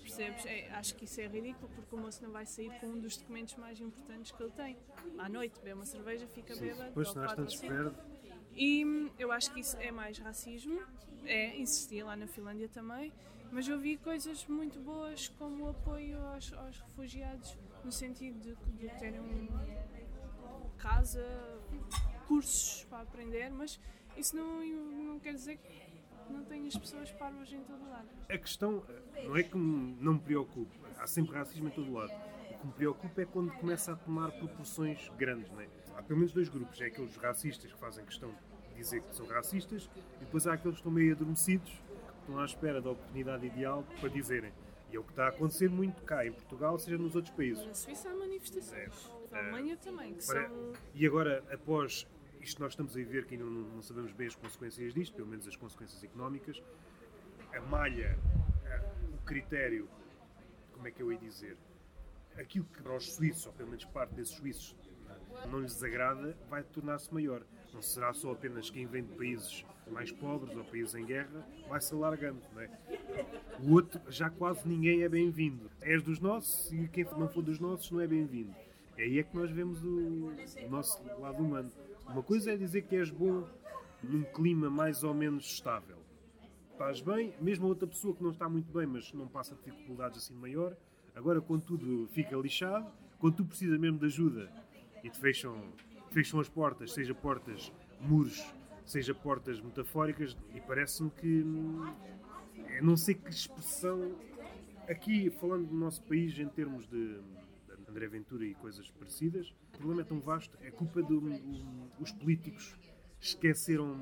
percebes? 0.00 0.44
É, 0.44 0.70
acho 0.72 0.94
que 0.94 1.06
isso 1.06 1.20
é 1.20 1.26
ridículo 1.26 1.70
porque 1.74 1.94
o 1.94 1.98
moço 1.98 2.22
não 2.22 2.30
vai 2.30 2.44
sair 2.44 2.70
com 2.78 2.88
um 2.88 3.00
dos 3.00 3.16
documentos 3.16 3.56
mais 3.56 3.80
importantes 3.80 4.32
que 4.32 4.42
ele 4.42 4.52
tem. 4.52 4.76
À 5.18 5.28
noite, 5.28 5.58
bebe 5.60 5.72
uma 5.72 5.86
cerveja, 5.86 6.26
fica 6.28 6.54
bêbado. 6.54 6.88
Depois, 6.90 7.08
se 7.08 7.16
não 7.16 7.22
quatro 7.24 7.36
tanto 7.36 7.46
ou 7.46 7.50
se 7.50 7.58
cinco. 7.58 7.74
perde. 7.74 8.09
E 8.54 9.10
eu 9.18 9.32
acho 9.32 9.52
que 9.52 9.60
isso 9.60 9.76
é 9.78 9.90
mais 9.90 10.18
racismo, 10.18 10.80
é, 11.24 11.56
existia 11.58 12.04
lá 12.04 12.16
na 12.16 12.26
Finlândia 12.26 12.68
também, 12.68 13.12
mas 13.52 13.66
eu 13.66 13.78
vi 13.78 13.96
coisas 13.96 14.46
muito 14.46 14.78
boas 14.80 15.28
como 15.28 15.64
o 15.64 15.68
apoio 15.70 16.20
aos, 16.26 16.52
aos 16.52 16.80
refugiados, 16.80 17.56
no 17.84 17.90
sentido 17.90 18.38
de, 18.40 18.54
de 18.76 18.88
terem 18.98 19.20
um, 19.20 19.48
casa, 20.78 21.24
cursos 22.26 22.84
para 22.84 23.02
aprender, 23.02 23.50
mas 23.50 23.80
isso 24.16 24.36
não, 24.36 24.64
não 24.64 25.18
quer 25.18 25.34
dizer 25.34 25.58
que 25.58 25.90
não 26.30 26.44
tenhas 26.44 26.76
pessoas 26.76 27.10
parvas 27.12 27.52
em 27.52 27.62
todo 27.64 27.88
lado. 27.88 28.08
A 28.28 28.38
questão 28.38 28.84
não 29.24 29.36
é 29.36 29.42
que 29.42 29.56
não 29.56 30.14
me 30.14 30.20
preocupe, 30.20 30.78
há 30.98 31.06
sempre 31.06 31.34
racismo 31.34 31.68
em 31.68 31.72
todo 31.72 31.92
lado. 31.92 32.12
O 32.50 32.58
que 32.60 32.66
me 32.66 32.72
preocupa 32.72 33.22
é 33.22 33.24
quando 33.24 33.52
começa 33.52 33.92
a 33.92 33.96
tomar 33.96 34.30
proporções 34.32 35.08
grandes. 35.16 35.50
Não 35.50 35.60
é? 35.60 35.68
Há 36.00 36.02
pelo 36.02 36.18
menos 36.18 36.32
dois 36.32 36.48
grupos: 36.48 36.80
é 36.80 36.86
aqueles 36.86 37.14
racistas 37.16 37.70
que 37.70 37.78
fazem 37.78 38.02
questão 38.06 38.30
de 38.70 38.74
dizer 38.74 39.02
que 39.02 39.14
são 39.14 39.26
racistas, 39.26 39.90
e 40.16 40.24
depois 40.24 40.46
há 40.46 40.54
aqueles 40.54 40.76
que 40.76 40.80
estão 40.80 40.90
meio 40.90 41.12
adormecidos, 41.14 41.70
que 41.70 42.20
estão 42.20 42.38
à 42.40 42.44
espera 42.46 42.80
da 42.80 42.90
oportunidade 42.90 43.44
ideal 43.46 43.84
para 44.00 44.08
dizerem. 44.08 44.50
E 44.90 44.96
é 44.96 44.98
o 44.98 45.04
que 45.04 45.10
está 45.10 45.26
a 45.26 45.28
acontecer 45.28 45.68
muito 45.68 46.02
cá 46.02 46.26
em 46.26 46.32
Portugal, 46.32 46.78
seja 46.78 46.96
nos 46.96 47.14
outros 47.14 47.34
países. 47.34 47.64
Na 47.66 47.74
Suíça 47.74 48.08
há 48.10 48.14
manifestações, 48.14 49.10
na 49.30 49.38
Alemanha 49.38 49.76
também, 49.76 50.14
que 50.14 50.26
Pare- 50.26 50.48
são 50.48 50.72
E 50.94 51.06
agora, 51.06 51.44
após 51.52 52.06
isto 52.40 52.60
nós 52.62 52.72
estamos 52.72 52.96
a 52.96 53.02
ver 53.04 53.26
que 53.26 53.34
ainda 53.34 53.44
não, 53.44 53.52
não 53.52 53.82
sabemos 53.82 54.10
bem 54.12 54.26
as 54.26 54.34
consequências 54.34 54.94
disto, 54.94 55.14
pelo 55.14 55.28
menos 55.28 55.46
as 55.46 55.54
consequências 55.54 56.02
económicas, 56.02 56.60
a 57.54 57.60
malha, 57.60 58.18
a- 58.64 59.14
o 59.14 59.18
critério, 59.26 59.86
como 60.72 60.88
é 60.88 60.90
que 60.90 61.02
eu 61.02 61.12
ia 61.12 61.18
dizer, 61.18 61.58
aquilo 62.38 62.64
que 62.64 62.82
para 62.82 62.96
os 62.96 63.12
suíços, 63.14 63.46
ou 63.46 63.52
pelo 63.52 63.68
menos 63.68 63.84
parte 63.84 64.14
desses 64.14 64.34
suíços, 64.34 64.74
não 65.48 65.60
lhes 65.60 65.74
desagrada, 65.74 66.36
vai 66.48 66.62
tornar-se 66.62 67.12
maior. 67.12 67.42
Não 67.72 67.82
será 67.82 68.12
só 68.12 68.32
apenas 68.32 68.68
quem 68.70 68.86
vem 68.86 69.04
de 69.04 69.12
países 69.14 69.64
mais 69.90 70.12
pobres 70.12 70.56
ou 70.56 70.64
países 70.64 70.94
em 70.94 71.04
guerra, 71.04 71.46
vai 71.68 71.80
se 71.80 71.94
alargando, 71.94 72.40
não 72.54 72.60
é? 72.60 72.70
O 73.62 73.72
outro, 73.72 74.00
já 74.08 74.30
quase 74.30 74.66
ninguém 74.66 75.02
é 75.02 75.08
bem-vindo. 75.08 75.70
És 75.80 76.02
dos 76.02 76.20
nossos 76.20 76.72
e 76.72 76.88
quem 76.88 77.04
não 77.16 77.28
for 77.28 77.42
dos 77.42 77.58
nossos 77.58 77.90
não 77.90 78.00
é 78.00 78.06
bem-vindo. 78.06 78.54
É 78.96 79.02
aí 79.02 79.18
é 79.18 79.22
que 79.22 79.34
nós 79.36 79.50
vemos 79.50 79.82
o, 79.82 80.32
o 80.64 80.70
nosso 80.70 81.02
lado 81.18 81.42
humano. 81.42 81.70
Uma 82.06 82.22
coisa 82.22 82.52
é 82.52 82.56
dizer 82.56 82.82
que 82.82 82.96
és 82.96 83.10
bom 83.10 83.46
num 84.02 84.22
clima 84.22 84.70
mais 84.70 85.02
ou 85.02 85.14
menos 85.14 85.44
estável. 85.46 85.98
Estás 86.72 87.00
bem, 87.00 87.34
mesmo 87.40 87.66
a 87.66 87.68
outra 87.68 87.86
pessoa 87.86 88.14
que 88.14 88.22
não 88.22 88.30
está 88.30 88.48
muito 88.48 88.72
bem, 88.72 88.86
mas 88.86 89.12
não 89.12 89.28
passa 89.28 89.54
dificuldades 89.64 90.18
assim 90.18 90.34
maior. 90.34 90.76
Agora, 91.14 91.40
quando 91.40 91.62
tudo 91.62 92.08
fica 92.08 92.36
lixado, 92.36 92.90
quando 93.18 93.36
tu 93.36 93.44
precisas 93.44 93.78
mesmo 93.78 93.98
de 93.98 94.06
ajuda 94.06 94.50
e 95.02 95.10
te 95.10 95.18
fecham, 95.18 95.72
fecham 96.10 96.40
as 96.40 96.48
portas, 96.48 96.92
seja 96.92 97.14
portas, 97.14 97.72
muros, 98.00 98.44
seja 98.84 99.14
portas 99.14 99.60
metafóricas, 99.60 100.36
e 100.54 100.60
parece-me 100.60 101.10
que 101.10 101.42
hum, 101.42 101.94
eu 102.76 102.84
não 102.84 102.96
sei 102.96 103.14
que 103.14 103.30
expressão. 103.30 104.16
Aqui, 104.88 105.30
falando 105.30 105.68
do 105.68 105.74
nosso 105.74 106.02
país 106.02 106.36
em 106.38 106.48
termos 106.48 106.86
de, 106.88 107.20
André 107.88 108.08
Ventura 108.08 108.44
e 108.44 108.54
coisas 108.54 108.90
parecidas, 108.90 109.54
o 109.74 109.78
problema 109.78 110.02
é 110.02 110.04
tão 110.04 110.20
vasto, 110.20 110.56
é 110.62 110.70
culpa 110.70 111.00
dos 111.02 112.12
políticos 112.12 112.76
esqueceram 113.20 113.98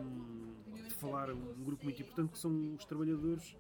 de 0.73 0.95
falar 0.95 1.31
um 1.31 1.65
grupo 1.65 1.85
muito 1.85 2.01
importante 2.01 2.33
que 2.33 2.39
são 2.39 2.75
os 2.75 2.85
trabalhadores. 2.85 3.57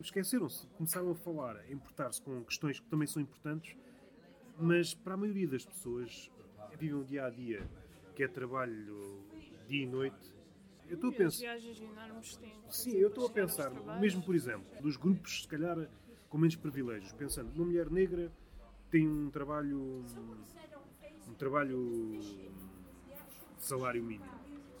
Esqueceram-se, 0.00 0.66
começaram 0.68 1.10
a 1.10 1.14
falar, 1.14 1.56
a 1.56 1.70
importar-se 1.70 2.22
com 2.22 2.42
questões 2.44 2.80
que 2.80 2.86
também 2.86 3.06
são 3.06 3.20
importantes, 3.20 3.76
mas 4.58 4.94
para 4.94 5.14
a 5.14 5.16
maioria 5.16 5.46
das 5.46 5.64
pessoas 5.64 6.30
vivem 6.76 6.94
o 6.94 7.04
dia 7.04 7.26
a 7.26 7.30
dia, 7.30 7.66
que 8.14 8.22
é 8.22 8.28
trabalho 8.28 9.22
dia 9.66 9.82
e 9.82 9.86
noite. 9.86 10.34
Eu 10.88 10.94
estou 10.94 11.10
a 11.10 11.12
pensar. 11.12 11.38
viagens 11.40 11.80
enormes 11.80 12.36
têm 12.36 12.54
Sim, 12.70 12.92
eu 12.92 13.08
estou 13.08 13.26
a 13.26 13.30
pensar, 13.30 13.70
mesmo 14.00 14.22
por 14.22 14.34
exemplo, 14.34 14.66
dos 14.80 14.96
grupos, 14.96 15.42
se 15.42 15.48
calhar, 15.48 15.88
com 16.28 16.38
menos 16.38 16.56
privilégios, 16.56 17.12
pensando, 17.12 17.52
uma 17.54 17.66
mulher 17.66 17.90
negra 17.90 18.32
tem 18.90 19.06
um 19.06 19.30
trabalho, 19.30 20.04
um 21.28 21.34
trabalho 21.34 22.18
de 22.18 22.50
salário 23.58 24.02
mínimo, 24.02 24.30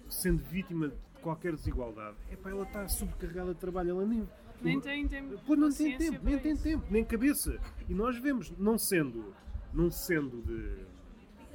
sendo 0.08 0.42
vítima 0.44 0.88
de 0.88 0.96
qualquer 1.20 1.54
desigualdade, 1.54 2.16
é 2.30 2.36
para 2.36 2.52
ela 2.52 2.64
está 2.64 2.88
sobrecarregada 2.88 3.52
de 3.52 3.60
trabalho, 3.60 3.90
ela 3.90 4.06
nem. 4.06 4.28
Nem 4.60 4.80
tem 4.80 5.06
tempo. 5.06 5.38
Pois 5.46 5.60
não 5.60 5.70
tem 5.70 5.96
tempo, 5.96 6.24
nem 6.24 6.38
tem 6.38 6.52
isso. 6.52 6.62
tempo, 6.62 6.84
nem 6.90 7.04
cabeça. 7.04 7.60
E 7.88 7.94
nós 7.94 8.18
vemos, 8.18 8.50
não 8.58 8.76
sendo, 8.76 9.32
não 9.72 9.90
sendo 9.90 10.42
de 10.42 10.84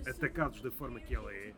atacados 0.08 0.62
da 0.62 0.72
forma 0.72 1.00
que 1.00 1.14
ela 1.16 1.32
é, 1.34 1.54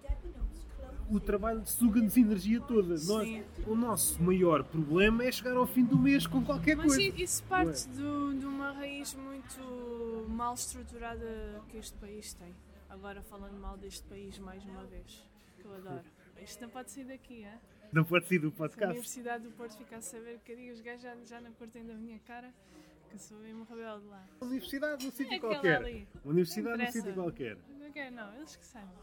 o 1.10 1.20
trabalho 1.20 1.66
suga-nos 1.66 2.18
energia 2.18 2.60
toda. 2.62 2.96
Nós, 3.06 3.44
o 3.68 3.76
nosso 3.76 4.22
maior 4.24 4.64
problema 4.64 5.24
é 5.24 5.32
chegar 5.32 5.56
ao 5.56 5.68
fim 5.68 5.84
do 5.86 5.98
mês 5.98 6.26
com 6.26 6.44
qualquer 6.44 6.76
Mas 6.76 6.88
coisa. 6.88 7.02
i- 7.02 7.22
isso 7.24 7.44
parte 7.44 7.88
do- 7.90 8.34
de 8.40 8.46
uma 8.46 8.72
raiz 8.72 9.14
muito 9.14 10.26
mal 10.30 10.54
estruturada 10.56 11.62
que 11.70 11.78
este 11.78 11.96
país 11.98 12.34
tem. 12.34 12.54
Agora 12.90 13.22
falando 13.24 13.60
mal 13.60 13.78
deste 13.78 14.04
país 14.08 14.38
mais 14.40 14.64
uma 14.66 14.84
vez, 14.86 15.24
que 15.58 15.66
eu 15.66 15.76
adoro. 15.76 16.04
Isto 16.42 16.62
não 16.62 16.70
pode 16.70 16.92
sair 16.92 17.06
daqui, 17.06 17.44
é? 17.44 17.60
Não 17.92 18.04
pode 18.04 18.28
ser 18.28 18.40
do 18.40 18.50
Se 18.50 18.56
a 18.56 18.58
podcast. 18.58 18.86
Universidade 18.92 19.44
do 19.44 19.52
Porto 19.52 19.78
ficar 19.78 19.98
a 19.98 20.02
saber 20.02 20.40
que 20.44 20.72
os 20.72 20.82
gajos 20.82 21.04
já, 21.04 21.16
já 21.26 21.40
não 21.42 21.52
curtem 21.54 21.86
da 21.86 21.94
minha 21.94 22.20
cara, 22.20 22.52
que 23.10 23.18
sou 23.20 23.38
mesmo 23.40 23.64
rebelde 23.66 24.06
lá. 24.08 24.28
Uma 24.42 24.50
universidade 24.50 25.06
num 25.06 25.12
sítio 25.12 25.34
É 25.36 25.40
qualquer. 25.40 25.78
ali. 25.78 26.08
Uma 26.24 26.32
universidade 26.34 26.78
num 26.84 26.92
sítio 26.92 27.14
qualquer. 27.14 27.58
Não 27.80 27.92
quero, 27.92 28.16
não, 28.16 28.36
eles 28.36 28.56
que 28.56 28.66
sabem. 28.66 28.96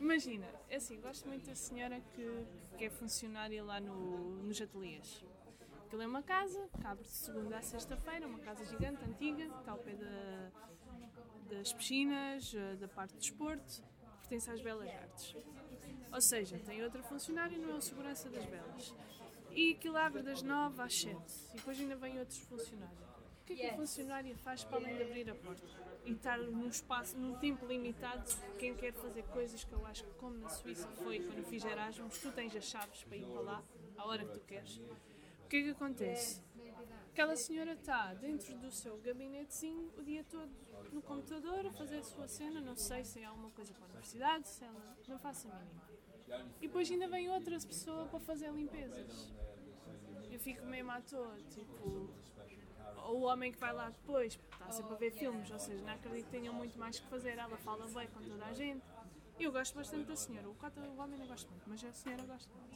Imagina, 0.00 0.46
é 0.68 0.76
assim, 0.76 1.00
gosto 1.00 1.26
muito 1.28 1.46
da 1.46 1.54
senhora 1.54 2.00
que, 2.14 2.44
que 2.76 2.84
é 2.84 2.90
funcionária 2.90 3.62
lá 3.64 3.80
no, 3.80 4.42
nos 4.42 4.60
ateliês. 4.60 5.24
Aquilo 5.86 6.02
é 6.02 6.06
uma 6.06 6.22
casa, 6.22 6.68
que 6.78 6.86
abre 6.86 7.04
de 7.04 7.10
segunda 7.10 7.56
a 7.58 7.62
sexta-feira, 7.62 8.26
uma 8.26 8.40
casa 8.40 8.64
gigante, 8.64 9.04
antiga, 9.04 9.46
que 9.48 9.58
está 9.60 9.72
ao 9.72 9.78
pé 9.78 9.94
da- 9.94 10.50
das 11.50 11.72
piscinas, 11.72 12.52
eh, 12.54 12.76
da 12.76 12.88
parte 12.88 13.12
de 13.12 13.18
desporto, 13.20 13.82
pertence 14.20 14.50
às 14.50 14.60
Belas 14.60 14.88
Artes. 14.90 15.36
Ou 16.12 16.20
seja, 16.20 16.58
tem 16.58 16.82
outra 16.82 17.02
funcionária, 17.02 17.56
não 17.58 17.70
é 17.70 17.74
o 17.74 17.80
segurança 17.80 18.28
das 18.30 18.44
belas. 18.46 18.94
E 19.52 19.72
aquilo 19.74 19.96
abre 19.96 20.22
das 20.22 20.42
9 20.42 20.82
às 20.82 20.94
7. 21.00 21.16
E 21.52 21.56
depois 21.56 21.78
ainda 21.78 21.94
vem 21.96 22.18
outros 22.18 22.38
funcionários. 22.40 23.13
O 23.44 23.46
que 23.46 23.52
é 23.52 23.56
que 23.56 23.66
a 23.66 23.76
funcionária 23.76 24.34
faz 24.38 24.64
para 24.64 24.78
além 24.78 24.96
de 24.96 25.02
abrir 25.02 25.30
a 25.30 25.34
porta? 25.34 25.66
E 26.06 26.12
estar 26.12 26.38
num 26.38 26.66
espaço, 26.66 27.14
num 27.18 27.36
tempo 27.38 27.66
limitado, 27.66 28.24
quem 28.58 28.74
quer 28.74 28.94
fazer 28.94 29.22
coisas 29.24 29.62
que 29.62 29.72
eu 29.74 29.84
acho 29.84 30.02
que, 30.02 30.14
como 30.14 30.38
na 30.38 30.48
Suíça 30.48 30.88
foi 30.88 31.20
quando 31.20 31.44
fiz 31.44 31.62
Erasmus, 31.62 32.18
tu 32.20 32.32
tens 32.32 32.56
as 32.56 32.64
chaves 32.64 33.04
para 33.04 33.18
ir 33.18 33.26
para 33.26 33.40
lá, 33.42 33.62
à 33.98 34.06
hora 34.06 34.24
que 34.24 34.32
tu 34.32 34.40
queres. 34.46 34.78
O 34.78 35.48
que 35.48 35.56
é 35.56 35.62
que 35.62 35.70
acontece? 35.70 36.40
Aquela 37.12 37.36
senhora 37.36 37.74
está 37.74 38.14
dentro 38.14 38.56
do 38.56 38.70
seu 38.70 38.96
gabinetezinho 38.96 39.92
o 39.98 40.02
dia 40.02 40.24
todo 40.24 40.50
no 40.90 41.02
computador 41.02 41.66
a 41.66 41.70
fazer 41.70 41.98
a 41.98 42.02
sua 42.02 42.26
cena, 42.26 42.62
não 42.62 42.76
sei 42.76 43.04
se 43.04 43.20
é 43.20 43.26
alguma 43.26 43.50
coisa 43.50 43.74
para 43.74 43.84
a 43.84 43.88
universidade, 43.88 44.48
se 44.48 44.64
ela 44.64 44.96
não 45.06 45.18
faço 45.18 45.48
a 45.48 45.54
mínima. 45.54 45.82
E 46.62 46.66
depois 46.66 46.90
ainda 46.90 47.06
vem 47.08 47.28
outra 47.28 47.58
pessoa 47.60 48.06
para 48.06 48.20
fazer 48.20 48.50
limpezas. 48.52 49.34
Eu 50.30 50.40
fico 50.40 50.64
mesmo 50.64 50.90
à 50.90 51.02
toa, 51.02 51.36
tipo. 51.50 52.08
Ou 53.04 53.20
o 53.20 53.22
homem 53.22 53.52
que 53.52 53.58
vai 53.58 53.72
lá 53.72 53.90
depois, 53.90 54.38
está 54.52 54.70
sempre 54.70 54.94
a 54.94 54.96
ver 54.96 55.12
filmes, 55.12 55.50
ou 55.50 55.58
seja, 55.58 55.82
não 55.84 55.92
acredito 55.92 56.24
que 56.24 56.30
tenham 56.30 56.54
muito 56.54 56.78
mais 56.78 56.98
que 56.98 57.06
fazer. 57.08 57.38
Ela 57.38 57.56
fala 57.58 57.86
bem 57.88 58.08
com 58.08 58.20
toda 58.20 58.44
a 58.46 58.52
gente. 58.52 58.82
Eu 59.38 59.52
gosto 59.52 59.74
bastante 59.74 60.06
da 60.06 60.16
senhora. 60.16 60.48
O, 60.48 60.54
cota, 60.54 60.80
o 60.80 60.98
homem 60.98 61.18
não 61.18 61.26
gosto 61.26 61.50
muito, 61.50 61.68
mas 61.68 61.84
a 61.84 61.92
senhora 61.92 62.22
gosta 62.24 62.50
muito. 62.54 62.74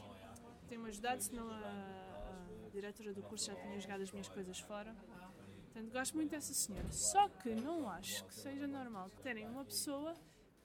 Tem-me 0.67 0.89
ajudado, 0.89 1.21
senão 1.21 1.49
a, 1.49 2.65
a 2.65 2.69
diretora 2.71 3.13
do 3.13 3.23
curso 3.23 3.45
já 3.45 3.55
tinha 3.55 3.79
jogado 3.79 4.01
as 4.01 4.11
minhas 4.11 4.27
coisas 4.27 4.59
fora. 4.59 4.95
Portanto, 5.73 5.91
gosto 5.91 6.15
muito 6.15 6.31
dessa 6.31 6.53
senhora. 6.53 6.91
Só 6.91 7.29
que 7.29 7.49
não 7.55 7.89
acho 7.89 8.25
que 8.25 8.33
seja 8.33 8.67
normal 8.67 9.09
terem 9.23 9.47
uma 9.47 9.63
pessoa 9.65 10.15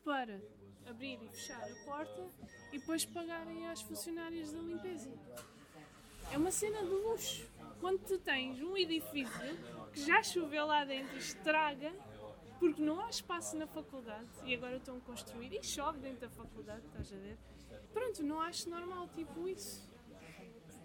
para 0.04 0.42
abrir 0.86 1.22
e 1.22 1.28
fechar 1.28 1.62
a 1.62 1.84
porta 1.84 2.28
e 2.72 2.78
depois 2.78 3.04
pagarem 3.06 3.66
às 3.68 3.80
funcionárias 3.80 4.52
da 4.52 4.58
limpeza. 4.58 5.10
É 6.32 6.36
uma 6.36 6.50
cena 6.50 6.82
de 6.82 6.90
luxo. 6.90 7.46
Quando 7.84 7.98
tu 7.98 8.18
tens 8.18 8.62
um 8.62 8.74
edifício 8.78 9.58
que 9.92 10.00
já 10.06 10.22
choveu 10.22 10.64
lá 10.64 10.86
dentro 10.86 11.18
estraga 11.18 11.92
porque 12.58 12.80
não 12.80 12.98
há 12.98 13.10
espaço 13.10 13.58
na 13.58 13.66
faculdade 13.66 14.26
e 14.46 14.54
agora 14.54 14.78
estão 14.78 14.96
a 14.96 15.00
construir 15.00 15.52
e 15.52 15.62
chove 15.62 15.98
dentro 15.98 16.20
da 16.20 16.30
faculdade, 16.30 16.80
estás 16.86 17.12
a 17.12 17.16
ver? 17.16 17.36
Pronto, 17.92 18.22
não 18.22 18.40
acho 18.40 18.70
normal 18.70 19.06
tipo 19.08 19.46
isso. 19.46 19.86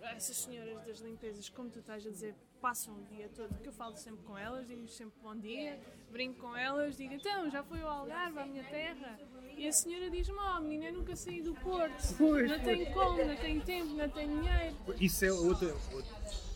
Essas 0.01 0.35
senhoras 0.39 0.85
das 0.85 0.99
limpezas, 0.99 1.47
como 1.47 1.69
tu 1.69 1.79
estás 1.79 2.05
a 2.05 2.09
dizer, 2.09 2.35
passam 2.59 2.93
o 2.93 3.03
dia 3.05 3.29
todo, 3.29 3.57
que 3.59 3.69
eu 3.69 3.73
falo 3.73 3.95
sempre 3.95 4.25
com 4.25 4.37
elas, 4.37 4.67
digo 4.67 4.85
sempre 4.89 5.17
bom 5.21 5.37
dia, 5.37 5.79
brinco 6.11 6.41
com 6.41 6.53
elas, 6.53 6.97
digo 6.97 7.13
então, 7.13 7.49
já 7.49 7.63
foi 7.63 7.79
ao 7.81 7.87
Algarve, 7.91 8.39
à 8.39 8.45
minha 8.45 8.65
terra? 8.65 9.17
E 9.55 9.65
a 9.65 9.71
senhora 9.71 10.09
diz-me, 10.09 10.35
oh 10.37 10.59
menina, 10.59 10.87
eu 10.87 10.93
nunca 10.95 11.15
saí 11.15 11.41
do 11.41 11.53
Porto, 11.55 12.13
Pois, 12.17 12.51
não 12.51 12.59
tenho 12.59 12.91
como, 12.91 13.23
não 13.23 13.35
tenho 13.37 13.61
tempo, 13.63 13.93
não 13.93 14.09
tenho 14.09 14.41
dinheiro. 14.41 14.75
Isso 14.99 15.23
é 15.23 15.31
outra. 15.31 15.73
outra- 15.93 16.48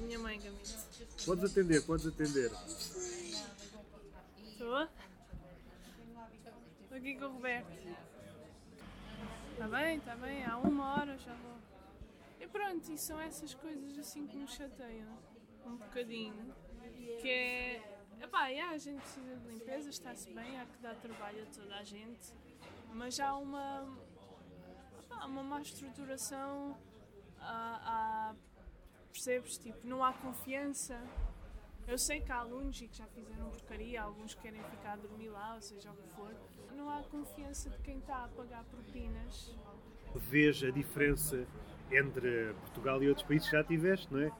É 0.00 0.02
minha 0.02 0.18
mãe, 0.18 0.40
Gamito. 0.40 0.78
Podes 1.26 1.44
atender, 1.44 1.84
podes 1.84 2.06
atender. 2.06 2.50
Estou? 4.46 4.88
Estou 6.82 6.96
aqui 6.96 7.16
com 7.16 7.26
o 7.26 7.32
Roberto. 7.34 7.68
Está 9.52 9.68
bem, 9.68 9.98
está 9.98 10.16
bem, 10.16 10.42
há 10.42 10.56
uma 10.56 10.94
hora 10.94 11.18
já 11.18 11.34
vou. 11.34 11.58
E 12.40 12.46
pronto, 12.46 12.90
e 12.90 12.96
são 12.96 13.20
essas 13.20 13.52
coisas 13.52 13.98
assim 13.98 14.26
que 14.26 14.38
me 14.38 14.48
chateiam 14.48 15.18
um 15.66 15.76
bocadinho. 15.76 16.54
Que 17.20 17.28
é. 17.28 17.96
Epá, 18.22 18.46
yeah, 18.48 18.74
a 18.74 18.78
gente 18.78 19.02
precisa 19.02 19.36
de 19.36 19.48
limpeza, 19.48 19.90
está-se 19.90 20.30
bem, 20.32 20.58
há 20.58 20.64
que 20.64 20.78
dar 20.78 20.94
trabalho 20.94 21.42
a 21.42 21.46
toda 21.54 21.76
a 21.76 21.84
gente, 21.84 22.32
mas 22.94 23.20
há 23.20 23.36
uma. 23.36 23.86
uma 25.26 25.42
má 25.42 25.60
estruturação. 25.60 26.78
Há- 27.38 28.34
percebes? 29.10 29.58
Tipo, 29.58 29.86
não 29.86 30.04
há 30.04 30.12
confiança. 30.12 31.00
Eu 31.88 31.98
sei 31.98 32.20
que 32.20 32.30
há 32.30 32.36
alunos 32.36 32.80
e 32.80 32.86
que 32.86 32.96
já 32.98 33.06
fizeram 33.08 33.48
porcaria, 33.50 34.00
alguns 34.02 34.34
querem 34.34 34.62
ficar 34.64 34.92
a 34.92 34.96
dormir 34.96 35.28
lá, 35.28 35.54
ou 35.56 35.62
seja 35.62 35.90
o 35.90 35.96
que 35.96 36.08
for. 36.14 36.34
Não 36.76 36.88
há 36.88 37.02
confiança 37.02 37.68
de 37.70 37.78
quem 37.78 37.98
está 37.98 38.24
a 38.24 38.28
pagar 38.28 38.64
propinas. 38.64 39.56
Vês 40.14 40.62
a 40.62 40.70
diferença 40.70 41.46
entre 41.90 42.52
Portugal 42.60 43.02
e 43.02 43.08
outros 43.08 43.26
países 43.26 43.48
que 43.48 43.56
já 43.56 43.64
tiveste, 43.64 44.12
não 44.12 44.20
é? 44.20 44.30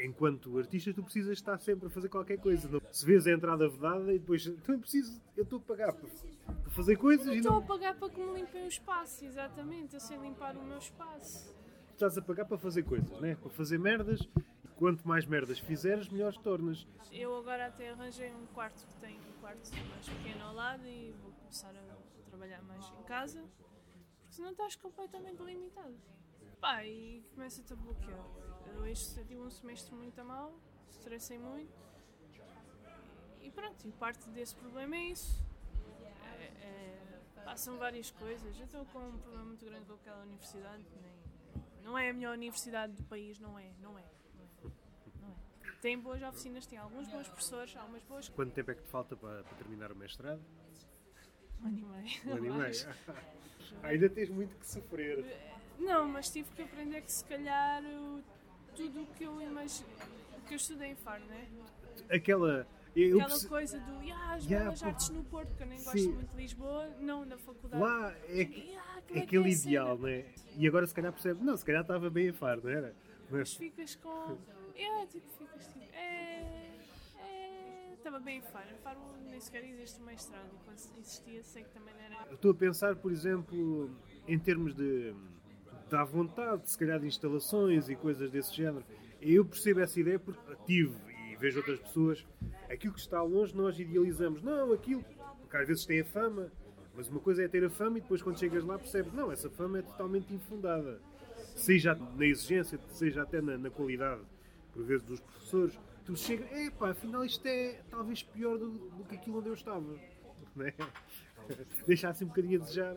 Enquanto 0.00 0.56
artista, 0.58 0.92
tu 0.94 1.02
precisas 1.02 1.32
estar 1.32 1.58
sempre 1.58 1.86
a 1.88 1.90
fazer 1.90 2.08
qualquer 2.08 2.38
coisa. 2.38 2.68
Não- 2.68 2.80
Se 2.92 3.04
vês 3.04 3.26
a 3.26 3.32
entrada 3.32 3.68
vedada 3.68 4.12
e 4.12 4.18
depois, 4.18 4.46
então 4.46 4.74
eu 4.76 4.80
preciso, 4.80 5.20
eu 5.36 5.42
estou 5.44 5.58
a 5.58 5.62
pagar 5.62 5.92
para, 5.92 6.08
para 6.62 6.70
fazer 6.70 6.96
coisas 6.96 7.26
e 7.26 7.38
Estou 7.38 7.52
a 7.56 7.60
não 7.60 7.66
pagar 7.66 7.96
para 7.96 8.08
que 8.08 8.20
me 8.20 8.40
limpem 8.40 8.64
o 8.64 8.68
espaço, 8.68 9.24
exatamente. 9.24 9.94
Eu 9.94 10.00
sei 10.00 10.16
limpar 10.18 10.56
o 10.56 10.62
meu 10.62 10.78
espaço. 10.78 11.52
Estás 11.98 12.16
a 12.16 12.22
pagar 12.22 12.44
para 12.44 12.56
fazer 12.56 12.84
coisas, 12.84 13.10
não 13.10 13.24
é? 13.24 13.34
Para 13.34 13.50
fazer 13.50 13.76
merdas. 13.76 14.20
E 14.64 14.68
quanto 14.76 15.06
mais 15.06 15.26
merdas 15.26 15.58
fizeres, 15.58 16.08
melhores 16.08 16.38
tornas. 16.38 16.86
Eu 17.10 17.36
agora 17.36 17.66
até 17.66 17.90
arranjei 17.90 18.32
um 18.32 18.46
quarto 18.54 18.86
que 18.86 18.94
tem 19.00 19.18
um 19.18 19.40
quarto 19.40 19.70
mais 19.90 20.08
pequeno 20.08 20.44
ao 20.44 20.54
lado 20.54 20.86
e 20.86 21.12
vou 21.20 21.32
começar 21.32 21.74
a 21.74 22.28
trabalhar 22.30 22.62
mais 22.62 22.84
em 22.98 23.02
casa, 23.02 23.44
porque 24.20 24.32
senão 24.32 24.52
estás 24.52 24.76
completamente 24.76 25.42
limitado. 25.42 25.96
Pá, 26.60 26.84
e 26.84 27.24
começa-te 27.34 27.72
a 27.72 27.76
bloquear. 27.76 28.24
Eu 28.74 28.86
este 28.86 29.20
um 29.36 29.50
semestre 29.50 29.94
muito 29.94 30.20
a 30.20 30.24
mal, 30.24 30.54
estressei 30.90 31.38
muito 31.38 31.88
e 33.40 33.50
pronto, 33.50 33.88
e 33.88 33.92
parte 33.92 34.28
desse 34.30 34.54
problema 34.54 34.94
é 34.94 35.04
isso. 35.10 35.42
É, 36.40 36.44
é, 37.46 37.56
são 37.56 37.78
várias 37.78 38.10
coisas. 38.10 38.58
Eu 38.58 38.66
estou 38.66 38.84
com 38.86 38.98
um 38.98 39.18
problema 39.18 39.46
muito 39.46 39.64
grande 39.64 39.86
com 39.86 39.94
aquela 39.94 40.22
universidade. 40.22 40.84
Nem, 41.02 41.17
não 41.88 41.96
é 41.96 42.10
a 42.10 42.12
melhor 42.12 42.34
universidade 42.34 42.92
do 42.92 43.02
país, 43.04 43.40
não 43.40 43.58
é, 43.58 43.70
não 43.80 43.98
é. 43.98 44.04
Não 44.34 44.44
é. 44.44 44.70
Não 45.22 45.30
é. 45.30 45.70
Tem 45.80 45.98
boas 45.98 46.22
oficinas, 46.22 46.66
tem 46.66 46.78
alguns 46.78 47.08
bons 47.08 47.26
professores, 47.26 47.74
algumas 47.76 48.02
boas. 48.04 48.28
Quanto 48.28 48.52
tempo 48.52 48.70
é 48.70 48.74
que 48.74 48.82
te 48.82 48.90
falta 48.90 49.16
para, 49.16 49.42
para 49.42 49.56
terminar 49.56 49.90
o 49.90 49.96
mestrado? 49.96 50.40
Um 51.62 51.66
ano 51.66 51.78
e 51.78 51.84
meio. 51.84 52.20
Um 52.26 52.32
ano 52.34 52.46
e 52.46 52.50
meio. 52.60 52.96
Ainda 53.82 54.10
tens 54.10 54.28
muito 54.28 54.54
que 54.56 54.66
sofrer. 54.66 55.24
Não, 55.78 56.06
mas 56.06 56.30
tive 56.30 56.50
que 56.54 56.62
aprender 56.62 57.00
que 57.00 57.12
se 57.12 57.24
calhar 57.24 57.82
tudo 58.76 59.02
o 59.02 59.06
que 59.14 59.24
eu 59.24 59.40
imagino. 59.40 59.88
Que 60.46 60.54
eu 60.54 60.56
estudei 60.56 60.90
em 60.90 60.96
Faro, 60.96 61.24
né? 61.24 61.48
Aquela. 62.10 62.66
Eu 62.98 63.20
Aquela 63.20 63.48
coisa 63.48 63.78
do 63.80 63.92
as 63.98 64.44
Yeah, 64.44 64.64
belas 64.66 64.82
artes 64.82 65.08
no 65.10 65.24
Porto, 65.24 65.54
que 65.54 65.62
eu 65.62 65.66
nem 65.66 65.78
gosto 65.78 65.98
Sim. 65.98 66.12
muito 66.12 66.30
de 66.30 66.36
Lisboa, 66.36 66.88
não 67.00 67.24
na 67.24 67.36
faculdade. 67.38 67.82
Lá 67.82 68.12
é, 68.28 68.44
que- 68.44 68.60
Yeah, 68.60 68.92
como 68.92 69.02
é 69.10 69.12
que 69.12 69.18
aquele 69.20 69.48
a 69.52 69.56
cena? 69.56 69.62
ideal, 69.68 69.98
não 69.98 70.08
é? 70.08 70.24
E 70.56 70.66
agora 70.68 70.86
se 70.86 70.94
calhar 70.94 71.12
percebe, 71.12 71.44
não, 71.44 71.56
se 71.56 71.64
calhar 71.64 71.82
estava 71.82 72.10
bem 72.10 72.28
a 72.30 72.34
faro, 72.34 72.60
não 72.64 72.70
era? 72.70 72.94
Mas 73.30 73.38
Mas 73.40 73.54
ficas 73.54 73.94
com. 73.96 74.38
É, 74.74 75.06
tipo, 75.06 75.26
ficas 75.38 75.66
tipo. 75.66 75.84
É. 75.94 76.78
É. 77.20 77.92
Estava 77.94 78.18
bem 78.20 78.38
em 78.38 78.42
Faro. 78.42 78.66
Em 78.74 78.78
Faro 78.82 78.98
nem 79.28 79.40
sequer 79.40 79.64
existe 79.64 80.00
o 80.00 80.04
mestrado. 80.04 80.48
Quando 80.64 80.78
existia, 80.98 81.42
sei 81.42 81.62
que 81.64 81.70
também 81.70 81.92
não 81.94 82.00
era. 82.02 82.32
estou 82.34 82.52
a 82.52 82.54
pensar, 82.54 82.96
por 82.96 83.12
exemplo, 83.12 83.90
em 84.26 84.38
termos 84.38 84.74
de 84.74 85.14
da 85.90 86.04
vontade, 86.04 86.70
se 86.70 86.76
calhar 86.78 87.00
de 87.00 87.06
instalações 87.06 87.88
e 87.88 87.96
coisas 87.96 88.30
desse 88.30 88.54
género. 88.54 88.84
Eu 89.20 89.44
percebo 89.44 89.80
essa 89.80 89.98
ideia 89.98 90.18
porque 90.18 90.54
tive 90.66 90.94
vejo 91.38 91.58
outras 91.58 91.78
pessoas, 91.78 92.26
aquilo 92.68 92.92
que 92.92 93.00
está 93.00 93.22
longe 93.22 93.54
nós 93.56 93.78
idealizamos. 93.78 94.42
Não, 94.42 94.72
aquilo, 94.72 95.04
porque 95.40 95.56
às 95.56 95.66
vezes 95.66 95.86
tem 95.86 96.00
a 96.00 96.04
fama, 96.04 96.50
mas 96.94 97.08
uma 97.08 97.20
coisa 97.20 97.42
é 97.44 97.48
ter 97.48 97.64
a 97.64 97.70
fama 97.70 97.98
e 97.98 98.00
depois 98.00 98.22
quando 98.22 98.38
chegas 98.38 98.64
lá 98.64 98.78
percebes, 98.78 99.12
não, 99.12 99.30
essa 99.30 99.48
fama 99.48 99.78
é 99.78 99.82
totalmente 99.82 100.32
infundada. 100.32 101.00
seja 101.54 101.94
na 101.94 102.26
exigência, 102.26 102.78
seja 102.88 103.22
até 103.22 103.40
na, 103.40 103.56
na 103.56 103.70
qualidade, 103.70 104.22
por 104.72 104.84
vezes, 104.84 105.06
dos 105.06 105.20
professores, 105.20 105.78
tu 106.04 106.16
chega, 106.16 106.44
é 106.44 106.70
pá, 106.70 106.90
afinal 106.90 107.24
isto 107.24 107.46
é 107.46 107.82
talvez 107.90 108.22
pior 108.22 108.58
do, 108.58 108.70
do 108.70 109.04
que 109.04 109.14
aquilo 109.14 109.38
onde 109.38 109.48
eu 109.48 109.54
estava. 109.54 109.84
Né? 110.56 110.74
Deixa 111.86 112.08
assim 112.08 112.24
um 112.24 112.28
bocadinho 112.28 112.60
a 112.60 112.64
desejar. 112.64 112.96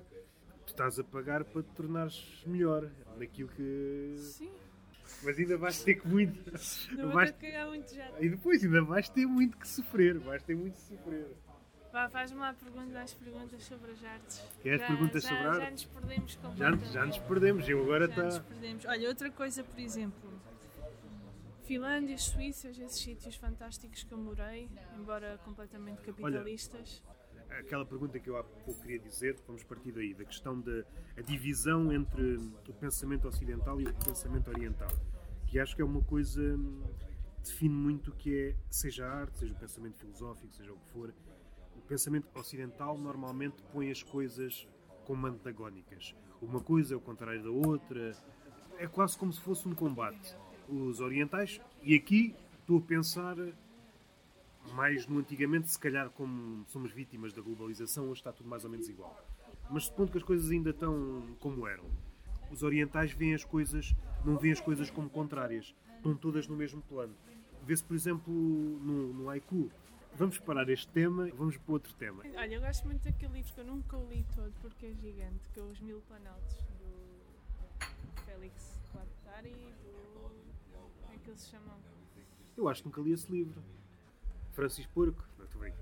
Tu 0.65 0.69
estás 0.69 0.97
a 0.97 1.03
pagar 1.03 1.43
para 1.43 1.61
te 1.61 1.69
tornares 1.75 2.43
melhor 2.47 2.89
naquilo 3.17 3.49
que. 3.49 4.15
Sim. 4.17 4.49
Mas 5.23 5.37
ainda 5.37 5.57
vais 5.57 5.83
ter 5.83 5.95
que 5.95 6.07
muito. 6.07 6.51
Não 6.97 7.09
vais- 7.11 7.31
cagar 7.31 7.67
muito 7.67 7.93
já. 7.93 8.09
E 8.19 8.29
depois 8.29 8.63
ainda 8.63 8.81
vais 8.83 9.07
ter 9.09 9.25
muito 9.25 9.57
que 9.57 9.67
sofrer. 9.67 10.17
Vais 10.19 10.41
ter 10.43 10.55
muito 10.55 10.73
que 10.75 10.81
sofrer. 10.81 11.27
Vá, 11.91 12.09
faz-me 12.09 12.39
lá 12.39 12.53
perguntas, 12.53 12.95
as 12.95 13.13
perguntas 13.13 13.63
sobre 13.63 13.91
as 13.91 14.03
artes. 14.03 14.41
Queres 14.61 14.79
Já- 14.81 14.87
perguntas 14.87 15.23
já, 15.23 15.29
sobre 15.29 15.43
Já 15.43 15.51
arte? 15.53 15.71
nos 15.71 15.85
perdemos 15.85 16.31
Já, 16.33 16.39
completamente. 16.41 16.93
já 16.93 17.05
nos 17.05 17.17
perdemos. 17.19 17.69
Eu 17.69 17.81
agora 17.83 18.07
Já 18.07 18.23
nos 18.23 18.35
está. 18.35 18.47
perdemos. 18.47 18.85
Olha, 18.85 19.09
outra 19.09 19.29
coisa, 19.31 19.63
por 19.63 19.79
exemplo, 19.79 20.41
Finlândia, 21.65 22.17
Suíça, 22.17 22.69
esses 22.69 22.99
sítios 22.99 23.35
fantásticos 23.35 24.03
que 24.03 24.11
eu 24.13 24.17
morei, 24.17 24.69
embora 24.97 25.37
completamente 25.45 26.01
capitalistas. 26.01 27.03
aquela 27.59 27.85
pergunta 27.85 28.17
que 28.19 28.29
eu 28.29 28.37
há 28.37 28.43
pouco 28.45 28.81
queria 28.81 28.97
dizer, 28.99 29.37
vamos 29.45 29.61
partir 29.65 29.91
daí, 29.91 30.13
da 30.13 30.23
questão 30.23 30.59
da 30.59 30.83
divisão 31.25 31.91
entre 31.91 32.35
o 32.67 32.73
pensamento 32.79 33.27
ocidental 33.27 33.79
e 33.81 33.83
o 33.85 33.93
pensamento 33.93 34.49
oriental, 34.49 34.89
que 35.51 35.59
acho 35.59 35.75
que 35.75 35.81
é 35.81 35.85
uma 35.85 36.01
coisa 36.01 36.41
hum, 36.41 36.81
que 37.43 37.49
define 37.49 37.75
muito 37.75 38.11
o 38.11 38.15
que 38.15 38.33
é, 38.33 38.55
seja 38.69 39.05
a 39.05 39.11
arte, 39.11 39.37
seja 39.37 39.53
o 39.53 39.57
pensamento 39.57 39.97
filosófico, 39.97 40.53
seja 40.53 40.71
o 40.71 40.77
que 40.77 40.89
for. 40.93 41.13
O 41.75 41.81
pensamento 41.81 42.25
ocidental 42.33 42.97
normalmente 42.97 43.61
põe 43.73 43.91
as 43.91 44.01
coisas 44.01 44.65
como 45.05 45.27
antagónicas. 45.27 46.15
Uma 46.41 46.61
coisa 46.61 46.93
é 46.93 46.97
o 46.97 47.01
contrário 47.01 47.43
da 47.43 47.49
outra, 47.49 48.15
é 48.77 48.87
quase 48.87 49.17
como 49.17 49.33
se 49.33 49.41
fosse 49.41 49.67
um 49.67 49.75
combate. 49.75 50.37
Os 50.69 51.01
orientais, 51.01 51.59
e 51.83 51.95
aqui 51.95 52.33
estou 52.61 52.77
a 52.77 52.81
pensar 52.81 53.35
mais 54.73 55.05
no 55.05 55.19
antigamente, 55.19 55.69
se 55.69 55.77
calhar 55.77 56.09
como 56.11 56.63
somos 56.69 56.93
vítimas 56.93 57.33
da 57.33 57.41
globalização, 57.41 58.05
hoje 58.05 58.21
está 58.21 58.31
tudo 58.31 58.47
mais 58.47 58.63
ou 58.63 58.69
menos 58.69 58.87
igual. 58.87 59.19
Mas 59.69 59.83
supondo 59.83 60.13
que 60.13 60.17
as 60.17 60.23
coisas 60.23 60.49
ainda 60.49 60.69
estão 60.69 61.35
como 61.41 61.67
eram, 61.67 61.83
os 62.51 62.63
orientais 62.63 63.11
veem 63.11 63.33
as 63.33 63.43
coisas, 63.43 63.95
não 64.25 64.37
veem 64.37 64.53
as 64.53 64.59
coisas 64.59 64.89
como 64.91 65.09
contrárias, 65.09 65.73
estão 65.95 66.15
todas 66.15 66.47
no 66.47 66.55
mesmo 66.55 66.81
plano. 66.81 67.15
Vê-se, 67.63 67.83
por 67.83 67.95
exemplo, 67.95 68.33
no, 68.33 69.13
no 69.13 69.29
haiku. 69.29 69.71
Vamos 70.15 70.37
parar 70.39 70.67
este 70.69 70.87
tema, 70.89 71.29
vamos 71.33 71.55
para 71.57 71.73
outro 71.73 71.93
tema. 71.93 72.23
Olha, 72.35 72.55
eu 72.55 72.61
gosto 72.61 72.85
muito 72.85 73.03
daquele 73.03 73.33
livro 73.33 73.53
que 73.53 73.59
eu 73.61 73.65
nunca 73.65 73.97
o 73.97 74.09
li 74.09 74.25
todo 74.35 74.51
porque 74.61 74.87
é 74.87 74.93
gigante, 74.93 75.47
que 75.53 75.59
é 75.59 75.63
Os 75.63 75.79
Mil 75.79 76.01
Planaltos, 76.01 76.57
do 76.79 78.21
Félix 78.25 78.77
Guattari, 78.93 79.73
do. 79.83 80.31
Como 81.01 81.13
é 81.13 81.17
que 81.17 81.29
eles 81.29 81.41
se 81.41 81.51
chamam? 81.51 81.77
Eu 82.57 82.67
acho 82.67 82.81
que 82.83 82.89
nunca 82.89 83.01
li 83.01 83.13
esse 83.13 83.31
livro. 83.31 83.63
Francisco 84.51 84.91
Porco. 84.93 85.23
Não 85.37 85.45
estou 85.45 85.61
bem. 85.61 85.73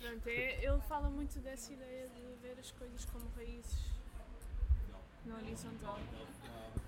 Pronto, 0.00 0.26
é, 0.26 0.64
ele 0.64 0.80
fala 0.82 1.10
muito 1.10 1.38
dessa 1.40 1.72
ideia 1.72 2.08
de 2.08 2.22
ver 2.42 2.58
as 2.58 2.70
coisas 2.70 3.04
como 3.04 3.28
raízes 3.36 4.01
na 5.26 5.36
horizontal. 5.36 5.98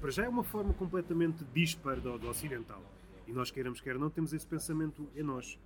Para 0.01 0.11
já 0.11 0.25
é 0.25 0.29
uma 0.29 0.45
forma 0.45 0.75
completamente 0.75 1.45
dispar 1.53 2.01
do, 2.01 2.19
do 2.19 2.29
ocidental. 2.29 2.83
E 3.27 3.33
nós, 3.33 3.51
queiramos 3.51 3.81
quer 3.81 3.99
não, 3.99 4.11
temos 4.11 4.33
esse 4.33 4.47
pensamento 4.47 5.09
em 5.15 5.23
nós. 5.23 5.59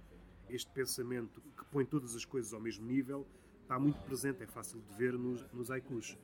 Este 0.48 0.70
pensamento 0.70 1.40
que 1.40 1.64
põe 1.66 1.84
todas 1.84 2.14
as 2.14 2.24
coisas 2.24 2.52
ao 2.52 2.60
mesmo 2.60 2.86
nível 2.86 3.26
está 3.62 3.78
muito 3.78 4.00
presente, 4.02 4.42
é 4.42 4.46
fácil 4.46 4.80
de 4.80 4.94
ver 4.96 5.12
nos, 5.12 5.44
nos 5.52 5.70
haikus. 5.70 6.16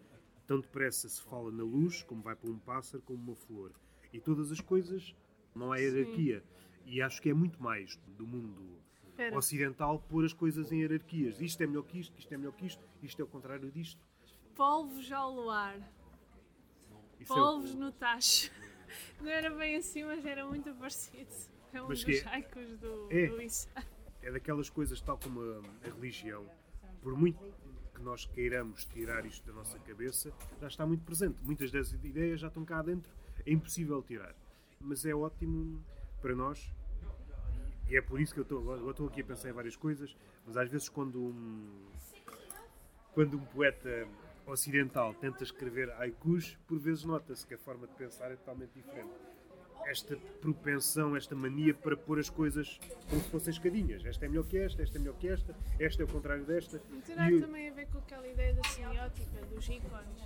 Tão 0.46 0.60
depressa 0.60 1.08
se 1.08 1.22
fala 1.22 1.50
na 1.50 1.62
luz, 1.62 2.02
como 2.02 2.22
vai 2.22 2.34
para 2.34 2.50
um 2.50 2.58
pássaro, 2.58 3.02
como 3.02 3.22
uma 3.22 3.34
flor. 3.34 3.72
E 4.12 4.20
todas 4.20 4.52
as 4.52 4.60
coisas, 4.60 5.14
não 5.54 5.72
há 5.72 5.78
hierarquia. 5.78 6.42
E 6.86 7.02
acho 7.02 7.20
que 7.20 7.30
é 7.30 7.34
muito 7.34 7.62
mais 7.62 7.98
do 8.16 8.26
mundo 8.26 8.78
Espera, 9.08 9.36
ocidental 9.36 9.98
pôr 10.08 10.24
as 10.24 10.32
coisas 10.32 10.72
em 10.72 10.80
hierarquias. 10.80 11.40
Isto 11.40 11.62
é 11.62 11.66
melhor 11.66 11.84
que 11.84 11.98
isto, 11.98 12.18
isto 12.18 12.32
é 12.32 12.36
melhor 12.36 12.52
que 12.52 12.66
isto, 12.66 12.84
isto 13.02 13.20
é 13.20 13.24
o 13.24 13.28
contrário 13.28 13.70
disto. 13.70 14.00
polvos 14.54 15.10
ao 15.10 15.32
luar, 15.32 15.78
Isso 17.24 17.34
polvos 17.34 17.74
no 17.74 17.90
tacho. 17.92 18.50
Não 19.20 19.28
era 19.28 19.50
bem 19.50 19.76
assim, 19.76 20.04
mas 20.04 20.24
era 20.24 20.46
muito 20.46 20.72
parecido. 20.74 21.30
É 21.72 21.82
um 21.82 21.88
Mas 21.88 22.04
dos 22.04 22.22
que 22.22 22.28
é- 22.28 22.40
do, 22.76 23.08
É. 23.10 23.26
do 23.26 23.40
é 24.22 24.30
daquelas 24.30 24.70
coisas, 24.70 25.00
tal 25.00 25.18
como 25.18 25.40
a, 25.40 25.58
a 25.88 25.90
religião, 25.94 26.48
por 27.02 27.16
muito 27.16 27.38
que 27.94 28.00
nós 28.00 28.24
queiramos 28.26 28.84
tirar 28.86 29.26
isto 29.26 29.44
da 29.46 29.52
nossa 29.52 29.78
cabeça, 29.80 30.32
já 30.60 30.66
está 30.68 30.86
muito 30.86 31.04
presente. 31.04 31.36
Muitas 31.42 31.70
das 31.70 31.92
ideias 31.92 32.40
já 32.40 32.48
estão 32.48 32.64
cá 32.64 32.80
dentro, 32.82 33.12
é 33.44 33.52
impossível 33.52 34.02
tirar. 34.02 34.34
Mas 34.80 35.04
é 35.04 35.14
ótimo 35.14 35.84
para 36.22 36.34
nós, 36.34 36.70
e 37.88 37.96
é 37.96 38.00
por 38.00 38.20
isso 38.20 38.32
que 38.32 38.40
eu 38.40 38.44
estou, 38.44 38.76
eu 38.76 38.90
estou 38.90 39.08
aqui 39.08 39.20
a 39.20 39.24
pensar 39.24 39.50
em 39.50 39.52
várias 39.52 39.76
coisas, 39.76 40.16
mas 40.46 40.56
às 40.56 40.68
vezes 40.70 40.88
quando 40.88 41.20
um, 41.20 41.84
quando 43.12 43.36
um 43.36 43.44
poeta 43.46 44.08
ocidental 44.46 45.14
tenta 45.14 45.42
escrever 45.44 45.90
haikus, 45.92 46.56
por 46.66 46.78
vezes 46.78 47.04
nota-se 47.04 47.46
que 47.46 47.54
a 47.54 47.58
forma 47.58 47.86
de 47.86 47.94
pensar 47.94 48.30
é 48.30 48.36
totalmente 48.36 48.72
diferente 48.74 49.12
esta 49.86 50.16
propensão, 50.40 51.14
esta 51.14 51.34
mania 51.36 51.74
para 51.74 51.94
pôr 51.94 52.18
as 52.18 52.30
coisas 52.30 52.80
como 53.10 53.20
se 53.22 53.28
fossem 53.28 53.50
escadinhas. 53.52 54.02
Esta 54.06 54.24
é 54.24 54.28
melhor 54.28 54.46
que 54.46 54.56
esta, 54.56 54.82
esta 54.82 54.96
é 54.96 54.98
melhor 54.98 55.14
que 55.18 55.28
esta, 55.28 55.54
esta 55.78 56.02
é 56.02 56.06
o 56.06 56.08
contrário 56.08 56.42
desta. 56.46 56.80
Não 56.88 57.02
terá 57.02 57.30
E- 57.30 57.38
também 57.38 57.68
a 57.68 57.74
ver 57.74 57.86
com 57.88 57.98
aquela 57.98 58.26
ideia 58.26 58.54
da 58.54 58.64
semiótica, 58.70 59.42
dos 59.54 59.68
ícones. 59.68 60.22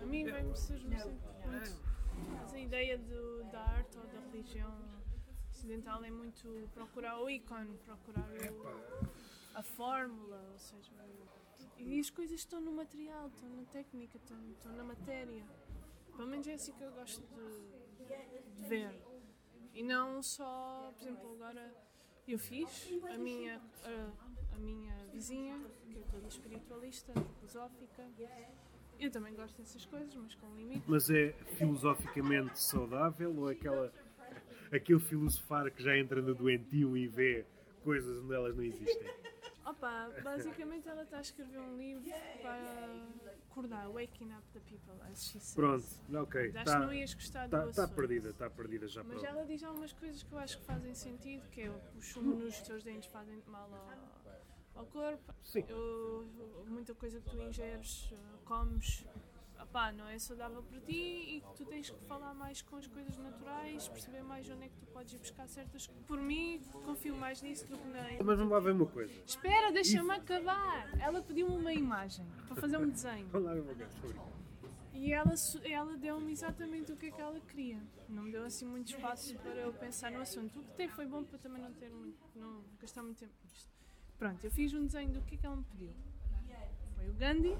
A 0.00 0.06
mim 0.06 0.24
vem-me 0.24 0.56
surge-me 0.56 0.94
muito. 0.94 1.82
A 2.54 2.58
ideia 2.60 2.96
do, 2.96 3.42
da 3.50 3.60
arte 3.60 3.98
ou 3.98 4.06
da 4.06 4.20
religião 4.30 4.72
ocidental 5.50 6.04
é 6.04 6.10
muito 6.12 6.68
procurar 6.72 7.18
o 7.20 7.28
ícone, 7.28 7.76
procurar 7.84 8.28
o- 8.52 9.08
a 9.56 9.62
fórmula, 9.64 10.40
ou 10.52 10.58
seja, 10.60 10.92
e 11.78 12.00
as 12.00 12.10
coisas 12.10 12.40
estão 12.40 12.60
no 12.60 12.72
material, 12.72 13.28
estão 13.28 13.48
na 13.50 13.64
técnica, 13.64 14.18
estão, 14.18 14.36
estão 14.50 14.72
na 14.72 14.84
matéria. 14.84 15.44
Pelo 16.16 16.28
menos 16.28 16.46
é 16.48 16.54
assim 16.54 16.72
que 16.72 16.82
eu 16.82 16.90
gosto 16.92 17.22
de, 17.22 18.62
de 18.62 18.68
ver. 18.68 18.90
E 19.72 19.82
não 19.82 20.22
só, 20.22 20.92
por 20.96 21.02
exemplo, 21.02 21.32
agora 21.34 21.72
eu 22.26 22.38
fiz 22.38 22.88
a 23.08 23.16
minha, 23.16 23.60
a, 23.84 24.56
a 24.56 24.58
minha 24.58 24.94
vizinha, 25.12 25.58
que 25.86 25.98
é 25.98 26.02
toda 26.10 26.26
espiritualista, 26.28 27.12
filosófica. 27.38 28.04
Eu 28.98 29.10
também 29.10 29.34
gosto 29.34 29.56
dessas 29.56 29.84
coisas, 29.86 30.14
mas 30.16 30.34
com 30.34 30.52
limite. 30.56 30.82
Mas 30.88 31.08
é 31.08 31.32
filosoficamente 31.56 32.58
saudável 32.60 33.34
ou 33.36 33.48
é 33.48 33.52
aquela, 33.52 33.92
aquele 34.72 34.98
filosofar 34.98 35.70
que 35.70 35.82
já 35.82 35.96
entra 35.96 36.20
no 36.20 36.34
doentio 36.34 36.96
e 36.96 37.06
vê 37.06 37.46
coisas 37.84 38.18
onde 38.18 38.34
elas 38.34 38.56
não 38.56 38.64
existem? 38.64 39.08
Opa, 39.70 40.10
basicamente 40.22 40.88
ela 40.88 41.02
está 41.02 41.18
a 41.18 41.20
escrever 41.20 41.58
um 41.58 41.76
livro 41.76 42.10
para 42.40 43.06
acordar, 43.50 43.88
Waking 43.90 44.32
Up 44.32 44.42
the 44.54 44.60
People, 44.60 44.94
as 45.10 45.24
she 45.24 45.38
says. 45.38 45.54
Pronto, 45.54 45.84
ok. 46.22 46.40
Acho 46.40 46.52
que 46.52 46.58
Está 46.58 46.78
não 46.78 46.92
ias 46.94 47.14
gostar 47.14 47.46
do 47.46 47.50
tá, 47.50 47.58
tá 47.64 47.68
assunto. 47.84 47.94
perdida, 47.94 48.30
está 48.30 48.48
perdida 48.50 48.88
já 48.88 49.02
Mas 49.02 49.12
pronto. 49.20 49.26
ela 49.26 49.44
diz 49.44 49.62
algumas 49.62 49.92
coisas 49.92 50.22
que 50.22 50.32
eu 50.32 50.38
acho 50.38 50.58
que 50.58 50.64
fazem 50.64 50.94
sentido, 50.94 51.46
que 51.50 51.62
é 51.62 51.70
o 51.70 52.00
sumo 52.00 52.34
nos 52.36 52.58
teus 52.62 52.82
dentes 52.82 53.10
fazem 53.10 53.42
mal 53.46 53.68
ao, 54.74 54.80
ao 54.80 54.86
corpo. 54.86 55.34
Sim. 55.44 55.64
Eu- 55.68 56.26
muita 56.66 56.94
coisa 56.94 57.20
que 57.20 57.28
tu 57.28 57.36
ingeres, 57.42 58.10
comes, 58.44 59.04
opá, 59.68 59.92
não 59.92 60.08
é 60.08 60.18
saudável 60.18 60.62
para 60.62 60.80
ti 60.80 60.92
e 60.92 61.40
que 61.40 61.54
tu 61.56 61.64
tens 61.66 61.90
que 61.90 62.04
falar 62.06 62.34
mais 62.34 62.62
com 62.62 62.76
as 62.76 62.86
coisas 62.86 63.16
naturais, 63.18 63.88
perceber 63.88 64.22
mais 64.22 64.48
onde 64.48 64.64
é 64.64 64.68
que 64.68 64.76
tu 64.76 64.86
podes 64.86 65.12
ir 65.12 65.18
buscar 65.18 65.46
certas 65.46 65.86
coisas. 65.86 66.06
Por 66.06 66.20
mim, 66.20 66.60
confio 66.84 67.14
mais 67.14 67.42
nisso 67.42 67.66
do 67.66 67.76
que 67.76 67.88
na. 67.88 68.24
Mas 68.24 68.38
vamos 68.38 68.52
lá 68.52 68.60
ver 68.60 68.72
uma 68.72 68.86
coisa. 68.86 69.12
Espera, 69.26 69.70
deixa-me 69.70 70.10
acabar! 70.10 70.90
Ela 71.00 71.22
pediu-me 71.22 71.56
uma 71.56 71.72
imagem 71.72 72.26
para 72.46 72.56
fazer 72.56 72.78
um 72.78 72.88
desenho. 72.88 73.28
Vamos 73.28 73.46
lá 73.46 73.54
ver 73.54 73.60
uma 73.60 73.74
coisa. 73.74 74.38
E 74.94 75.12
ela, 75.12 75.34
ela 75.62 75.96
deu-me 75.96 76.32
exatamente 76.32 76.90
o 76.90 76.96
que 76.96 77.06
é 77.06 77.10
que 77.10 77.20
ela 77.20 77.38
queria. 77.40 77.80
Não 78.08 78.24
me 78.24 78.32
deu 78.32 78.44
assim 78.44 78.66
muito 78.66 78.88
espaço 78.88 79.36
para 79.36 79.54
eu 79.54 79.72
pensar 79.72 80.10
no 80.10 80.20
assunto. 80.20 80.58
O 80.58 80.64
que 80.64 80.74
tem 80.74 80.88
foi 80.88 81.06
bom 81.06 81.22
para 81.22 81.38
também 81.38 81.62
não 81.62 81.72
ter 81.72 81.88
muito, 81.88 82.18
não 82.34 82.64
gastar 82.80 83.02
muito 83.02 83.18
tempo 83.18 83.32
nisto. 83.44 83.70
Pronto, 84.18 84.42
eu 84.42 84.50
fiz 84.50 84.74
um 84.74 84.86
desenho 84.86 85.12
do 85.12 85.22
que 85.22 85.36
é 85.36 85.38
que 85.38 85.46
ela 85.46 85.56
me 85.56 85.64
pediu. 85.64 85.92
Foi 86.96 87.08
o 87.08 87.12
Gandhi 87.12 87.56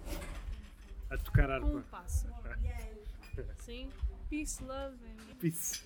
A 1.10 1.16
tocar 1.18 1.60
com 1.60 1.66
um 1.66 1.76
harpa. 1.78 1.89
pássaro. 1.90 2.35
Sim, 3.59 3.89
peace, 4.28 4.62
love 4.62 4.97
and 5.06 5.36
Peace. 5.39 5.80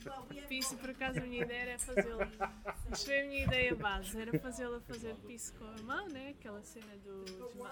peace. 0.48 0.74
Por 0.76 0.90
acaso 0.90 1.18
a 1.18 1.22
minha 1.22 1.42
ideia 1.42 1.70
era 1.70 1.78
fazê-la. 1.78 2.26
Foi 2.96 3.20
a 3.20 3.26
minha 3.26 3.44
ideia 3.44 3.74
base, 3.74 4.18
era 4.18 4.38
fazê-la 4.38 4.80
fazer 4.80 5.14
peace 5.26 5.52
com 5.52 5.64
a 5.64 5.82
mão, 5.82 6.08
né? 6.08 6.30
aquela 6.30 6.62
cena 6.62 6.96
do 7.04 7.24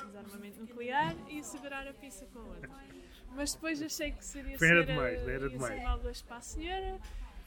desarmamento 0.06 0.60
nuclear 0.60 1.16
e 1.28 1.42
segurar 1.42 1.88
a 1.88 1.94
pizza 1.94 2.26
com 2.26 2.40
a 2.40 2.42
outra. 2.44 2.70
Mas 3.34 3.54
depois 3.54 3.80
achei 3.80 4.12
que 4.12 4.24
seria 4.24 4.56
Era 4.60 4.84
demais, 4.84 5.26
era 5.26 5.48
demais. 5.48 5.82
maldas 5.82 6.20
para 6.22 6.36
a 6.36 6.40
senhora 6.42 7.00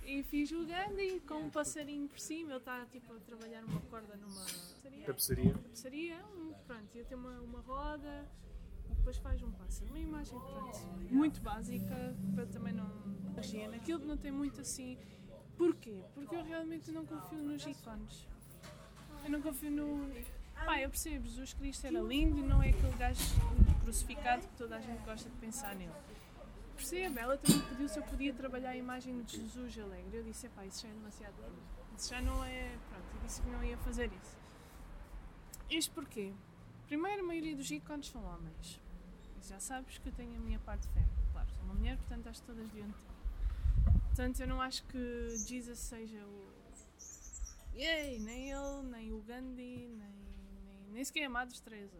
e 0.05 0.23
fiz 0.23 0.51
o 0.51 0.65
Gandhi 0.65 1.19
com 1.27 1.35
um 1.35 1.49
passarinho 1.49 2.07
por 2.07 2.19
cima. 2.19 2.51
Ele 2.51 2.57
está 2.57 2.85
tipo, 2.87 3.13
a 3.13 3.19
trabalhar 3.19 3.63
uma 3.65 3.81
corda 3.81 4.15
numa 4.15 4.41
tapeçaria. 4.45 5.05
Tapeçaria. 5.05 5.53
tapeçaria, 5.53 6.17
pronto, 6.65 6.97
ia 6.97 7.03
ter 7.05 7.15
uma, 7.15 7.39
uma 7.41 7.59
roda 7.61 8.25
depois 9.03 9.17
faz 9.17 9.43
um 9.43 9.51
pássaro. 9.51 9.89
Uma 9.89 9.99
imagem 9.99 10.39
pronto, 10.39 10.79
muito 11.11 11.41
básica, 11.41 12.15
para 12.33 12.45
também 12.45 12.71
não 12.71 12.89
higiene. 13.37 13.75
Aquilo 13.75 14.05
não 14.05 14.15
tem 14.15 14.31
muito 14.31 14.61
assim. 14.61 14.97
Porquê? 15.57 16.05
Porque 16.15 16.33
eu 16.33 16.43
realmente 16.43 16.89
não 16.89 17.05
confio 17.05 17.43
nos 17.43 17.65
ícones. 17.65 18.25
Eu 19.25 19.29
não 19.29 19.41
confio 19.41 19.69
no. 19.69 20.09
Pá, 20.65 20.79
eu 20.79 20.89
percebo, 20.89 21.25
Jesus 21.25 21.53
Cristo 21.53 21.85
era 21.85 21.99
lindo 21.99 22.39
e 22.39 22.43
não 22.43 22.63
é 22.63 22.69
aquele 22.69 22.95
gajo 22.95 23.19
crucificado 23.81 24.47
que 24.47 24.55
toda 24.55 24.77
a 24.77 24.79
gente 24.79 25.03
gosta 25.03 25.29
de 25.29 25.35
pensar 25.35 25.75
nele. 25.75 25.91
Percebe? 26.77 27.19
Ela 27.19 27.37
também 27.37 27.61
pediu 27.67 27.89
se 27.89 27.99
eu 27.99 28.03
podia 28.03 28.33
trabalhar 28.33 28.69
a 28.69 28.77
imagem 28.77 29.21
de 29.23 29.35
Jesus 29.35 29.77
alegre. 29.77 30.17
Eu 30.17 30.23
disse, 30.23 30.47
pá, 30.49 30.65
isso 30.65 30.83
já 30.83 30.87
é 30.87 30.93
demasiado. 30.93 31.35
Isso 31.97 32.09
já 32.09 32.21
não 32.21 32.41
é. 32.45 32.77
Pronto, 32.89 33.05
eu 33.15 33.21
disse 33.27 33.41
que 33.41 33.49
não 33.49 33.63
ia 33.63 33.77
fazer 33.79 34.09
isso. 34.13 34.37
Isto 35.69 35.93
porquê? 35.93 36.33
Primeiro, 36.87 37.21
a 37.21 37.25
maioria 37.25 37.55
dos 37.55 37.69
ícones 37.69 38.07
são 38.07 38.23
homens. 38.23 38.82
Já 39.47 39.59
sabes 39.59 39.97
que 39.97 40.07
eu 40.09 40.13
tenho 40.13 40.35
a 40.35 40.39
minha 40.39 40.59
parte 40.59 40.87
de 40.87 40.93
fé. 40.93 41.03
Claro, 41.31 41.49
sou 41.49 41.65
uma 41.65 41.73
mulher, 41.73 41.97
portanto 41.97 42.27
acho 42.27 42.41
todas 42.43 42.65
deviam 42.67 42.87
ter. 42.87 43.13
Portanto, 44.05 44.39
eu 44.39 44.47
não 44.47 44.61
acho 44.61 44.83
que 44.85 45.29
Jesus 45.47 45.79
seja 45.79 46.23
o. 46.25 46.53
Yay! 47.75 48.19
Nem 48.19 48.51
ele, 48.51 48.83
nem 48.91 49.11
o 49.11 49.19
Gandhi, 49.21 49.89
nem, 49.89 50.13
nem, 50.65 50.91
nem 50.91 51.03
sequer 51.03 51.25
a 51.25 51.29
Madre 51.29 51.59
Teresa. 51.59 51.97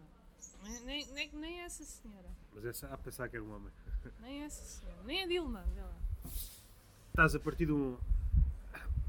Nem, 0.84 1.06
nem, 1.08 1.30
nem 1.32 1.60
essa 1.60 1.84
senhora. 1.84 2.28
Mas 2.54 2.64
essa 2.64 2.86
a 2.86 2.96
pensar 2.96 3.28
que 3.28 3.36
era 3.36 3.44
um 3.44 3.54
homem. 3.54 3.72
Nem 4.20 4.42
essa 4.42 4.64
senhora. 4.64 5.02
Nem 5.04 5.24
a 5.24 5.26
Dilma, 5.26 5.64
vê 5.74 5.82
lá. 5.82 5.96
Estás 7.08 7.34
a 7.34 7.40
partir 7.40 7.66
de 7.66 7.72
um. 7.72 7.98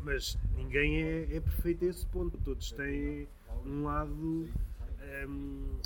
Mas 0.02 0.38
ninguém 0.56 1.02
é, 1.02 1.36
é 1.36 1.40
perfeito 1.40 1.86
a 1.86 1.88
esse 1.88 2.06
ponto. 2.08 2.38
Todos 2.40 2.72
têm 2.72 3.28
um 3.66 3.84
lado. 3.84 4.50
Um, 5.28 5.80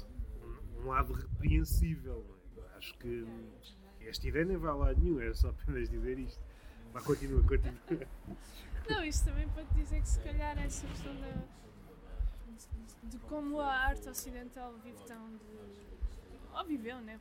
um 0.81 0.87
lado 0.87 1.13
repreensível. 1.13 2.38
Acho 2.79 2.93
que 2.97 3.27
esta 3.99 4.25
ideia 4.25 4.45
nem 4.45 4.55
vai 4.55 4.71
a 4.71 4.73
lado 4.73 5.01
nenhum, 5.01 5.19
é 5.19 5.33
só 5.33 5.49
apenas 5.49 5.89
dizer 5.89 6.17
isto. 6.17 6.41
Vá, 6.93 7.01
continua, 7.01 7.43
continua. 7.43 8.07
Não, 8.89 9.03
isto 9.03 9.25
também 9.25 9.49
para 9.49 9.65
te 9.65 9.73
dizer 9.75 10.01
que 10.01 10.07
se 10.07 10.19
calhar 10.21 10.57
essa 10.57 10.87
questão 10.87 11.13
da, 11.19 11.27
de, 12.47 13.09
de 13.09 13.17
como 13.25 13.59
a 13.59 13.67
arte 13.67 14.07
ocidental 14.07 14.73
vive 14.81 14.97
tão 15.05 15.29
de. 15.29 16.57
ou 16.57 16.65
viveu, 16.65 17.01
né? 17.01 17.19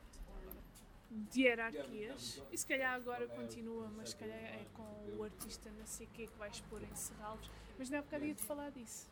De 1.11 1.41
hierarquias. 1.41 2.41
E 2.53 2.57
se 2.57 2.65
calhar 2.65 2.93
agora 2.93 3.27
continua, 3.27 3.91
mas 3.97 4.11
se 4.11 4.15
calhar 4.15 4.37
é 4.37 4.65
com 4.73 5.17
o 5.17 5.23
artista 5.23 5.69
não 5.77 5.85
sei 5.85 6.07
o 6.07 6.09
quê 6.11 6.27
que 6.27 6.39
vai 6.39 6.49
expor 6.49 6.81
em 6.81 6.95
Serralves. 6.95 7.51
Mas 7.77 7.89
não 7.89 7.99
há 7.99 8.01
bocado 8.01 8.23
ia 8.25 8.33
de 8.33 8.43
falar 8.43 8.69
disso. 8.71 9.09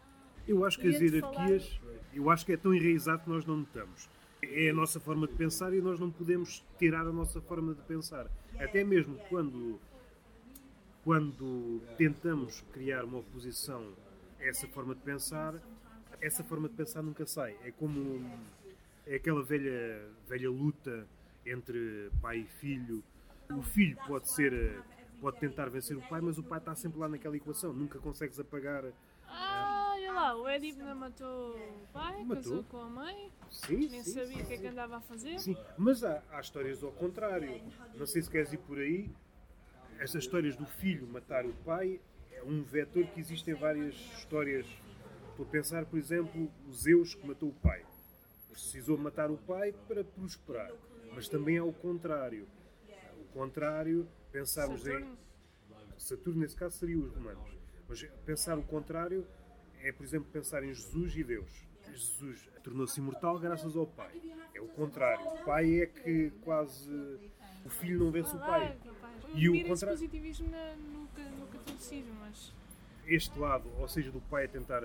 Eu 0.47 0.63
acho 0.63 0.79
que 0.79 0.87
as 0.87 1.01
hierarquias, 1.01 1.81
eu 2.13 2.29
acho 2.29 2.45
que 2.45 2.53
é 2.53 2.57
tão 2.57 2.73
enraizado 2.73 3.23
que 3.23 3.29
nós 3.29 3.45
não 3.45 3.57
notamos. 3.57 4.09
É 4.41 4.69
a 4.69 4.73
nossa 4.73 4.99
forma 4.99 5.27
de 5.27 5.33
pensar 5.33 5.73
e 5.73 5.81
nós 5.81 5.99
não 5.99 6.11
podemos 6.11 6.63
tirar 6.77 7.07
a 7.07 7.11
nossa 7.11 7.41
forma 7.41 7.73
de 7.73 7.81
pensar. 7.81 8.27
Até 8.59 8.83
mesmo 8.83 9.17
quando, 9.29 9.79
quando 11.03 11.81
tentamos 11.97 12.61
criar 12.71 13.03
uma 13.03 13.19
oposição 13.19 13.93
a 14.39 14.43
essa 14.45 14.67
forma 14.67 14.93
de 14.93 15.01
pensar, 15.01 15.55
essa 16.21 16.43
forma 16.43 16.69
de 16.69 16.75
pensar 16.75 17.01
nunca 17.01 17.25
sai. 17.25 17.57
É 17.63 17.71
como 17.71 18.23
é 19.05 19.15
aquela 19.15 19.41
velha, 19.41 20.07
velha 20.27 20.49
luta 20.49 21.07
entre 21.45 22.11
pai 22.21 22.39
e 22.39 22.47
filho. 22.59 23.03
O 23.49 23.61
filho 23.61 23.97
pode 24.07 24.31
ser 24.31 24.83
pode 25.19 25.39
tentar 25.39 25.69
vencer 25.69 25.97
o 25.97 26.01
pai, 26.01 26.21
mas 26.21 26.37
o 26.37 26.43
pai 26.43 26.59
está 26.59 26.75
sempre 26.75 26.99
lá 26.99 27.07
naquela 27.07 27.35
equação. 27.35 27.73
Nunca 27.73 27.97
consegues 27.99 28.39
apagar. 28.39 28.83
Olha 30.07 30.15
lá, 30.15 30.35
o 30.37 30.49
Edipna 30.49 30.95
matou 30.95 31.57
o 31.57 31.87
pai, 31.91 32.23
Matou. 32.23 32.35
casou 32.35 32.63
com 32.63 32.77
a 32.77 32.89
mãe, 32.89 33.29
Sim, 33.51 33.89
nem 33.89 34.01
sim, 34.01 34.13
sabia 34.13 34.41
o 34.41 34.47
que 34.47 34.53
é 34.53 34.57
que 34.57 34.67
andava 34.67 34.97
a 34.97 35.01
fazer. 35.01 35.37
Sim, 35.37 35.57
mas 35.77 36.01
há, 36.01 36.23
há 36.31 36.39
histórias 36.39 36.81
ao 36.81 36.93
contrário. 36.93 37.61
Não 37.93 38.05
sei 38.05 38.21
se 38.21 38.29
queres 38.29 38.53
ir 38.53 38.57
por 38.59 38.79
aí. 38.79 39.11
Estas 39.99 40.23
histórias 40.23 40.55
do 40.55 40.65
filho 40.65 41.05
matar 41.07 41.45
o 41.45 41.53
pai 41.65 41.99
é 42.31 42.41
um 42.41 42.63
vetor 42.63 43.05
que 43.07 43.19
existe 43.19 43.51
em 43.51 43.53
várias 43.53 43.95
histórias. 43.95 44.65
Estou 45.31 45.45
a 45.45 45.49
pensar, 45.49 45.85
por 45.85 45.99
exemplo, 45.99 46.49
o 46.65 46.71
Zeus 46.71 47.13
que 47.13 47.27
matou 47.27 47.49
o 47.49 47.53
pai. 47.55 47.85
Precisou 48.49 48.97
matar 48.97 49.29
o 49.29 49.37
pai 49.37 49.73
para 49.89 50.05
prosperar. 50.05 50.71
Mas 51.13 51.27
também 51.27 51.57
há 51.57 51.65
o 51.65 51.73
contrário. 51.73 52.47
O 53.19 53.25
contrário, 53.33 54.07
pensarmos 54.31 54.87
em. 54.87 54.93
Saturno. 54.93 55.17
Saturno, 55.97 56.39
nesse 56.39 56.55
caso, 56.55 56.77
seria 56.77 56.97
os 56.97 57.13
romanos. 57.13 57.57
Mas 57.89 58.03
pensar 58.25 58.57
o 58.57 58.63
contrário 58.63 59.27
é, 59.81 59.91
por 59.91 60.03
exemplo, 60.03 60.27
pensar 60.31 60.63
em 60.63 60.73
Jesus 60.73 61.15
e 61.15 61.23
Deus. 61.23 61.49
Jesus 61.89 62.49
tornou-se 62.63 62.99
imortal 62.99 63.39
graças 63.39 63.75
ao 63.75 63.87
Pai. 63.87 64.11
É 64.53 64.61
o 64.61 64.67
contrário. 64.67 65.25
O 65.25 65.43
Pai 65.45 65.81
é 65.81 65.85
que 65.85 66.31
quase. 66.43 66.89
O 67.65 67.69
filho 67.69 67.99
não 67.99 68.11
vence 68.11 68.35
o 68.35 68.39
Pai. 68.39 68.77
E 69.33 69.41
E 69.43 69.49
o 69.49 69.53
o 69.53 69.55
esse 69.55 69.67
contra- 69.69 69.89
positivismo 69.89 70.47
no, 70.47 71.07
ca- 71.15 71.29
no 71.29 71.47
catolicismo, 71.47 72.13
mas, 72.21 72.53
Este 73.05 73.37
lado, 73.39 73.69
ou 73.79 73.87
seja, 73.87 74.11
do 74.11 74.19
Pai 74.21 74.45
a 74.45 74.47
tentar. 74.47 74.81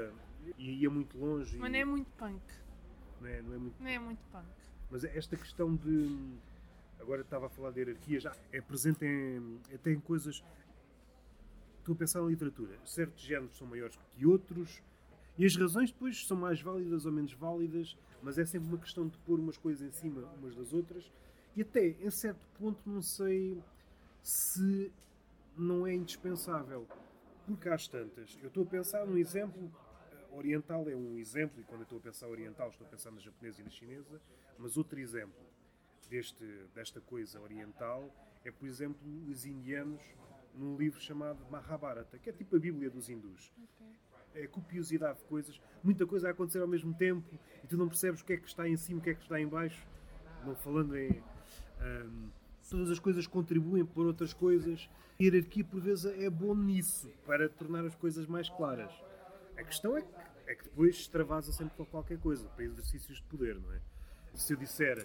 E 0.58 0.80
ia 0.82 0.90
muito 0.90 1.16
longe. 1.18 1.56
mas 1.58 1.70
não 1.70 1.78
é 1.78 1.84
muito 1.84 2.10
punk. 2.18 2.40
não 3.20 3.28
é- 3.28 3.42
não 3.42 3.54
é 3.54 3.58
muito 3.58 3.80
Não 3.82 3.88
é 3.90 3.98
muito 3.98 4.20
punk. 4.30 4.44
Mas 4.90 5.04
esta 5.04 5.36
questão 5.36 5.74
de. 5.74 6.34
Agora 7.00 7.22
estava 7.22 7.46
a 7.46 7.48
falar 7.48 7.70
de 7.72 7.80
hierarquias, 7.80 8.22
já 8.22 8.32
é 8.52 8.60
presente 8.60 9.04
em, 9.04 9.58
até 9.74 9.90
em 9.92 9.98
coisas. 10.00 10.42
Estou 11.82 11.96
a 11.96 11.98
pensar 11.98 12.22
na 12.22 12.28
literatura. 12.28 12.78
Certos 12.84 13.20
géneros 13.20 13.58
são 13.58 13.66
maiores 13.66 13.98
que 14.12 14.24
outros 14.24 14.80
e 15.36 15.44
as 15.44 15.56
razões 15.56 15.90
depois 15.90 16.24
são 16.24 16.36
mais 16.36 16.60
válidas 16.60 17.04
ou 17.06 17.10
menos 17.10 17.32
válidas, 17.32 17.98
mas 18.22 18.38
é 18.38 18.46
sempre 18.46 18.68
uma 18.68 18.78
questão 18.78 19.08
de 19.08 19.18
pôr 19.18 19.40
umas 19.40 19.58
coisas 19.58 19.82
em 19.82 19.90
cima 19.90 20.22
umas 20.38 20.54
das 20.54 20.72
outras 20.72 21.10
e 21.56 21.62
até 21.62 21.88
em 21.88 22.08
certo 22.08 22.46
ponto 22.56 22.78
não 22.88 23.02
sei 23.02 23.60
se 24.22 24.92
não 25.58 25.84
é 25.84 25.92
indispensável. 25.92 26.86
Porque 27.48 27.68
às 27.68 27.88
tantas, 27.88 28.38
eu 28.40 28.46
estou 28.46 28.62
a 28.62 28.66
pensar 28.66 29.04
num 29.04 29.18
exemplo 29.18 29.68
eh, 30.12 30.36
oriental 30.36 30.88
é 30.88 30.94
um 30.94 31.18
exemplo, 31.18 31.60
e 31.60 31.64
quando 31.64 31.80
eu 31.80 31.84
estou 31.84 31.98
a 31.98 32.00
pensar 32.00 32.28
oriental, 32.28 32.68
estou 32.68 32.86
a 32.86 32.90
pensar 32.90 33.10
na 33.10 33.18
japonesa 33.18 33.60
e 33.60 33.64
na 33.64 33.70
chinesa, 33.70 34.20
mas 34.56 34.76
outro 34.76 35.00
exemplo 35.00 35.42
deste, 36.08 36.44
desta 36.76 37.00
coisa 37.00 37.40
oriental 37.40 38.08
é, 38.44 38.52
por 38.52 38.68
exemplo, 38.68 39.00
os 39.28 39.44
indianos 39.44 40.00
num 40.54 40.76
livro 40.76 41.00
chamado 41.00 41.38
Mahabharata, 41.50 42.18
que 42.18 42.30
é 42.30 42.32
tipo 42.32 42.56
a 42.56 42.58
Bíblia 42.58 42.90
dos 42.90 43.08
hindus. 43.08 43.52
É 44.34 44.46
copiosidade 44.46 45.18
de 45.18 45.24
coisas, 45.24 45.60
muita 45.82 46.06
coisa 46.06 46.28
a 46.28 46.30
acontecer 46.30 46.60
ao 46.60 46.68
mesmo 46.68 46.94
tempo 46.94 47.38
e 47.62 47.66
tu 47.66 47.76
não 47.76 47.88
percebes 47.88 48.20
o 48.22 48.24
que 48.24 48.32
é 48.32 48.36
que 48.36 48.48
está 48.48 48.66
em 48.66 48.76
cima, 48.76 49.00
o 49.00 49.02
que 49.02 49.10
é 49.10 49.14
que 49.14 49.22
está 49.22 49.40
em 49.40 49.46
baixo. 49.46 49.86
Não 50.44 50.54
falando 50.56 50.96
em. 50.96 51.22
ahm, 51.80 52.30
todas 52.68 52.90
as 52.90 52.98
coisas 52.98 53.26
contribuem 53.26 53.84
por 53.84 54.06
outras 54.06 54.32
coisas. 54.32 54.88
A 55.20 55.22
hierarquia, 55.22 55.64
por 55.64 55.80
vezes, 55.80 56.06
é 56.06 56.30
bom 56.30 56.54
nisso, 56.54 57.10
para 57.26 57.48
tornar 57.48 57.84
as 57.84 57.94
coisas 57.94 58.26
mais 58.26 58.48
claras. 58.48 58.92
A 59.56 59.62
questão 59.62 59.96
é 59.96 60.02
que, 60.02 60.08
é 60.46 60.54
que 60.54 60.64
depois 60.64 60.96
extravasa 60.96 61.52
sempre 61.52 61.76
com 61.76 61.84
qualquer 61.84 62.18
coisa, 62.18 62.48
para 62.48 62.64
exercícios 62.64 63.18
de 63.18 63.24
poder, 63.24 63.60
não 63.60 63.72
é? 63.72 63.80
Se 64.34 64.54
eu 64.54 64.56
disser 64.56 65.02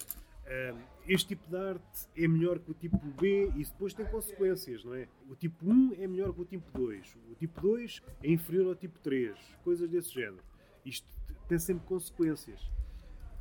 este 1.07 1.29
tipo 1.29 1.49
de 1.49 1.57
arte 1.57 2.07
é 2.15 2.27
melhor 2.27 2.59
que 2.59 2.71
o 2.71 2.73
tipo 2.73 2.97
B, 2.97 3.51
isso 3.55 3.71
depois 3.71 3.93
tem 3.93 4.05
consequências, 4.05 4.83
não 4.83 4.93
é? 4.93 5.07
O 5.29 5.35
tipo 5.35 5.65
1 5.65 5.93
é 6.01 6.07
melhor 6.07 6.33
que 6.33 6.41
o 6.41 6.45
tipo 6.45 6.69
2, 6.77 7.17
o 7.31 7.35
tipo 7.35 7.61
2 7.61 8.01
é 8.23 8.31
inferior 8.31 8.67
ao 8.67 8.75
tipo 8.75 8.99
3, 8.99 9.37
coisas 9.63 9.89
desse 9.89 10.13
género. 10.13 10.43
Isto 10.85 11.07
tem 11.47 11.59
sempre 11.59 11.85
consequências. 11.85 12.61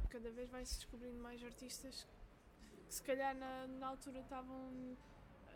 Cada 0.08 0.30
vez 0.30 0.50
vai-se 0.50 0.76
descobrindo 0.76 1.20
mais 1.22 1.42
artistas 1.44 2.06
que 2.86 2.94
se 2.94 3.02
calhar 3.02 3.36
na, 3.36 3.66
na 3.66 3.88
altura 3.88 4.20
estavam. 4.20 4.96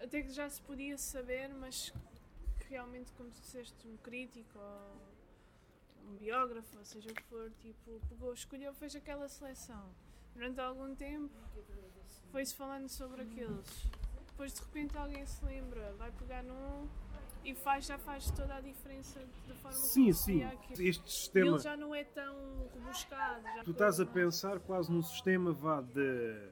até 0.03 0.23
que 0.23 0.31
já 0.31 0.49
se 0.49 0.61
podia 0.63 0.99
saber, 0.99 1.49
mas 1.49 1.93
que 2.61 2.69
realmente, 2.69 3.13
como 3.13 3.31
tu 3.31 3.41
disseste, 3.41 3.87
um 3.87 3.97
crítico 3.99 4.59
ou 4.59 6.11
um 6.11 6.17
biógrafo, 6.17 6.79
ou 6.79 6.85
seja 6.85 7.11
o 7.11 7.15
que 7.15 7.23
for, 7.25 7.51
tipo, 7.61 8.01
pegou, 8.09 8.33
escolheu, 8.33 8.75
fez 8.75 8.97
aquela 8.97 9.29
seleção. 9.29 9.95
Durante 10.35 10.61
algum 10.61 10.95
tempo 10.95 11.31
foi-se 12.31 12.55
falando 12.55 12.89
sobre 12.89 13.23
aqueles. 13.23 13.91
Depois 14.29 14.55
de 14.55 14.61
repente 14.61 14.97
alguém 14.97 15.27
se 15.27 15.45
lembra, 15.45 15.93
vai 15.99 16.11
pegar 16.13 16.43
num 16.43 16.89
e 17.45 17.55
faz, 17.55 17.87
já 17.87 17.99
faz 17.99 18.31
toda 18.31 18.55
a 18.57 18.61
diferença 18.61 19.19
da 19.49 19.55
forma 19.57 19.77
Sim, 19.77 20.13
se 20.13 20.25
sim. 20.25 20.45
aquilo. 20.45 20.83
Este 20.83 21.11
sistema. 21.11 21.49
ele 21.51 21.59
já 21.59 21.77
não 21.77 21.95
é 21.95 22.05
tão 22.05 22.69
rebuscado. 22.75 23.43
Tu 23.65 23.71
estás 23.71 23.99
a 24.01 24.05
foi- 24.07 24.15
pensar 24.23 24.61
quase 24.61 24.93
num 24.93 25.03
sistema 25.03 25.53
vá, 25.53 25.81
de, 25.81 26.51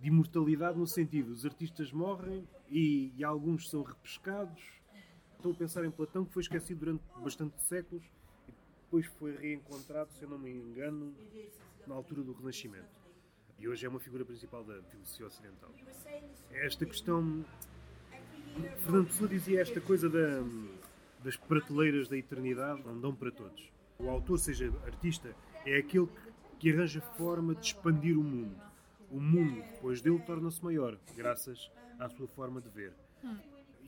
de 0.00 0.08
imortalidade 0.08 0.78
no 0.78 0.86
sentido, 0.86 1.32
os 1.32 1.44
artistas 1.44 1.92
morrem 1.92 2.46
e, 2.68 3.12
e 3.16 3.24
alguns 3.24 3.68
são 3.68 3.82
repescados. 3.82 4.62
Estou 5.36 5.52
a 5.52 5.54
pensar 5.54 5.84
em 5.84 5.90
Platão 5.90 6.24
que 6.24 6.32
foi 6.32 6.42
esquecido 6.42 6.80
durante 6.80 7.02
bastante 7.22 7.60
séculos 7.64 8.04
e 8.48 8.52
depois 8.82 9.06
foi 9.18 9.36
reencontrado, 9.36 10.12
se 10.12 10.22
eu 10.22 10.28
não 10.30 10.38
me 10.38 10.50
engano, 10.50 11.14
na 11.86 11.94
altura 11.94 12.22
do 12.22 12.32
Renascimento. 12.32 12.97
E 13.58 13.66
hoje 13.68 13.84
é 13.84 13.88
uma 13.88 13.98
figura 13.98 14.24
principal 14.24 14.62
da 14.64 14.80
filosofia 14.82 15.26
ocidental. 15.26 15.70
Esta 16.50 16.86
questão. 16.86 17.44
Fernando 18.78 19.06
Pessoa 19.06 19.28
dizia 19.28 19.60
esta 19.60 19.80
coisa 19.80 20.08
da, 20.08 20.42
das 21.22 21.36
prateleiras 21.36 22.08
da 22.08 22.16
eternidade 22.16 22.82
não 22.84 22.98
dão 23.00 23.14
para 23.14 23.30
todos. 23.30 23.70
O 23.98 24.08
autor, 24.08 24.38
seja 24.38 24.72
artista, 24.84 25.34
é 25.66 25.76
aquele 25.78 26.06
que, 26.06 26.32
que 26.58 26.72
arranja 26.72 27.00
forma 27.00 27.54
de 27.54 27.66
expandir 27.66 28.18
o 28.18 28.22
mundo. 28.22 28.56
o 29.10 29.20
mundo 29.20 29.62
depois 29.72 30.00
dele 30.00 30.18
torna-se 30.20 30.62
maior, 30.62 30.98
graças 31.16 31.70
à 31.98 32.08
sua 32.08 32.28
forma 32.28 32.60
de 32.60 32.68
ver. 32.68 32.92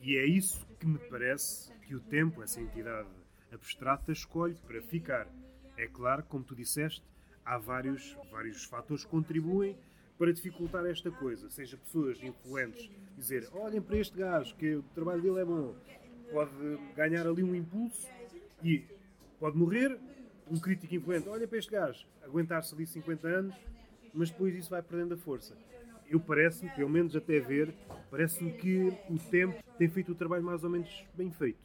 E 0.01 0.17
é 0.17 0.25
isso 0.25 0.65
que 0.79 0.85
me 0.85 0.97
parece 0.97 1.71
que 1.81 1.95
o 1.95 1.99
tempo, 1.99 2.41
essa 2.41 2.59
entidade 2.59 3.09
abstrata, 3.51 4.11
escolhe 4.11 4.55
para 4.67 4.81
ficar. 4.81 5.27
É 5.77 5.87
claro, 5.87 6.23
como 6.23 6.43
tu 6.43 6.55
disseste, 6.55 7.03
há 7.45 7.57
vários, 7.57 8.17
vários 8.31 8.63
fatores 8.65 9.03
que 9.03 9.09
contribuem 9.09 9.77
para 10.17 10.31
dificultar 10.31 10.85
esta 10.85 11.09
coisa. 11.09 11.49
Seja 11.49 11.77
pessoas 11.77 12.21
influentes 12.21 12.89
dizer 13.17 13.47
olhem 13.53 13.81
para 13.81 13.97
este 13.97 14.17
gajo, 14.17 14.55
que 14.55 14.75
o 14.75 14.83
trabalho 14.95 15.21
dele 15.21 15.39
é 15.39 15.45
bom, 15.45 15.75
pode 16.31 16.51
ganhar 16.95 17.27
ali 17.27 17.43
um 17.43 17.55
impulso 17.55 18.07
e 18.63 18.85
pode 19.39 19.57
morrer. 19.57 19.97
Um 20.49 20.59
crítico 20.59 20.93
influente, 20.93 21.29
olha 21.29 21.47
para 21.47 21.57
este 21.57 21.71
gajo, 21.71 22.05
aguentar-se 22.21 22.75
ali 22.75 22.85
50 22.85 23.25
anos, 23.25 23.55
mas 24.13 24.29
depois 24.29 24.53
isso 24.53 24.69
vai 24.69 24.81
perdendo 24.81 25.13
a 25.13 25.17
força. 25.17 25.55
Eu 26.09 26.19
parece-me, 26.19 26.69
pelo 26.71 26.89
menos 26.89 27.15
até 27.15 27.39
ver, 27.39 27.73
parece-me 28.09 28.51
que 28.51 28.89
o 29.09 29.17
tempo 29.17 29.63
tem 29.77 29.87
feito 29.87 30.11
o 30.11 30.15
trabalho 30.15 30.43
mais 30.43 30.61
ou 30.65 30.69
menos 30.69 31.05
bem 31.15 31.31
feito. 31.31 31.59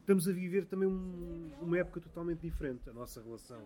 Estamos 0.00 0.26
a 0.26 0.32
viver 0.32 0.64
também 0.64 0.88
um, 0.88 1.50
uma 1.60 1.78
época 1.78 2.00
totalmente 2.00 2.40
diferente. 2.40 2.88
A 2.88 2.94
nossa 2.94 3.22
relação 3.22 3.62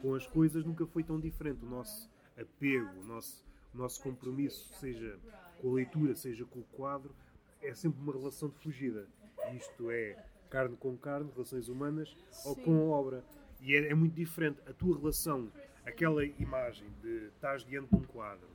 com 0.00 0.14
as 0.14 0.26
coisas 0.26 0.64
nunca 0.64 0.86
foi 0.86 1.02
tão 1.02 1.18
diferente. 1.18 1.64
O 1.64 1.68
nosso 1.68 2.10
apego, 2.38 3.00
o 3.00 3.04
nosso, 3.04 3.44
o 3.74 3.78
nosso 3.78 4.02
compromisso, 4.02 4.72
seja 4.78 5.18
com 5.60 5.70
a 5.70 5.74
leitura, 5.74 6.14
seja 6.14 6.44
com 6.44 6.60
o 6.60 6.64
quadro, 6.72 7.14
é 7.62 7.74
sempre 7.74 8.00
uma 8.00 8.12
relação 8.12 8.48
de 8.48 8.56
fugida. 8.56 9.06
Isto 9.54 9.90
é 9.90 10.16
carne 10.48 10.76
com 10.76 10.96
carne, 10.96 11.30
relações 11.32 11.68
humanas, 11.68 12.16
ou 12.44 12.54
Sim. 12.54 12.62
com 12.62 12.72
a 12.78 12.96
obra. 12.96 13.24
E 13.60 13.74
é, 13.74 13.90
é 13.90 13.94
muito 13.94 14.14
diferente. 14.14 14.60
A 14.66 14.72
tua 14.72 14.98
relação, 14.98 15.50
aquela 15.84 16.24
imagem 16.24 16.88
de 17.02 17.26
estás 17.26 17.64
diante 17.64 17.88
de 17.90 17.96
um 17.96 18.04
quadro 18.04 18.48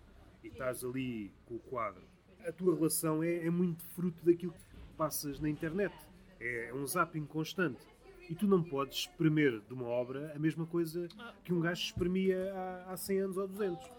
e 0.43 0.47
estás 0.47 0.83
ali 0.83 1.31
com 1.45 1.55
o 1.55 1.59
quadro, 1.59 2.03
a 2.45 2.51
tua 2.51 2.75
relação 2.75 3.23
é, 3.23 3.45
é 3.45 3.49
muito 3.49 3.83
fruto 3.95 4.23
daquilo 4.23 4.53
que 4.53 4.59
passas 4.97 5.39
na 5.39 5.49
internet. 5.49 5.95
É, 6.39 6.69
é 6.69 6.73
um 6.73 6.85
zapping 6.85 7.25
constante. 7.25 7.85
E 8.29 8.35
tu 8.35 8.47
não 8.47 8.63
podes 8.63 8.99
espremer 8.99 9.61
de 9.61 9.73
uma 9.73 9.85
obra 9.85 10.33
a 10.35 10.39
mesma 10.39 10.65
coisa 10.65 11.07
que 11.43 11.53
um 11.53 11.59
gajo 11.59 11.81
espremia 11.81 12.51
há, 12.53 12.93
há 12.93 12.97
100 12.97 13.19
anos 13.19 13.37
ou 13.37 13.47
200. 13.47 13.91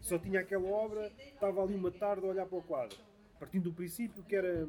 Só 0.00 0.18
tinha 0.18 0.40
aquela 0.40 0.68
obra, 0.68 1.10
estava 1.18 1.62
ali 1.62 1.74
uma 1.74 1.90
tarde 1.90 2.24
a 2.26 2.28
olhar 2.28 2.46
para 2.46 2.58
o 2.58 2.62
quadro. 2.62 2.98
Partindo 3.38 3.64
do 3.64 3.72
princípio 3.72 4.22
que 4.22 4.36
era, 4.36 4.68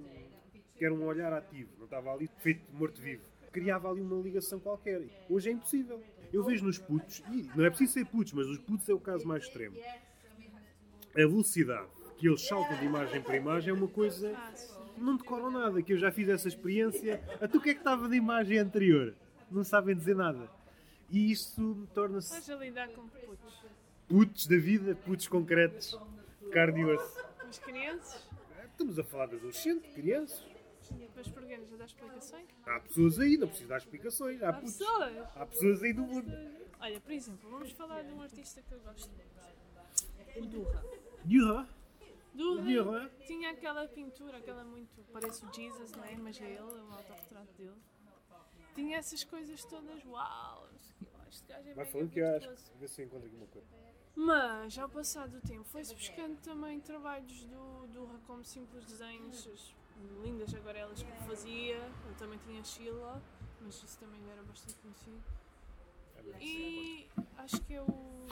que 0.76 0.86
era 0.86 0.94
um 0.94 1.06
olhar 1.06 1.32
ativo, 1.34 1.70
não 1.78 1.86
estava 1.86 2.12
ali 2.12 2.30
feito 2.38 2.62
morto-vivo. 2.74 3.24
Criava 3.52 3.90
ali 3.90 4.02
uma 4.02 4.22
ligação 4.22 4.60
qualquer. 4.60 5.02
Hoje 5.30 5.50
é 5.50 5.54
impossível. 5.54 6.02
Eu 6.34 6.44
vejo 6.44 6.66
nos 6.66 6.78
putos, 6.78 7.22
e 7.32 7.50
não 7.56 7.64
é 7.64 7.70
preciso 7.70 7.94
ser 7.94 8.06
putos, 8.06 8.34
mas 8.34 8.48
os 8.48 8.58
putos 8.58 8.90
é 8.90 8.94
o 8.94 9.00
caso 9.00 9.28
mais 9.28 9.44
extremo. 9.44 9.78
A 11.14 11.20
velocidade 11.20 11.88
que 12.18 12.28
eles 12.28 12.46
saltam 12.48 12.78
de 12.78 12.86
imagem 12.86 13.22
para 13.22 13.38
imagem 13.38 13.70
é 13.70 13.74
uma 13.74 13.88
coisa. 13.88 14.36
Não 14.98 15.18
decoram 15.18 15.52
nada, 15.52 15.82
que 15.82 15.94
eu 15.94 15.98
já 15.98 16.12
fiz 16.12 16.28
essa 16.30 16.48
experiência. 16.48 17.22
A 17.42 17.48
tu 17.48 17.58
o 17.58 17.62
que 17.62 17.70
é 17.72 17.74
que 17.74 17.80
estava 17.82 18.08
da 18.08 18.16
imagem 18.16 18.58
anterior? 18.60 19.14
Não 19.52 19.64
sabem 19.64 19.96
dizer 19.96 20.16
nada. 20.16 20.50
E 21.10 21.32
isto 21.32 21.88
torna-se 21.94 22.28
Estás 22.38 22.50
a 22.50 22.56
lidar 22.64 22.90
com 22.90 23.08
putos. 23.08 23.64
putos 24.08 24.48
da 24.48 24.58
vida, 24.58 24.96
putos 24.96 25.28
concretos, 25.28 26.00
carne 26.52 26.82
e 26.82 26.86
osso. 26.86 27.20
As 27.48 27.60
crianças, 27.60 28.26
Estamos 28.72 29.00
a 29.00 29.04
falar 29.04 29.28
de 29.28 29.36
adolescentes, 29.36 29.94
crianças. 29.94 30.44
depois 30.92 31.28
porquê? 31.30 31.58
Já 31.70 31.78
dá 31.78 31.86
explicações? 31.86 32.46
Há 32.66 32.80
pessoas 32.82 33.20
aí, 33.20 33.38
não 33.38 33.48
preciso 33.48 33.70
dar 33.70 33.78
explicações. 33.78 34.44
Há, 34.44 34.50
Há 34.50 34.54
putos. 34.54 34.78
pessoas. 34.78 35.18
Há 35.36 35.46
pessoas 35.46 35.84
aí 35.84 35.94
do 35.94 36.02
mundo. 36.02 36.32
Olha, 36.82 37.00
por 37.00 37.12
exemplo, 37.12 37.50
vamos 37.50 37.72
falar 37.72 38.04
de 38.04 38.12
um 38.14 38.22
artista 38.22 38.62
que 38.62 38.74
eu 38.74 38.80
gosto 38.80 39.10
muito. 39.10 39.36
O 40.38 40.46
Durra. 40.48 40.84
Durra. 41.24 41.70
Durra 42.36 42.64
Durra. 42.64 43.12
tinha 43.26 43.52
aquela 43.52 43.88
pintura, 43.88 44.38
aquela 44.38 44.64
muito. 44.64 45.04
parece 45.12 45.46
o 45.46 45.54
Jesus, 45.54 45.92
não 45.92 46.04
é? 46.04 46.16
Mas 46.16 46.40
é 46.40 46.46
ele, 46.46 46.58
é 46.58 46.64
um 46.64 46.94
autorretrato 46.94 47.54
dele. 47.54 47.76
Tinha 48.74 48.98
essas 48.98 49.24
coisas 49.24 49.64
todas, 49.66 50.04
uau! 50.06 50.70
o. 50.70 50.96
Este 51.30 51.48
gajo 51.48 51.70
é 51.70 51.74
Vai 51.74 51.86
falando 51.86 52.10
que 52.10 52.20
eu 52.20 52.36
acho. 52.36 52.50
Vê 52.80 52.88
se 52.88 53.02
eu 53.02 53.06
encontro 53.06 53.28
aqui 53.28 53.36
uma 53.36 53.48
coisa. 53.48 53.68
Mas, 54.16 54.78
ao 54.78 54.88
passar 54.88 55.28
do 55.28 55.42
tempo, 55.42 55.66
foi-se 55.66 55.94
buscando 55.94 56.40
também 56.42 56.80
trabalhos 56.80 57.44
do 57.46 57.88
Durra 57.88 58.18
como 58.26 58.44
simples 58.46 58.86
desenhos, 58.86 59.46
as 59.48 59.76
lindas 60.24 60.54
aguarelas 60.54 61.04
que 61.04 61.10
ele 61.10 61.20
fazia. 61.28 61.76
Ele 61.76 62.16
também 62.18 62.40
tinha 62.40 62.64
Sheila, 62.64 63.22
mas 63.62 63.76
isso 63.76 64.00
também 64.00 64.22
era 64.32 64.42
bastante 64.44 64.76
conhecido. 64.76 65.22
E 66.40 67.08
acho 67.38 67.62
que 67.64 67.74
é 67.74 67.82
o. 67.82 68.28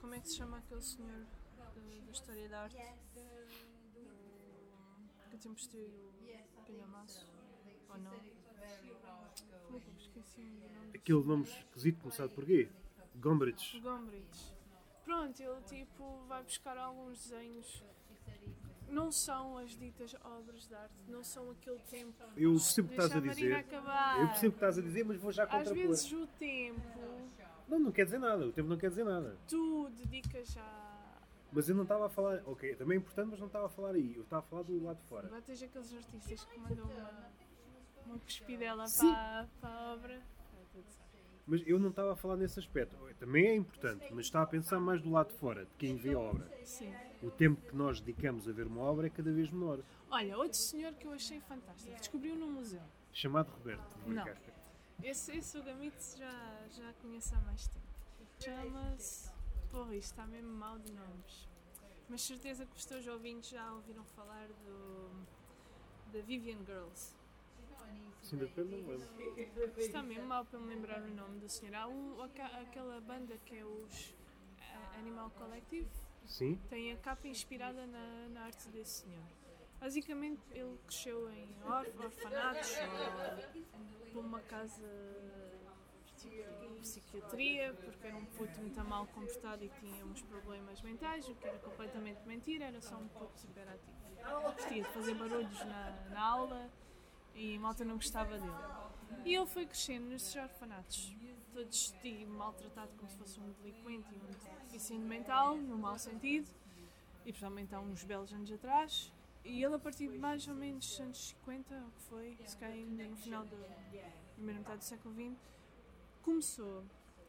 Como 0.00 0.14
é 0.14 0.20
que 0.20 0.28
se 0.28 0.36
chama 0.36 0.58
aquele 0.58 0.82
senhor 0.82 1.24
da, 1.56 1.64
da 1.64 2.10
história 2.10 2.48
da 2.48 2.62
arte? 2.62 2.76
Que 5.32 5.38
sempre 5.38 5.60
esteve 5.62 5.84
o 5.86 6.62
Calhamaço. 6.66 7.26
Ou 7.88 7.98
não? 7.98 8.10
Como 9.66 9.78
é 9.78 9.80
que 9.80 9.88
eu 9.88 9.92
me 9.94 10.00
esqueci 10.00 10.40
o 10.42 10.74
nome? 10.74 10.90
Aquele 10.94 11.24
nome 11.24 11.42
esquisito 11.44 12.00
começado 12.00 12.30
por 12.30 12.44
quê? 12.44 12.68
Gombrich. 13.16 13.80
Gombrich. 13.80 14.52
Pronto, 15.04 15.40
ele 15.42 15.60
tipo 15.62 16.24
vai 16.28 16.42
buscar 16.42 16.76
alguns 16.76 17.18
desenhos. 17.28 17.82
Não 18.90 19.10
são 19.10 19.56
as 19.56 19.70
ditas 19.70 20.14
obras 20.22 20.68
de 20.68 20.74
arte, 20.74 20.92
não 21.08 21.24
são 21.24 21.50
aquele 21.50 21.78
tempo. 21.90 22.12
Eu 22.36 22.52
percebo 22.52 22.86
o 22.88 22.90
que 22.90 23.00
estás 23.00 23.16
a 23.16 23.20
dizer. 23.20 23.54
acabar. 23.54 24.20
Eu 24.20 24.26
percebo 24.28 24.48
o 24.48 24.52
que 24.52 24.56
estás 24.56 24.78
a 24.78 24.82
dizer, 24.82 25.04
mas 25.06 25.16
vou 25.16 25.32
já 25.32 25.44
Às 25.44 25.50
contrapor. 25.50 25.74
vezes 25.74 26.12
o 26.12 26.26
tempo 26.38 26.80
Não, 27.66 27.78
não 27.78 27.90
quer 27.90 28.04
dizer 28.04 28.18
nada. 28.18 28.46
O 28.46 28.52
tempo 28.52 28.68
não 28.68 28.76
quer 28.76 28.90
dizer 28.90 29.04
nada. 29.04 29.38
tu 29.48 29.88
dedicas 29.90 30.54
a. 30.58 30.81
Mas 31.52 31.68
eu 31.68 31.74
não 31.74 31.82
estava 31.82 32.06
a 32.06 32.08
falar. 32.08 32.42
Ok, 32.46 32.74
também 32.76 32.96
é 32.96 33.00
importante, 33.00 33.30
mas 33.30 33.40
não 33.40 33.46
estava 33.46 33.66
a 33.66 33.68
falar 33.68 33.94
aí. 33.94 34.14
Eu 34.16 34.22
estava 34.22 34.40
a 34.40 34.48
falar 34.48 34.62
do 34.62 34.82
lado 34.82 34.96
de 34.96 35.04
fora. 35.04 35.26
Agora 35.26 35.42
tens 35.42 35.62
aqueles 35.62 35.94
artistas 35.94 36.44
que 36.44 36.58
mandam 36.58 36.84
uma, 36.86 37.30
uma 38.06 38.18
cuspidela 38.18 38.84
para, 38.98 39.48
para 39.60 39.70
a 39.70 39.92
obra. 39.92 40.22
Mas 41.46 41.62
eu 41.66 41.78
não 41.78 41.90
estava 41.90 42.12
a 42.12 42.16
falar 42.16 42.36
nesse 42.36 42.58
aspecto. 42.58 42.96
Também 43.18 43.46
é 43.46 43.54
importante, 43.54 44.06
mas 44.12 44.26
estava 44.26 44.44
a 44.44 44.48
pensar 44.48 44.80
mais 44.80 45.02
do 45.02 45.10
lado 45.10 45.28
de 45.28 45.34
fora, 45.34 45.64
de 45.64 45.74
quem 45.76 45.96
vê 45.96 46.14
a 46.14 46.18
obra. 46.18 46.48
Sim. 46.64 46.92
O 47.22 47.30
tempo 47.30 47.60
que 47.68 47.76
nós 47.76 48.00
dedicamos 48.00 48.48
a 48.48 48.52
ver 48.52 48.66
uma 48.66 48.80
obra 48.80 49.08
é 49.08 49.10
cada 49.10 49.30
vez 49.30 49.50
menor. 49.50 49.80
Olha, 50.10 50.38
outro 50.38 50.58
senhor 50.58 50.94
que 50.94 51.06
eu 51.06 51.12
achei 51.12 51.40
fantástico, 51.40 51.94
descobriu 51.96 52.36
no 52.36 52.46
museu. 52.46 52.82
Chamado 53.12 53.50
Roberto. 53.50 53.98
Não. 54.06 54.24
Esse, 55.02 55.36
esse 55.36 55.58
o 55.58 55.62
Gamitz 55.62 56.16
já, 56.16 56.68
já 56.70 56.92
conheço 56.94 57.34
há 57.34 57.40
mais 57.40 57.66
tempo. 57.66 57.86
Chama-se. 58.38 59.41
Porra, 59.72 59.96
isto 59.96 60.10
está 60.12 60.26
mesmo 60.26 60.52
mal 60.52 60.78
de 60.78 60.92
nomes. 60.92 61.48
Mas 62.08 62.20
certeza 62.22 62.64
que 62.66 62.76
os 62.76 62.84
teus 62.84 63.06
ouvintes 63.06 63.50
já 63.50 63.72
ouviram 63.72 64.04
falar 64.04 64.46
do. 64.48 65.10
da 66.12 66.20
Vivian 66.20 66.58
Girls. 66.64 67.14
Sim, 68.22 68.36
depende, 68.36 68.76
não 68.76 68.88
lembro. 68.88 69.80
Está 69.80 70.02
mesmo 70.02 70.26
mal 70.26 70.44
para 70.44 70.58
me 70.60 70.66
lembrar 70.74 71.02
o 71.02 71.08
nome 71.08 71.40
do 71.40 71.48
senhor. 71.48 71.74
Há 71.74 71.88
um, 71.88 72.22
aca- 72.22 72.60
aquela 72.60 73.00
banda 73.00 73.36
que 73.46 73.56
é 73.56 73.64
os 73.64 74.14
eh, 74.60 74.98
Animal 74.98 75.30
Collective, 75.30 75.88
Sim? 76.26 76.56
tem 76.70 76.92
a 76.92 76.96
capa 76.98 77.26
inspirada 77.26 77.84
na, 77.86 78.28
na 78.28 78.42
arte 78.44 78.68
desse 78.68 79.02
senhor. 79.04 79.24
Basicamente, 79.80 80.40
ele 80.52 80.78
cresceu 80.86 81.28
em 81.32 81.48
or, 81.64 81.84
orfanatos 82.04 82.70
ou 84.04 84.12
por 84.12 84.20
uma 84.24 84.40
casa 84.42 84.86
de 86.28 86.80
psiquiatria, 86.80 87.74
porque 87.74 88.06
era 88.06 88.16
um 88.16 88.24
puto 88.24 88.60
muito 88.60 88.84
mal 88.84 89.06
comportado 89.06 89.64
e 89.64 89.68
tinha 89.68 90.04
uns 90.04 90.22
problemas 90.22 90.80
mentais, 90.82 91.28
o 91.28 91.34
que 91.34 91.46
era 91.46 91.58
completamente 91.58 92.26
mentira, 92.26 92.64
era 92.66 92.80
só 92.80 92.96
um 92.96 93.08
puto 93.08 93.38
super 93.38 93.66
ativo. 93.68 94.02
Gostia 94.42 94.82
de 94.82 94.88
fazer 94.90 95.14
barulhos 95.14 95.58
na, 95.60 95.90
na 96.10 96.20
aula 96.22 96.70
e 97.34 97.58
malta 97.58 97.84
não 97.84 97.96
gostava 97.96 98.38
dele. 98.38 98.52
E 99.24 99.34
ele 99.34 99.46
foi 99.46 99.66
crescendo 99.66 100.06
nesses 100.06 100.34
orfanatos, 100.34 101.14
todo 101.52 101.66
vestido, 101.66 102.30
maltratado 102.32 102.90
como 102.96 103.10
se 103.10 103.16
fosse 103.16 103.40
um 103.40 103.52
delinquente 103.62 104.08
e 104.12 104.16
um 104.16 104.66
deficiente 104.70 105.04
mental, 105.04 105.56
no 105.56 105.78
mau 105.78 105.98
sentido, 105.98 106.50
e 107.24 107.32
principalmente 107.32 107.74
há 107.74 107.80
uns 107.80 108.02
belos 108.04 108.32
anos 108.32 108.50
atrás. 108.50 109.12
E 109.44 109.62
ele, 109.62 109.74
a 109.74 109.78
partir 109.78 110.08
de 110.08 110.18
mais 110.18 110.46
ou 110.46 110.54
menos 110.54 111.00
anos 111.00 111.28
50, 111.44 111.74
o 111.74 111.90
que 111.90 112.02
foi, 112.02 112.38
se 112.44 112.56
calhar 112.56 112.76
no 112.78 113.16
final 113.16 113.44
da 113.44 113.56
primeira 114.34 114.60
metade 114.60 114.78
do 114.78 114.84
século 114.84 115.14
XX, 115.14 115.36
começou 116.22 116.84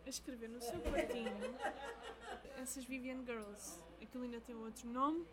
a 0.05 0.09
escrever 0.09 0.49
no 0.49 0.61
seu 0.61 0.79
quartinho 0.81 1.55
essas 2.57 2.85
Vivian 2.85 3.23
Girls. 3.25 3.79
Aquilo 4.01 4.23
ainda 4.23 4.39
tem 4.41 4.55
outro 4.55 4.87
nome. 4.89 5.25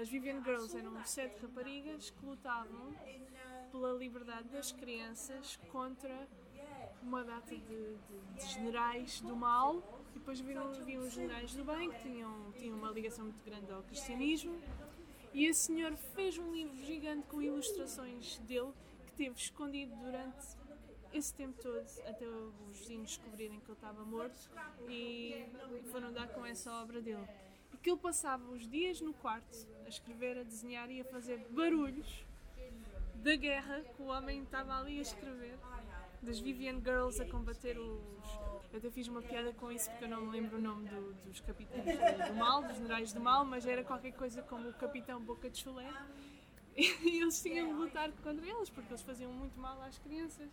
As 0.00 0.08
Vivian 0.08 0.42
Girls 0.42 0.76
eram 0.76 1.02
sete 1.04 1.40
raparigas 1.40 2.10
que 2.10 2.24
lutavam 2.26 2.94
pela 3.70 3.92
liberdade 3.94 4.48
das 4.48 4.70
crianças 4.72 5.58
contra 5.70 6.28
uma 7.02 7.24
data 7.24 7.54
de, 7.56 7.60
de- 7.96 7.96
de 8.36 8.46
generais 8.52 9.20
do 9.22 9.34
mal 9.34 9.82
e 10.14 10.18
depois 10.18 10.40
haviam, 10.40 10.68
haviam 10.68 11.02
os 11.02 11.12
generais 11.12 11.54
do 11.54 11.64
bem 11.64 11.90
que 11.90 12.02
tinham, 12.02 12.52
tinham 12.52 12.76
uma 12.76 12.90
ligação 12.90 13.24
muito 13.24 13.42
grande 13.44 13.72
ao 13.72 13.82
cristianismo 13.84 14.54
e 15.32 15.46
esse 15.46 15.60
senhor 15.66 15.96
fez 16.14 16.36
um 16.38 16.52
livro 16.52 16.76
gigante 16.84 17.26
com 17.28 17.40
ilustrações 17.40 18.38
dele 18.40 18.72
que 19.06 19.12
teve 19.14 19.34
escondido 19.36 19.96
durante 19.96 20.46
esse 21.12 21.34
tempo 21.34 21.60
todo 21.62 21.84
até 22.06 22.26
os 22.26 22.78
vizinhos 22.78 23.08
descobrirem 23.16 23.60
que 23.60 23.66
ele 23.66 23.72
estava 23.72 24.04
morto 24.04 24.50
e 24.88 25.44
foram 25.90 26.12
dar 26.12 26.28
com 26.28 26.44
essa 26.44 26.72
obra 26.82 27.00
dele. 27.00 27.26
E 27.72 27.76
que 27.76 27.90
ele 27.90 27.98
passava 27.98 28.44
os 28.52 28.68
dias 28.68 29.00
no 29.00 29.12
quarto 29.14 29.66
a 29.84 29.88
escrever, 29.88 30.38
a 30.38 30.42
desenhar 30.42 30.90
e 30.90 31.00
a 31.00 31.04
fazer 31.04 31.38
barulhos 31.50 32.24
da 33.16 33.34
guerra 33.36 33.80
que 33.94 34.02
o 34.02 34.06
homem 34.06 34.42
estava 34.42 34.78
ali 34.78 34.98
a 34.98 35.02
escrever, 35.02 35.56
das 36.22 36.38
Vivian 36.40 36.80
Girls 36.80 37.20
a 37.22 37.26
combater 37.28 37.78
os. 37.78 38.52
Eu 38.72 38.78
até 38.78 38.90
fiz 38.90 39.06
uma 39.06 39.20
piada 39.20 39.52
com 39.52 39.70
isso 39.70 39.90
porque 39.90 40.04
eu 40.04 40.08
não 40.08 40.22
me 40.22 40.30
lembro 40.30 40.56
o 40.56 40.60
nome 40.60 40.88
do- 40.88 41.12
dos 41.24 41.40
capitães 41.40 41.84
do, 42.28 42.34
mal, 42.34 42.62
dos 42.62 42.76
generais 42.76 43.12
do 43.12 43.20
mal, 43.20 43.44
mas 43.44 43.66
era 43.66 43.84
qualquer 43.84 44.12
coisa 44.12 44.42
como 44.42 44.70
o 44.70 44.72
capitão 44.74 45.20
Boca 45.20 45.48
de 45.50 45.58
Chulé. 45.58 45.88
E 46.74 47.20
eles 47.20 47.42
tinham 47.42 47.66
de 47.68 47.74
lutar 47.74 48.10
contra 48.22 48.46
eles 48.46 48.70
porque 48.70 48.90
eles 48.90 49.02
faziam 49.02 49.30
muito 49.30 49.58
mal 49.60 49.78
às 49.82 49.98
crianças. 49.98 50.48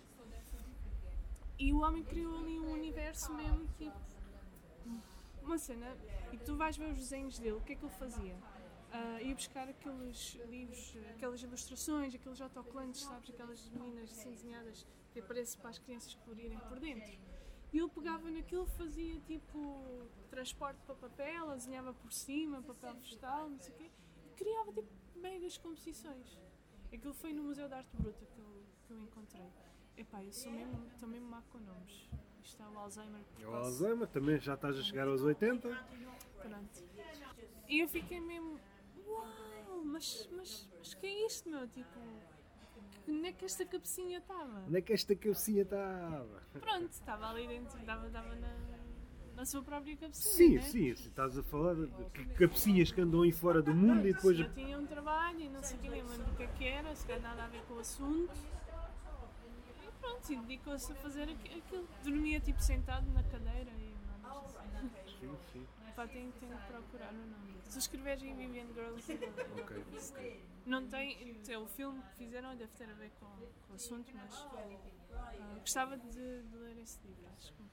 E 1.60 1.74
o 1.74 1.82
homem 1.82 2.04
criou 2.04 2.40
ali 2.40 2.58
um 2.58 2.72
universo 2.72 3.34
mesmo, 3.34 3.68
tipo. 3.78 4.00
Uma 5.44 5.58
cena. 5.58 5.98
E 6.32 6.38
tu 6.38 6.56
vais 6.56 6.78
ver 6.78 6.92
os 6.94 6.98
desenhos 6.98 7.38
dele, 7.38 7.58
o 7.58 7.62
que 7.62 7.74
é 7.74 7.76
que 7.76 7.84
ele 7.84 7.94
fazia? 7.96 8.36
Ah, 8.92 9.22
ia 9.22 9.36
buscar 9.36 9.68
aqueles 9.68 10.36
livros, 10.48 10.96
aquelas 11.12 11.42
ilustrações, 11.44 12.16
aqueles 12.16 12.40
autocolantes, 12.40 13.02
sabes? 13.02 13.30
Aquelas 13.30 13.70
meninas 13.70 14.12
assim 14.12 14.32
desenhadas 14.32 14.88
que 15.12 15.20
aparecem 15.20 15.60
para 15.60 15.70
as 15.70 15.78
crianças 15.78 16.16
colorirem 16.16 16.58
por 16.60 16.80
dentro. 16.80 17.20
E 17.72 17.78
ele 17.78 17.90
pegava 17.90 18.32
naquilo, 18.32 18.66
fazia 18.66 19.20
tipo 19.22 20.08
transporte 20.30 20.80
para 20.86 20.96
papel, 20.96 21.50
desenhava 21.52 21.94
por 21.94 22.12
cima, 22.12 22.64
papel 22.64 22.96
vegetal, 22.96 23.50
não 23.50 23.60
sei 23.60 23.74
o 23.74 23.78
quê, 23.78 23.92
e 24.26 24.30
criava 24.30 24.72
tipo 24.72 24.90
megas 25.16 25.58
composições. 25.58 26.40
Aquilo 26.92 27.14
foi 27.14 27.34
no 27.34 27.44
Museu 27.44 27.68
de 27.68 27.74
Arte 27.74 27.96
Bruta 27.96 28.26
que 28.26 28.40
eu, 28.40 28.64
que 28.88 28.94
eu 28.94 29.00
encontrei. 29.02 29.52
Epá, 30.00 30.24
eu 30.24 30.32
sou 30.32 30.50
mesmo, 30.50 30.82
estou 30.94 31.10
mesmo 31.10 31.28
má 31.28 31.42
com 31.52 31.58
nomes. 31.60 32.10
Isto 32.42 32.64
é 32.64 32.68
o 32.70 32.80
Alzheimer. 32.80 33.22
É 33.38 33.46
o. 33.46 33.54
Alzheimer, 33.54 34.08
também 34.08 34.40
já 34.40 34.54
estás 34.54 34.80
a 34.80 34.82
chegar 34.82 35.10
aos 35.10 35.22
80. 35.22 35.68
Pronto. 36.42 36.84
E 37.68 37.82
eu 37.82 37.88
fiquei 37.90 38.22
mesmo, 38.22 38.58
uau, 39.06 39.84
mas, 39.84 40.30
mas, 40.32 40.70
mas 40.78 40.94
que 40.94 41.06
é 41.06 41.26
isto, 41.26 41.50
meu? 41.50 41.68
Tipo, 41.68 42.00
onde 43.10 43.28
é 43.28 43.34
que 43.34 43.44
esta 43.44 43.66
cabecinha 43.66 44.20
estava? 44.20 44.64
Onde 44.66 44.78
é 44.78 44.82
que 44.82 44.94
esta 44.94 45.14
cabecinha 45.18 45.64
estava? 45.64 46.44
Pronto, 46.54 46.92
estava 46.92 47.30
ali 47.32 47.48
dentro, 47.50 47.78
estava, 47.78 48.08
na, 48.08 48.56
na 49.36 49.46
sua 49.46 49.62
própria 49.62 49.98
cabecinha. 49.98 50.34
Sim, 50.34 50.56
né? 50.56 50.62
sim, 50.62 51.08
estás 51.08 51.38
a 51.38 51.44
falar 51.44 51.76
de 51.76 52.26
cabecinhas 52.36 52.90
que 52.90 53.02
andam 53.02 53.24
aí 53.24 53.34
fora 53.34 53.62
do 53.62 53.76
mundo 53.76 54.08
e 54.08 54.14
depois. 54.14 54.40
Eu 54.40 54.54
tinha 54.54 54.80
um 54.80 54.86
trabalho 54.86 55.42
e 55.42 55.50
não 55.50 55.62
sei 55.62 55.78
o 55.78 55.82
que, 55.82 55.90
nem 55.90 56.02
lembro 56.02 56.32
o 56.32 56.36
que 56.38 56.44
é 56.44 56.48
que 56.48 56.64
era, 56.64 56.96
se 56.96 57.06
calhar 57.06 57.22
nada 57.22 57.44
a 57.44 57.48
ver 57.48 57.62
com 57.64 57.74
o 57.74 57.80
assunto. 57.80 58.59
Pronto, 60.10 60.34
e 60.34 60.36
dedicou-se 60.38 60.92
a 60.92 60.96
fazer 60.96 61.24
aqui- 61.30 61.58
aquilo. 61.60 61.88
Dormia 62.04 62.40
tipo 62.40 62.60
sentado 62.62 63.10
na 63.12 63.24
cadeira 63.24 63.70
e 63.72 63.96
não 64.24 64.40
assim. 64.40 64.90
Sim, 65.20 65.38
sim. 65.52 65.68
Pá, 65.96 66.08
tenho, 66.08 66.32
tenho 66.34 66.58
que 66.58 66.68
procurar 66.68 67.12
o 67.14 67.18
nome. 67.18 67.60
Se 67.66 67.78
escreveres 67.80 68.24
em 68.24 68.36
Vivian 68.36 68.68
Girls, 68.74 69.14
Ok, 69.62 69.84
ok. 70.12 70.44
não 70.66 70.88
tem. 70.88 71.40
é 71.48 71.58
O 71.58 71.68
filme 71.68 72.02
que 72.02 72.16
fizeram 72.16 72.56
deve 72.56 72.72
ter 72.74 72.90
a 72.90 72.94
ver 72.94 73.12
com, 73.20 73.26
com 73.28 73.74
o 73.74 73.76
assunto, 73.76 74.12
mas 74.16 74.48
ah, 75.14 75.58
gostava 75.60 75.98
de, 75.98 76.44
de 76.44 76.58
ler 76.58 76.78
esse 76.80 77.00
livro. 77.06 77.26
Acho 77.38 77.54
que 77.54 77.64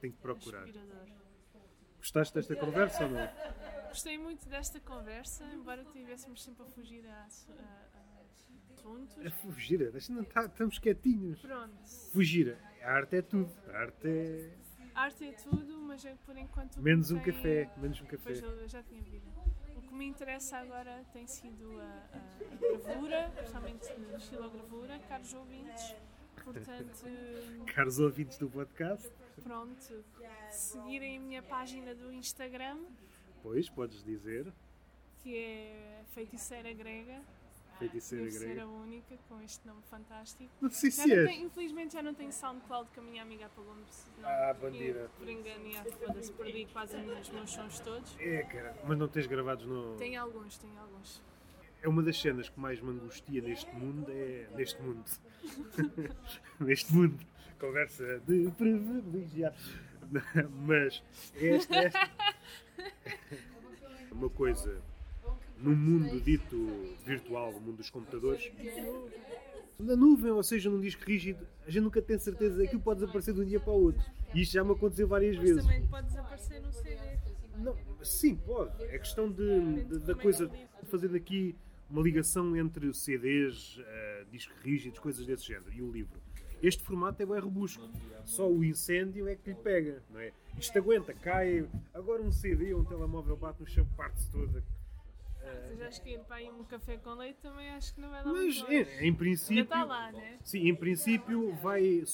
Tenho 0.00 0.12
que 0.12 0.20
procurar. 0.20 0.66
inspirador. 0.68 1.06
Gostaste 1.98 2.34
desta 2.34 2.56
conversa 2.56 3.04
ou 3.04 3.10
não? 3.10 3.88
Gostei 3.88 4.16
muito 4.18 4.48
desta 4.48 4.80
conversa, 4.80 5.44
embora 5.52 5.82
estivéssemos 5.82 6.42
sempre 6.42 6.62
a 6.62 6.66
fugir 6.66 7.04
a- 8.84 8.88
a 8.88 8.92
assuntos. 8.92 9.26
A 9.26 9.30
fugir, 9.30 9.90
deixa 9.90 10.12
não 10.12 10.22
estar, 10.22 10.44
estamos 10.46 10.78
quietinhos. 10.78 11.40
Pronto. 11.40 11.72
Fugir, 12.12 12.56
a 12.82 12.90
arte 12.92 13.16
é 13.16 13.22
tudo. 13.22 13.50
A 13.68 13.76
arte 13.78 14.08
é. 14.08 14.50
Arte 14.94 15.24
é 15.24 15.32
tudo, 15.32 15.78
mas 15.78 16.04
é 16.04 16.14
por 16.26 16.36
enquanto. 16.36 16.80
Menos 16.80 17.10
um 17.10 17.18
tem- 17.20 17.32
café, 17.32 17.70
menos 17.76 18.00
um 18.00 18.04
café. 18.04 18.18
Pois 18.24 18.42
eu 18.42 18.68
já 18.68 18.82
tinha 18.82 19.02
visto. 19.02 19.28
O 19.76 19.82
que 19.82 19.94
me 19.94 20.06
interessa 20.06 20.58
agora 20.58 21.04
tem 21.12 21.26
sido 21.26 21.78
a, 21.80 21.84
a- 21.84 22.74
a 22.74 22.78
gravura, 22.86 23.32
principalmente 23.36 23.86
estilogravura, 24.16 24.98
caros 25.08 25.32
ouvintes. 25.34 25.94
Portanto, 26.44 27.04
Caros 27.74 27.98
ouvintes 27.98 28.38
do 28.38 28.48
podcast, 28.48 29.10
pronto, 29.42 30.04
seguirem 30.50 31.18
a 31.18 31.20
minha 31.20 31.42
página 31.42 31.94
do 31.94 32.10
Instagram, 32.12 32.78
pois 33.42 33.68
podes 33.68 34.02
dizer, 34.02 34.50
que 35.18 35.36
é 35.36 36.02
Feiticeira 36.14 36.72
Grega. 36.72 37.20
Feiticeira 37.80 38.24
Deve 38.24 38.36
ser 38.38 38.44
grega. 38.46 38.62
a 38.62 38.66
única 38.68 39.16
com 39.28 39.40
este 39.42 39.66
nome 39.66 39.82
fantástico. 39.90 40.50
Não 40.60 40.70
sei 40.70 40.90
Já 40.90 41.02
se 41.02 41.08
tenho- 41.26 41.46
infelizmente 41.46 41.92
já 41.94 42.02
não 42.02 42.14
tenho 42.14 42.32
SoundCloud 42.32 42.90
que 42.92 43.00
a 43.00 43.02
minha 43.02 43.22
amiga 43.22 43.46
apagou-me. 43.46 43.82
Ah, 44.22 44.54
bandida. 44.60 45.10
Por 45.18 45.28
engano, 45.28 45.66
e, 45.66 45.74
foda-se, 45.92 46.32
perdi 46.32 46.66
quase 46.72 46.96
os 46.96 47.28
meus 47.30 47.50
sons 47.50 47.80
todos. 47.80 48.16
É, 48.20 48.42
cara, 48.44 48.76
mas 48.86 48.96
não 48.98 49.08
tens 49.08 49.26
gravados 49.26 49.66
no. 49.66 49.96
Tem 49.96 50.16
alguns, 50.16 50.56
tem 50.58 50.70
alguns. 50.78 51.22
É 51.82 51.88
uma 51.88 52.02
das 52.02 52.20
cenas 52.20 52.48
que 52.48 52.60
mais 52.60 52.80
me 52.80 52.90
angustia 52.90 53.40
neste 53.40 53.74
mundo. 53.74 54.06
É. 54.10 54.46
Neste 54.54 54.80
mundo. 54.82 55.04
neste 56.60 56.92
mundo. 56.94 57.18
Conversa 57.58 58.20
de 58.26 58.50
privilegiado. 58.52 59.56
Mas 60.66 61.02
esta, 61.36 61.76
esta. 61.76 62.10
Uma 64.12 64.28
coisa. 64.28 64.82
No 65.62 65.76
mundo 65.76 66.20
dito 66.20 66.56
virtual, 67.04 67.52
no 67.52 67.60
mundo 67.60 67.76
dos 67.78 67.90
computadores, 67.90 68.50
na 69.78 69.94
nuvem, 69.96 70.30
ou 70.30 70.42
seja, 70.42 70.70
num 70.70 70.80
disco 70.80 71.02
rígido, 71.04 71.46
a 71.66 71.70
gente 71.70 71.82
nunca 71.82 72.00
tem 72.02 72.18
certeza 72.18 72.58
que 72.60 72.66
aquilo 72.66 72.80
pode 72.82 73.00
desaparecer 73.00 73.34
de 73.34 73.40
um 73.40 73.44
dia 73.44 73.60
para 73.60 73.72
o 73.72 73.82
outro. 73.82 74.02
E 74.34 74.40
isto 74.42 74.52
já 74.52 74.64
me 74.64 74.72
aconteceu 74.72 75.06
várias 75.08 75.36
Mas 75.36 75.44
vezes. 75.48 75.62
também 75.64 75.86
pode 75.86 76.06
desaparecer 76.06 76.60
no 76.62 76.72
CD. 76.72 76.96
Não, 77.58 77.76
sim, 78.02 78.36
pode. 78.36 78.82
É 78.84 78.98
questão 78.98 79.30
de, 79.30 79.84
de- 79.84 79.98
da 80.00 80.14
coisa 80.14 80.46
de 80.48 80.66
fazer 80.86 81.08
daqui 81.08 81.54
uma 81.90 82.00
ligação 82.02 82.56
entre 82.56 82.92
CDs, 82.94 83.78
eh, 83.84 84.24
discos 84.30 84.56
rígidos, 84.62 84.98
coisas 84.98 85.26
desse 85.26 85.44
género, 85.46 85.72
e 85.72 85.82
o 85.82 85.90
livro. 85.90 86.20
Este 86.62 86.82
formato 86.82 87.22
é 87.22 87.26
bem 87.26 87.38
robusto. 87.38 87.86
Só 88.24 88.50
o 88.50 88.62
incêndio 88.64 89.26
é 89.28 89.34
que 89.34 89.50
lhe 89.50 89.56
pega, 89.56 90.02
não 90.10 90.20
é? 90.20 90.30
Isto 90.58 90.78
aguenta, 90.78 91.12
cai. 91.14 91.66
Agora 91.92 92.22
um 92.22 92.30
CD 92.30 92.72
ou 92.74 92.80
um 92.82 92.84
telemóvel 92.84 93.36
bate 93.36 93.60
no 93.60 93.66
chão, 93.66 93.86
parte-se 93.96 94.30
toda. 94.30 94.62
Se 95.68 95.76
já 95.76 95.88
acho 95.88 96.02
que 96.02 96.10
ir 96.10 96.20
para 96.20 96.36
aí 96.36 96.50
um 96.50 96.64
café 96.64 96.96
com 96.98 97.14
leite 97.14 97.38
também 97.42 97.70
acho 97.70 97.94
que 97.94 98.00
não 98.00 98.10
vai 98.10 98.22
dar 98.24 98.30
Mas, 98.32 98.42
muito 98.56 98.62
longe. 98.62 98.74
em, 99.00 99.08
em 99.08 99.14
princípio. 99.14 99.62
Está 99.62 99.84
lá, 99.84 100.12
né? 100.12 100.38
Sim, 100.44 100.68
em 100.68 100.74
princípio 100.74 101.54
vai, 101.56 102.04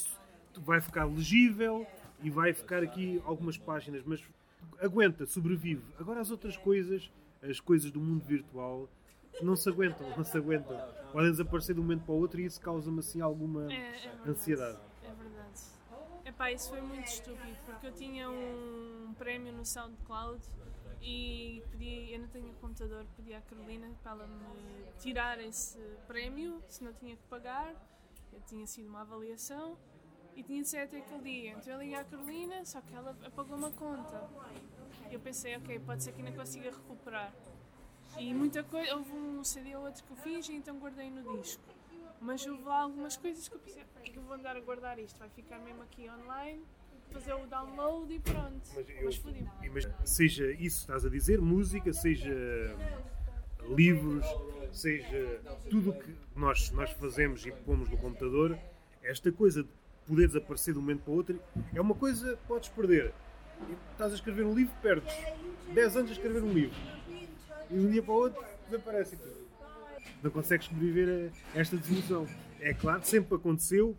vai 0.56 0.80
ficar 0.80 1.04
legível 1.04 1.86
e 2.22 2.30
vai 2.30 2.52
ficar 2.54 2.82
aqui 2.82 3.20
algumas 3.24 3.56
páginas, 3.58 4.02
mas 4.04 4.22
aguenta, 4.80 5.26
sobrevive. 5.26 5.82
Agora 5.98 6.20
as 6.20 6.30
outras 6.30 6.56
coisas, 6.56 7.10
as 7.42 7.60
coisas 7.60 7.90
do 7.90 8.00
mundo 8.00 8.24
virtual, 8.24 8.88
não 9.42 9.54
se 9.56 9.68
aguentam, 9.68 10.08
não 10.16 10.24
se 10.24 10.36
aguentam. 10.36 10.76
Podem 11.12 11.30
desaparecer 11.30 11.74
de 11.74 11.80
um 11.80 11.84
momento 11.84 12.04
para 12.04 12.14
o 12.14 12.18
outro 12.18 12.40
e 12.40 12.44
isso 12.46 12.60
causa-me 12.60 12.98
assim 13.00 13.20
alguma 13.20 13.72
É, 13.72 13.76
é 13.76 13.90
verdade. 13.92 14.30
ansiedade. 14.30 14.78
É 15.02 15.12
verdade. 15.12 15.60
Epá, 16.24 16.50
isso 16.50 16.70
foi 16.70 16.80
muito 16.80 17.06
estúpido, 17.06 17.56
porque 17.64 17.86
eu 17.86 17.92
tinha 17.92 18.28
um 18.28 19.14
prémio 19.16 19.52
no 19.52 19.64
SoundCloud 19.64 20.42
e 21.00 21.35
eu 22.16 22.22
não 22.22 22.28
tenho 22.28 22.52
computador, 22.54 23.06
pedi 23.14 23.34
à 23.34 23.40
Carolina 23.42 23.90
para 24.02 24.12
ela 24.12 24.26
me 24.26 24.86
tirar 24.98 25.38
esse 25.38 25.78
prémio, 26.06 26.62
se 26.68 26.82
não 26.82 26.92
tinha 26.94 27.14
que 27.14 27.22
pagar. 27.24 27.74
Eu 28.32 28.40
tinha 28.40 28.66
sido 28.66 28.88
uma 28.88 29.02
avaliação 29.02 29.76
e 30.34 30.42
tinha 30.42 30.62
de 30.62 30.68
ser 30.68 30.78
até 30.78 30.98
aquele 30.98 31.22
dia. 31.22 31.50
Então 31.52 31.74
eu 31.74 31.78
liguei 31.80 31.94
à 31.94 32.04
Carolina, 32.04 32.64
só 32.64 32.80
que 32.80 32.94
ela 32.94 33.16
apagou 33.24 33.56
uma 33.56 33.70
conta. 33.70 34.28
Eu 35.10 35.20
pensei, 35.20 35.56
ok, 35.56 35.78
pode 35.80 36.02
ser 36.02 36.12
que 36.12 36.22
ainda 36.22 36.36
consiga 36.36 36.70
recuperar. 36.70 37.32
E 38.18 38.32
muita 38.32 38.62
coisa, 38.64 38.96
houve 38.96 39.12
um 39.12 39.44
CD 39.44 39.76
ou 39.76 39.84
outro 39.84 40.02
que 40.02 40.10
eu 40.10 40.16
fiz 40.16 40.48
e 40.48 40.54
então 40.54 40.78
guardei 40.78 41.10
no 41.10 41.38
disco. 41.38 41.62
Mas 42.20 42.46
houve 42.46 42.62
lá 42.62 42.80
algumas 42.80 43.16
coisas 43.16 43.46
que 43.46 43.54
eu 43.54 43.58
pensei, 43.58 43.84
"Pá, 43.84 44.00
que 44.00 44.16
eu 44.16 44.22
vou 44.22 44.34
andar 44.34 44.56
a 44.56 44.60
guardar 44.60 44.98
isto? 44.98 45.18
Vai 45.18 45.28
ficar 45.28 45.58
mesmo 45.58 45.82
aqui 45.82 46.08
online, 46.08 46.64
fazer 47.12 47.34
o 47.34 47.46
download 47.46 48.12
e 48.12 48.18
pronto. 48.18 48.60
Mas 48.74 48.86
Mas, 49.02 49.22
eu-. 49.24 49.46
Imagina, 49.64 49.94
seja 50.04 50.50
isso 50.52 50.76
que 50.78 50.82
estás 50.82 51.04
a 51.04 51.08
dizer, 51.08 51.40
música, 51.40 51.92
seja 51.92 52.76
livros, 53.74 54.24
seja 54.72 55.40
tudo 55.70 55.90
o 55.90 55.92
que 55.98 56.14
nós, 56.34 56.70
nós 56.70 56.90
fazemos 56.92 57.44
e 57.46 57.50
pomos 57.50 57.88
no 57.88 57.96
computador, 57.96 58.58
esta 59.02 59.32
coisa 59.32 59.62
de 59.62 59.68
poder 60.06 60.28
desaparecer 60.28 60.72
de 60.74 60.78
um 60.78 60.82
momento 60.82 61.02
para 61.02 61.12
o 61.12 61.16
outro 61.16 61.40
é 61.74 61.80
uma 61.80 61.94
coisa 61.94 62.36
que 62.36 62.46
podes 62.46 62.68
perder. 62.68 63.12
Estás 63.92 64.12
a 64.12 64.14
escrever 64.14 64.44
um 64.44 64.54
livro, 64.54 64.74
perdes 64.82 65.12
10 65.72 65.96
anos 65.96 66.10
a 66.10 66.14
escrever 66.14 66.42
um 66.42 66.52
livro 66.52 66.76
e 67.70 67.74
de 67.74 67.86
um 67.86 67.90
dia 67.90 68.02
para 68.02 68.12
o 68.12 68.16
outro 68.16 68.44
desaparece 68.68 69.14
aquilo. 69.14 69.46
Não 70.22 70.30
consegues 70.30 70.66
sobreviver 70.66 71.32
a 71.54 71.58
esta 71.58 71.76
desilusão. 71.76 72.26
É 72.60 72.72
claro, 72.72 73.04
sempre 73.04 73.34
aconteceu. 73.34 73.96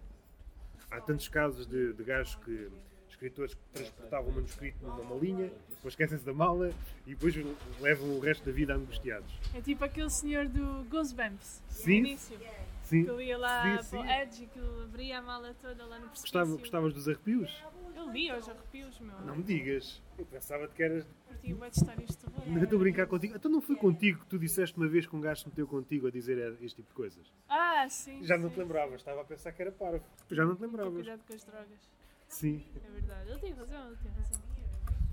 Há 0.90 1.02
tantos 1.02 1.28
casos 1.28 1.66
de, 1.68 1.94
de 1.94 2.04
gajos 2.04 2.36
que 2.36 2.70
escritores 3.18 3.56
que 3.56 3.62
transportavam 3.74 4.30
o 4.30 4.34
manuscrito 4.36 4.78
numa 4.86 5.04
malinha, 5.04 5.52
depois 5.70 5.94
esquecem-se 5.94 6.24
da 6.24 6.34
mala 6.34 6.72
e 7.06 7.16
depois 7.16 7.36
levam 7.82 8.10
o 8.16 8.20
resto 8.20 8.46
da 8.46 8.52
vida 8.52 8.76
angustiados. 8.76 9.32
É 9.56 9.62
tipo 9.62 9.84
aquele 9.84 10.10
senhor 10.10 10.48
do 10.48 10.84
Goosebumps, 10.90 11.64
Sim. 11.68 12.02
no 12.02 12.08
início. 12.08 12.38
Sim. 12.84 13.04
Que 13.04 13.10
eu 13.10 13.20
ia 13.20 13.38
lá 13.38 13.84
Sim, 13.84 13.90
para 13.90 14.00
o 14.00 14.04
sim. 14.04 14.12
Edge 14.12 14.44
e 14.44 14.48
que 14.48 14.60
abria 14.84 15.20
a 15.20 15.22
mala 15.22 15.54
toda 15.62 15.86
lá 15.86 16.00
no 16.00 16.08
precipício. 16.08 16.22
Gostava, 16.40 16.58
gostavas 16.58 16.94
dos 16.94 17.10
arrepios? 17.10 17.64
Eu 17.94 18.10
li 18.12 18.30
aos 18.30 18.48
arrepios, 18.48 18.98
meu. 19.00 19.20
Não 19.22 19.36
me 19.36 19.44
digas. 19.44 20.02
Eu 20.18 20.26
pensava 20.26 20.68
que 20.70 20.82
eras. 20.82 21.06
Curti 21.28 21.54
bué 21.54 21.70
de 21.70 21.78
histórias 21.80 22.10
de 22.12 22.18
terror. 22.18 22.44
Eu 22.58 22.64
estou 22.64 22.78
a 22.78 22.80
brincar 22.80 23.08
contigo. 23.08 23.36
Então 23.36 23.52
não 23.52 23.60
foi 23.60 23.76
contigo 23.76 24.20
que 24.20 24.28
tu 24.28 24.40
disseste 24.40 24.78
uma 24.78 24.88
vez 24.88 25.06
que 25.06 25.14
um 25.14 25.20
gajo 25.20 25.42
se 25.42 25.50
meteu 25.50 25.68
contigo 25.68 26.08
a 26.08 26.12
dizer 26.12 26.38
este 26.62 26.78
tipo 26.78 26.88
de 26.88 26.94
coisas? 26.96 27.28
Ah, 27.50 27.86
sim. 27.90 28.24
Já 28.24 28.38
não 28.38 28.50
te 28.50 28.58
lembravas, 28.58 29.02
estava 29.02 29.20
a 29.22 29.26
pensar 29.26 29.52
que 29.52 29.62
era 29.62 29.72
parvo. 29.72 30.06
Já 30.32 30.46
não 30.46 30.56
te 30.56 30.62
lembravas. 30.62 30.94
cuidado 30.94 31.22
com 31.28 31.34
as 31.34 31.44
drogas. 31.44 31.97
Sim, 32.28 32.64
É 32.86 32.90
verdade. 32.92 33.30
Ele 33.32 33.40
tem 33.40 33.54
razão, 33.54 33.88
ele 33.88 33.98
tem 33.98 34.12
razão. 34.12 34.42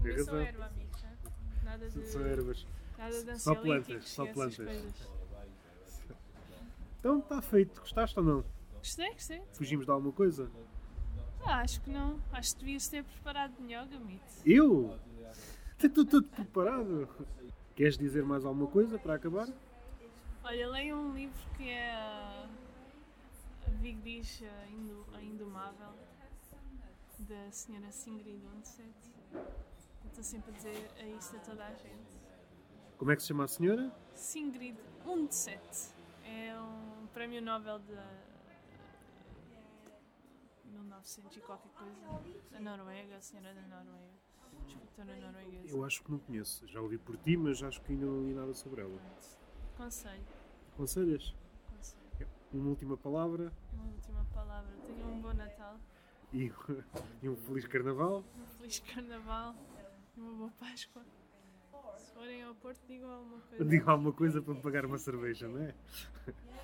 Tem 0.02 0.12
são 0.12 0.24
razão. 0.34 0.40
erva, 0.40 0.66
amigos. 0.66 1.02
né? 1.02 1.16
Nada 1.64 1.88
de. 1.88 2.06
são 2.06 2.26
ervas. 2.26 2.66
Nada 2.98 3.24
de 3.24 3.38
Só 3.40 3.54
plantas, 3.54 4.08
só 4.08 4.26
plantas. 4.26 4.68
Então 7.00 7.18
está 7.18 7.40
feito. 7.42 7.80
Gostaste 7.80 8.18
ou 8.18 8.24
não? 8.24 8.44
Gostei, 8.78 9.12
gostei. 9.12 9.42
Fugimos 9.52 9.84
de 9.86 9.90
alguma 9.92 10.12
coisa? 10.12 10.50
Ah, 11.44 11.60
acho 11.60 11.80
que 11.82 11.90
não. 11.90 12.18
Acho 12.32 12.54
que 12.54 12.60
devias 12.64 12.88
ter 12.88 13.04
preparado 13.04 13.52
yoga, 13.62 13.98
Meet. 14.00 14.22
Eu? 14.46 14.98
Estou 15.82 16.04
todo 16.06 16.24
preparado. 16.28 17.08
Queres 17.74 17.98
dizer 17.98 18.24
mais 18.24 18.44
alguma 18.44 18.66
coisa 18.68 18.98
para 18.98 19.14
acabar? 19.14 19.48
Olha, 20.42 20.68
leio 20.70 20.96
um 20.96 21.14
livro 21.14 21.34
que 21.56 21.68
é 21.68 21.92
a 21.92 22.46
a 23.66 23.70
Vigdis 23.80 24.42
a 24.42 24.66
Indo- 24.68 25.06
a 25.14 25.22
Indomável, 25.22 25.88
da 27.20 27.50
senhora 27.50 27.90
Sigrid 27.90 28.42
Undset. 28.56 28.94
Estou 30.06 30.22
sempre 30.24 30.50
a 30.52 30.54
dizer 30.54 30.90
a 30.98 31.06
isto 31.06 31.36
a 31.36 31.40
toda 31.40 31.64
a 31.66 31.74
gente. 31.74 32.14
Como 32.98 33.10
é 33.10 33.16
que 33.16 33.22
se 33.22 33.28
chama 33.28 33.44
a 33.44 33.48
senhora? 33.48 33.92
Sigrid 34.14 34.76
Undset 35.06 35.94
é 36.24 36.58
um 36.58 37.06
prémio 37.08 37.42
Nobel 37.42 37.78
de 37.80 37.94
1900 40.66 41.36
e 41.36 41.40
qualquer 41.40 41.70
coisa, 41.72 42.22
da 42.50 42.60
Noruega, 42.60 43.16
a 43.16 43.20
senhora 43.20 43.54
da 43.54 43.62
Noruega, 43.62 44.14
escritora 44.66 45.16
norueguesa. 45.16 45.76
Eu 45.76 45.84
acho 45.84 46.02
que 46.02 46.10
não 46.10 46.18
conheço. 46.18 46.66
Já 46.68 46.80
ouvi 46.80 46.98
por 46.98 47.16
ti, 47.18 47.36
mas 47.36 47.62
acho 47.62 47.80
que 47.82 47.92
ainda 47.92 48.06
não 48.06 48.22
li 48.24 48.34
nada 48.34 48.54
sobre 48.54 48.82
ela. 48.82 48.98
Conselho, 49.76 50.24
Aconselhas? 50.74 51.34
conselho. 51.76 52.28
Uma 52.52 52.68
última 52.70 52.96
palavra 52.96 53.52
Uma 53.72 53.84
última 53.86 54.24
palavra. 54.32 54.70
Tenham 54.86 55.12
um 55.12 55.20
bom 55.20 55.32
Natal, 55.34 55.76
e, 56.34 56.52
e 57.22 57.28
um 57.28 57.36
feliz 57.36 57.66
carnaval. 57.66 58.24
um 58.36 58.46
feliz 58.58 58.80
Carnaval 58.80 59.54
e 60.16 60.20
uma 60.20 60.32
boa 60.34 60.50
Páscoa. 60.58 61.02
Se 61.96 62.12
forem 62.12 62.42
ao 62.42 62.54
Porto, 62.56 62.80
digam 62.88 63.10
alguma 63.10 63.40
coisa. 63.40 63.64
Diga 63.64 63.90
alguma 63.90 64.12
coisa 64.12 64.42
para 64.42 64.54
me 64.54 64.60
pagar 64.60 64.84
uma 64.84 64.98
cerveja, 64.98 65.48
não 65.48 65.62
é? 65.62 65.74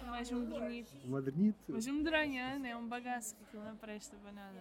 Mais 0.07 0.31
um 0.33 0.41
medronhito. 0.41 0.93
Um 1.07 1.17
adernito. 1.17 1.59
Mas 1.69 1.87
um 1.87 1.95
medronho, 1.95 2.35
hein? 2.35 2.59
não 2.59 2.67
é 2.67 2.77
um 2.77 2.89
bagaço, 2.89 3.37
que 3.37 3.45
aquilo 3.45 3.65
não 3.65 3.77
presta 3.77 4.17
para 4.17 4.33
nada. 4.33 4.61